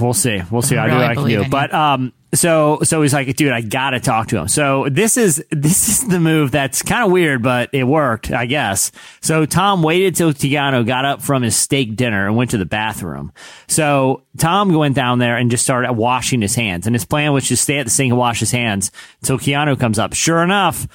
We'll 0.00 0.14
see. 0.14 0.40
We'll 0.50 0.62
see. 0.62 0.76
I 0.76 0.84
I'll 0.84 0.88
do 0.88 0.94
really 0.94 1.02
what 1.02 1.10
I 1.10 1.14
can 1.14 1.42
do. 1.44 1.50
But 1.50 1.74
um, 1.74 2.12
so 2.34 2.80
so 2.82 3.02
he's 3.02 3.12
like, 3.12 3.34
dude, 3.36 3.52
I 3.52 3.60
gotta 3.60 4.00
talk 4.00 4.28
to 4.28 4.38
him. 4.38 4.48
So 4.48 4.88
this 4.90 5.16
is 5.16 5.44
this 5.50 5.88
is 5.88 6.08
the 6.08 6.18
move 6.18 6.50
that's 6.50 6.80
kind 6.82 7.04
of 7.04 7.12
weird, 7.12 7.42
but 7.42 7.68
it 7.72 7.84
worked, 7.84 8.30
I 8.30 8.46
guess. 8.46 8.90
So 9.20 9.44
Tom 9.44 9.82
waited 9.82 10.16
till 10.16 10.32
Keanu 10.32 10.86
got 10.86 11.04
up 11.04 11.20
from 11.20 11.42
his 11.42 11.56
steak 11.56 11.94
dinner 11.94 12.26
and 12.26 12.36
went 12.36 12.50
to 12.52 12.58
the 12.58 12.64
bathroom. 12.64 13.32
So 13.68 14.22
Tom 14.38 14.72
went 14.72 14.94
down 14.94 15.18
there 15.18 15.36
and 15.36 15.50
just 15.50 15.62
started 15.62 15.92
washing 15.92 16.40
his 16.40 16.54
hands, 16.54 16.86
and 16.86 16.94
his 16.94 17.04
plan 17.04 17.34
was 17.34 17.48
to 17.48 17.56
stay 17.56 17.78
at 17.78 17.84
the 17.84 17.90
sink 17.90 18.10
and 18.10 18.18
wash 18.18 18.40
his 18.40 18.50
hands 18.50 18.90
until 19.20 19.38
Keanu 19.38 19.78
comes 19.78 19.98
up. 19.98 20.14
Sure 20.14 20.42
enough, 20.42 20.88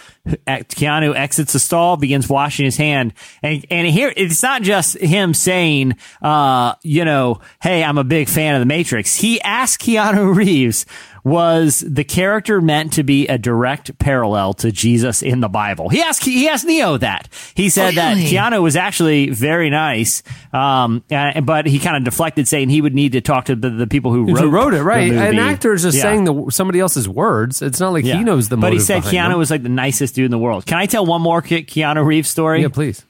Keanu 0.48 1.16
exits 1.16 1.54
the 1.54 1.60
stall, 1.60 1.98
begins 1.98 2.28
washing 2.28 2.66
his 2.66 2.78
hand, 2.78 3.14
and 3.44 3.64
and 3.70 3.88
here 3.88 4.12
it's 4.18 4.42
not 4.42 4.64
just 4.64 4.98
him 4.98 5.36
saying, 5.36 5.96
uh, 6.24 6.74
you 6.82 7.06
know, 7.06 7.42
hey, 7.62 7.84
I'm 7.84 8.00
a 8.00 8.04
big 8.04 8.28
fan 8.28 8.56
of 8.56 8.60
the 8.60 8.66
Matrix. 8.66 9.16
He 9.16 9.40
asked 9.42 9.82
Keanu 9.82 10.36
Reeves. 10.36 10.88
Was 11.24 11.84
the 11.88 12.04
character 12.04 12.62
meant 12.62 12.94
to 12.94 13.04
be 13.04 13.28
a 13.28 13.38
direct 13.38 13.98
parallel 14.00 14.54
to 14.56 14.72
Jesus 14.72 15.22
in 15.22 15.40
the 15.42 15.50
Bible? 15.50 15.90
He 15.90 16.02
asked 16.02 16.24
he 16.24 16.48
asked 16.48 16.66
Neo 16.66 16.98
that. 16.98 17.28
He 17.56 17.70
said 17.70 17.96
that 17.96 18.18
Keanu 18.18 18.62
was 18.62 18.76
actually 18.76 19.30
very 19.30 19.70
nice, 19.70 20.24
um, 20.54 21.04
uh, 21.12 21.42
but 21.42 21.66
he 21.66 21.80
kind 21.80 21.98
of 21.98 22.04
deflected, 22.04 22.48
saying 22.48 22.70
he 22.70 22.82
would 22.82 22.94
need 22.96 23.14
to 23.14 23.22
talk 23.22 23.46
to 23.46 23.56
the, 23.56 23.70
the 23.70 23.88
people 23.88 24.12
who 24.14 24.26
who 24.26 24.36
wrote, 24.36 24.52
wrote 24.52 24.74
it 24.74 24.84
right? 24.84 25.12
An 25.12 25.40
actor 25.40 25.74
is 25.74 25.84
just 25.84 25.98
Yeah. 25.98 26.04
saying 26.04 26.24
the 26.26 26.46
somebody 26.52 26.80
else's 26.80 27.08
words. 27.10 27.62
It's 27.62 27.80
not 27.80 27.94
like 27.94 28.06
Yeah. 28.06 28.18
he 28.18 28.24
knows 28.24 28.50
the. 28.50 28.58
But 28.58 28.74
he 28.74 28.80
said 28.80 29.04
Keanu 29.04 29.30
them. 29.30 29.38
was 29.38 29.52
like 29.52 29.64
the 29.64 29.70
nicest 29.70 30.16
dude 30.16 30.26
in 30.26 30.32
the 30.32 30.38
world. 30.38 30.66
Can 30.66 30.78
I 30.78 30.86
tell 30.86 31.06
one 31.06 31.22
more 31.22 31.42
Ke- 31.42 31.66
Keanu 31.68 32.06
Reeves 32.06 32.30
story? 32.30 32.62
Yeah, 32.62 32.70
please. 32.70 33.04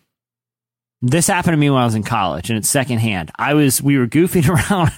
This 1.03 1.27
happened 1.27 1.53
to 1.53 1.57
me 1.57 1.69
when 1.69 1.79
I 1.79 1.85
was 1.85 1.93
in 1.93 2.01
college, 2.01 2.49
and 2.49 2.57
it's 2.57 2.67
secondhand. 2.67 3.31
I 3.37 3.53
was 3.53 3.83
we 3.83 3.99
were 3.99 4.07
goofing 4.07 4.49
around, 4.49 4.91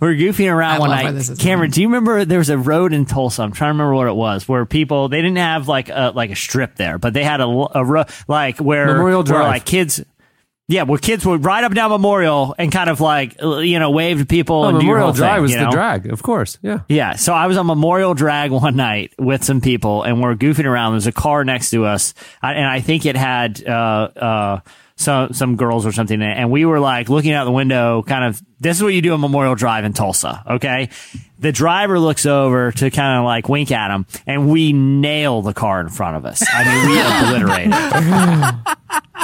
we 0.00 0.06
were 0.06 0.14
goofing 0.14 0.52
around 0.52 0.76
I 0.76 0.78
one 0.78 0.90
night. 0.90 1.38
Cameron, 1.40 1.72
do 1.72 1.82
you 1.82 1.88
remember 1.88 2.24
there 2.24 2.38
was 2.38 2.50
a 2.50 2.58
road 2.58 2.92
in 2.92 3.04
Tulsa? 3.04 3.42
I'm 3.42 3.50
trying 3.50 3.70
to 3.70 3.72
remember 3.72 3.94
what 3.94 4.06
it 4.06 4.14
was, 4.14 4.48
where 4.48 4.64
people 4.64 5.08
they 5.08 5.20
didn't 5.20 5.38
have 5.38 5.66
like 5.66 5.88
a 5.88 6.12
like 6.14 6.30
a 6.30 6.36
strip 6.36 6.76
there, 6.76 6.98
but 6.98 7.14
they 7.14 7.24
had 7.24 7.40
a, 7.40 7.46
a 7.46 7.84
ro- 7.84 8.04
like 8.28 8.58
where 8.58 8.86
Memorial 8.86 9.24
where, 9.24 9.42
like 9.42 9.64
kids. 9.64 10.04
Yeah, 10.66 10.84
where 10.84 10.98
kids 10.98 11.26
would 11.26 11.44
ride 11.44 11.64
up 11.64 11.74
down 11.74 11.90
Memorial 11.90 12.54
and 12.56 12.72
kind 12.72 12.88
of 12.88 12.98
like 12.98 13.36
you 13.42 13.78
know 13.78 13.90
wave 13.90 14.20
to 14.20 14.24
people 14.26 14.62
Oh, 14.62 14.68
and 14.68 14.78
Memorial 14.78 15.12
Drive 15.12 15.34
thing, 15.34 15.42
was 15.42 15.52
you 15.52 15.58
the 15.58 15.68
drag, 15.70 16.06
of 16.10 16.22
course. 16.22 16.56
Yeah. 16.62 16.80
Yeah, 16.88 17.16
so 17.16 17.34
I 17.34 17.48
was 17.48 17.58
on 17.58 17.66
Memorial 17.66 18.14
Drag 18.14 18.50
one 18.50 18.74
night 18.74 19.12
with 19.18 19.44
some 19.44 19.60
people, 19.60 20.04
and 20.04 20.22
we're 20.22 20.36
goofing 20.36 20.64
around. 20.64 20.92
There's 20.92 21.06
a 21.06 21.12
car 21.12 21.44
next 21.44 21.68
to 21.72 21.84
us, 21.84 22.14
and 22.40 22.64
I 22.64 22.80
think 22.80 23.04
it 23.04 23.14
had 23.14 23.62
uh, 23.68 23.70
uh, 24.16 24.60
some 24.96 25.32
some 25.32 25.56
girls 25.56 25.86
or 25.86 25.92
something, 25.92 26.20
and 26.22 26.50
we 26.50 26.64
were 26.64 26.80
like 26.80 27.08
looking 27.08 27.32
out 27.32 27.44
the 27.44 27.52
window, 27.52 28.02
kind 28.02 28.24
of. 28.24 28.40
This 28.60 28.78
is 28.78 28.82
what 28.82 28.94
you 28.94 29.02
do 29.02 29.12
on 29.12 29.20
Memorial 29.20 29.54
Drive 29.54 29.84
in 29.84 29.92
Tulsa, 29.92 30.42
okay? 30.52 30.88
The 31.38 31.52
driver 31.52 31.98
looks 31.98 32.24
over 32.24 32.72
to 32.72 32.90
kind 32.90 33.18
of 33.18 33.24
like 33.24 33.48
wink 33.48 33.70
at 33.70 33.90
him, 33.90 34.06
and 34.26 34.48
we 34.48 34.72
nail 34.72 35.42
the 35.42 35.52
car 35.52 35.80
in 35.80 35.88
front 35.88 36.16
of 36.16 36.24
us. 36.24 36.42
I 36.50 36.64
mean, 36.64 36.90
we 36.90 37.00
obliterate 37.00 37.68
it 37.70 38.78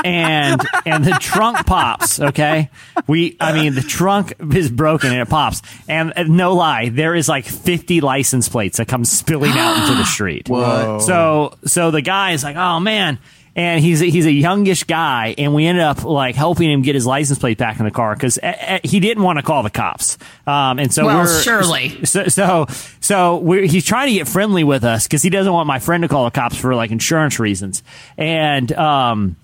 and 0.05 0.61
and 0.87 1.05
the 1.05 1.17
trunk 1.21 1.67
pops. 1.67 2.21
Okay, 2.21 2.71
we 3.07 3.37
I 3.41 3.53
mean 3.53 3.75
the 3.75 3.83
trunk 3.83 4.35
is 4.55 4.71
broken 4.71 5.13
and 5.13 5.21
it 5.21 5.29
pops. 5.29 5.63
And 5.89 6.13
uh, 6.17 6.25
no 6.25 6.55
lie, 6.55 6.89
there 6.89 7.15
is 7.15 7.29
like 7.29 7.45
fifty 7.45 8.01
license 8.01 8.49
plates 8.49 8.79
that 8.79 8.89
come 8.89 9.05
spilling 9.05 9.53
out 9.53 9.83
into 9.83 9.95
the 9.95 10.05
street. 10.07 10.49
Whoa. 10.49 11.01
So 11.01 11.57
so 11.65 11.91
the 11.91 12.03
guy 12.03 12.33
is 12.33 12.45
like, 12.45 12.57
oh 12.57 12.81
man. 12.81 13.19
And 13.57 13.83
he's 13.83 14.01
a, 14.01 14.07
he's 14.07 14.27
a 14.27 14.33
youngish 14.33 14.85
guy, 14.85 15.35
and 15.37 15.55
we 15.55 15.67
ended 15.67 15.83
up 15.83 16.05
like 16.05 16.37
helping 16.37 16.71
him 16.71 16.83
get 16.83 16.95
his 16.95 17.05
license 17.05 17.39
plate 17.39 17.59
back 17.59 17.79
in 17.81 17.85
the 17.85 17.91
car 17.91 18.15
because 18.15 18.39
he 18.85 19.01
didn't 19.01 19.25
want 19.25 19.39
to 19.39 19.43
call 19.43 19.63
the 19.65 19.71
cops. 19.71 20.19
Um, 20.47 20.79
and 20.79 20.93
so 20.95 21.07
Well, 21.07 21.19
we're 21.25 21.43
surely. 21.43 22.05
so 22.05 22.29
so 22.29 22.67
so 23.01 23.39
we're, 23.39 23.67
he's 23.67 23.85
trying 23.85 24.09
to 24.09 24.15
get 24.15 24.29
friendly 24.29 24.63
with 24.63 24.85
us 24.85 25.07
because 25.07 25.23
he 25.23 25.31
doesn't 25.31 25.53
want 25.53 25.67
my 25.67 25.81
friend 25.81 26.03
to 26.03 26.09
call 26.09 26.27
the 26.27 26.31
cops 26.31 26.57
for 26.57 26.75
like 26.77 26.93
insurance 26.93 27.41
reasons. 27.41 27.83
And 28.17 28.71
um, 28.73 29.37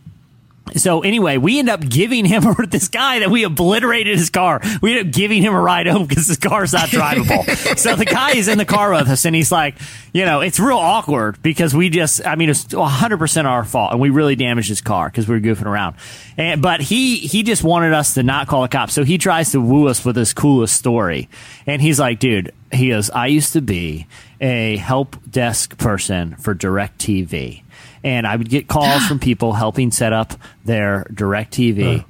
so 0.74 1.02
anyway, 1.02 1.36
we 1.36 1.58
end 1.58 1.68
up 1.68 1.80
giving 1.80 2.24
him 2.24 2.44
this 2.68 2.88
guy 2.88 3.20
that 3.20 3.30
we 3.30 3.44
obliterated 3.44 4.18
his 4.18 4.30
car. 4.30 4.60
We 4.82 4.98
end 4.98 5.08
up 5.08 5.14
giving 5.14 5.42
him 5.42 5.54
a 5.54 5.60
ride 5.60 5.86
home 5.86 6.06
because 6.06 6.26
his 6.26 6.38
car's 6.38 6.72
not 6.72 6.88
drivable. 6.88 7.44
so 7.78 7.94
the 7.94 8.04
guy 8.04 8.32
is 8.32 8.48
in 8.48 8.58
the 8.58 8.64
car 8.64 8.92
with 8.92 9.08
us, 9.08 9.24
and 9.24 9.34
he's 9.34 9.52
like, 9.52 9.76
you 10.12 10.24
know, 10.24 10.40
it's 10.40 10.58
real 10.58 10.76
awkward 10.76 11.40
because 11.42 11.74
we 11.74 11.88
just, 11.88 12.26
I 12.26 12.34
mean, 12.34 12.50
it's 12.50 12.74
100 12.74 13.18
percent 13.18 13.46
our 13.46 13.64
fault, 13.64 13.92
and 13.92 14.00
we 14.00 14.10
really 14.10 14.36
damaged 14.36 14.68
his 14.68 14.80
car 14.80 15.08
because 15.08 15.28
we 15.28 15.36
were 15.36 15.40
goofing 15.40 15.66
around. 15.66 15.96
And 16.36 16.60
but 16.60 16.80
he 16.80 17.18
he 17.18 17.42
just 17.42 17.62
wanted 17.62 17.92
us 17.92 18.14
to 18.14 18.22
not 18.22 18.48
call 18.48 18.62
the 18.62 18.68
cops, 18.68 18.92
so 18.92 19.04
he 19.04 19.18
tries 19.18 19.52
to 19.52 19.60
woo 19.60 19.88
us 19.88 20.04
with 20.04 20.16
his 20.16 20.34
coolest 20.34 20.76
story, 20.76 21.28
and 21.66 21.80
he's 21.80 22.00
like, 22.00 22.18
dude, 22.18 22.52
he 22.72 22.88
goes, 22.88 23.08
I 23.10 23.28
used 23.28 23.52
to 23.52 23.60
be 23.60 24.06
a 24.40 24.76
help 24.76 25.16
desk 25.30 25.78
person 25.78 26.36
for 26.36 26.54
DirecTV 26.54 27.62
and 28.06 28.24
I 28.24 28.36
would 28.36 28.48
get 28.48 28.68
calls 28.68 29.04
from 29.06 29.18
people 29.18 29.52
helping 29.52 29.90
set 29.90 30.12
up 30.12 30.34
their 30.64 31.10
direct 31.12 31.52
TV. 31.52 32.04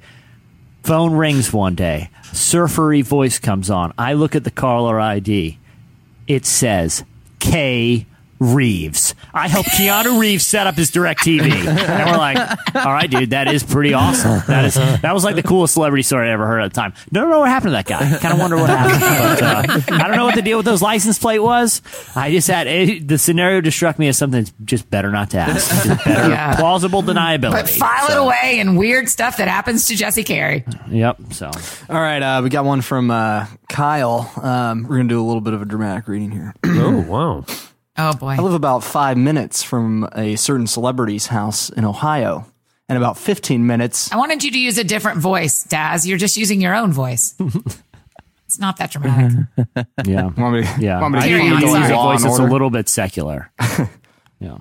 Phone 0.83 1.13
rings 1.13 1.51
one 1.51 1.73
day. 1.73 2.11
Surfery 2.31 3.01
voice 3.01 3.39
comes 3.39 3.71
on. 3.71 3.93
I 3.97 4.13
look 4.13 4.35
at 4.35 4.43
the 4.43 4.51
caller 4.51 4.99
ID. 4.99 5.57
It 6.27 6.45
says 6.45 7.03
K 7.39 8.05
Reeves. 8.39 9.15
I 9.33 9.47
helped 9.47 9.69
Keanu 9.69 10.19
Reeves 10.19 10.45
set 10.45 10.67
up 10.67 10.75
his 10.75 10.91
direct 10.91 11.21
TV. 11.21 11.51
And 11.51 12.09
we're 12.11 12.17
like, 12.17 12.37
all 12.75 12.93
right, 12.93 13.09
dude, 13.09 13.31
that 13.31 13.47
is 13.47 13.63
pretty 13.63 13.93
awesome. 13.93 14.41
That 14.47 14.65
is 14.65 14.75
that 14.75 15.13
was 15.13 15.23
like 15.23 15.35
the 15.35 15.43
coolest 15.43 15.73
celebrity 15.73 16.03
story 16.03 16.29
I 16.29 16.33
ever 16.33 16.45
heard 16.45 16.61
at 16.61 16.73
the 16.73 16.79
time. 16.79 16.93
Don't 17.11 17.29
know 17.29 17.39
what 17.39 17.49
happened 17.49 17.69
to 17.69 17.83
that 17.83 17.85
guy. 17.85 18.17
Kind 18.19 18.33
of 18.33 18.39
wonder 18.39 18.57
what 18.57 18.69
happened. 18.69 18.99
But, 18.99 19.91
uh, 19.91 19.95
I 20.03 20.07
don't 20.07 20.17
know 20.17 20.25
what 20.25 20.35
the 20.35 20.41
deal 20.41 20.57
with 20.57 20.65
those 20.65 20.81
license 20.81 21.17
plate 21.19 21.39
was. 21.39 21.81
I 22.15 22.31
just 22.31 22.47
had 22.47 22.67
it, 22.67 23.07
the 23.07 23.17
scenario 23.17 23.61
just 23.61 23.77
struck 23.77 23.97
me 23.99 24.07
as 24.07 24.17
something 24.17 24.41
that's 24.41 24.53
just 24.65 24.89
better 24.89 25.11
not 25.11 25.31
to 25.31 25.37
ask. 25.39 25.69
Just 25.85 26.05
better, 26.05 26.29
Yeah. 26.29 26.55
plausible 26.55 27.01
deniability. 27.03 27.51
But 27.51 27.69
file 27.69 28.11
it 28.11 28.17
away 28.17 28.59
and 28.59 28.77
weird 28.77 29.09
stuff 29.09 29.37
that 29.37 29.47
happens 29.47 29.87
to 29.87 29.95
Jesse 29.95 30.23
Carey. 30.23 30.63
Yep. 30.89 31.17
So 31.31 31.47
All 31.89 31.99
right, 31.99 32.21
uh, 32.21 32.41
we 32.43 32.49
got 32.49 32.65
one 32.65 32.81
from 32.81 33.09
uh, 33.11 33.45
Kyle. 33.69 34.31
Um, 34.41 34.83
we're 34.83 34.97
gonna 34.97 35.09
do 35.09 35.21
a 35.21 35.25
little 35.25 35.41
bit 35.41 35.53
of 35.53 35.61
a 35.61 35.65
dramatic 35.65 36.07
reading 36.07 36.31
here. 36.31 36.53
Oh 36.65 36.99
wow. 37.01 37.45
Oh 37.97 38.13
boy. 38.13 38.31
I 38.33 38.37
live 38.37 38.53
about 38.53 38.83
five 38.83 39.17
minutes 39.17 39.63
from 39.63 40.07
a 40.13 40.35
certain 40.35 40.67
celebrity's 40.67 41.27
house 41.27 41.69
in 41.69 41.83
Ohio, 41.85 42.45
and 42.89 42.97
about 42.97 43.17
15 43.17 43.65
minutes. 43.65 44.11
I 44.11 44.17
wanted 44.17 44.43
you 44.43 44.51
to 44.51 44.59
use 44.59 44.77
a 44.77 44.83
different 44.83 45.19
voice, 45.19 45.63
Daz. 45.63 46.07
You're 46.07 46.17
just 46.17 46.37
using 46.37 46.61
your 46.61 46.75
own 46.75 46.91
voice. 46.93 47.35
it's 48.45 48.59
not 48.59 48.77
that 48.77 48.91
dramatic. 48.91 49.47
yeah. 50.05 50.25
Want 50.37 50.53
me, 50.55 50.61
Yeah, 50.79 51.01
want 51.01 51.15
me 51.15 51.19
to 51.21 51.25
I 51.25 51.29
Carry 51.29 51.43
need 51.43 51.53
on, 51.53 51.61
use 51.61 51.89
a 51.89 51.93
voice 51.93 52.23
that's 52.23 52.39
a 52.39 52.43
little 52.43 52.69
bit 52.69 52.87
secular. 52.87 53.51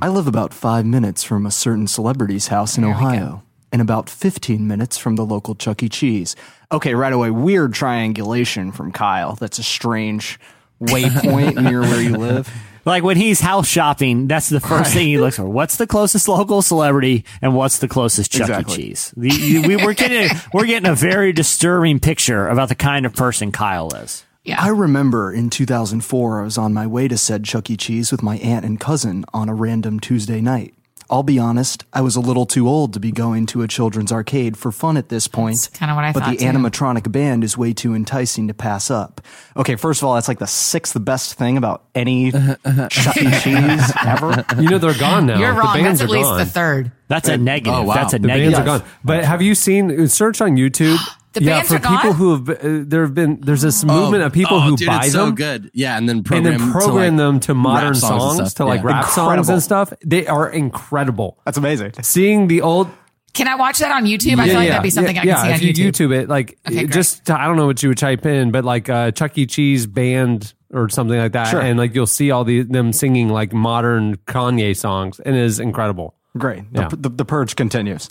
I 0.01 0.09
live 0.09 0.27
about 0.27 0.55
five 0.55 0.87
minutes 0.87 1.23
from 1.23 1.45
a 1.45 1.51
certain 1.51 1.87
celebrity's 1.87 2.49
house 2.49 2.79
in 2.79 2.85
There. 2.85 2.93
Ohio, 2.93 3.43
and 3.71 3.83
about 3.83 4.09
15 4.09 4.67
minutes 4.67 4.97
from 4.97 5.17
the 5.17 5.25
local 5.27 5.55
Chuck 5.55 5.83
E. 5.83 5.89
Cheese. 5.91 6.35
Okay, 6.73 6.95
right 6.95 7.13
away, 7.13 7.31
weird 7.31 7.75
triangulation 7.75 8.73
from 8.73 8.91
Kyle. 8.93 9.35
That's 9.35 9.59
a 9.59 9.63
strange 9.63 10.41
waypoint 10.81 11.63
near 11.63 11.83
where 11.83 12.01
you 12.01 12.17
live. 12.17 12.51
Like 12.87 13.03
when 13.03 13.17
he's 13.17 13.41
house 13.41 13.67
shopping, 13.67 14.29
that's 14.29 14.49
the 14.49 14.61
first 14.61 14.93
thing 14.93 15.09
he 15.09 15.19
looks 15.19 15.37
for. 15.37 15.45
What's 15.45 15.77
the 15.77 15.87
closest 15.89 16.29
local 16.29 16.63
celebrity, 16.63 17.25
and 17.43 17.55
what's 17.55 17.79
the 17.79 17.89
closest 17.89 18.31
Chuck 18.33 18.43
Exactly. 18.49 18.75
E. 18.75 18.77
Cheese? 18.89 19.13
The- 19.17 19.29
you- 19.29 19.63
we, 19.63 19.77
we're 19.77 19.93
getting 19.95 20.31
we're 20.55 20.67
getting 20.67 20.89
a 20.89 20.95
very 20.95 21.33
disturbing 21.33 21.99
picture 22.01 22.47
about 22.49 22.69
the 22.69 22.77
kind 22.77 23.05
of 23.05 23.13
person 23.15 23.51
Kyle 23.53 23.93
is. 23.97 24.25
Yeah. 24.45 24.63
I 24.63 24.69
remember 24.69 25.33
in 25.33 25.51
2004, 25.51 26.41
I 26.41 26.45
was 26.45 26.57
on 26.57 26.73
my 26.73 26.87
way 26.87 27.09
to 27.09 27.19
said 27.19 27.43
Chuck 27.43 27.69
E. 27.69 27.77
Cheese 27.77 28.13
with 28.13 28.23
my 28.23 28.37
aunt 28.39 28.65
and 28.65 28.79
cousin 28.79 29.25
on 29.35 29.49
a 29.49 29.55
random 29.55 29.99
Tuesday 29.99 30.41
night. 30.41 30.73
I'll 31.09 31.23
be 31.23 31.39
honest, 31.39 31.85
I 31.93 32.01
was 32.01 32.17
a 32.17 32.21
little 32.21 32.47
too 32.47 32.69
old 32.69 32.93
to 32.95 33.01
be 33.01 33.13
going 33.13 33.47
to 33.47 33.63
a 33.63 33.69
children's 33.69 34.11
arcade 34.13 34.57
for 34.57 34.73
fun 34.73 34.97
at 34.97 35.09
this 35.09 35.29
point. 35.29 35.69
kinda 35.75 35.95
what 35.95 36.05
I 36.05 36.13
but 36.13 36.25
thought, 36.25 36.31
the 36.31 36.37
too. 36.39 36.45
animatronic 36.45 37.11
band 37.13 37.45
is 37.45 37.57
way 37.57 37.73
too 37.73 37.95
enticing 37.95 38.49
to 38.49 38.55
pass 38.55 38.91
up. 38.91 39.21
Okay, 39.57 39.77
first 39.77 40.03
of 40.03 40.09
all, 40.09 40.15
that's 40.15 40.29
like 40.29 40.39
the 40.39 40.47
sixth 40.47 40.97
best 41.05 41.35
thing 41.35 41.57
about 41.57 41.85
any 41.95 42.33
uh-huh, 42.35 42.57
uh-huh. 42.65 42.89
Chuck 42.89 43.17
E. 43.17 43.31
Cheese 43.41 43.93
ever. 44.05 44.45
You 44.59 44.69
know 44.71 44.79
they're 44.79 44.99
gone 44.99 45.27
now. 45.27 45.39
You're 45.39 45.53
The 45.55 45.61
wrong. 45.61 45.75
bands 45.75 46.01
That's 46.01 46.11
at 46.11 46.15
least 46.17 46.29
gone. 46.29 46.39
the 46.39 46.47
third. 46.47 46.93
That's 47.09 47.29
a 47.29 47.37
negative. 47.37 47.73
Oh, 47.75 47.83
wow. 47.85 47.95
That's 47.95 48.15
a 48.15 48.19
The 48.19 48.27
negative. 48.27 48.53
bands 48.55 48.69
are 48.69 48.79
gone. 48.81 48.89
But 49.05 49.25
have 49.25 49.43
you 49.43 49.55
seen 49.55 50.09
search 50.09 50.41
on 50.41 50.57
YouTube? 50.57 50.99
The 51.37 51.45
yeah, 51.45 51.63
for 51.63 51.77
are 51.77 51.79
gone? 51.79 51.97
people 51.99 52.13
who 52.15 52.31
have 52.33 52.49
uh, 52.49 52.55
there 52.87 53.03
have 53.03 53.15
been 53.15 53.41
there's 53.43 53.63
this 53.63 53.85
movement 53.85 54.23
of 54.23 54.33
people 54.33 54.57
oh, 54.57 54.61
who 54.61 54.77
dude, 54.77 54.87
buy 54.89 55.05
it's 55.05 55.13
them 55.13 55.29
so 55.29 55.33
good. 55.33 55.71
Yeah, 55.75 55.97
and 55.99 56.09
then 56.09 56.19
and 56.19 56.25
program 56.27 56.59
then 56.59 56.73
program 56.73 56.93
to, 56.93 56.93
like, 56.95 57.17
them 57.17 57.41
to 57.41 57.55
modern 57.55 57.95
songs, 57.95 58.37
songs, 58.39 58.55
to 58.55 58.65
like 58.65 58.81
Yeah. 58.83 58.87
rap 58.87 59.05
songs 59.07 59.49
and 59.49 59.63
stuff. 59.63 59.93
They 60.05 60.27
are 60.27 60.49
incredible. 60.49 61.39
That's 61.45 61.59
amazing. 61.59 61.93
Seeing 62.03 62.49
the 62.49 62.63
old 62.63 62.89
Can 63.35 63.49
I 63.49 63.57
watch 63.57 63.79
that 63.81 63.93
on 63.93 64.05
YouTube? 64.07 64.39
I 64.41 64.47
feel 64.47 64.55
like 64.55 64.69
that'd 64.69 64.83
be 64.83 64.89
something 64.91 65.15
yeah, 65.15 65.21
I 65.21 65.25
can 65.25 65.29
yeah, 65.29 65.43
see 65.43 65.49
on 65.49 65.55
if 65.71 65.79
you 65.79 65.85
YouTube. 65.85 66.09
YouTube 66.09 66.23
it, 66.23 66.29
like 66.29 66.59
Okay, 66.67 66.77
great. 66.85 66.91
just 66.91 67.31
I 67.31 67.47
don't 67.47 67.57
know 67.57 67.67
what 67.67 67.83
you 67.83 67.91
would 67.91 67.99
type 67.99 68.25
in, 68.25 68.51
but 68.51 68.65
like 68.65 68.89
uh, 68.89 69.11
Chuck 69.11 69.37
E. 69.37 69.45
Cheese 69.47 69.87
band 69.87 70.55
or 70.73 70.89
something 70.89 71.19
like 71.19 71.33
that, 71.33 71.49
Sure. 71.49 71.61
and 71.61 71.79
like 71.79 71.95
you'll 71.95 72.07
see 72.07 72.31
all 72.31 72.45
the 72.45 72.63
them 72.63 72.93
singing 72.95 73.29
like 73.29 73.53
modern 73.53 74.17
Kanye 74.27 74.75
songs, 74.77 75.21
and 75.21 75.37
it 75.37 75.43
is 75.43 75.61
incredible. 75.61 76.15
Great. 76.39 76.65
Yeah. 76.73 76.89
The, 76.89 76.97
the, 76.97 77.09
the 77.11 77.25
purge 77.25 77.57
continues. 77.57 78.09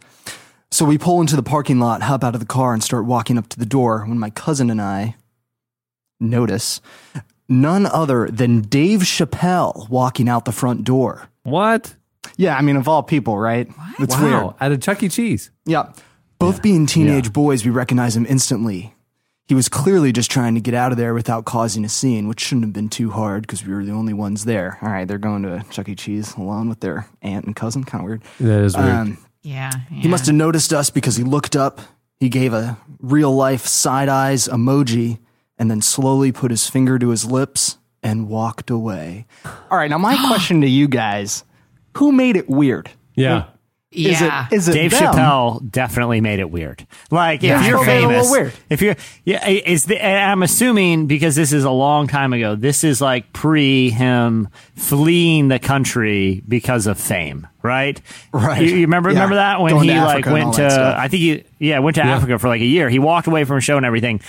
So 0.72 0.84
we 0.86 0.98
pull 0.98 1.22
into 1.22 1.36
the 1.36 1.44
parking 1.44 1.80
lot, 1.80 2.02
hop 2.02 2.24
out 2.24 2.34
of 2.34 2.40
the 2.42 2.46
car, 2.46 2.74
and 2.74 2.84
start 2.84 3.06
walking 3.06 3.38
up 3.38 3.48
to 3.50 3.60
the 3.60 3.66
door 3.66 4.06
when 4.06 4.20
my 4.20 4.30
cousin 4.30 4.70
and 4.70 4.82
I 4.82 5.16
notice 6.20 6.82
none 7.48 7.86
other 7.86 8.28
than 8.28 8.62
Dave 8.62 9.02
Chappelle 9.02 9.90
walking 9.90 10.28
out 10.28 10.46
the 10.46 10.52
front 10.52 10.84
door. 10.84 11.30
What? 11.44 11.96
Yeah, 12.38 12.58
I 12.58 12.62
mean, 12.62 12.76
of 12.76 12.88
all 12.88 13.04
people, 13.04 13.38
right? 13.38 13.70
It's 14.00 14.16
wow, 14.16 14.42
weird. 14.42 14.54
at 14.60 14.72
a 14.72 14.78
Chuck 14.78 15.04
E. 15.04 15.10
Cheese. 15.10 15.52
Yeah. 15.66 15.94
Both 16.40 16.62
being 16.62 16.86
teenage 16.86 17.32
boys, 17.32 17.64
we 17.64 17.72
recognize 17.72 18.16
him 18.16 18.26
instantly. 18.28 18.94
He 19.48 19.54
was 19.54 19.70
clearly 19.70 20.12
just 20.12 20.32
trying 20.32 20.56
to 20.56 20.62
get 20.62 20.74
out 20.74 20.92
of 20.92 20.98
there 20.98 21.14
without 21.14 21.46
causing 21.46 21.86
a 21.86 21.90
scene, 21.90 22.28
which 22.28 22.40
shouldn't 22.40 22.66
have 22.66 22.74
been 22.74 22.90
too 22.90 23.12
hard 23.12 23.44
because 23.44 23.64
we 23.66 23.74
were 23.74 23.86
the 23.86 23.92
only 23.92 24.14
ones 24.14 24.46
there. 24.46 24.80
All 24.82 24.90
right, 24.90 25.08
they're 25.08 25.20
going 25.20 25.44
to 25.44 25.64
Chuck 25.70 25.88
E. 25.88 25.96
Cheese 25.96 26.36
alone 26.36 26.68
with 26.68 26.80
their 26.80 27.08
aunt 27.22 27.46
and 27.46 27.56
cousin. 27.56 27.84
Kind 27.84 28.04
of 28.04 28.08
weird. 28.08 28.24
That 28.40 28.64
is 28.64 28.76
weird. 28.76 28.90
Um, 28.90 29.18
Yeah, 29.46 29.72
He 29.92 30.08
must 30.08 30.26
have 30.26 30.36
noticed 30.36 30.74
us 30.74 30.90
because 30.90 31.18
he 31.18 31.24
looked 31.24 31.56
up, 31.56 31.80
he 32.20 32.30
gave 32.30 32.52
a 32.52 32.78
real 33.00 33.34
life 33.36 33.66
side 33.68 34.10
eyes 34.10 34.48
emoji, 34.48 35.20
and 35.60 35.70
then 35.70 35.82
slowly 35.82 36.32
put 36.32 36.50
his 36.50 36.68
finger 36.68 36.98
to 36.98 37.10
his 37.10 37.26
lips 37.26 37.78
and 38.02 38.28
walked 38.28 38.72
away. 38.72 39.28
All 39.70 39.78
right, 39.78 39.90
now 39.90 40.00
my 40.00 40.16
question 40.28 40.62
to 40.62 40.68
you 40.68 40.88
guys 40.88 41.44
who 41.98 42.12
made 42.12 42.36
it 42.36 42.50
weird? 42.50 42.90
yeah. 43.16 43.46
Is 43.96 44.22
Yeah. 44.22 44.48
it, 44.52 44.56
is 44.56 44.68
it 44.68 44.74
Dave 44.74 44.92
them? 44.92 45.14
Chappelle 45.14 45.72
definitely 45.72 46.22
made 46.22 46.40
it 46.40 46.50
weird. 46.52 46.86
Like 47.12 47.42
Yeah, 47.44 47.62
if 47.62 47.68
you're 47.68 47.80
Chappelle 47.80 47.86
made 47.88 48.04
a 48.04 48.08
little 48.08 48.24
famous, 48.24 48.32
weird. 48.32 48.54
if 48.70 48.82
you're 48.82 48.96
yeah, 49.24 49.48
is 49.48 49.86
the, 49.86 50.04
and 50.04 50.32
I'm 50.32 50.44
assuming 50.44 51.08
because 51.08 51.36
this 51.36 51.54
is 51.54 51.64
a 51.64 51.72
long 51.72 52.08
time 52.08 52.34
ago. 52.34 52.56
This 52.56 52.84
is 52.84 53.02
like 53.02 53.32
pre 53.34 53.90
him 53.90 54.50
fleeing 54.76 55.48
the 55.48 55.60
country 55.60 56.44
because 56.48 56.88
of 56.88 57.00
fame, 57.00 57.48
right? 57.64 58.00
Right. 58.32 58.62
You, 58.62 58.76
you 58.76 58.82
remember 58.82 59.10
Yeah. 59.10 59.16
remember 59.16 59.36
that 59.36 59.62
when 59.62 59.74
Going 59.74 59.90
he 59.90 59.96
like 60.00 60.26
went 60.26 60.56
to. 60.56 60.96
I 60.98 61.08
think 61.08 61.22
he 61.22 61.44
yeah 61.60 61.80
went 61.80 61.96
to 61.96 62.04
Africa 62.04 62.38
for 62.40 62.48
like 62.48 62.62
a 62.62 62.66
year. 62.66 62.90
He 62.90 63.00
walked 63.00 63.28
away 63.28 63.44
from 63.46 63.58
a 63.58 63.62
show 63.62 63.78
and 63.78 63.86
everything. 63.86 64.20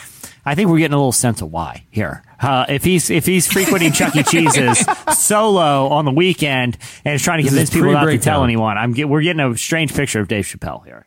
I 0.47 0.55
think 0.55 0.71
we're 0.71 0.79
getting 0.79 0.95
a 0.95 0.99
little 0.99 1.13
sense 1.13 1.43
of 1.43 1.51
why 1.51 1.85
here. 1.91 2.23
Uh, 2.41 2.67
if 2.69 2.85
he's 2.85 3.11
if 3.11 3.27
he's 3.27 3.47
frequenting 3.51 3.93
Chuck 3.93 4.15
E. 4.15 4.23
Cheese's 4.23 4.87
solo 5.19 5.89
on 5.89 6.05
the 6.05 6.13
weekend 6.13 6.79
and 7.05 7.15
is 7.15 7.23
trying 7.23 7.39
to 7.39 7.43
This 7.45 7.51
convince 7.51 7.71
people 7.71 7.93
not 7.93 8.05
to 8.05 8.19
tell 8.19 8.45
anyone, 8.45 8.79
I'm 8.79 8.93
get, 8.93 9.09
we're 9.09 9.23
getting 9.23 9.41
a 9.41 9.57
strange 9.59 9.93
picture 9.93 10.21
of 10.21 10.29
Dave 10.29 10.45
Chappelle 10.45 10.85
here. 10.85 11.07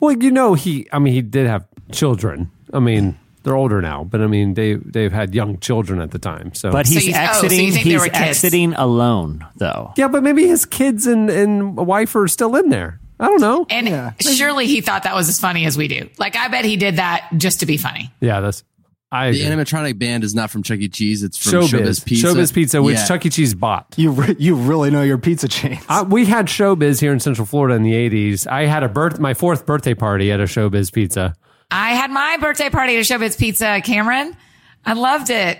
Well, 0.00 0.16
you 0.16 0.30
know, 0.30 0.54
he. 0.54 0.88
I 0.92 0.98
mean, 0.98 1.12
he 1.12 1.20
did 1.20 1.46
have 1.46 1.66
children. 1.92 2.50
I 2.72 2.78
mean, 2.78 3.18
they're 3.42 3.56
older 3.56 3.82
now, 3.82 4.04
but 4.04 4.22
I 4.22 4.26
mean, 4.26 4.54
they 4.54 4.74
they've 4.74 5.12
had 5.12 5.34
young 5.34 5.58
children 5.58 6.00
at 6.00 6.10
the 6.12 6.18
time. 6.18 6.54
So, 6.54 6.72
But 6.72 6.86
he's 6.86 6.98
oh, 6.98 7.00
so 7.00 7.06
you 7.08 7.14
exiting. 7.14 7.72
think 7.72 7.84
they 7.84 7.90
he's 7.90 8.00
were 8.00 8.08
exiting 8.14 8.74
alone, 8.74 9.46
though. 9.56 9.92
yeah, 9.98 10.08
but 10.08 10.22
maybe 10.22 10.46
his 10.46 10.64
kids 10.64 11.06
and 11.06 11.28
and 11.28 11.76
wife 11.76 12.14
are 12.16 12.28
still 12.28 12.56
in 12.56 12.70
there. 12.70 12.98
I 13.18 13.26
don't 13.26 13.40
know. 13.42 13.66
And 13.68 13.86
yeah. 13.86 14.12
surely 14.18 14.66
he 14.66 14.80
thought 14.80 15.02
that 15.02 15.14
was 15.14 15.28
as 15.28 15.38
funny 15.38 15.66
as 15.66 15.76
we 15.76 15.88
do. 15.88 16.08
Like, 16.16 16.36
I 16.36 16.48
bet 16.48 16.64
he 16.64 16.76
did 16.78 16.96
that 16.96 17.28
just 17.36 17.60
to 17.60 17.66
be 17.66 17.76
funny. 17.76 18.10
Yeah, 18.20 18.40
that's. 18.40 18.64
I 19.12 19.32
The 19.32 19.42
agree. 19.42 19.56
animatronic 19.64 19.98
band 19.98 20.22
is 20.22 20.34
not 20.34 20.50
from 20.50 20.62
Chuck 20.62 20.78
E. 20.78 20.88
Cheese. 20.88 21.22
It's 21.24 21.36
from 21.36 21.62
Showbiz, 21.62 21.68
Showbiz, 21.80 22.04
Pizza. 22.04 22.26
Showbiz 22.28 22.54
Pizza, 22.54 22.82
which 22.82 22.96
Yeah. 22.96 23.06
Chuck 23.06 23.26
E. 23.26 23.30
Cheese 23.30 23.54
bought. 23.54 23.92
You, 23.96 24.12
re- 24.12 24.36
you 24.38 24.54
really 24.54 24.90
know 24.90 25.02
your 25.02 25.18
pizza 25.18 25.48
chains. 25.48 25.82
Uh, 25.88 26.04
we 26.08 26.26
had 26.26 26.46
Showbiz 26.46 27.00
here 27.00 27.12
in 27.12 27.18
Central 27.20 27.44
Florida 27.46 27.74
in 27.74 27.82
the 27.82 27.92
'80s. 27.92 28.46
I 28.46 28.66
had 28.66 28.82
a 28.84 28.88
birth, 28.88 29.18
my 29.18 29.34
fourth 29.34 29.66
birthday 29.66 29.94
party 29.94 30.30
at 30.30 30.38
a 30.40 30.44
Showbiz 30.44 30.92
Pizza. 30.92 31.34
I 31.72 31.90
had 31.94 32.10
my 32.10 32.36
birthday 32.40 32.70
party 32.70 32.96
at 32.96 33.04
Showbiz 33.04 33.36
Pizza, 33.38 33.80
Cameron. 33.84 34.36
I 34.86 34.92
loved 34.92 35.30
it. 35.30 35.58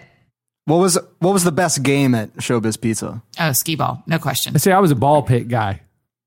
What 0.67 0.77
was 0.79 0.97
what 1.19 1.33
was 1.33 1.43
the 1.43 1.51
best 1.53 1.83
game 1.83 2.15
at 2.15 2.33
Showbiz 2.37 2.81
Pizza? 2.81 3.21
Oh, 3.41 3.53
skee 3.53 3.75
ball. 3.75 4.03
No 4.07 4.19
question. 4.21 4.57
See, 4.59 4.71
I 4.71 4.79
was 4.79 4.93
a 4.93 4.97
ball 4.97 5.23
pit 5.23 5.49
guy. 5.49 5.81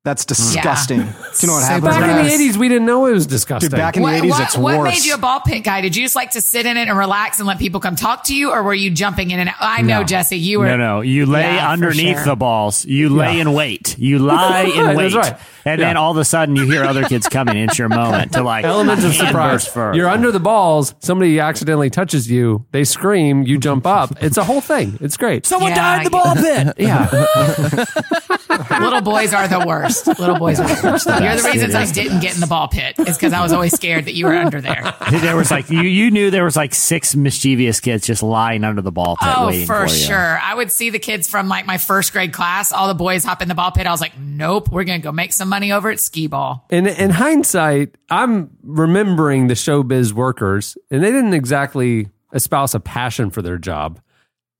That's 0.03 0.23
hmm. 0.23 0.27
disgusting. 0.27 0.97
Do 0.99 1.05
you 1.05 1.47
know 1.47 1.53
what 1.53 1.61
So 1.61 1.65
happens? 1.67 1.83
Back 1.95 2.19
in 2.19 2.25
the 2.25 2.31
'80s, 2.51 2.57
we 2.57 2.67
didn't 2.67 2.85
know 2.85 3.05
it 3.05 3.13
was 3.13 3.25
disgusting. 3.25 3.69
Dude, 3.69 3.77
back 3.77 3.95
in 3.95 4.03
What, 4.03 4.11
the 4.21 4.27
80s, 4.27 4.29
what, 4.31 4.41
it's 4.43 4.57
what 4.57 4.79
worse. 4.79 4.89
made 4.93 5.05
you 5.05 5.13
a 5.13 5.17
ball 5.17 5.39
pit 5.39 5.63
guy? 5.63 5.79
Did 5.81 5.95
you 5.95 6.03
just 6.03 6.15
like 6.15 6.31
to 6.31 6.41
sit 6.41 6.65
in 6.65 6.75
it 6.75 6.89
and 6.89 6.97
relax 6.97 7.39
and 7.39 7.47
let 7.47 7.57
people 7.57 7.79
come 7.79 7.95
talk 7.95 8.25
to 8.25 8.35
you, 8.35 8.51
or 8.51 8.63
were 8.63 8.73
you 8.73 8.91
jumping 8.91 9.31
in 9.31 9.39
and 9.39 9.49
out? 9.49 9.55
I 9.59 9.81
know, 9.81 9.99
No. 9.99 10.03
Jesse, 10.03 10.37
you 10.37 10.59
were. 10.59 10.65
No, 10.67 10.75
no. 10.77 11.01
You 11.01 11.25
lay 11.25 11.55
Yeah, 11.55 11.71
underneath 11.71 12.17
sure. 12.17 12.25
the 12.25 12.35
balls. 12.35 12.85
You 12.85 13.09
lay 13.09 13.39
in 13.39 13.53
wait. 13.53 13.97
You 13.97 14.19
lie 14.19 14.61
in 14.75 14.97
wait. 14.97 15.13
that's 15.13 15.29
right. 15.31 15.39
And 15.65 15.79
Yeah. 15.79 15.87
then 15.87 15.97
all 15.97 16.11
of 16.11 16.17
a 16.17 16.25
sudden 16.25 16.55
you 16.55 16.65
hear 16.65 16.83
other 16.83 17.03
kids 17.03 17.27
coming. 17.29 17.57
It's 17.57 17.77
your 17.79 17.89
moment 17.89 18.33
to 18.33 18.43
like 18.43 18.65
elements 18.65 19.03
of 19.05 19.13
surprise. 19.13 19.67
first. 19.67 19.95
You're 19.97 20.09
under 20.09 20.31
the 20.31 20.39
balls. 20.39 20.93
Somebody 20.99 21.39
accidentally 21.39 21.89
touches 21.89 22.29
you. 22.29 22.65
They 22.71 22.83
scream. 22.83 23.43
You 23.43 23.57
jump 23.57 23.85
up. 23.87 24.21
It's 24.21 24.37
a 24.37 24.43
whole 24.43 24.61
thing. 24.61 24.97
It's 25.01 25.17
great. 25.17 25.45
Someone 25.45 25.71
Yeah, 25.71 25.75
died 25.75 25.97
in 25.99 26.03
the 26.05 26.09
ball 26.09 26.35
pit. 26.35 26.73
yeah. 26.77 28.75
Little 28.79 29.01
boys 29.01 29.33
are 29.33 29.47
the 29.47 29.63
worst. 29.65 30.07
Little 30.07 30.37
boys 30.37 30.59
are 30.59 30.67
the 30.67 30.81
worst. 30.91 31.05
You're 31.07 31.35
the 31.35 31.49
reasons 31.51 31.75
I 31.75 31.85
didn't 31.91 32.19
get 32.19 32.35
in 32.35 32.41
the 32.41 32.47
ball 32.47 32.67
pit 32.67 32.95
is 32.99 33.17
because 33.17 33.33
I 33.33 33.41
was 33.41 33.51
always 33.53 33.73
scared 33.73 34.05
that 34.05 34.13
you 34.13 34.25
were 34.27 34.35
under 34.35 34.61
there. 34.61 34.93
there 35.11 35.35
was 35.35 35.49
like 35.51 35.69
you, 35.69 35.81
you 35.81 36.11
knew 36.11 36.29
there 36.31 36.43
was 36.43 36.55
like 36.55 36.73
six 36.75 37.15
mischievous 37.15 37.79
kids 37.79 38.05
just 38.05 38.21
lying 38.23 38.63
under 38.63 38.81
the 38.81 38.91
ball 38.91 39.15
pit 39.17 39.29
Oh, 39.35 39.47
waiting 39.47 39.65
for 39.65 39.87
for, 39.87 39.93
you. 39.93 39.99
sure. 39.99 40.39
I 40.41 40.53
would 40.53 40.71
see 40.71 40.89
the 40.89 40.99
kids 40.99 41.27
from 41.27 41.47
like 41.47 41.65
my 41.65 41.77
first 41.77 42.11
grade 42.13 42.33
class. 42.33 42.71
All 42.71 42.87
the 42.87 42.93
boys 42.93 43.23
hop 43.23 43.41
in 43.41 43.47
the 43.47 43.55
ball 43.55 43.71
pit. 43.71 43.87
I 43.87 43.91
was 43.91 44.01
like, 44.01 44.17
nope, 44.17 44.69
we're 44.69 44.83
going 44.83 44.99
to 45.01 45.03
go 45.03 45.11
make 45.11 45.33
some 45.33 45.49
money 45.53 45.71
over 45.71 45.89
at 45.89 45.99
skee 45.99 46.27
ball. 46.27 46.65
In 46.69 46.87
in 46.87 47.09
hindsight, 47.11 47.95
I'm 48.09 48.49
remembering 48.63 49.47
the 49.47 49.53
showbiz 49.53 50.11
workers, 50.13 50.77
and 50.91 51.03
they 51.03 51.11
didn't 51.11 51.33
exactly 51.33 52.09
espouse 52.33 52.73
a 52.73 52.79
passion 52.79 53.29
for 53.29 53.41
their 53.41 53.57
job. 53.57 53.99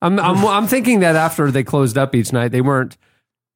I'm 0.00 0.18
I'm, 0.20 0.44
I'm 0.56 0.66
thinking 0.66 1.00
that 1.00 1.16
after 1.16 1.50
they 1.50 1.64
closed 1.64 1.98
up 1.98 2.14
each 2.14 2.32
night, 2.32 2.52
they 2.52 2.60
weren't 2.60 2.96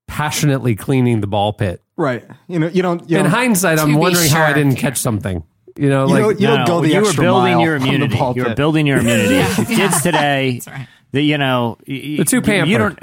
passionately 0.06 0.74
cleaning 0.74 1.20
the 1.20 1.26
ball 1.26 1.52
pit. 1.52 1.82
right. 1.96 2.24
You 2.48 2.58
know, 2.58 2.68
you 2.68 2.82
don't. 2.82 3.08
You 3.10 3.18
In 3.18 3.24
don't- 3.24 3.32
hindsight, 3.32 3.78
I'm 3.78 3.88
be 3.92 3.96
wondering 3.96 4.28
how 4.30 4.44
I 4.44 4.52
didn't 4.52 4.76
catch 4.76 4.96
something. 4.98 5.44
You 5.76 5.90
know, 5.90 6.06
You 6.06 6.12
like 6.14 6.22
don't- 6.22 6.40
you 6.40 6.46
don't 6.48 6.66
go 6.66 6.80
the 6.80 6.88
you 6.88 7.02
were 7.02 7.12
building 7.12 7.54
mile 7.54 7.60
your 7.60 7.74
on 7.76 7.82
the 7.82 7.86
immunity. 7.88 8.16
ball 8.18 8.34
You 8.36 8.44
were 8.44 8.54
building 8.54 8.86
your 8.86 8.98
immunity. 9.02 9.34
Yeah. 9.36 9.54
Kids 9.64 10.02
today, 10.02 10.54
That's 10.54 10.66
right. 10.66 10.88
that 11.12 11.22
you 11.22 11.38
know, 11.38 11.76
y- 11.86 12.14
They're 12.16 12.24
too 12.24 12.36
you- 12.38 12.42
pampered. 12.42 12.68
You 12.70 12.78
don't. 12.78 12.98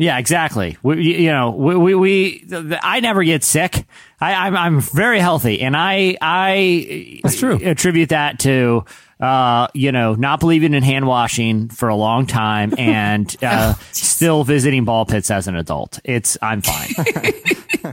Yeah, 0.00 0.16
exactly. 0.18 0.78
We, 0.82 1.02
you 1.02 1.14
you 1.24 1.30
know, 1.30 1.50
we, 1.50 1.76
we, 1.76 1.94
we 1.94 2.44
the- 2.44 2.62
the- 2.62 2.80
I 2.82 3.00
never 3.00 3.22
get 3.22 3.44
sick. 3.44 3.84
I, 4.18 4.46
I'm, 4.46 4.56
I'm 4.56 4.80
very 4.80 5.20
healthy, 5.20 5.60
and 5.60 5.76
I, 5.76 6.16
I 6.22 7.20
That's 7.22 7.38
true. 7.38 7.56
attribute 7.62 8.08
that 8.08 8.38
to, 8.40 8.86
uh, 9.20 9.68
you 9.74 9.92
know, 9.92 10.14
not 10.14 10.40
believing 10.40 10.72
in 10.72 10.82
hand 10.82 11.06
washing 11.06 11.68
for 11.68 11.90
a 11.90 11.94
long 11.96 12.26
time 12.26 12.72
and 12.78 13.36
uh, 13.42 13.74
still 13.92 14.42
visiting 14.42 14.86
ball 14.86 15.04
pits 15.04 15.30
as 15.30 15.48
an 15.48 15.54
adult. 15.56 16.00
It's, 16.04 16.38
I'm 16.40 16.62
fine. 16.62 16.88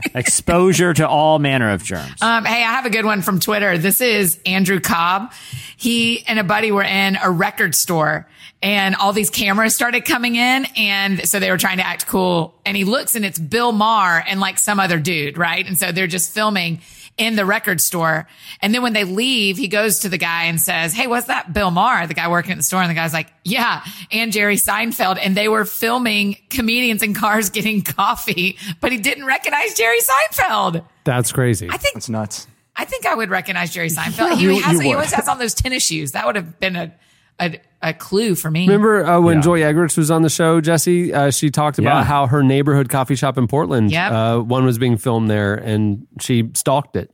Exposure 0.14 0.94
to 0.94 1.06
all 1.08 1.38
manner 1.38 1.70
of 1.72 1.82
germs. 1.82 2.22
Um, 2.22 2.44
hey, 2.46 2.62
I 2.62 2.72
have 2.72 2.86
a 2.86 2.90
good 2.90 3.04
one 3.04 3.20
from 3.22 3.40
Twitter. 3.40 3.76
This 3.78 4.00
is 4.00 4.38
Andrew 4.46 4.80
Cobb. 4.80 5.32
He 5.76 6.24
and 6.26 6.38
a 6.38 6.44
buddy 6.44 6.72
were 6.72 6.82
in 6.82 7.16
a 7.22 7.30
record 7.30 7.74
store 7.74 8.26
and 8.62 8.94
all 8.96 9.12
these 9.12 9.30
cameras 9.30 9.74
started 9.74 10.04
coming 10.04 10.34
in. 10.36 10.66
And 10.76 11.28
so 11.28 11.38
they 11.38 11.50
were 11.50 11.58
trying 11.58 11.78
to 11.78 11.86
act 11.86 12.06
cool. 12.06 12.54
And 12.66 12.76
he 12.76 12.84
looks 12.84 13.14
and 13.14 13.24
it's 13.24 13.38
Bill 13.38 13.72
Maher 13.72 14.22
and 14.26 14.40
like 14.40 14.58
some 14.58 14.80
other 14.80 14.98
dude, 14.98 15.38
right? 15.38 15.66
And 15.66 15.78
so 15.78 15.92
they're 15.92 16.06
just 16.08 16.32
filming 16.32 16.80
in 17.16 17.34
the 17.36 17.44
record 17.44 17.80
store. 17.80 18.28
And 18.60 18.72
then 18.74 18.82
when 18.82 18.92
they 18.92 19.02
leave, 19.04 19.56
he 19.56 19.66
goes 19.68 20.00
to 20.00 20.08
the 20.08 20.18
guy 20.18 20.44
and 20.44 20.60
says, 20.60 20.92
Hey, 20.92 21.06
what's 21.08 21.26
that 21.26 21.52
Bill 21.52 21.70
Maher? 21.72 22.06
The 22.06 22.14
guy 22.14 22.28
working 22.28 22.52
at 22.52 22.58
the 22.58 22.62
store. 22.62 22.80
And 22.80 22.88
the 22.90 22.94
guy's 22.94 23.12
like, 23.12 23.32
yeah, 23.44 23.82
and 24.12 24.32
Jerry 24.32 24.56
Seinfeld. 24.56 25.18
And 25.20 25.36
they 25.36 25.48
were 25.48 25.64
filming 25.64 26.36
comedians 26.50 27.02
in 27.02 27.14
cars 27.14 27.50
getting 27.58 27.82
coffee, 27.82 28.56
but 28.80 28.92
he 28.92 28.98
didn't 28.98 29.24
recognize 29.24 29.74
Jerry 29.74 29.98
Seinfeld. 30.00 30.84
that's 31.04 31.32
crazy. 31.32 31.68
I 31.70 31.76
think 31.76 31.96
It's 31.96 32.08
nuts. 32.08 32.46
I 32.76 32.84
think 32.84 33.06
I 33.06 33.14
would 33.16 33.30
recognize 33.30 33.72
Jerry 33.72 33.88
Seinfeld. 33.90 34.36
He, 34.36 34.44
You- 34.44 34.60
has, 34.62 34.74
you 34.74 34.80
he 34.80 34.92
always 34.94 35.12
has 35.12 35.26
on 35.28 35.38
those 35.40 35.54
tennis 35.54 35.84
shoes. 35.84 36.12
That 36.12 36.24
would 36.26 36.36
have 36.36 36.60
been 36.60 36.76
a 36.76 36.92
a, 37.40 37.60
a 37.82 37.94
clue 37.94 38.34
for 38.34 38.50
me. 38.50 38.66
Remember 38.66 39.04
uh, 39.04 39.20
when 39.20 39.42
Joy 39.42 39.60
Eggerichs 39.60 39.96
was 39.96 40.10
on 40.10 40.22
the 40.22 40.28
show, 40.30 40.60
Jesse? 40.60 41.12
Uh, 41.14 41.30
she 41.30 41.50
talked 41.50 41.78
about 41.78 41.98
Yeah. 42.00 42.04
how 42.04 42.26
her 42.26 42.42
neighborhood 42.42 42.88
coffee 42.88 43.14
shop 43.14 43.38
in 43.38 43.46
Portland, 43.46 43.90
Yep. 43.90 44.12
uh, 44.12 44.38
one 44.40 44.64
was 44.64 44.78
being 44.78 44.96
filmed 44.96 45.30
there, 45.30 45.54
and 45.54 46.06
she 46.20 46.50
stalked 46.54 46.96
it. 46.96 47.10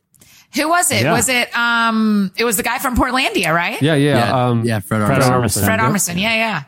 Who 0.55 0.69
was 0.69 0.91
it? 0.93 1.03
Yeah. 1.03 1.13
Was 1.13 1.29
it 1.29 1.55
um? 1.57 2.31
It 2.37 2.45
was 2.45 2.57
the 2.57 2.63
guy 2.63 2.79
from 2.79 2.97
Portlandia, 2.97 3.53
right? 3.53 3.81
Yeah, 3.83 3.95
yeah, 3.97 4.19
Yeah, 4.29 4.47
um, 4.49 4.65
yeah, 4.65 4.79
Fred 4.81 5.05
Fred 5.05 5.21
Armisen. 5.21 5.31
Armisen. 5.61 5.65
Fred 5.65 5.81
Armisen. 5.81 6.21
Yeah, 6.21 6.35
yeah. 6.35 6.63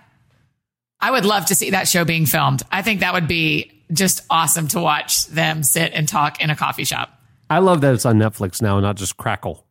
I 1.00 1.10
would 1.12 1.24
love 1.24 1.46
to 1.46 1.54
see 1.54 1.70
that 1.70 1.86
show 1.86 2.04
being 2.04 2.26
filmed. 2.26 2.62
I 2.72 2.82
think 2.82 3.00
that 3.00 3.12
would 3.14 3.28
be 3.28 3.70
just 3.92 4.24
awesome 4.28 4.66
to 4.68 4.80
watch 4.80 5.26
them 5.26 5.62
sit 5.62 5.92
and 5.94 6.08
talk 6.08 6.40
in 6.42 6.50
a 6.50 6.56
coffee 6.56 6.84
shop. 6.84 7.10
I 7.48 7.60
love 7.60 7.80
that 7.82 7.94
it's 7.94 8.04
on 8.04 8.18
Netflix 8.18 8.60
now, 8.60 8.80
not 8.80 8.96
just 8.96 9.16
Crackle. 9.16 9.64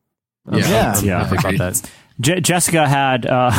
I'm- 0.50 0.60
Yeah. 0.60 0.94
I'm 0.96 1.04
Yeah. 1.06 1.30
about 1.34 1.58
that. 1.58 1.92
Je- 2.20 2.40
Jessica 2.40 2.88
had 2.88 3.26
uh, 3.26 3.52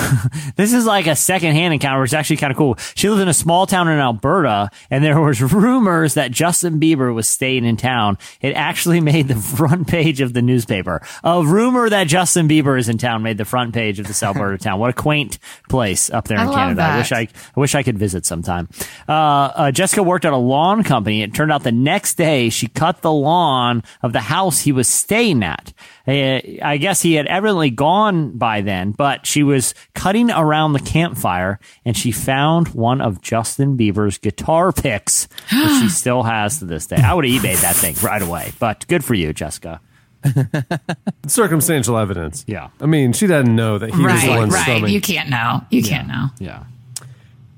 this 0.56 0.72
is 0.72 0.86
like 0.86 1.06
a 1.06 1.16
secondhand 1.16 1.74
encounter. 1.74 2.02
It's 2.04 2.12
actually 2.12 2.38
kind 2.38 2.50
of 2.50 2.56
cool. 2.56 2.76
She 2.94 3.08
lived 3.08 3.22
in 3.22 3.28
a 3.28 3.34
small 3.34 3.66
town 3.66 3.88
in 3.88 3.98
Alberta, 3.98 4.70
and 4.90 5.04
there 5.04 5.20
was 5.20 5.40
rumors 5.52 6.14
that 6.14 6.30
Justin 6.30 6.80
Bieber 6.80 7.14
was 7.14 7.28
staying 7.28 7.64
in 7.64 7.76
town. 7.76 8.18
It 8.40 8.54
actually 8.54 9.00
made 9.06 9.28
the 9.28 9.34
front 9.34 9.88
page 9.88 10.20
of 10.20 10.32
the 10.32 10.42
newspaper. 10.42 11.02
A 11.22 11.44
rumor 11.44 11.90
that 11.90 12.04
Justin 12.04 12.48
Bieber 12.48 12.78
is 12.78 12.88
in 12.88 12.98
town 12.98 13.22
made 13.22 13.38
the 13.38 13.44
front 13.44 13.74
page 13.74 13.98
of 13.98 14.06
this 14.06 14.22
Alberta 14.22 14.58
town. 14.58 14.78
What 14.78 14.90
a 14.90 14.94
quaint 14.94 15.38
place 15.68 16.10
up 16.10 16.28
there 16.28 16.38
I 16.38 16.42
in 16.42 16.48
love 16.48 16.56
Canada. 16.56 16.82
I 16.82 16.98
wish 16.98 17.12
I, 17.12 17.20
I 17.20 17.60
wish 17.60 17.74
I 17.74 17.82
could 17.82 17.98
visit 17.98 18.24
sometime. 18.24 18.68
Uh, 19.08 19.12
uh, 19.12 19.70
Jessica 19.70 20.02
worked 20.02 20.24
at 20.24 20.32
a 20.32 20.36
lawn 20.36 20.82
company. 20.82 21.22
It 21.22 21.34
turned 21.34 21.52
out 21.52 21.62
the 21.62 21.72
next 21.72 22.14
day 22.14 22.48
she 22.48 22.68
cut 22.68 23.02
the 23.02 23.12
lawn 23.12 23.82
of 24.02 24.12
the 24.12 24.20
house 24.20 24.60
he 24.60 24.72
was 24.72 24.88
staying 24.88 25.42
at. 25.42 25.72
Uh, 26.06 26.40
I 26.62 26.78
guess 26.80 27.02
he 27.02 27.14
had 27.14 27.26
evidently 27.26 27.70
gone 27.70 28.36
by 28.38 28.45
then, 28.62 28.92
but 28.92 29.26
she 29.26 29.42
was 29.42 29.74
cutting 29.94 30.30
around 30.30 30.72
the 30.72 30.80
campfire 30.80 31.58
and 31.84 31.96
she 31.96 32.12
found 32.12 32.68
one 32.68 33.00
of 33.00 33.20
Justin 33.20 33.76
Bieber's 33.76 34.18
guitar 34.18 34.72
picks, 34.72 35.28
which 35.52 35.70
she 35.80 35.88
still 35.90 36.22
has 36.22 36.58
to 36.60 36.64
this 36.64 36.86
day. 36.86 36.96
I 36.96 37.12
would 37.14 37.24
have 37.26 37.42
eBayed 37.42 37.60
that 37.62 37.76
thing 37.76 37.94
right 38.02 38.22
away, 38.22 38.52
but 38.58 38.86
good 38.88 39.04
for 39.04 39.14
you, 39.14 39.32
Jessica. 39.32 39.80
Circumstantial 41.26 41.98
evidence. 41.98 42.44
Yeah. 42.46 42.68
I 42.80 42.86
mean, 42.86 43.12
she 43.12 43.26
doesn't 43.26 43.54
know 43.54 43.78
that 43.78 43.94
he 43.94 44.02
was 44.02 44.22
the 44.22 44.28
one 44.30 44.48
right. 44.50 44.62
strumming. 44.62 44.92
You 44.92 45.00
can't 45.00 45.28
know. 45.30 45.62
You 45.70 45.82
can't 45.82 46.08
know. 46.08 46.26
Yeah. 46.38 46.64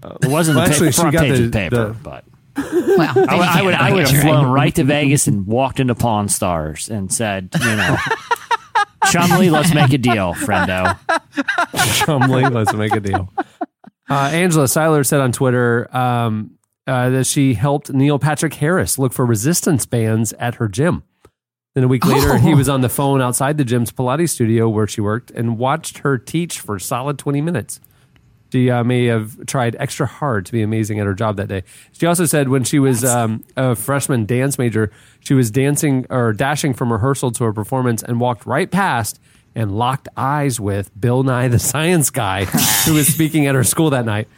Uh, 0.03 0.17
it 0.23 0.29
wasn't 0.29 0.57
Well, 0.57 0.67
the 0.67 0.71
actually, 0.73 0.89
pa- 0.89 0.93
she 0.93 1.01
front 1.01 1.13
got 1.13 1.21
page 1.23 1.39
the- 1.39 1.45
of 1.45 1.53
the 1.53 1.59
paper, 1.59 1.87
the- 1.89 1.95
but. 2.03 2.25
Well, 2.57 3.09
I, 3.09 3.13
would- 3.15 3.29
I 3.29 3.63
would, 3.63 3.75
I 3.75 3.93
would 3.93 4.09
have 4.09 4.21
flown 4.23 4.47
right. 4.47 4.53
right 4.65 4.75
to 4.75 4.85
Vegas 4.85 5.29
and 5.29 5.47
walked 5.47 5.79
into 5.81 5.95
Pawn 5.95 6.29
Stars 6.29 6.89
and 6.89 7.13
said, 7.13 7.51
you 7.55 7.77
know, 7.77 7.97
Chumlee, 9.05 9.51
let's 9.53 9.75
make 9.75 9.93
a 9.93 9.99
deal, 9.99 10.35
friendo. 10.35 10.99
Chumlee, 12.03 12.53
let's 12.53 12.73
make 12.75 12.93
a 12.93 13.01
deal. 13.01 13.33
Uh, 14.11 14.31
Angela 14.33 14.69
Seiler 14.69 15.05
said 15.05 15.21
on 15.21 15.33
Twitter 15.33 15.95
um, 15.97 16.59
uh, 16.87 17.11
that 17.11 17.27
she 17.27 17.55
helped 17.55 17.93
Neil 17.93 18.19
Patrick 18.19 18.55
Harris 18.55 18.99
look 18.99 19.13
for 19.13 19.27
resistance 19.27 19.85
bands 19.87 20.33
at 20.35 20.57
her 20.57 20.69
gym. 20.69 21.03
Then 21.75 21.85
a 21.85 21.89
week 21.89 22.05
later, 22.07 22.39
he 22.39 22.55
was 22.57 22.69
on 22.69 22.81
the 22.81 22.89
phone 22.89 23.21
outside 23.21 23.59
the 23.59 23.65
gym's 23.65 23.93
Pilates 23.93 24.31
studio 24.31 24.69
where 24.69 24.87
she 24.87 25.01
worked 25.01 25.31
and 25.31 25.59
watched 25.59 25.99
her 25.99 26.17
teach 26.19 26.61
for 26.61 26.77
a 26.77 26.81
solid 26.81 27.19
20 27.19 27.41
minutes. 27.41 27.81
She 28.51 28.71
uh, 28.71 28.83
may 28.83 29.07
have 29.07 29.47
tried 29.47 29.77
extra 29.79 30.07
hard 30.07 30.47
to 30.47 30.53
be 30.53 30.63
amazing 30.63 31.01
at 31.01 31.07
her 31.07 31.15
job 31.15 31.37
that 31.37 31.49
day. 31.49 31.65
She 31.93 32.07
also 32.07 32.25
said 32.25 32.49
when 32.49 32.65
she 32.65 32.79
was 32.79 33.05
um, 33.05 33.45
a 33.57 33.77
freshman 33.77 34.25
dance 34.25 34.59
major, 34.59 34.91
she 35.21 35.35
was 35.35 35.51
dancing 35.51 36.07
or 36.09 36.33
dashing 36.33 36.73
from 36.73 36.93
rehearsal 36.93 37.31
to 37.33 37.45
a 37.45 37.53
performance 37.53 38.03
and 38.03 38.21
walked 38.21 38.47
right 38.47 38.71
past 38.71 39.21
and 39.55 39.77
locked 39.77 40.09
eyes 40.17 40.59
with 40.59 40.91
Bill 40.99 41.23
Nye 41.23 41.49
the 41.49 41.59
Science 41.59 42.11
Guy, 42.11 42.45
who 42.45 42.95
was 42.95 43.07
speaking 43.07 43.47
at 43.47 43.55
her 43.55 43.65
school 43.65 43.91
that 43.91 44.05
night. 44.05 44.29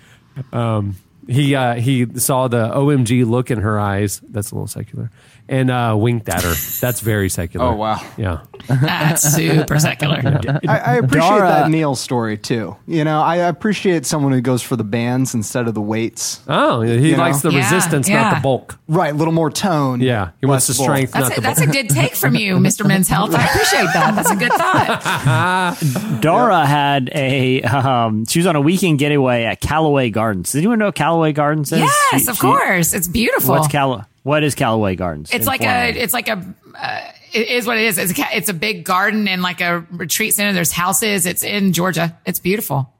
Um, 0.53 0.97
he 1.29 1.55
uh, 1.55 1.75
he 1.75 2.07
saw 2.19 2.49
the 2.49 2.69
OMG 2.69 3.25
look 3.29 3.51
in 3.51 3.61
her 3.61 3.79
eyes. 3.79 4.21
That's 4.29 4.51
a 4.51 4.55
little 4.55 4.67
secular, 4.67 5.11
and 5.51 5.69
uh, 5.71 5.95
winked 5.99 6.29
at 6.29 6.43
her. 6.43 6.55
That's 6.81 7.01
very 7.01 7.29
secular. 7.29 7.67
Oh, 7.67 7.75
wow. 7.77 8.01
Yeah. 8.17 8.43
That's 8.69 9.23
super 9.23 9.79
secular. 9.81 10.17
I, 10.69 10.79
I 10.79 10.95
appreciate 10.97 11.29
Dara- 11.29 11.49
that 11.49 11.71
Neil 11.71 11.95
story 11.97 12.39
too. 12.39 12.77
You 12.87 13.03
know, 13.05 13.21
I 13.21 13.37
appreciate 13.37 14.07
someone 14.07 14.33
who 14.33 14.41
goes 14.41 14.63
for 14.63 14.77
the 14.77 14.85
bands 14.85 15.35
instead 15.35 15.67
of 15.67 15.75
the 15.75 15.81
weights. 15.81 16.41
Oh, 16.47 16.83
he 16.83 17.11
You 17.11 17.17
likes 17.17 17.43
know? 17.43 17.51
the 17.51 17.57
Yeah, 17.57 17.65
resistance, 17.65 18.09
not 18.09 18.37
the 18.37 18.41
bulk. 18.41 18.79
Right, 18.87 19.13
a 19.13 19.17
little 19.17 19.33
more 19.35 19.51
tone. 19.51 20.01
Yeah, 20.01 20.31
he 20.41 20.47
wants 20.47 20.69
the 20.69 20.75
bulk. 20.75 20.85
strength, 20.87 21.13
That's 21.13 21.29
not 21.31 21.33
a, 21.33 21.41
the 21.41 21.41
that's 21.47 21.61
a 21.61 21.67
good 21.67 21.89
take 21.91 22.15
from 22.15 22.37
you, 22.37 22.57
Mr. 22.57 22.87
Men's 22.87 23.09
Health. 23.09 23.35
I 23.35 23.45
appreciate 23.45 23.89
that. 23.93 24.13
That's 24.15 24.31
a 24.31 24.37
good 24.37 24.53
thought. 24.53 26.21
Dara 26.21 26.65
had 26.67 27.11
a, 27.15 27.63
um, 27.63 28.25
she 28.27 28.39
was 28.39 28.47
on 28.47 28.57
a 28.57 28.61
weekend 28.61 28.99
getaway 28.99 29.45
at 29.45 29.61
Callaway 29.61 30.11
Gardens. 30.11 30.53
Does 30.53 30.59
anyone 30.59 30.79
know 30.79 30.87
what 30.87 30.95
Callaway 30.95 31.33
Gardens 31.33 31.73
is? 31.73 31.81
Yes, 31.81 32.23
She- 32.23 32.29
of 32.29 32.37
she- 32.37 32.41
course. 32.41 32.93
It's 32.95 33.09
beautiful. 33.09 33.55
What's 33.55 33.69
Cal? 33.69 34.07
What 34.23 34.45
is 34.45 34.55
Callaway 34.55 34.97
Gardens? 34.97 35.31
It's 35.33 35.47
like 35.47 35.63
a, 35.63 35.89
it's 35.89 36.13
like 36.13 36.29
a, 36.29 36.55
uh, 36.79 37.13
it 37.33 37.49
is 37.49 37.67
what 37.67 37.79
it 37.79 37.85
is. 37.85 37.99
It's 37.99 38.19
a, 38.19 38.37
it's 38.37 38.49
a 38.49 38.55
big 38.55 38.85
garden 38.85 39.29
and 39.29 39.41
like 39.43 39.61
a 39.61 39.87
retreat 39.91 40.35
center. 40.35 40.53
There's 40.53 40.73
houses. 40.73 41.27
It's 41.27 41.43
in 41.43 41.73
Georgia. 41.73 42.19
It's 42.27 42.39
beautiful. 42.39 42.93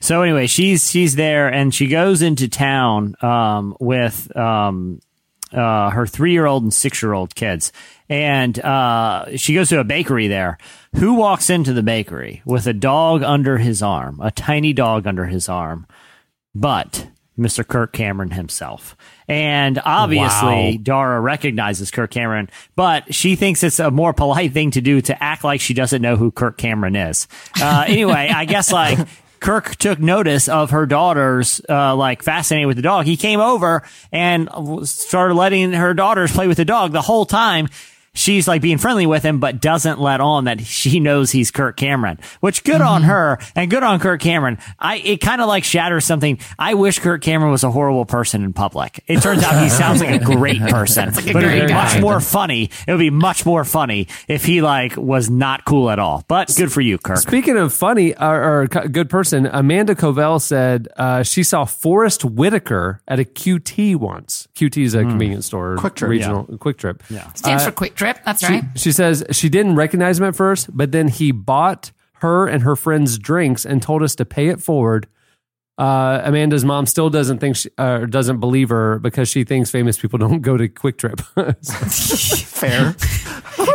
So 0.00 0.22
anyway, 0.22 0.46
she's 0.46 0.90
she's 0.90 1.16
there 1.16 1.48
and 1.52 1.74
she 1.74 1.88
goes 1.88 2.22
into 2.22 2.48
town 2.48 3.16
um, 3.20 3.76
with 3.80 4.34
um, 4.36 5.00
uh, 5.52 5.90
her 5.90 6.06
three 6.06 6.32
year 6.32 6.46
old 6.46 6.62
and 6.62 6.72
six 6.72 7.02
year 7.02 7.12
old 7.12 7.34
kids, 7.34 7.72
and 8.08 8.58
uh, 8.60 9.36
she 9.36 9.54
goes 9.54 9.70
to 9.70 9.80
a 9.80 9.84
bakery 9.84 10.28
there. 10.28 10.58
Who 10.96 11.14
walks 11.14 11.50
into 11.50 11.72
the 11.72 11.82
bakery 11.82 12.42
with 12.44 12.66
a 12.66 12.72
dog 12.72 13.22
under 13.22 13.58
his 13.58 13.82
arm, 13.82 14.20
a 14.22 14.30
tiny 14.30 14.72
dog 14.72 15.06
under 15.06 15.26
his 15.26 15.48
arm, 15.48 15.86
but 16.54 17.08
Mr. 17.38 17.66
Kirk 17.66 17.92
Cameron 17.92 18.30
himself. 18.32 18.96
And 19.28 19.80
obviously, 19.84 20.76
Wow. 20.76 20.78
Dara 20.82 21.20
recognizes 21.20 21.90
Kirk 21.90 22.10
Cameron, 22.10 22.50
but 22.76 23.14
she 23.14 23.36
thinks 23.36 23.62
it's 23.62 23.78
a 23.78 23.90
more 23.90 24.12
polite 24.12 24.52
thing 24.52 24.70
to 24.72 24.80
do 24.80 25.00
to 25.02 25.22
act 25.22 25.44
like 25.44 25.60
she 25.60 25.74
doesn't 25.74 26.02
know 26.02 26.16
who 26.16 26.30
Kirk 26.30 26.58
Cameron 26.58 26.96
is. 26.96 27.28
Uh, 27.60 27.84
anyway, 27.88 28.30
I 28.34 28.44
guess 28.44 28.72
like 28.72 28.98
Kirk 29.40 29.76
took 29.76 30.00
notice 30.00 30.48
of 30.48 30.70
her 30.70 30.84
daughter's 30.86 31.60
uh, 31.68 31.94
like 31.94 32.22
fascinated 32.22 32.66
with 32.66 32.76
the 32.76 32.82
dog. 32.82 33.06
He 33.06 33.16
came 33.16 33.38
over 33.40 33.84
and 34.10 34.48
started 34.88 35.34
letting 35.34 35.72
her 35.72 35.94
daughters 35.94 36.32
play 36.32 36.48
with 36.48 36.56
the 36.56 36.64
dog 36.64 36.92
the 36.92 37.02
whole 37.02 37.24
time. 37.26 37.68
She's 38.18 38.48
like 38.48 38.60
being 38.60 38.78
friendly 38.78 39.06
with 39.06 39.22
him, 39.22 39.38
but 39.38 39.60
doesn't 39.60 40.00
let 40.00 40.20
on 40.20 40.44
that 40.44 40.60
she 40.60 40.98
knows 40.98 41.30
he's 41.30 41.52
Kirk 41.52 41.76
Cameron, 41.76 42.18
which 42.40 42.64
good 42.64 42.80
on 42.80 43.02
mm-hmm. 43.02 43.10
her 43.10 43.38
and 43.54 43.70
good 43.70 43.84
on 43.84 44.00
Kirk 44.00 44.20
Cameron. 44.20 44.58
I, 44.76 44.96
it 44.96 45.18
kind 45.18 45.40
of 45.40 45.46
like 45.46 45.62
shatters 45.62 46.04
something. 46.04 46.40
I 46.58 46.74
wish 46.74 46.98
Kirk 46.98 47.22
Cameron 47.22 47.52
was 47.52 47.62
a 47.62 47.70
horrible 47.70 48.06
person 48.06 48.42
in 48.42 48.52
public. 48.52 49.04
It 49.06 49.22
turns 49.22 49.44
out 49.44 49.62
he 49.62 49.68
sounds 49.68 50.00
like 50.00 50.20
a 50.20 50.24
great 50.24 50.60
person, 50.68 51.14
like 51.14 51.28
a 51.28 51.32
but 51.32 51.44
it'd 51.44 51.50
great 51.50 51.66
be 51.68 51.68
guy. 51.68 51.84
much 51.84 52.00
more 52.00 52.20
funny. 52.20 52.70
It 52.88 52.90
would 52.90 52.98
be 52.98 53.10
much 53.10 53.46
more 53.46 53.64
funny 53.64 54.08
if 54.26 54.44
he 54.44 54.62
like 54.62 54.96
was 54.96 55.30
not 55.30 55.64
cool 55.64 55.88
at 55.88 56.00
all. 56.00 56.24
But 56.26 56.52
good 56.56 56.72
for 56.72 56.80
you, 56.80 56.98
Kirk. 56.98 57.18
Speaking 57.18 57.56
of 57.56 57.72
funny 57.72 58.16
or, 58.16 58.62
or 58.62 58.66
good 58.66 59.08
person, 59.08 59.46
Amanda 59.46 59.94
Covell 59.94 60.40
said 60.40 60.88
uh, 60.96 61.22
she 61.22 61.44
saw 61.44 61.64
Forest 61.64 62.24
Whitaker 62.24 63.00
at 63.06 63.20
a 63.20 63.24
QT 63.24 63.94
once. 63.94 64.48
QT 64.56 64.82
is 64.82 64.94
a 64.94 65.04
hmm. 65.04 65.10
convenience 65.10 65.46
store, 65.46 65.76
Quick 65.76 65.94
Trip. 65.94 66.10
regional 66.10 66.44
Quick 66.58 66.78
Trip. 66.78 67.00
Yeah. 67.08 67.32
Stands 67.34 67.62
uh, 67.62 67.66
for 67.66 67.72
Quick 67.72 67.94
Trip. 67.94 68.07
That's 68.24 68.40
She, 68.46 68.52
right. 68.52 68.64
she 68.76 68.92
says 68.92 69.24
she 69.32 69.48
didn't 69.48 69.76
recognize 69.76 70.18
him 70.18 70.26
at 70.26 70.36
first, 70.36 70.68
but 70.76 70.92
then 70.92 71.08
he 71.08 71.32
bought 71.32 71.92
her 72.20 72.46
and 72.46 72.62
her 72.62 72.76
friends 72.76 73.18
drinks 73.18 73.64
and 73.64 73.80
told 73.82 74.02
us 74.02 74.14
to 74.16 74.24
pay 74.24 74.48
it 74.48 74.60
forward. 74.60 75.06
Uh, 75.78 76.20
Amanda's 76.24 76.64
mom 76.64 76.86
still 76.86 77.08
doesn't 77.08 77.38
think 77.38 77.54
she, 77.54 77.70
uh, 77.78 77.98
doesn't 78.06 78.40
believe 78.40 78.68
her 78.70 78.98
because 78.98 79.28
she 79.28 79.44
thinks 79.44 79.70
famous 79.70 79.96
people 79.96 80.18
don't 80.24 80.40
go 80.40 80.56
to 80.56 80.68
Quick 80.68 80.98
Trip. 80.98 81.20
Fair. 81.62 82.96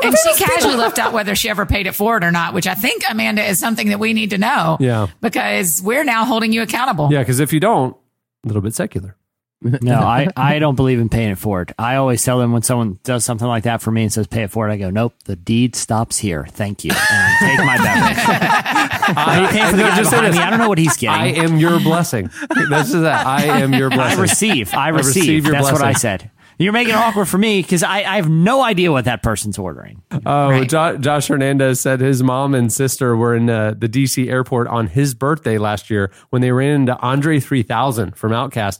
And 0.03 0.15
she 0.17 0.33
casually 0.43 0.75
left 0.75 0.99
out 0.99 1.13
whether 1.13 1.33
she 1.35 1.49
ever 1.49 1.65
paid 1.65 1.87
it 1.87 1.93
forward 1.95 2.23
or 2.25 2.31
not, 2.31 2.53
which 2.53 2.67
I 2.67 2.73
think, 2.73 3.03
Amanda, 3.09 3.43
is 3.45 3.57
something 3.59 3.87
that 3.89 3.99
we 3.99 4.11
need 4.13 4.31
to 4.31 4.37
know. 4.37 4.75
Yeah. 4.81 5.07
Because 5.21 5.81
we're 5.81 6.03
now 6.03 6.25
holding 6.25 6.51
you 6.51 6.61
accountable. 6.61 7.09
yeah, 7.11 7.19
because 7.19 7.39
if 7.39 7.53
you 7.53 7.61
don't, 7.61 7.95
a 8.43 8.47
little 8.47 8.61
bit 8.61 8.73
secular. 8.73 9.15
No, 9.81 9.99
I, 9.99 10.27
I 10.35 10.59
don't 10.59 10.75
believe 10.75 10.99
in 10.99 11.09
paying 11.09 11.31
it 11.31 11.37
forward. 11.37 11.73
I 11.79 11.95
always 11.95 12.23
tell 12.23 12.39
them 12.39 12.51
when 12.53 12.61
someone 12.63 12.99
does 13.03 13.23
something 13.25 13.47
like 13.47 13.63
that 13.63 13.81
for 13.81 13.91
me 13.91 14.03
and 14.03 14.11
says 14.13 14.27
pay 14.27 14.43
it 14.43 14.51
forward, 14.51 14.69
I 14.71 14.77
go, 14.77 14.89
nope, 14.89 15.13
the 15.25 15.35
deed 15.35 15.75
stops 15.75 16.17
here. 16.17 16.45
Thank 16.49 16.83
you. 16.83 16.91
And 16.91 17.39
take 17.39 17.65
my. 17.65 17.77
I, 17.79 19.71
no, 19.71 19.77
guy 19.77 19.95
just 19.97 20.09
say 20.09 20.17
behind 20.17 20.33
this. 20.33 20.37
me. 20.39 20.43
I 20.43 20.49
don't 20.49 20.59
know 20.59 20.69
what 20.69 20.77
he's 20.77 20.97
getting. 20.97 21.19
I 21.37 21.43
am 21.43 21.57
your 21.57 21.79
blessing. 21.79 22.29
That's 22.69 22.91
just 22.91 23.01
that. 23.03 23.25
I 23.25 23.43
am 23.61 23.73
your 23.73 23.89
blessing. 23.89 24.17
I 24.19 24.21
receive. 24.21 24.73
I 24.73 24.89
receive. 24.89 25.15
receive 25.15 25.45
your 25.45 25.53
That's 25.53 25.71
what 25.71 25.81
I 25.81 25.93
said. 25.93 26.29
You're 26.59 26.71
making 26.71 26.93
it 26.93 26.97
awkward 26.97 27.25
for 27.25 27.37
me 27.39 27.61
because 27.61 27.81
I, 27.81 27.97
I 28.03 28.15
have 28.17 28.29
no 28.29 28.61
idea 28.63 28.91
what 28.91 29.05
that 29.05 29.23
person's 29.23 29.57
ordering. 29.57 30.03
Oh, 30.25 30.49
Right. 30.49 30.69
Jo- 30.69 30.97
Josh 30.97 31.27
Hernandez 31.27 31.79
said 31.79 31.99
his 31.99 32.21
mom 32.21 32.53
and 32.53 32.71
sister 32.71 33.17
were 33.17 33.35
in 33.35 33.49
uh, 33.49 33.73
the 33.77 33.89
DC 33.89 34.29
airport 34.29 34.67
on 34.67 34.87
his 34.87 35.15
birthday 35.15 35.57
last 35.57 35.89
year 35.89 36.11
when 36.29 36.41
they 36.43 36.51
ran 36.51 36.69
into 36.81 36.95
Andre 36.99 37.39
3000 37.39 38.15
from 38.15 38.31
OutKast. 38.31 38.79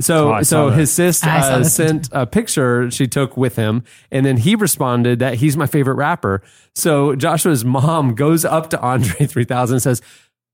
So, 0.00 0.34
Oh, 0.36 0.42
so 0.42 0.70
his 0.70 0.92
sis 0.92 1.22
uh, 1.24 1.62
sent 1.64 2.08
a 2.12 2.26
picture 2.26 2.90
she 2.90 3.06
took 3.06 3.36
with 3.36 3.56
him, 3.56 3.84
and 4.10 4.24
then 4.26 4.36
he 4.38 4.54
responded 4.54 5.18
that 5.20 5.34
he's 5.34 5.56
my 5.56 5.66
favorite 5.66 5.94
rapper. 5.94 6.42
So 6.74 7.14
Joshua's 7.14 7.64
mom 7.64 8.14
goes 8.14 8.44
up 8.44 8.70
to 8.70 8.80
Andre 8.80 9.26
3000 9.26 9.74
and 9.76 9.82
says, 9.82 10.02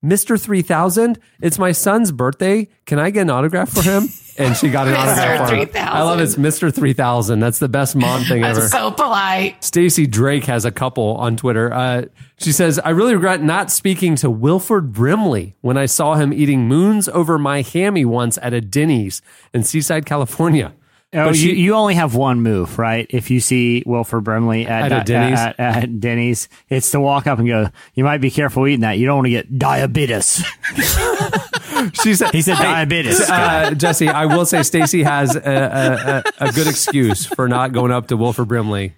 Mr. 0.05 0.41
3000, 0.41 1.19
it's 1.41 1.59
my 1.59 1.73
son's 1.73 2.13
birthday. 2.13 2.69
Can 2.85 2.99
I 2.99 3.11
get 3.11 3.23
an 3.23 3.31
autograph 3.31 3.71
for 3.71 3.83
him? 3.83 4.09
And 4.39 4.57
she 4.57 4.69
got 4.69 4.89
an 4.89 4.95
Mr. 4.95 4.99
autograph. 4.99 5.49
3000. 5.49 5.89
I 5.89 6.03
love 6.03 6.21
it. 6.21 6.23
It's 6.23 6.37
Mr. 6.37 6.75
3000. 6.75 7.41
That's 7.41 7.59
the 7.59 7.69
best 7.69 7.97
mom 7.97 8.25
thing 8.25 8.45
ever. 8.45 8.61
That's 8.61 8.73
so 8.73 8.91
polite. 8.91 9.63
Stacy 9.65 10.07
Drake 10.07 10.45
has 10.45 10.65
a 10.65 10.71
couple 10.71 11.17
on 11.17 11.37
Twitter. 11.37 11.73
Uh, 11.73 12.05
she 12.39 12.53
says, 12.53 12.79
I 12.81 12.91
really 12.91 13.15
regret 13.15 13.43
not 13.43 13.71
speaking 13.71 14.15
to 14.17 14.31
Wilford 14.31 14.93
Brimley 14.93 15.57
when 15.61 15.77
I 15.77 15.87
saw 15.87 16.15
him 16.15 16.33
eating 16.33 16.69
moons 16.69 17.09
over 17.09 17.39
my 17.39 17.63
hammy 17.63 18.05
once 18.05 18.39
at 18.43 18.53
a 18.53 18.61
Denny's 18.61 19.23
in 19.55 19.63
Seaside, 19.63 20.05
California. 20.07 20.75
Oh, 21.17 21.27
But 21.27 21.37
you, 21.37 21.51
she- 21.51 21.57
you 21.57 21.75
only 21.75 21.95
have 21.95 22.15
one 22.15 22.43
move, 22.43 22.79
right? 22.79 23.07
If 23.11 23.31
you 23.31 23.41
see 23.41 23.83
Wilford 23.87 24.23
Brimley 24.25 24.67
at, 24.67 24.93
At 24.93 25.07
Denny's? 25.07 25.39
at, 25.39 25.59
at 25.59 26.01
Denny's, 26.01 26.49
it's 26.69 26.91
to 26.93 27.01
walk 27.01 27.27
up 27.27 27.39
and 27.39 27.49
go, 27.49 27.69
"You 27.95 28.05
might 28.05 28.19
be 28.21 28.31
careful 28.31 28.67
eating 28.67 28.81
that. 28.81 28.99
You 28.99 29.07
don't 29.07 29.17
want 29.17 29.27
to 29.27 29.31
get 29.31 29.59
diabetes." 29.59 30.45
She 32.03 32.15
said, 32.15 32.31
He 32.33 32.41
said 32.43 32.57
diabetes. 32.57 33.21
Uh, 33.21 33.73
Jesse, 33.77 34.09
I 34.09 34.27
will 34.27 34.47
say 34.47 34.63
Stacy 34.63 35.03
has 35.03 35.37
a, 35.37 35.41
a, 36.41 36.45
a, 36.45 36.49
a 36.49 36.53
good 36.53 36.67
excuse 36.67 37.27
for 37.27 37.49
not 37.49 37.73
going 37.73 37.93
up 37.93 38.09
to 38.09 38.17
Wilford 38.17 38.49
Brimley 38.49 38.95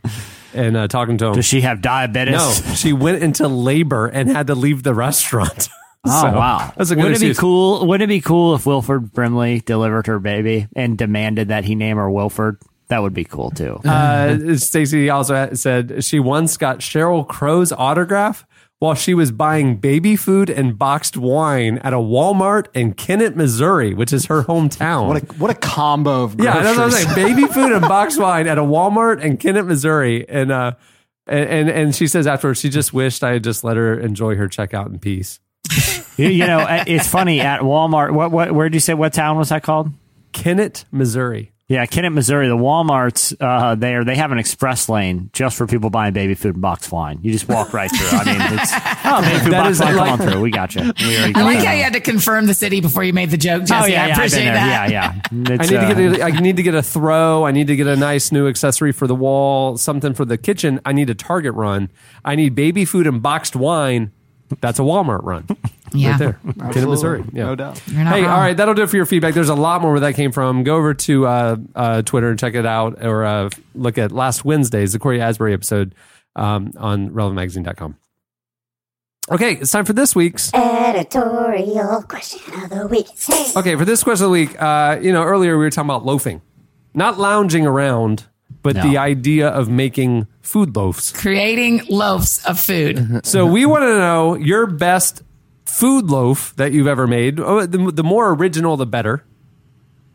and 0.54 0.76
uh, 0.76 0.86
talking 0.88 1.18
to 1.18 1.26
him. 1.26 1.32
Does 1.34 1.44
she 1.44 1.62
have 1.62 1.82
diabetes? 1.82 2.34
No, 2.34 2.74
she 2.74 2.92
went 2.92 3.22
into 3.22 3.48
labor 3.48 4.06
and 4.06 4.30
had 4.30 4.46
to 4.46 4.54
leave 4.54 4.84
the 4.84 4.94
restaurant. 4.94 5.68
Oh 6.06 6.22
So, 6.22 6.28
wow! 6.32 6.72
that's 6.76 6.90
a 6.90 6.94
good 6.94 7.02
Wouldn't 7.04 7.16
it 7.16 7.20
be 7.20 7.26
excuse. 7.30 7.38
cool? 7.40 7.86
Wouldn't 7.86 8.10
it 8.10 8.14
be 8.14 8.20
cool 8.20 8.54
if 8.54 8.66
Wilford 8.66 9.12
Brimley 9.12 9.60
delivered 9.60 10.06
her 10.06 10.18
baby 10.18 10.68
and 10.76 10.96
demanded 10.96 11.48
that 11.48 11.64
he 11.64 11.74
name 11.74 11.96
her 11.96 12.10
Wilford? 12.10 12.58
That 12.88 13.02
would 13.02 13.12
be 13.14 13.24
cool 13.24 13.50
too. 13.50 13.74
Uh, 13.84 14.56
Stacy 14.56 15.10
also 15.10 15.52
said 15.54 16.02
she 16.04 16.20
once 16.20 16.56
got 16.56 16.78
Sheryl 16.78 17.26
Crow's 17.26 17.70
autograph 17.72 18.46
while 18.78 18.94
she 18.94 19.12
was 19.12 19.30
buying 19.32 19.76
baby 19.76 20.14
food 20.16 20.48
and 20.48 20.78
boxed 20.78 21.16
wine 21.16 21.78
at 21.78 21.92
a 21.92 21.96
Walmart 21.96 22.68
in 22.74 22.94
Kennett, 22.94 23.36
Missouri, 23.36 23.92
which 23.92 24.12
is 24.12 24.26
her 24.26 24.44
hometown. 24.44 25.08
What 25.08 25.22
a 25.22 25.26
what 25.34 25.50
a 25.50 25.54
combo 25.54 26.22
of 26.22 26.40
yeah, 26.40 26.62
that's 26.62 26.78
what 26.78 26.84
I'm 26.84 26.90
saying. 26.92 27.14
Baby 27.14 27.46
food 27.52 27.72
and 27.72 27.82
boxed 27.82 28.18
wine 28.20 28.46
at 28.46 28.56
a 28.56 28.62
Walmart 28.62 29.20
in 29.20 29.36
Kennett, 29.36 29.66
Missouri, 29.66 30.26
and 30.28 30.50
uh, 30.50 30.72
and 31.26 31.48
and, 31.50 31.68
and 31.68 31.94
she 31.94 32.06
says 32.06 32.26
afterwards 32.26 32.60
she 32.60 32.70
just 32.70 32.94
wished 32.94 33.22
I 33.24 33.32
had 33.32 33.44
just 33.44 33.64
let 33.64 33.76
her 33.76 33.98
enjoy 34.00 34.36
her 34.36 34.48
checkout 34.48 34.86
in 34.86 34.98
peace. 35.00 35.40
You, 36.16 36.28
you 36.28 36.46
know, 36.46 36.60
uh, 36.60 36.84
it's 36.86 37.06
funny 37.08 37.40
at 37.40 37.60
Walmart. 37.60 38.12
What? 38.12 38.30
What? 38.30 38.52
Where 38.52 38.68
did 38.68 38.74
you 38.74 38.80
say? 38.80 38.94
What 38.94 39.12
town 39.12 39.36
was 39.38 39.50
that 39.50 39.62
called? 39.62 39.90
Kennett, 40.32 40.84
Missouri. 40.90 41.52
Yeah, 41.68 41.84
Kennett, 41.84 42.12
Missouri. 42.12 42.48
The 42.48 42.56
WalMarts 42.56 43.36
uh, 43.38 43.74
there, 43.74 44.02
they 44.02 44.16
have 44.16 44.32
an 44.32 44.38
express 44.38 44.88
lane 44.88 45.28
just 45.34 45.54
for 45.58 45.66
people 45.66 45.90
buying 45.90 46.14
baby 46.14 46.34
food 46.34 46.54
and 46.54 46.62
box 46.62 46.90
wine. 46.90 47.18
You 47.20 47.30
just 47.30 47.46
walk 47.46 47.74
right 47.74 47.90
through. 47.90 48.18
I 48.18 48.24
mean, 48.24 48.58
it's 48.58 48.72
oh, 49.04 49.20
baby 49.20 49.38
food 49.44 49.52
That 49.52 49.64
box 49.64 49.80
wine. 49.80 49.96
like- 49.96 50.08
come 50.08 50.20
on 50.22 50.28
through. 50.32 50.40
We 50.40 50.50
got 50.50 50.74
you. 50.74 50.80
We 50.80 51.16
already 51.18 51.34
I 51.34 51.42
like 51.42 51.56
got 51.58 51.66
how 51.66 51.72
you. 51.72 51.78
you 51.78 51.84
had 51.84 51.92
to 51.92 52.00
confirm 52.00 52.46
the 52.46 52.54
city 52.54 52.80
before 52.80 53.04
you 53.04 53.12
made 53.12 53.30
the 53.30 53.36
joke, 53.36 53.64
Jesse. 53.64 53.74
Oh 53.74 53.86
yeah, 53.86 54.04
I 54.04 54.06
yeah, 54.06 54.12
I've 54.12 54.18
appreciate 54.18 54.44
been 54.44 54.54
that. 54.54 54.90
Yeah, 54.90 55.12
yeah. 55.12 55.20
I 55.50 55.54
It's, 55.62 55.70
need 55.70 55.76
to 55.76 55.78
uh, 55.86 55.94
get 55.94 56.20
a, 56.20 56.22
I 56.24 56.40
need 56.40 56.56
to 56.56 56.62
get 56.62 56.74
a 56.74 56.82
throw. 56.82 57.44
I 57.44 57.50
need 57.50 57.66
to 57.66 57.76
get 57.76 57.86
a 57.86 57.96
nice 57.96 58.32
new 58.32 58.48
accessory 58.48 58.92
for 58.92 59.06
the 59.06 59.14
wall, 59.14 59.76
something 59.76 60.14
for 60.14 60.24
the 60.24 60.38
kitchen. 60.38 60.80
I 60.86 60.92
need 60.94 61.10
a 61.10 61.14
Target 61.14 61.52
run. 61.52 61.90
I 62.24 62.34
need 62.34 62.54
baby 62.54 62.86
food 62.86 63.06
and 63.06 63.20
boxed 63.20 63.54
wine. 63.56 64.12
That's 64.60 64.78
a 64.78 64.82
Walmart 64.82 65.22
run. 65.24 65.46
Yeah. 65.94 66.10
Right 66.10 66.18
there. 66.18 66.32
Kennett, 66.42 66.60
Absolutely. 66.60 66.90
Missouri. 66.90 67.24
Yeah. 67.32 67.44
No 67.46 67.54
doubt. 67.54 67.80
You're 67.86 68.04
not 68.04 68.12
Hey, 68.12 68.20
wrong. 68.20 68.30
all 68.30 68.40
right, 68.40 68.54
that'll 68.54 68.74
do 68.74 68.82
it 68.82 68.90
for 68.90 68.96
your 68.96 69.06
feedback. 69.06 69.32
There's 69.32 69.48
a 69.48 69.54
lot 69.54 69.80
more 69.80 69.92
where 69.92 70.00
that 70.00 70.16
came 70.16 70.32
from. 70.32 70.62
Go 70.62 70.76
over 70.76 70.92
to 70.92 71.26
uh, 71.26 71.56
uh, 71.74 72.02
Twitter 72.02 72.28
and 72.28 72.38
check 72.38 72.54
it 72.54 72.66
out, 72.66 73.02
or 73.02 73.24
uh, 73.24 73.48
look 73.74 73.96
at 73.96 74.12
last 74.12 74.44
Wednesday's 74.44 74.92
the 74.92 74.98
Cory 74.98 75.18
Asbury 75.18 75.54
episode 75.54 75.94
um, 76.36 76.74
on 76.76 77.08
relevantmagazine.com. 77.08 77.96
Okay, 79.30 79.52
it's 79.54 79.70
time 79.70 79.86
for 79.86 79.94
this 79.94 80.14
week's. 80.14 80.52
Editorial 80.54 82.02
question 82.02 82.40
of 82.62 82.68
the 82.68 82.86
week. 82.86 83.06
Hey. 83.26 83.46
Okay, 83.56 83.74
for 83.74 83.86
this 83.86 84.02
question 84.04 84.24
of 84.24 84.28
the 84.28 84.32
week, 84.32 84.60
uh, 84.60 84.98
you 85.00 85.12
know, 85.12 85.22
earlier 85.22 85.56
we 85.56 85.64
were 85.64 85.70
talking 85.70 85.88
about 85.88 86.04
loafing, 86.04 86.42
not 86.92 87.18
lounging 87.18 87.66
around, 87.66 88.26
but 88.68 88.76
No. 88.76 88.82
the 88.84 88.98
idea 89.00 89.48
of 89.48 89.68
making 89.72 90.26
food 90.44 90.76
loaves. 90.76 91.08
Creating 91.16 91.80
loaves 91.88 92.44
of 92.44 92.60
food. 92.60 93.24
So 93.24 93.46
we 93.48 93.64
want 93.64 93.82
to 93.88 93.96
know 93.96 94.36
your 94.36 94.66
best 94.68 95.22
food 95.64 96.10
loaf 96.10 96.52
that 96.56 96.72
you've 96.72 96.86
ever 96.86 97.06
made. 97.06 97.40
Oh, 97.40 97.64
the, 97.64 97.78
the 97.92 98.04
more 98.04 98.28
original, 98.36 98.76
the 98.76 98.84
better. 98.86 99.24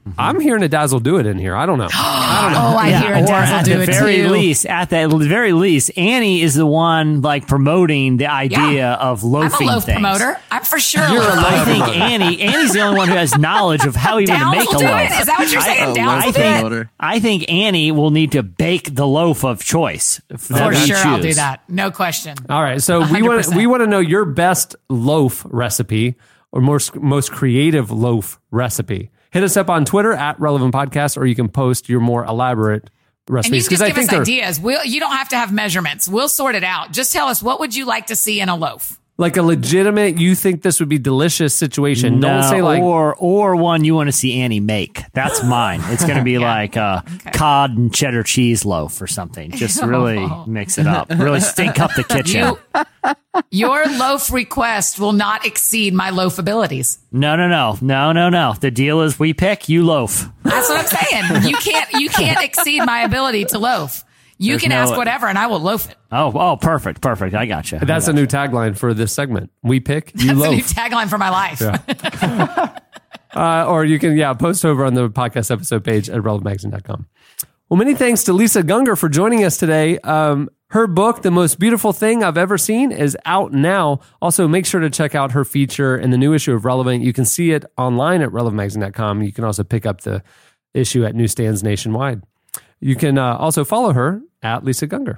Mm-hmm. 0.03 0.19
I'm 0.19 0.39
hearing 0.41 0.63
a 0.63 0.67
dazzle 0.67 0.99
do 0.99 1.17
it 1.17 1.25
in 1.25 1.37
here. 1.39 1.55
I 1.55 1.65
don't 1.65 1.77
know. 1.77 1.87
I 1.93 2.41
don't 2.43 2.51
know. 2.53 2.73
Oh, 2.73 2.77
I 2.77 2.91
hear 2.91 3.13
a 3.13 3.21
or 3.21 3.25
dazzle 3.25 3.55
at 3.55 3.65
the 3.65 3.81
it 3.83 3.85
very 3.85 4.17
too. 4.17 4.27
least, 4.29 4.65
at 4.65 4.89
the 4.89 5.07
very 5.07 5.53
least, 5.53 5.97
Annie 5.97 6.41
is 6.41 6.55
the 6.55 6.65
one 6.65 7.21
like 7.21 7.47
promoting 7.47 8.17
the 8.17 8.27
idea 8.27 8.91
of 8.93 9.23
I'm 9.23 9.29
a 9.29 9.31
loafing 9.33 9.67
loaf 9.67 9.85
things. 9.85 9.95
promoter. 9.95 10.37
I'm 10.51 10.63
for 10.63 10.77
sure. 10.79 11.07
You're 11.07 11.21
a 11.21 11.25
loaf 11.25 11.35
loaf 11.35 11.45
I 11.45 11.65
think. 11.65 11.87
Annie. 11.97 12.41
Annie's 12.41 12.73
the 12.73 12.81
only 12.81 12.97
one 12.97 13.07
who 13.07 13.13
has 13.15 13.37
knowledge 13.37 13.85
of 13.85 13.95
how 13.95 14.19
even 14.19 14.37
to 14.37 14.51
make 14.51 14.67
a 14.69 14.71
loaf. 14.77 14.81
it. 14.83 15.19
Is 15.21 15.25
that 15.27 15.39
what 15.39 15.51
you're 15.51 15.61
saying? 15.61 15.89
I- 15.91 15.93
Downs 15.93 16.23
I 16.23 16.27
will 16.27 16.33
I 16.35 16.59
do 16.59 16.65
loaf 16.67 16.71
think 16.73 16.89
I 16.99 17.19
think 17.19 17.49
Annie 17.51 17.91
will 17.93 18.11
need 18.11 18.33
to 18.33 18.43
bake 18.43 18.93
the 18.93 19.07
loaf 19.07 19.45
of 19.45 19.63
choice 19.63 20.19
For 20.37 20.53
that 20.53 20.69
we 20.69 20.75
sure, 20.75 20.97
I'll 20.97 21.21
do 21.21 21.33
that. 21.35 21.61
No 21.69 21.91
question. 21.91 22.35
All 22.49 22.61
right, 22.61 22.81
so 22.81 23.09
we 23.09 23.21
want 23.21 23.55
we 23.55 23.67
want 23.67 23.81
to 23.81 23.87
know 23.87 23.99
your 23.99 24.25
best 24.25 24.75
loaf 24.89 25.45
recipe 25.49 26.15
or 26.51 26.59
most 26.59 26.95
most 26.95 27.31
creative 27.31 27.89
loaf 27.89 28.37
recipe. 28.51 29.09
Hit 29.33 29.43
us 29.43 29.57
up 29.57 29.67
on 29.67 29.83
Twitter 29.83 30.13
at 30.13 30.39
Relevant 30.39 30.75
Podcast, 30.75 31.17
or 31.17 31.25
you 31.25 31.33
can 31.33 31.49
post 31.49 31.89
your 31.89 31.99
more 31.99 32.23
elaborate 32.23 32.83
And 32.83 33.29
you 33.29 33.33
recipes 33.33 33.67
just 33.67 33.81
I 33.81 33.87
give 33.87 33.95
think 33.95 34.13
us 34.13 34.19
ideas. 34.19 34.59
We'll, 34.59 34.85
you 34.85 34.99
don't 34.99 35.13
have 35.13 35.29
to 35.29 35.35
have 35.35 35.51
measurements. 35.51 36.07
We'll 36.07 36.29
sort 36.29 36.53
it 36.53 36.63
out. 36.63 36.91
Just 36.91 37.11
tell 37.11 37.27
us 37.27 37.41
what 37.41 37.59
would 37.59 37.75
you 37.75 37.85
like 37.85 38.07
to 38.07 38.15
see 38.15 38.39
in 38.39 38.47
a 38.47 38.55
loaf. 38.55 38.99
Like 39.17 39.37
a 39.37 39.43
legitimate. 39.43 40.17
You 40.19 40.35
think 40.35 40.61
this 40.61 40.79
would 40.79 40.89
be 40.89 40.97
delicious 40.97 41.55
situation? 41.55 42.19
No, 42.19 42.27
Don't 42.27 42.43
say 42.43 42.61
like 42.61 42.81
or 42.81 43.15
or 43.15 43.55
one 43.55 43.83
you 43.83 43.95
want 43.95 44.07
to 44.07 44.11
see 44.11 44.41
Annie 44.41 44.59
make. 44.59 45.03
That's 45.13 45.43
mine. 45.43 45.81
It's 45.85 46.03
going 46.03 46.17
to 46.17 46.23
be 46.23 46.37
like 46.39 46.75
a 46.75 47.03
cod 47.33 47.77
and 47.77 47.93
cheddar 47.93 48.23
cheese 48.23 48.65
loaf 48.65 49.01
or 49.01 49.07
something. 49.07 49.51
Just 49.51 49.81
really 49.83 50.27
mix 50.47 50.77
it 50.77 50.87
up. 50.87 51.09
Really 51.09 51.39
stink 51.39 51.79
up 51.79 51.91
the 51.95 52.03
kitchen. 52.03 52.55
You, 52.73 53.15
your 53.51 53.85
loaf 53.85 54.31
request 54.31 54.99
will 54.99 55.13
not 55.13 55.45
exceed 55.45 55.93
my 55.93 56.09
loaf 56.09 56.39
abilities. 56.39 56.99
No, 57.11 57.35
no, 57.35 57.47
no, 57.47 57.77
no, 57.81 58.11
no, 58.11 58.29
no. 58.29 58.53
The 58.59 58.71
deal 58.71 59.01
is 59.01 59.19
we 59.19 59.33
pick, 59.33 59.69
you 59.69 59.85
loaf. 59.85 60.27
That's 60.43 60.69
what 60.69 60.79
I'm 60.79 61.31
saying. 61.31 61.43
You 61.47 61.55
can't 61.57 61.91
you 61.93 62.09
can't 62.09 62.43
exceed 62.43 62.85
my 62.85 63.01
ability 63.01 63.45
to 63.45 63.59
loaf. 63.59 64.03
You 64.43 64.53
There's 64.53 64.61
can 64.61 64.69
no- 64.69 64.75
ask 64.77 64.95
whatever, 64.97 65.27
and 65.27 65.37
I 65.37 65.47
will 65.47 65.59
loaf 65.59 65.89
it. 65.89 65.95
Oh, 66.11 66.31
oh, 66.35 66.57
perfect, 66.57 67.01
perfect. 67.01 67.33
I 67.35 67.45
got 67.45 67.71
you. 67.71 67.79
that's 67.79 68.07
a 68.07 68.13
new 68.13 68.25
tagline 68.27 68.77
for 68.77 68.93
this 68.93 69.13
segment. 69.13 69.51
We 69.63 69.79
pick, 69.79 70.11
you 70.15 70.27
That's 70.27 70.31
a 70.31 70.49
new 70.51 70.57
loaf. 70.57 70.67
tagline 70.73 71.09
for 71.09 71.17
my 71.17 71.29
life. 71.29 72.79
Uh, 73.35 73.65
or 73.67 73.83
you 73.83 73.97
can, 73.97 74.15
yeah, 74.15 74.31
post 74.33 74.63
over 74.63 74.85
on 74.85 74.93
the 74.93 75.09
podcast 75.09 75.49
episode 75.49 75.83
page 75.83 76.07
at 76.07 76.21
relevantmagazine.com. 76.21 77.07
Well, 77.67 77.77
many 77.79 77.95
thanks 77.95 78.23
to 78.25 78.33
Lisa 78.33 78.61
Gungor 78.61 78.95
for 78.95 79.09
joining 79.09 79.43
us 79.43 79.57
today. 79.57 79.97
Um, 79.99 80.49
her 80.69 80.85
book, 80.85 81.23
The 81.23 81.31
Most 81.31 81.57
Beautiful 81.57 81.93
Thing 81.93 82.23
I've 82.23 82.37
Ever 82.37 82.59
Seen, 82.59 82.91
is 82.91 83.17
out 83.25 83.51
now. 83.51 84.01
Also, 84.21 84.47
make 84.47 84.67
sure 84.67 84.81
to 84.81 84.89
check 84.91 85.15
out 85.15 85.31
her 85.31 85.43
feature 85.43 85.97
in 85.97 86.11
the 86.11 86.17
new 86.17 86.33
issue 86.35 86.53
of 86.53 86.63
Relevant. 86.63 87.03
You 87.03 87.11
can 87.11 87.25
see 87.25 87.53
it 87.53 87.65
online 87.75 88.21
at 88.21 88.29
relevantmagazine.com. 88.29 89.23
You 89.23 89.31
can 89.31 89.43
also 89.45 89.63
pick 89.63 89.87
up 89.87 90.01
the 90.01 90.21
issue 90.75 91.03
at 91.03 91.15
newsstands 91.15 91.63
nationwide. 91.63 92.21
You 92.79 92.95
can 92.95 93.17
uh, 93.17 93.37
also 93.37 93.63
follow 93.63 93.93
her 93.93 94.21
at 94.43 94.63
Lisa 94.63 94.87
Gungor. 94.87 95.17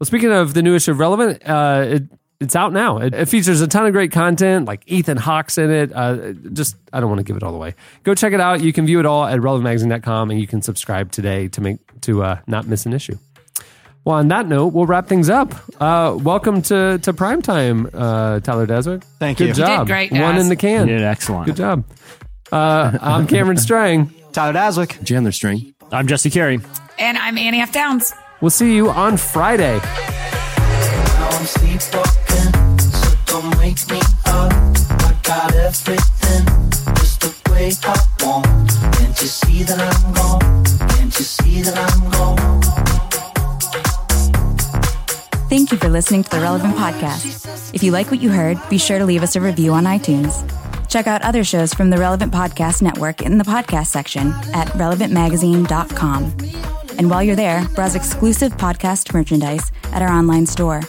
Well, 0.00 0.06
speaking 0.06 0.32
of 0.32 0.54
the 0.54 0.62
new 0.62 0.74
issue 0.74 0.90
of 0.90 0.98
Relevant, 0.98 1.42
uh, 1.48 1.84
it, 1.86 2.02
it's 2.40 2.56
out 2.56 2.72
now. 2.72 2.98
It, 2.98 3.14
it 3.14 3.28
features 3.28 3.60
a 3.60 3.68
ton 3.68 3.86
of 3.86 3.92
great 3.92 4.10
content, 4.10 4.66
like 4.66 4.82
Ethan 4.86 5.16
Hawke's 5.16 5.58
in 5.58 5.70
it. 5.70 5.92
Uh, 5.94 6.32
just, 6.52 6.76
I 6.92 6.98
don't 6.98 7.08
want 7.08 7.20
to 7.20 7.24
give 7.24 7.36
it 7.36 7.44
all 7.44 7.54
away. 7.54 7.76
Go 8.02 8.14
check 8.14 8.32
it 8.32 8.40
out. 8.40 8.60
You 8.62 8.72
can 8.72 8.84
view 8.84 8.98
it 8.98 9.06
all 9.06 9.24
at 9.24 9.38
relevantmagazine.com 9.38 10.30
and 10.32 10.40
you 10.40 10.48
can 10.48 10.60
subscribe 10.60 11.12
today 11.12 11.46
to 11.48 11.60
make 11.60 11.78
to 12.00 12.24
uh, 12.24 12.40
not 12.48 12.66
miss 12.66 12.84
an 12.84 12.92
issue. 12.94 13.16
Well, 14.04 14.16
on 14.16 14.26
that 14.28 14.48
note, 14.48 14.72
we'll 14.72 14.86
wrap 14.86 15.06
things 15.06 15.30
up. 15.30 15.54
Uh, 15.80 16.18
welcome 16.20 16.60
to 16.62 16.98
to 16.98 17.12
primetime, 17.12 17.88
uh, 17.94 18.40
Tyler 18.40 18.66
Daswick. 18.66 19.04
Thank 19.20 19.38
Good 19.38 19.44
you. 19.44 19.48
You 19.50 19.54
did 19.54 19.66
job. 19.66 19.86
great, 19.86 20.10
One 20.10 20.36
in 20.38 20.48
the 20.48 20.56
can. 20.56 20.88
You 20.88 20.94
did 20.98 21.04
excellent. 21.04 21.46
Good 21.46 21.56
job. 21.56 21.84
Uh, 22.50 22.98
I'm 23.00 23.28
Cameron 23.28 23.58
Strang. 23.58 24.12
Tyler 24.32 24.52
Daswick. 24.58 25.06
Chandler 25.06 25.30
String. 25.30 25.72
I'm 25.92 26.08
Jesse 26.08 26.30
Carey. 26.30 26.58
And 27.02 27.18
I'm 27.18 27.36
Annie 27.36 27.60
F. 27.60 27.72
Downs. 27.72 28.14
We'll 28.40 28.50
see 28.50 28.76
you 28.76 28.88
on 28.88 29.16
Friday. 29.16 29.78
Now 29.78 31.30
I'm 31.32 31.46
sleepwalking, 31.46 32.78
so 32.78 33.16
don't 33.26 33.58
wake 33.58 33.90
me 33.90 33.98
up. 34.26 34.52
I 34.52 35.12
got 35.24 35.52
everything 35.52 36.44
just 36.94 37.22
the 37.22 37.34
way 37.50 37.72
I 37.82 37.98
want. 38.24 38.70
Can't 38.94 39.20
you 39.20 39.26
see 39.26 39.64
that 39.64 39.80
I'm 39.80 40.12
gone? 40.14 40.38
Can't 40.90 41.18
you 41.18 41.24
see 41.24 41.62
that 41.62 41.76
I'm 41.76 42.08
gone? 42.12 42.60
Thank 45.48 45.72
you 45.72 45.78
for 45.78 45.88
listening 45.88 46.22
to 46.22 46.30
the 46.30 46.40
Relevant 46.40 46.76
Podcast. 46.76 47.74
If 47.74 47.82
you 47.82 47.90
like 47.90 48.12
what 48.12 48.22
you 48.22 48.30
heard, 48.30 48.58
be 48.70 48.78
sure 48.78 49.00
to 49.00 49.04
leave 49.04 49.24
us 49.24 49.34
a 49.34 49.40
review 49.40 49.72
on 49.72 49.86
iTunes. 49.86 50.48
Check 50.88 51.08
out 51.08 51.22
other 51.22 51.42
shows 51.42 51.74
from 51.74 51.90
the 51.90 51.98
Relevant 51.98 52.32
Podcast 52.32 52.80
Network 52.80 53.22
in 53.22 53.38
the 53.38 53.44
podcast 53.44 53.86
section 53.86 54.28
at 54.54 54.68
relevantmagazine.com. 54.68 56.36
And 56.98 57.10
while 57.10 57.22
you're 57.22 57.36
there, 57.36 57.66
browse 57.74 57.94
exclusive 57.94 58.52
podcast 58.56 59.12
merchandise 59.12 59.70
at 59.92 60.02
our 60.02 60.08
online 60.10 60.46
store. 60.46 60.82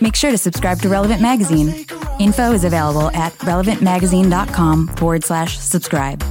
Make 0.00 0.16
sure 0.16 0.30
to 0.30 0.38
subscribe 0.38 0.78
to 0.80 0.88
Relevant 0.88 1.20
Magazine. 1.20 1.86
Info 2.18 2.52
is 2.52 2.64
available 2.64 3.10
at 3.10 3.32
relevantmagazine.com 3.38 4.88
forward 4.96 5.24
slash 5.24 5.58
subscribe. 5.58 6.22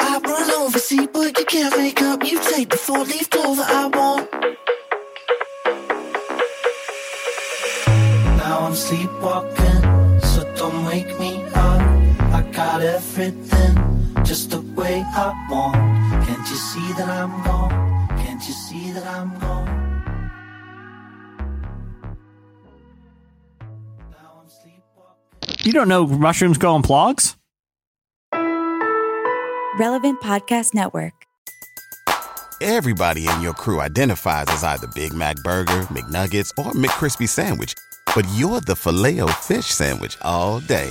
I 0.00 0.20
run 0.24 0.50
over, 0.52 0.78
see, 0.78 1.06
but 1.06 1.38
you 1.38 1.44
can't 1.44 1.76
wake 1.76 2.00
up. 2.02 2.24
You 2.24 2.40
take 2.40 2.70
the 2.70 2.76
four 2.76 3.04
leaf 3.04 3.28
clover 3.30 3.62
I 3.66 3.86
want. 3.86 4.30
Now 8.38 8.60
I'm 8.66 8.74
sleepwalking, 8.74 10.20
so 10.20 10.54
don't 10.56 10.84
wake 10.84 11.18
me 11.18 11.44
up. 11.54 11.80
I 12.32 12.42
got 12.52 12.80
everything 12.82 14.24
just 14.24 14.50
the 14.50 14.60
way 14.60 15.02
I 15.06 15.46
want. 15.50 15.99
Can't 16.40 16.52
you 16.52 16.56
see 16.56 16.92
that 16.94 17.06
I'm 17.06 17.44
gone? 17.44 18.08
Can't 18.16 18.48
you 18.48 18.54
see 18.54 18.92
that 18.92 19.06
I'm 19.06 19.38
gone? 19.40 19.76
You 25.62 25.72
don't 25.74 25.88
know 25.88 26.06
mushrooms 26.06 26.56
grow 26.56 26.72
on 26.72 26.82
plugs? 26.82 27.36
Relevant 29.78 30.22
Podcast 30.22 30.72
Network. 30.72 31.12
Everybody 32.62 33.28
in 33.28 33.42
your 33.42 33.52
crew 33.52 33.82
identifies 33.82 34.46
as 34.48 34.64
either 34.64 34.86
Big 34.94 35.12
Mac 35.12 35.36
Burger, 35.44 35.82
McNuggets, 35.92 36.52
or 36.56 36.72
McCrispy 36.72 37.28
Sandwich. 37.28 37.74
But 38.14 38.26
you're 38.34 38.62
the 38.62 38.76
Filet-O-Fish 38.76 39.66
Sandwich 39.66 40.16
all 40.22 40.60
day. 40.60 40.90